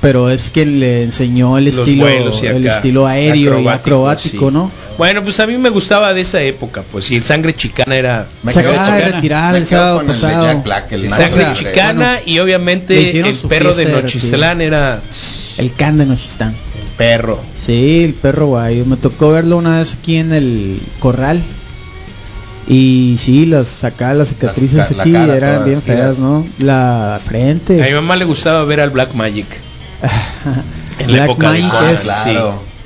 Pero 0.00 0.30
es 0.30 0.50
que 0.50 0.64
le 0.64 1.02
enseñó 1.02 1.58
el 1.58 1.64
Los 1.64 1.78
estilo, 1.80 2.06
el 2.06 2.66
estilo 2.66 3.06
aéreo 3.08 3.58
y 3.60 3.66
acrobático, 3.66 4.46
sí. 4.48 4.54
¿no? 4.54 4.70
Bueno, 4.96 5.24
pues 5.24 5.40
a 5.40 5.46
mí 5.46 5.56
me 5.58 5.70
gustaba 5.70 6.14
de 6.14 6.20
esa 6.20 6.40
época, 6.40 6.84
pues 6.92 7.10
y 7.10 7.16
el 7.16 7.22
sangre 7.24 7.54
chicana 7.54 7.96
era 7.96 8.26
Se 8.48 8.60
acaba 8.60 8.96
de 8.96 9.10
retirar 9.12 9.56
el 9.56 9.66
sábado 9.66 10.04
pasado. 10.06 10.46
el 10.90 11.10
sangre 11.10 11.42
O 11.42 11.46
sea, 11.46 11.52
chicana 11.54 11.94
bueno, 11.94 12.20
y 12.26 12.38
obviamente 12.38 13.18
el 13.20 13.34
perro 13.48 13.74
de 13.74 13.86
Nochistlán 13.86 14.60
era 14.60 15.00
El 15.56 15.72
can 15.72 15.98
de 15.98 16.06
Nochistlán. 16.06 16.54
perro. 16.96 17.40
Sí, 17.60 18.04
el 18.04 18.14
perro 18.14 18.46
guay. 18.46 18.84
Me 18.86 18.96
tocó 18.96 19.30
verlo 19.32 19.56
una 19.56 19.78
vez 19.78 19.94
aquí 20.00 20.16
en 20.16 20.32
el 20.32 20.78
corral. 21.00 21.40
Y 22.68 23.16
sí, 23.18 23.46
las 23.46 23.82
acá 23.84 24.12
las 24.14 24.28
cicatrices 24.28 24.74
Las 24.76 24.88
ca- 24.88 24.94
la 24.96 25.02
aquí 25.02 25.12
cara 25.12 25.36
eran 25.36 25.64
bien 25.64 25.80
feas, 25.82 26.18
¿no? 26.18 26.46
La 26.60 27.18
frente. 27.24 27.82
A 27.82 27.86
mi 27.86 27.92
mamá 27.92 28.14
le 28.16 28.24
gustaba 28.26 28.62
ver 28.64 28.80
al 28.80 28.90
Black 28.90 29.14
Magic. 29.14 29.46
En 30.98 31.06
la 31.12 31.24
Black 31.26 31.30
época 31.30 31.52
de 31.52 31.96
sí. 31.96 32.36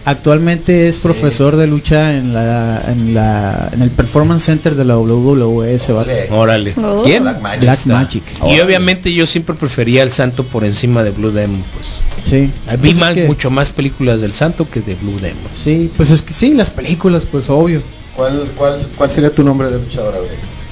Actualmente 0.04 0.88
es 0.88 0.98
profesor 0.98 1.54
de 1.54 1.68
lucha 1.68 2.16
en 2.16 2.34
la 2.34 2.82
en 2.88 3.14
la 3.14 3.68
en 3.72 3.82
el 3.82 3.90
Performance 3.90 4.42
Center 4.42 4.74
de 4.74 4.84
la 4.84 4.98
WWE, 4.98 5.78
vato. 5.94 6.10
Órale. 6.30 6.74
Oh. 6.76 7.02
¿Quién? 7.04 7.22
Black 7.22 7.40
Magic 7.40 7.60
Black 7.60 7.78
está. 7.78 7.92
Magic. 7.94 8.22
Y 8.48 8.58
obviamente 8.58 9.12
yo 9.12 9.26
siempre 9.26 9.54
prefería 9.54 10.02
al 10.02 10.10
Santo 10.10 10.42
por 10.42 10.64
encima 10.64 11.04
de 11.04 11.12
Blue 11.12 11.30
Demon, 11.30 11.62
pues. 11.74 12.00
Sí. 12.28 12.50
Vi 12.68 12.76
Pues 12.78 12.90
es 12.94 12.98
más, 12.98 13.14
que- 13.14 13.26
mucho 13.26 13.50
más 13.50 13.70
películas 13.70 14.20
del 14.20 14.32
Santo 14.32 14.68
que 14.68 14.80
de 14.80 14.96
Blue 14.96 15.20
Demon. 15.20 15.38
Sí, 15.54 15.88
pues 15.96 16.10
es 16.10 16.20
que 16.22 16.32
sí, 16.32 16.52
las 16.52 16.70
películas, 16.70 17.24
pues 17.30 17.48
obvio. 17.48 17.80
¿Cuál, 18.16 18.42
cuál, 18.56 18.84
cuál 18.96 19.08
sería 19.08 19.30
tu 19.30 19.44
nombre 19.44 19.70
de 19.70 19.78
luchadora? 19.78 20.18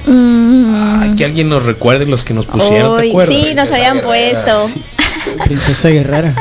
Mm. 0.07 1.14
Que 1.16 1.24
alguien 1.24 1.49
nos 1.49 1.64
recuerde 1.64 2.05
los 2.07 2.24
que 2.24 2.34
nos 2.34 2.47
pusieron, 2.47 3.01
¿te 3.01 3.11
acuerdas? 3.11 3.47
sí, 3.47 3.55
nos 3.55 3.70
habían 3.70 4.01
puesto. 4.01 4.68
Princesa 5.45 5.89
Guerrera. 5.89 6.35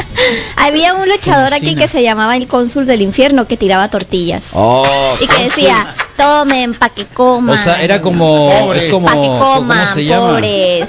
Había 0.58 0.94
un 0.94 1.08
luchador 1.08 1.54
aquí 1.54 1.76
que 1.76 1.88
se 1.88 2.02
llamaba 2.04 2.36
el 2.36 2.48
cónsul 2.48 2.86
del 2.86 3.02
infierno 3.02 3.48
que 3.48 3.58
tiraba 3.58 3.90
tortillas. 3.90 4.44
Oh, 4.54 4.86
y 5.20 5.28
que 5.28 5.44
decía, 5.46 5.96
tomen 6.18 6.74
pa' 6.74 6.90
que 6.90 7.06
coman. 7.06 7.58
O 7.58 7.64
sea, 7.64 7.82
era 7.84 8.02
como 8.02 8.74
es 8.74 8.86
como 8.86 9.06
pa' 9.08 9.14
que 9.14 9.18
¿cómo 9.18 9.40
coman, 9.56 9.94
se 9.94 10.06
llama? 10.06 10.28
pobres. 10.30 10.86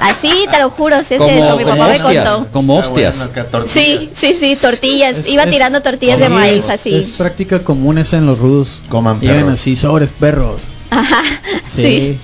Así, 0.00 0.46
te 0.50 0.58
lo 0.60 0.70
juro, 0.70 0.96
sí, 0.98 1.14
es 1.14 1.18
Como, 1.18 1.30
eso, 1.30 1.56
mi 1.56 1.64
como 1.64 1.76
papá 1.76 1.88
me 1.88 2.00
hostias, 2.02 2.28
contó. 2.28 2.52
como 2.52 2.76
hostias. 2.76 3.30
Sí, 3.72 4.10
sí, 4.16 4.36
sí, 4.38 4.56
tortillas. 4.60 5.16
Es- 5.18 5.28
Iba 5.28 5.44
es- 5.44 5.50
tirando 5.50 5.80
tortillas 5.80 6.18
de 6.18 6.28
maíz 6.28 6.64
es- 6.64 6.70
así. 6.70 6.94
Es 6.94 7.10
práctica 7.12 7.60
común 7.60 7.96
esa 7.98 8.18
en 8.18 8.26
los 8.26 8.38
rudos. 8.38 8.76
Coman 8.90 9.18
perros. 9.20 9.54
así, 9.54 9.74
sobres 9.74 10.12
perros. 10.12 10.60
Ajá, 10.90 11.22
Sí. 11.66 11.82
sí. 11.82 12.18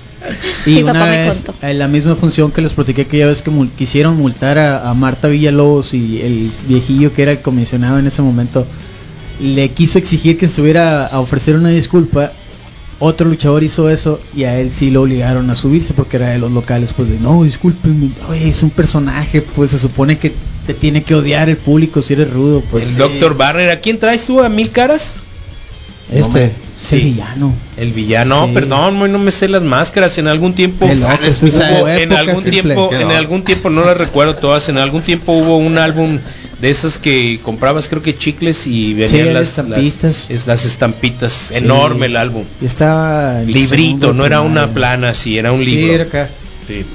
Y 0.65 0.75
Mi 0.75 0.83
una 0.83 1.05
vez, 1.05 1.45
en 1.61 1.79
la 1.79 1.87
misma 1.87 2.15
función 2.15 2.51
que 2.51 2.61
les 2.61 2.73
platiqué 2.73 3.01
aquella 3.01 3.27
vez 3.27 3.41
que 3.41 3.51
mul- 3.51 3.69
quisieron 3.77 4.15
multar 4.17 4.57
a, 4.57 4.89
a 4.89 4.93
Marta 4.93 5.27
Villalobos 5.27 5.93
y 5.93 6.21
el 6.21 6.51
viejillo 6.67 7.13
que 7.13 7.23
era 7.23 7.31
el 7.31 7.39
comisionado 7.41 7.99
en 7.99 8.07
ese 8.07 8.21
momento 8.21 8.65
le 9.41 9.69
quiso 9.69 9.97
exigir 9.97 10.37
que 10.37 10.47
se 10.47 10.55
subiera 10.55 11.05
a 11.07 11.19
ofrecer 11.19 11.55
una 11.55 11.69
disculpa. 11.69 12.31
Otro 12.99 13.27
luchador 13.27 13.63
hizo 13.63 13.89
eso 13.89 14.21
y 14.33 14.43
a 14.45 14.57
él 14.59 14.71
sí 14.71 14.89
lo 14.89 15.01
obligaron 15.01 15.49
a 15.49 15.55
subirse 15.55 15.93
porque 15.93 16.15
era 16.17 16.29
de 16.29 16.37
los 16.39 16.51
locales. 16.51 16.93
Pues 16.95 17.09
de 17.09 17.19
no, 17.19 17.43
discúlpenme, 17.43 18.09
oye, 18.29 18.47
es 18.47 18.63
un 18.63 18.69
personaje, 18.69 19.41
pues 19.41 19.71
se 19.71 19.79
supone 19.79 20.17
que 20.17 20.31
te 20.65 20.73
tiene 20.73 21.03
que 21.03 21.15
odiar 21.15 21.49
el 21.49 21.57
público 21.57 22.01
si 22.01 22.13
eres 22.13 22.31
rudo. 22.31 22.61
Pues 22.71 22.89
el 22.91 22.97
Dr. 22.97 23.35
Barner, 23.35 23.71
¿a 23.71 23.79
quién 23.81 23.99
traes 23.99 24.25
tú? 24.25 24.39
¿A 24.39 24.47
Mil 24.47 24.69
Caras? 24.69 25.15
Este, 26.19 26.51
sí. 26.77 26.83
es 26.85 26.93
el 26.93 27.01
villano. 27.01 27.53
El 27.77 27.91
villano, 27.91 28.45
Sí. 28.47 28.53
perdón, 28.53 28.95
muy 28.95 29.09
no 29.09 29.19
me 29.19 29.31
sé 29.31 29.47
las 29.47 29.63
máscaras. 29.63 30.17
En 30.17 30.27
algún 30.27 30.53
tiempo, 30.53 30.85
loco, 30.85 30.93
esa 31.23 31.81
hubo- 31.81 31.87
en 31.89 32.13
algún 32.13 32.43
simple. 32.43 32.51
tiempo, 32.75 32.89
en 32.93 33.11
algún 33.11 33.43
tiempo 33.43 33.69
no 33.69 33.83
las 33.83 33.97
recuerdo 33.97 34.35
todas. 34.35 34.69
En 34.69 34.77
algún 34.77 35.01
tiempo 35.01 35.31
hubo 35.33 35.57
un 35.57 35.77
álbum 35.77 36.19
de 36.61 36.69
esas 36.69 36.97
que 36.97 37.39
comprabas, 37.43 37.89
creo 37.89 38.01
que 38.01 38.17
chicles 38.17 38.67
y 38.67 38.93
venían 38.93 39.09
Sí, 39.09 39.17
las, 39.25 39.33
las 39.33 39.47
estampitas. 39.49 40.03
las, 40.03 40.29
es- 40.29 40.47
las 40.47 40.65
estampitas. 40.65 41.33
Sí. 41.33 41.55
Enorme 41.55 42.05
el 42.05 42.15
álbum. 42.15 42.43
Y 42.61 42.65
estaba 42.65 43.41
Librito, 43.41 44.13
no 44.13 44.25
era 44.25 44.41
una 44.41 44.67
plana, 44.73 45.13
sí, 45.13 45.37
era 45.37 45.51
un 45.51 45.63
Sí, 45.63 45.71
libro. 45.75 45.93
era 45.95 46.03
acá. 46.05 46.29
Sí. 46.67 46.85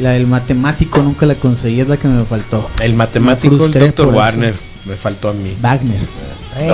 La 0.00 0.10
del 0.10 0.26
matemático 0.26 1.02
nunca 1.02 1.24
la 1.24 1.34
conseguí, 1.36 1.80
es 1.80 1.88
la 1.88 1.96
que 1.96 2.06
me 2.06 2.22
faltó. 2.24 2.68
El 2.80 2.94
matemático, 2.94 3.56
Me 3.56 3.64
el 3.64 3.70
Dr. 3.72 4.08
eso. 4.44 4.54
Me 4.86 4.96
faltó 4.96 5.28
a 5.30 5.32
mí. 5.32 5.56
Wagner. 5.60 5.98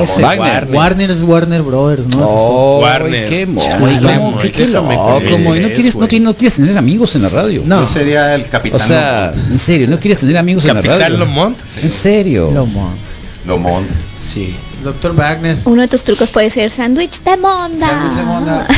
Ese 0.03 0.23
Wagner. 0.23 0.69
Warner 0.71 1.11
es 1.11 1.23
Warner 1.23 1.63
Brothers, 1.63 2.07
¿no? 2.07 2.25
Oh, 2.25 2.81
Warner. 2.81 3.29
qué 3.29 3.47
¿Qué- 3.47 3.47
loco, 3.47 3.71
no 3.81 4.39
quieres, 4.39 4.71
no, 4.75 4.83
güey. 5.43 6.09
tienes, 6.09 6.23
no 6.23 6.35
quieres 6.37 6.55
tener 6.57 6.79
amigos 6.79 7.17
en 7.17 7.23
la 7.23 7.29
radio. 7.31 7.63
No. 7.65 7.81
Yo 7.81 7.89
sería 7.89 8.35
el 8.35 8.49
capitán. 8.49 8.81
O 8.81 8.85
sea, 8.87 9.33
en 9.35 9.59
serio, 9.59 9.89
no 9.89 9.99
quieres 9.99 10.19
tener 10.19 10.37
amigos 10.37 10.65
en 10.65 10.69
la 10.69 10.75
Capitán 10.75 11.01
radio. 11.01 11.17
Lomont. 11.17 11.59
En 11.83 11.91
serio. 11.91 12.51
Lomont. 12.53 12.97
Lomont. 13.47 13.89
Sí. 14.21 14.55
Doctor 14.85 15.17
Wagner. 15.17 15.57
Uno 15.65 15.83
de 15.83 15.89
tus 15.89 16.05
trucos 16.05 16.31
puede 16.31 16.51
ser 16.51 16.71
sándwich 16.71 17.21
de 17.23 17.37
monda. 17.39 18.69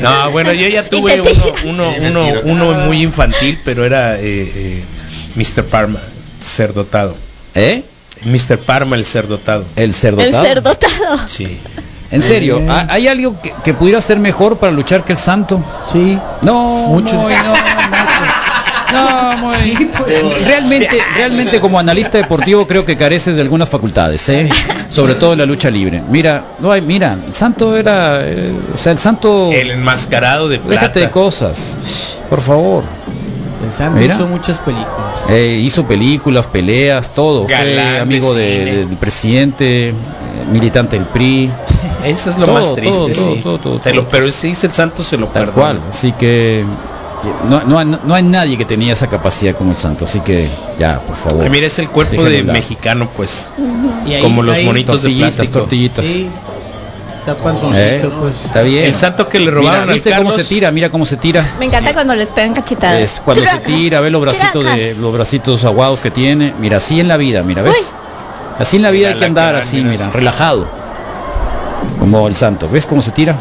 No, 0.00 0.30
bueno, 0.32 0.52
yo 0.52 0.68
ya 0.68 0.88
tuve 0.88 1.20
uno, 1.20 1.30
uno, 1.64 1.92
uno, 2.02 2.24
uno 2.44 2.72
muy 2.86 3.02
infantil, 3.02 3.58
pero 3.64 3.84
era 3.84 4.16
eh, 4.16 4.20
eh, 4.54 4.82
Mr. 5.36 5.64
Parma, 5.64 6.00
cerdotado. 6.42 7.16
¿Eh? 7.58 7.82
Mr. 8.24 8.58
Parma, 8.58 8.96
el 8.96 9.04
cerdotado. 9.04 9.64
El 9.76 9.84
El 9.84 9.94
cerdotado. 9.94 10.44
cerdotado. 10.44 11.18
Sí. 11.28 11.58
En 12.10 12.22
serio, 12.22 12.58
Eh. 12.58 12.66
¿ha- 12.68 12.86
¿hay 12.90 13.06
algo 13.06 13.40
que, 13.40 13.52
que 13.62 13.74
pudiera 13.74 14.00
ser 14.00 14.18
mejor 14.18 14.56
para 14.56 14.72
luchar 14.72 15.04
que 15.04 15.12
el 15.12 15.18
santo? 15.18 15.62
Sí. 15.92 16.18
No, 16.42 16.86
Mucho. 16.88 17.16
Moy, 17.16 17.34
no, 17.34 17.52
no, 18.92 19.36
Moy. 19.38 19.90
Realmente, 20.46 20.98
realmente 21.16 21.60
como 21.60 21.78
analista 21.78 22.16
deportivo 22.18 22.66
creo 22.66 22.84
que 22.86 22.96
careces 22.96 23.36
de 23.36 23.42
algunas 23.42 23.68
facultades, 23.68 24.26
¿eh? 24.30 24.48
sobre 24.88 25.14
todo 25.14 25.34
en 25.34 25.38
la 25.40 25.46
lucha 25.46 25.70
libre. 25.70 26.02
Mira, 26.08 26.42
no 26.60 26.72
hay, 26.72 26.80
mira, 26.80 27.16
el 27.26 27.34
santo 27.34 27.76
era, 27.76 28.20
eh, 28.22 28.52
o 28.74 28.78
sea, 28.78 28.92
el 28.92 28.98
santo, 28.98 29.50
El 29.52 29.70
enmascarado 29.72 30.48
de 30.48 30.58
plata. 30.58 30.72
déjate 30.80 31.00
de 31.00 31.10
cosas, 31.10 31.76
por 32.30 32.40
favor. 32.40 32.84
El 33.68 33.74
Sam 33.74 33.94
Mira. 33.94 34.14
hizo 34.14 34.26
muchas 34.26 34.58
películas. 34.60 34.96
Eh, 35.28 35.60
hizo 35.62 35.84
películas, 35.86 36.46
peleas, 36.46 37.10
todo. 37.14 37.46
Galán 37.46 37.90
Fue 37.92 37.98
amigo 38.00 38.34
de- 38.34 38.84
del 38.86 38.96
presidente, 38.96 39.88
eh, 39.90 39.94
militante 40.50 40.96
del 40.96 41.06
PRI. 41.06 41.50
Eso 42.04 42.30
es 42.30 42.38
lo 42.38 42.46
Todo, 42.46 42.54
más 42.54 42.74
triste, 42.74 42.92
todo, 42.96 43.08
sí. 43.08 43.14
todo, 43.14 43.36
todo, 43.36 43.58
todo, 43.58 43.82
Se 43.82 43.92
lo- 43.94 44.02
todo. 44.02 44.10
pero 44.10 44.32
si 44.32 44.48
dice 44.48 44.66
el 44.68 44.72
santo 44.72 45.02
se 45.04 45.16
lo 45.16 45.26
Tal 45.26 45.46
perdona. 45.46 45.54
cual. 45.54 45.80
Así 45.90 46.12
que 46.12 46.64
no, 47.48 47.62
no, 47.64 47.78
hay- 47.78 47.86
no 48.04 48.14
hay 48.14 48.22
nadie 48.22 48.56
que 48.56 48.64
tenía 48.64 48.92
esa 48.92 49.08
capacidad 49.08 49.54
como 49.56 49.72
el 49.72 49.76
santo. 49.76 50.04
Así 50.04 50.20
que 50.20 50.48
ya, 50.78 51.00
por 51.00 51.16
favor. 51.16 51.50
Mira, 51.50 51.66
es 51.66 51.78
el 51.78 51.88
cuerpo 51.88 52.22
de 52.24 52.38
hablar. 52.38 52.56
mexicano, 52.56 53.08
pues. 53.16 53.48
Y 54.06 54.14
ahí- 54.14 54.22
Como 54.22 54.42
los 54.42 54.54
ahí- 54.56 54.64
monitos 54.64 55.02
de 55.02 55.08
tortillitas, 55.08 55.34
plástico. 55.36 55.58
tortillitas. 55.60 56.04
Sí. 56.06 56.28
Está 57.32 57.42
panzoncito, 57.42 57.82
Eh, 58.08 58.10
pues. 58.20 58.44
Está 58.46 58.62
bien. 58.62 58.84
El 58.84 58.94
santo 58.94 59.28
que 59.28 59.38
le 59.38 59.46
Mira, 59.46 59.54
robaron 59.56 59.88
al 59.88 59.94
¿viste 59.94 60.14
cómo 60.16 60.32
se 60.32 60.44
tira? 60.44 60.70
Mira 60.70 60.90
cómo 60.90 61.04
se 61.06 61.16
tira. 61.16 61.44
Me 61.58 61.66
encanta 61.66 61.92
cuando 61.92 62.14
les 62.14 62.28
pegan 62.28 62.54
cachetadas. 62.54 63.00
Es 63.00 63.20
cuando 63.24 63.44
se 63.44 63.58
tira, 63.58 64.00
ve 64.00 64.10
los 64.10 64.20
bracitos 64.22 64.64
de 64.64 64.94
los 64.98 65.12
bracitos 65.12 65.64
aguados 65.64 66.00
que 66.00 66.10
tiene. 66.10 66.54
Mira, 66.58 66.78
así 66.78 67.00
en 67.00 67.08
la 67.08 67.16
vida, 67.16 67.42
mira, 67.42 67.62
¿ves? 67.62 67.90
Así 68.58 68.76
en 68.76 68.82
la 68.82 68.90
vida 68.90 69.08
Mira 69.08 69.12
hay 69.14 69.18
que 69.18 69.24
andar 69.26 69.46
cara, 69.52 69.58
así, 69.60 69.76
mira 69.76 69.90
mira, 69.90 70.04
así. 70.06 70.14
relajado. 70.16 70.66
Como 72.00 72.26
el 72.28 72.34
santo, 72.34 72.68
¿ves 72.70 72.86
cómo 72.86 73.02
se 73.02 73.10
tira? 73.12 73.36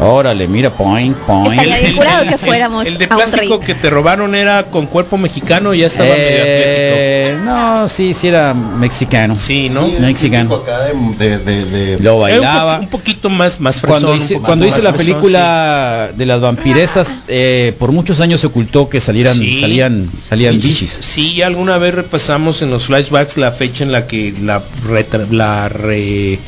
Órale, 0.00 0.46
mira, 0.46 0.70
point, 0.70 1.16
point. 1.16 1.52
Estaría 1.52 1.78
bien 1.78 1.96
curado 1.96 2.26
que 2.26 2.36
fuéramos 2.38 2.86
El 2.86 2.98
de 2.98 3.04
a 3.06 3.08
un 3.08 3.16
plástico 3.16 3.60
que 3.60 3.74
te 3.74 3.88
robaron 3.88 4.34
era 4.34 4.64
con 4.64 4.86
cuerpo 4.86 5.16
mexicano 5.16 5.72
y 5.72 5.78
ya 5.80 5.86
estaba 5.86 6.10
medio 6.10 6.20
Eh, 6.28 7.38
no, 7.44 7.88
sí, 7.88 8.12
sí 8.12 8.28
era 8.28 8.52
mexicano. 8.52 9.34
atlético. 9.34 9.46
Sí, 9.46 9.68
¿no? 9.70 9.86
Sí, 9.86 9.94
Mexicano. 10.00 10.50
típico 10.56 10.70
acá 10.70 10.84
de, 10.84 11.28
de, 11.28 11.38
de- 11.38 11.64
de- 11.96 11.98
Lo 12.02 12.16
un, 12.16 12.20
bailaba. 12.22 12.78
un 12.80 12.88
poquito 12.88 13.30
más, 13.30 13.58
más 13.60 13.80
fresón, 13.80 14.02
Cuando 14.02 14.16
hice, 14.16 14.34
poquito 14.34 14.46
cuando 14.46 14.66
más 14.66 14.74
hice 14.74 14.82
la 14.84 14.92
fresón, 14.92 15.06
película 15.14 16.10
de 16.14 16.26
las 16.26 16.40
vampiresas, 16.40 17.10
eh, 17.28 17.74
por 17.78 17.92
muchos 17.92 18.20
años 18.20 18.40
se 18.42 18.48
ocultó 18.48 18.88
que 18.88 19.00
salieran, 19.00 19.36
Sí. 19.36 19.60
salían, 19.60 20.08
salían 20.28 20.56
bichis. 20.56 20.90
Sí, 21.00 21.40
alguna 21.42 21.78
vez 21.78 21.94
repasamos 21.94 22.60
en 22.62 22.70
los 22.70 22.84
flashbacks 22.84 23.36
la 23.38 23.52
fecha 23.52 23.82
en 23.84 23.92
la 23.92 24.06
que 24.06 24.34
la, 24.42 24.62
retra- 24.86 25.26
la 25.30 25.68
re- 25.68 26.38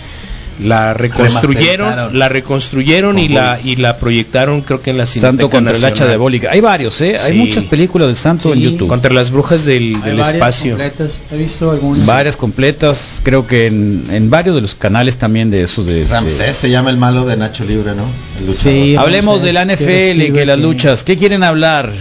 La 0.60 0.92
reconstruyeron, 0.94 2.18
la 2.18 2.28
reconstruyeron 2.28 3.18
y 3.18 3.28
la 3.28 3.58
y 3.62 3.76
la 3.76 3.96
proyectaron 3.96 4.62
creo 4.62 4.82
que 4.82 4.90
en 4.90 4.98
la 4.98 5.06
Santo 5.06 5.48
contra 5.50 5.70
el 5.72 5.76
hacha 5.78 5.88
Nacional. 5.90 6.08
diabólica. 6.08 6.50
Hay 6.50 6.60
varios, 6.60 7.00
¿eh? 7.00 7.16
Hay 7.18 7.32
Sí. 7.32 7.38
muchas 7.38 7.64
películas 7.64 8.08
del 8.08 8.16
Santo 8.16 8.52
en. 8.52 8.60
YouTube. 8.60 8.88
Contra 8.88 9.12
las 9.12 9.30
brujas 9.30 9.64
del, 9.64 9.94
Hay 9.96 10.02
del 10.02 10.16
varias 10.16 10.28
espacio. 10.30 10.72
completas, 10.72 11.20
He 11.32 11.36
visto 11.36 11.70
algunas. 11.70 12.06
Varias 12.06 12.36
completas, 12.36 13.20
creo 13.22 13.46
que 13.46 13.66
en, 13.66 14.04
en 14.10 14.30
varios 14.30 14.54
de 14.56 14.62
los 14.62 14.74
canales 14.74 15.16
también 15.16 15.50
de 15.50 15.62
esos 15.62 15.86
de... 15.86 16.04
Ramsés 16.04 16.38
de- 16.38 16.52
se 16.54 16.70
llama 16.70 16.90
el 16.90 16.96
malo 16.96 17.24
de 17.24 17.36
Nacho 17.36 17.64
Libre, 17.64 17.92
¿no? 17.94 18.04
El. 18.46 18.54
Sí, 18.54 18.96
Hablemos 18.96 19.36
Ramsés, 19.36 19.46
de 19.46 19.52
la 19.52 19.66
que 19.66 19.72
NFL, 19.74 19.86
recibe 20.18 20.32
que 20.32 20.46
las 20.46 20.56
que- 20.56 20.62
luchas. 20.62 21.04
¿Qué 21.04 21.16
quieren 21.16 21.42
hablar? 21.44 21.92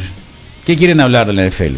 ¿Qué 0.66 0.76
quieren 0.76 1.00
hablar 1.00 1.28
de 1.28 1.34
la 1.34 1.46
NFL? 1.46 1.76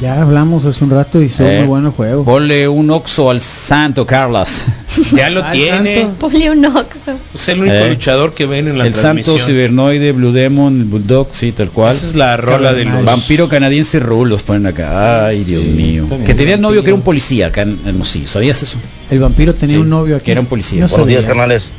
Ya 0.00 0.22
hablamos 0.22 0.64
hace 0.64 0.82
un 0.84 0.90
rato 0.90 1.20
y 1.20 1.26
estuvo 1.26 1.46
Eh, 1.48 1.58
muy 1.60 1.68
bueno 1.68 1.88
el 1.88 1.94
juego. 1.94 2.24
Ponle 2.24 2.66
un 2.66 2.90
oxo 2.90 3.28
al 3.30 3.42
Santo 3.42 4.06
Carlos. 4.06 4.62
Ya 5.12 5.28
lo 5.30 5.42
tiene. 5.50 6.00
Santo. 6.02 6.16
Ponle 6.18 6.50
un 6.50 6.64
oxo. 6.64 6.86
Es 7.34 7.48
el 7.48 7.60
único 7.60 7.74
Eh. 7.76 7.90
luchador 7.90 8.32
que 8.32 8.46
ven 8.46 8.68
en 8.68 8.78
la 8.78 8.86
el 8.86 8.94
Santo 8.94 9.22
transmisión. 9.22 9.38
Cibernoide, 9.46 10.12
Blue 10.12 10.32
Demon, 10.32 10.78
el 10.80 10.84
Bulldog, 10.84 11.28
sí, 11.32 11.52
tal 11.52 11.68
cual. 11.70 11.94
Esa 11.94 12.06
es 12.06 12.14
la 12.14 12.36
rola 12.38 12.72
de 12.72 12.86
los 12.86 13.04
Vampiro 13.04 13.48
canadiense 13.50 14.00
Rules 14.00 14.30
los 14.30 14.42
ponen 14.42 14.66
acá. 14.66 15.26
Ay, 15.26 15.44
Dios 15.44 15.62
mío. 15.64 16.06
Que 16.26 16.34
tenía 16.34 16.54
el 16.54 16.60
novio 16.62 16.82
que 16.82 16.88
era 16.88 16.94
un 16.94 17.02
policía 17.02 17.48
acá 17.48 17.62
en 17.62 17.78
Hermosillo. 17.86 18.28
¿Sabías 18.28 18.62
eso? 18.62 18.76
El 19.10 19.18
vampiro 19.18 19.54
tenía 19.54 19.76
Sí, 19.76 19.82
un 19.82 19.90
novio 19.90 20.16
aquí. 20.16 20.26
que 20.26 20.32
era 20.32 20.40
un 20.40 20.46
policía. 20.46 20.80
No 20.80 20.88
Buenos 20.88 21.06
días, 21.08 21.22
sabía. 21.22 21.28
carnales. 21.36 21.72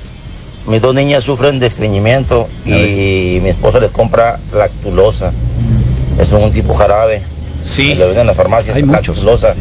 Mis 0.68 0.82
dos 0.82 0.94
niñas 0.96 1.24
sufren 1.24 1.60
de 1.60 1.66
estreñimiento 1.68 2.48
y 2.66 3.40
mi 3.42 3.50
esposa 3.50 3.80
les 3.80 3.90
compra 3.92 4.40
lactulosa. 4.56 5.32
Es 6.20 6.32
un 6.32 6.52
tipo 6.52 6.74
jarabe. 6.76 7.22
Sí. 7.64 7.96
Lo 7.96 8.06
venden 8.08 8.22
en 8.22 8.28
la 8.28 8.34
farmacia. 8.34 8.74
Hay 8.76 8.84
muchos. 8.84 9.18
Lactulosa. 9.18 9.56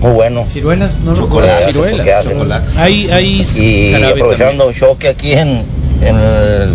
Muy 0.00 0.12
bueno. 0.12 0.44
Ciruelas, 0.46 1.00
no 1.00 1.10
lo 1.12 1.16
Chocolate, 1.16 1.52
Hace 1.64 1.72
ciruelas, 1.72 2.24
chocolates. 2.24 2.76
Hay, 2.76 3.10
hay 3.10 3.42
Y 3.56 3.94
aprovechando 4.04 4.72
choque 4.72 5.08
aquí 5.08 5.32
en, 5.32 5.62
en, 6.02 6.16
el- 6.16 6.74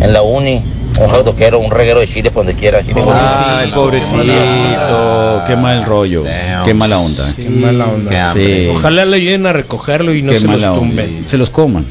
en 0.00 0.12
la 0.12 0.22
uni, 0.22 0.62
un 1.00 1.08
hot 1.08 1.24
doguero, 1.24 1.58
un 1.58 1.70
reguero 1.70 2.00
de 2.00 2.06
chile 2.06 2.30
por 2.30 2.44
donde 2.44 2.58
quiera. 2.58 2.82
chile 2.82 3.00
con- 3.02 3.14
Ay, 3.16 3.70
pobrecito. 3.74 4.22
Qué 5.46 5.56
mal 5.56 5.84
rollo. 5.84 6.22
Damn. 6.24 6.64
Qué 6.64 6.74
mala 6.74 6.98
onda. 6.98 7.32
Qué 7.34 7.48
mala 7.48 7.86
onda. 7.86 8.10
Qué 8.10 8.16
hambre. 8.18 8.46
Sí. 8.64 8.68
Ojalá 8.76 9.04
le 9.04 9.16
ayuden 9.16 9.46
a 9.46 9.52
recogerlo 9.52 10.14
y 10.14 10.22
no 10.22 10.32
Qué 10.32 10.40
se 10.40 10.46
los 10.46 10.78
tumben. 10.78 11.24
Se 11.28 11.36
los 11.38 11.50
coman. 11.50 11.84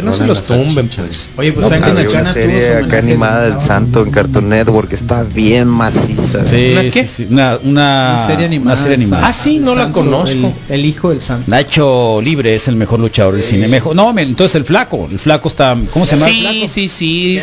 Que 0.00 0.06
no 0.06 0.12
se 0.12 0.26
los 0.26 0.44
tumben, 0.44 0.88
pues. 0.88 1.30
Oye, 1.36 1.52
pues 1.52 1.70
No, 1.70 1.76
una 1.76 2.24
serie 2.32 2.74
acá 2.76 2.98
animada 2.98 3.46
el 3.46 3.52
del. 3.52 3.60
Santo 3.60 4.02
en 4.02 4.10
Cartoon 4.10 4.48
Network 4.48 4.92
está 4.92 5.22
bien 5.24 5.68
maciza. 5.68 6.46
Sí, 6.46 6.70
¿Una 6.72 6.82
qué? 6.90 7.06
sí, 7.08 7.26
Una, 7.30 7.58
una, 7.62 8.14
Una 8.16 8.26
serie 8.26 8.46
animada. 8.46 8.72
una 8.74 8.76
serie 8.82 8.94
el 8.96 9.00
animada. 9.02 9.28
Ah, 9.28 9.32
sí, 9.32 9.58
no 9.58 9.74
la 9.74 9.84
Santo, 9.84 10.00
conozco. 10.00 10.52
El, 10.68 10.74
el 10.80 10.84
hijo 10.86 11.10
del 11.10 11.20
santo. 11.20 11.44
Nacho 11.50 12.20
Libre 12.22 12.54
es 12.54 12.68
el 12.68 12.76
mejor 12.76 13.00
luchador 13.00 13.34
del 13.34 13.44
cine. 13.44 13.68
Mejor, 13.68 13.94
no, 13.96 14.12
me- 14.12 14.22
entonces 14.22 14.54
el 14.56 14.64
flaco. 14.64 15.08
El 15.10 15.18
flaco 15.18 15.48
está. 15.48 15.76
¿Cómo 15.92 16.06
se 16.06 16.16
llama? 16.16 16.28
el 16.28 16.34
Sí, 16.34 16.40
flaco? 16.42 16.68
sí, 16.68 16.88
sí. 16.88 17.40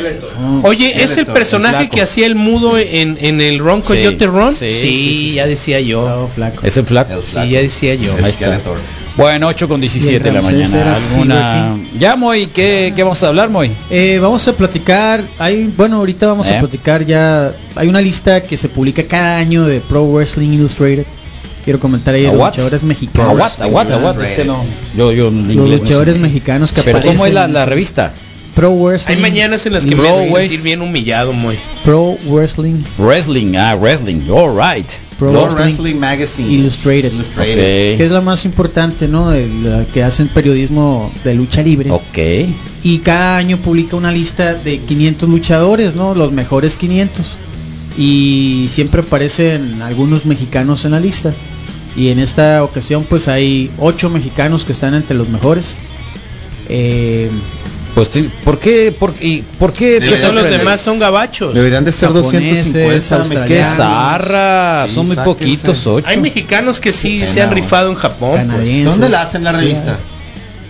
Oh, 0.64 0.70
Oye, 0.70 1.04
¿es 1.04 1.18
el 1.18 1.26
personaje 1.26 1.84
el 1.84 1.90
que 1.90 2.02
hacía 2.02 2.26
el 2.26 2.36
mudo 2.36 2.78
en, 2.78 3.18
en 3.22 3.42
el 3.42 3.60
Ron 3.60 3.82
Sí, 3.82 3.88
Coyote 3.90 4.28
Ron? 4.28 4.54
sí, 4.54 4.70
Sí, 4.70 4.80
sí, 4.80 4.98
sí, 5.14 5.30
sí. 5.30 5.36
ya 5.36 5.46
decía 5.48 5.80
yo. 5.82 6.30
flaco. 6.34 6.60
Es 6.66 6.78
el 6.78 6.86
flaco. 6.86 7.14
El 7.14 7.22
Sí, 7.24 7.50
ya 7.50 7.60
decía 7.62 7.96
yo. 7.96 8.18
El 8.18 8.24
Ahí 8.26 8.32
está. 8.32 8.60
Bueno, 9.18 9.48
8 9.48 9.68
con 9.70 9.80
17 9.80 10.20
de 10.24 10.32
la 10.32 10.42
mañana. 10.42 10.96
¿Alguna... 10.96 11.76
Ya, 11.98 12.16
Moy, 12.18 12.48
¿qué, 12.48 12.92
¿qué 12.96 13.04
vamos 13.04 13.24
a 13.24 13.30
hablar, 13.30 13.50
Moy? 13.50 13.72
Eh, 13.90 14.20
vamos 14.22 14.46
a 14.48 14.54
platicar, 14.54 15.24
hay, 15.40 15.72
bueno, 15.78 15.98
ahorita 15.98 16.28
vamos 16.28 16.50
Eh. 16.50 16.58
a 16.58 16.60
platicar 16.60 17.06
ya, 17.06 17.54
hay 17.76 17.88
una 17.88 18.02
lista 18.02 18.44
que 18.44 18.58
se 18.58 18.68
publica 18.68 19.04
cada 19.04 19.38
año 19.38 19.64
de 19.66 19.80
Pro 19.80 20.04
Wrestling 20.06 20.50
Illustrated. 20.50 21.06
Quiero 21.64 21.80
comentar 21.80 22.14
ahí 22.14 22.22
de 22.24 22.28
los 22.28 22.38
What? 22.38 22.50
luchadores 22.50 22.84
mexicanos. 22.84 23.32
Aguat, 23.32 23.62
aguat, 23.62 23.92
aguat, 23.92 24.22
es 24.22 24.32
que 24.34 24.46
no. 24.46 24.64
Yo, 24.96 25.12
yo 25.14 25.30
en 25.30 25.56
Los 25.56 25.70
luchadores 25.70 26.18
mexicanos 26.18 26.72
que 26.72 26.84
Pero 26.84 27.00
¿cómo 27.02 27.26
es 27.26 27.34
la, 27.34 27.42
aparecen 27.46 27.54
la 27.54 27.66
revista? 27.66 28.14
Pro 28.56 28.72
Wrestling. 28.72 29.16
Hay 29.16 29.22
mañanas 29.22 29.66
en 29.66 29.74
las 29.74 29.86
que 29.86 29.96
me 29.96 30.02
Pro 30.02 30.12
hacen 30.12 30.32
West- 30.34 30.50
sentir 30.50 30.62
bien 30.62 30.82
humillado, 30.82 31.34
muy. 31.34 31.58
Pro 31.84 32.18
Wrestling 32.28 32.82
Wrestling, 32.98 33.56
ah, 33.58 33.76
wrestling. 33.76 34.22
All 34.30 34.52
right. 34.58 34.88
Pro 35.20 35.32
Wrestling 35.32 35.56
Wrestling 35.58 35.96
Magazine. 36.00 36.52
Illustrated. 36.52 37.12
Illustrated. 37.14 37.98
Que 37.98 38.06
es 38.06 38.12
la 38.12 38.22
más 38.22 38.46
importante, 38.46 39.08
¿no? 39.08 39.32
El, 39.34 39.64
la 39.64 39.86
que 39.94 40.04
hacen 40.04 40.28
periodismo 40.30 41.12
de 41.24 41.36
lucha 41.36 41.62
libre. 41.64 41.92
Ok. 41.92 42.18
y 42.84 43.00
cada 43.00 43.38
año 43.38 43.58
publica 43.58 43.96
una 43.96 44.12
lista 44.12 44.54
de 44.54 44.78
500 44.80 45.28
luchadores, 45.30 45.96
¿no? 45.96 46.14
Los 46.16 46.32
mejores 46.32 46.76
500. 46.76 47.26
Y 47.98 48.66
siempre 48.70 49.02
aparecen 49.02 49.82
algunos 49.82 50.26
mexicanos 50.26 50.84
en 50.86 50.92
la 50.92 51.00
lista. 51.00 51.34
Y 51.96 52.10
en 52.10 52.20
esta 52.20 52.62
ocasión 52.64 53.06
pues 53.10 53.28
hay 53.30 53.72
8 53.80 54.10
mexicanos 54.10 54.66
que 54.66 54.74
están 54.74 54.94
entre 54.96 55.16
los 55.16 55.30
mejores. 55.30 55.78
Eh, 56.68 57.30
Pues, 57.96 58.10
sí, 58.12 58.30
¿por 58.44 58.60
qué? 58.60 58.94
¿Por, 58.98 59.14
y, 59.22 59.42
¿por 59.58 59.72
qué? 59.72 60.00
Son 60.20 60.36
los 60.36 60.50
demás 60.50 60.82
son 60.82 61.00
gabachos. 61.00 61.54
Deberían 61.54 61.86
de 61.86 61.94
ser 61.94 62.10
Japoneses, 62.10 62.74
250 62.74 63.16
australianos. 63.16 63.48
¡Qué 63.48 63.64
zarra! 63.64 64.86
Sí, 64.88 64.94
Son 64.96 65.08
muy 65.08 65.16
poquitos, 65.16 65.88
8. 65.88 66.06
Hay 66.08 66.18
mexicanos 66.18 66.82
que 66.82 66.92
sí 66.92 67.26
se 67.26 67.42
han 67.42 67.52
rifado 67.52 67.90
en 67.90 67.96
Japón. 67.96 68.52
Pues. 68.54 68.84
¿Dónde 68.84 69.10
la 69.10 69.22
hacen 69.22 69.46
la 69.46 69.54
revista? 69.54 69.98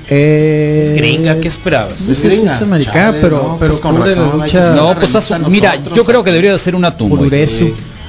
eh, 0.08 0.82
Es 0.86 0.96
gringa, 0.96 1.40
¿qué 1.40 1.48
esperabas? 1.48 2.02
Es 2.02 2.10
es, 2.10 2.24
gringa. 2.26 2.56
es 2.56 2.62
americana, 2.62 3.06
Chale, 3.08 3.18
pero, 3.22 3.38
no, 3.38 3.58
pero 3.60 3.72
pues 3.72 3.82
con 3.82 4.00
razón, 4.00 4.40
lucha 4.40 4.72
No, 4.72 4.94
pues 4.94 5.32
mira, 5.48 5.72
nosotros 5.72 5.96
yo 5.98 6.06
creo 6.06 6.24
que 6.24 6.30
debería 6.30 6.52
de 6.52 6.60
ser 6.60 6.76
una 6.76 6.96
tumba. 6.96 7.28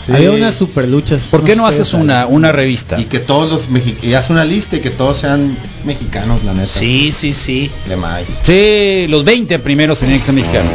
Sí. 0.07 0.13
Había 0.13 0.31
unas 0.31 0.55
super 0.55 0.87
luchas. 0.87 1.25
¿Por 1.33 1.43
qué 1.43 1.57
no 1.57 1.67
haces 1.67 1.93
una, 1.93 2.27
una 2.27 2.53
revista? 2.53 2.97
Y 2.99 3.05
que 3.07 3.19
todos 3.19 3.51
los 3.51 3.69
mexicanos, 3.71 4.05
y 4.05 4.15
haz 4.15 4.31
una 4.31 4.45
lista 4.45 4.77
y 4.77 4.81
que 4.81 4.91
todos 4.91 5.19
sean 5.19 5.57
mexicanos, 5.85 6.45
la 6.45 6.53
neta. 6.53 6.67
Sí, 6.67 7.11
sí, 7.11 7.33
sí. 7.33 7.71
De 7.89 7.97
maíz. 7.97 8.29
Sí, 8.45 9.07
los 9.09 9.25
20 9.25 9.59
primeros 9.59 9.99
tenían 9.99 10.21
que 10.21 10.25
ser 10.25 10.35
mexicanos. 10.35 10.73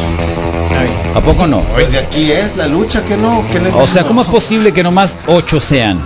¿A 1.15 1.21
poco 1.21 1.47
no? 1.47 1.61
Pues 1.73 1.91
de 1.91 1.99
aquí 1.99 2.31
es 2.31 2.55
la 2.57 2.67
lucha, 2.67 3.03
que 3.03 3.15
no, 3.15 3.45
que 3.51 3.59
O 3.59 3.87
sea, 3.87 4.03
¿cómo 4.03 4.21
es 4.21 4.27
posible 4.27 4.73
que 4.73 4.83
nomás 4.83 5.15
8 5.27 5.61
sean? 5.61 5.99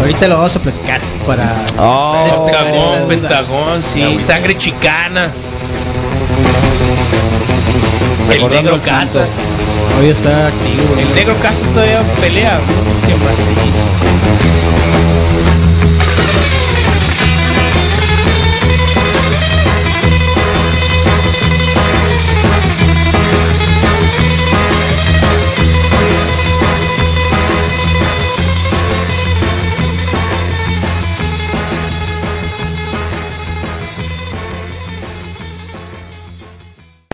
Ahorita 0.00 0.26
lo 0.28 0.36
vamos 0.36 0.56
a 0.56 0.58
platicar 0.58 1.00
para 1.26 1.64
Oh, 1.78 2.26
Pentagón. 2.46 3.08
Pentagón, 3.08 3.82
sí. 3.82 4.18
Sangre 4.24 4.58
chicana. 4.58 5.30
El 8.30 8.48
negro 8.48 8.80
Santo. 8.80 9.20
Está 10.10 10.48
activo. 10.48 10.96
El 10.98 11.14
negro 11.14 11.36
Casas 11.38 11.70
todavía 11.70 12.02
pelea. 12.20 12.60
Qué 13.06 13.14
macizo. 13.24 13.86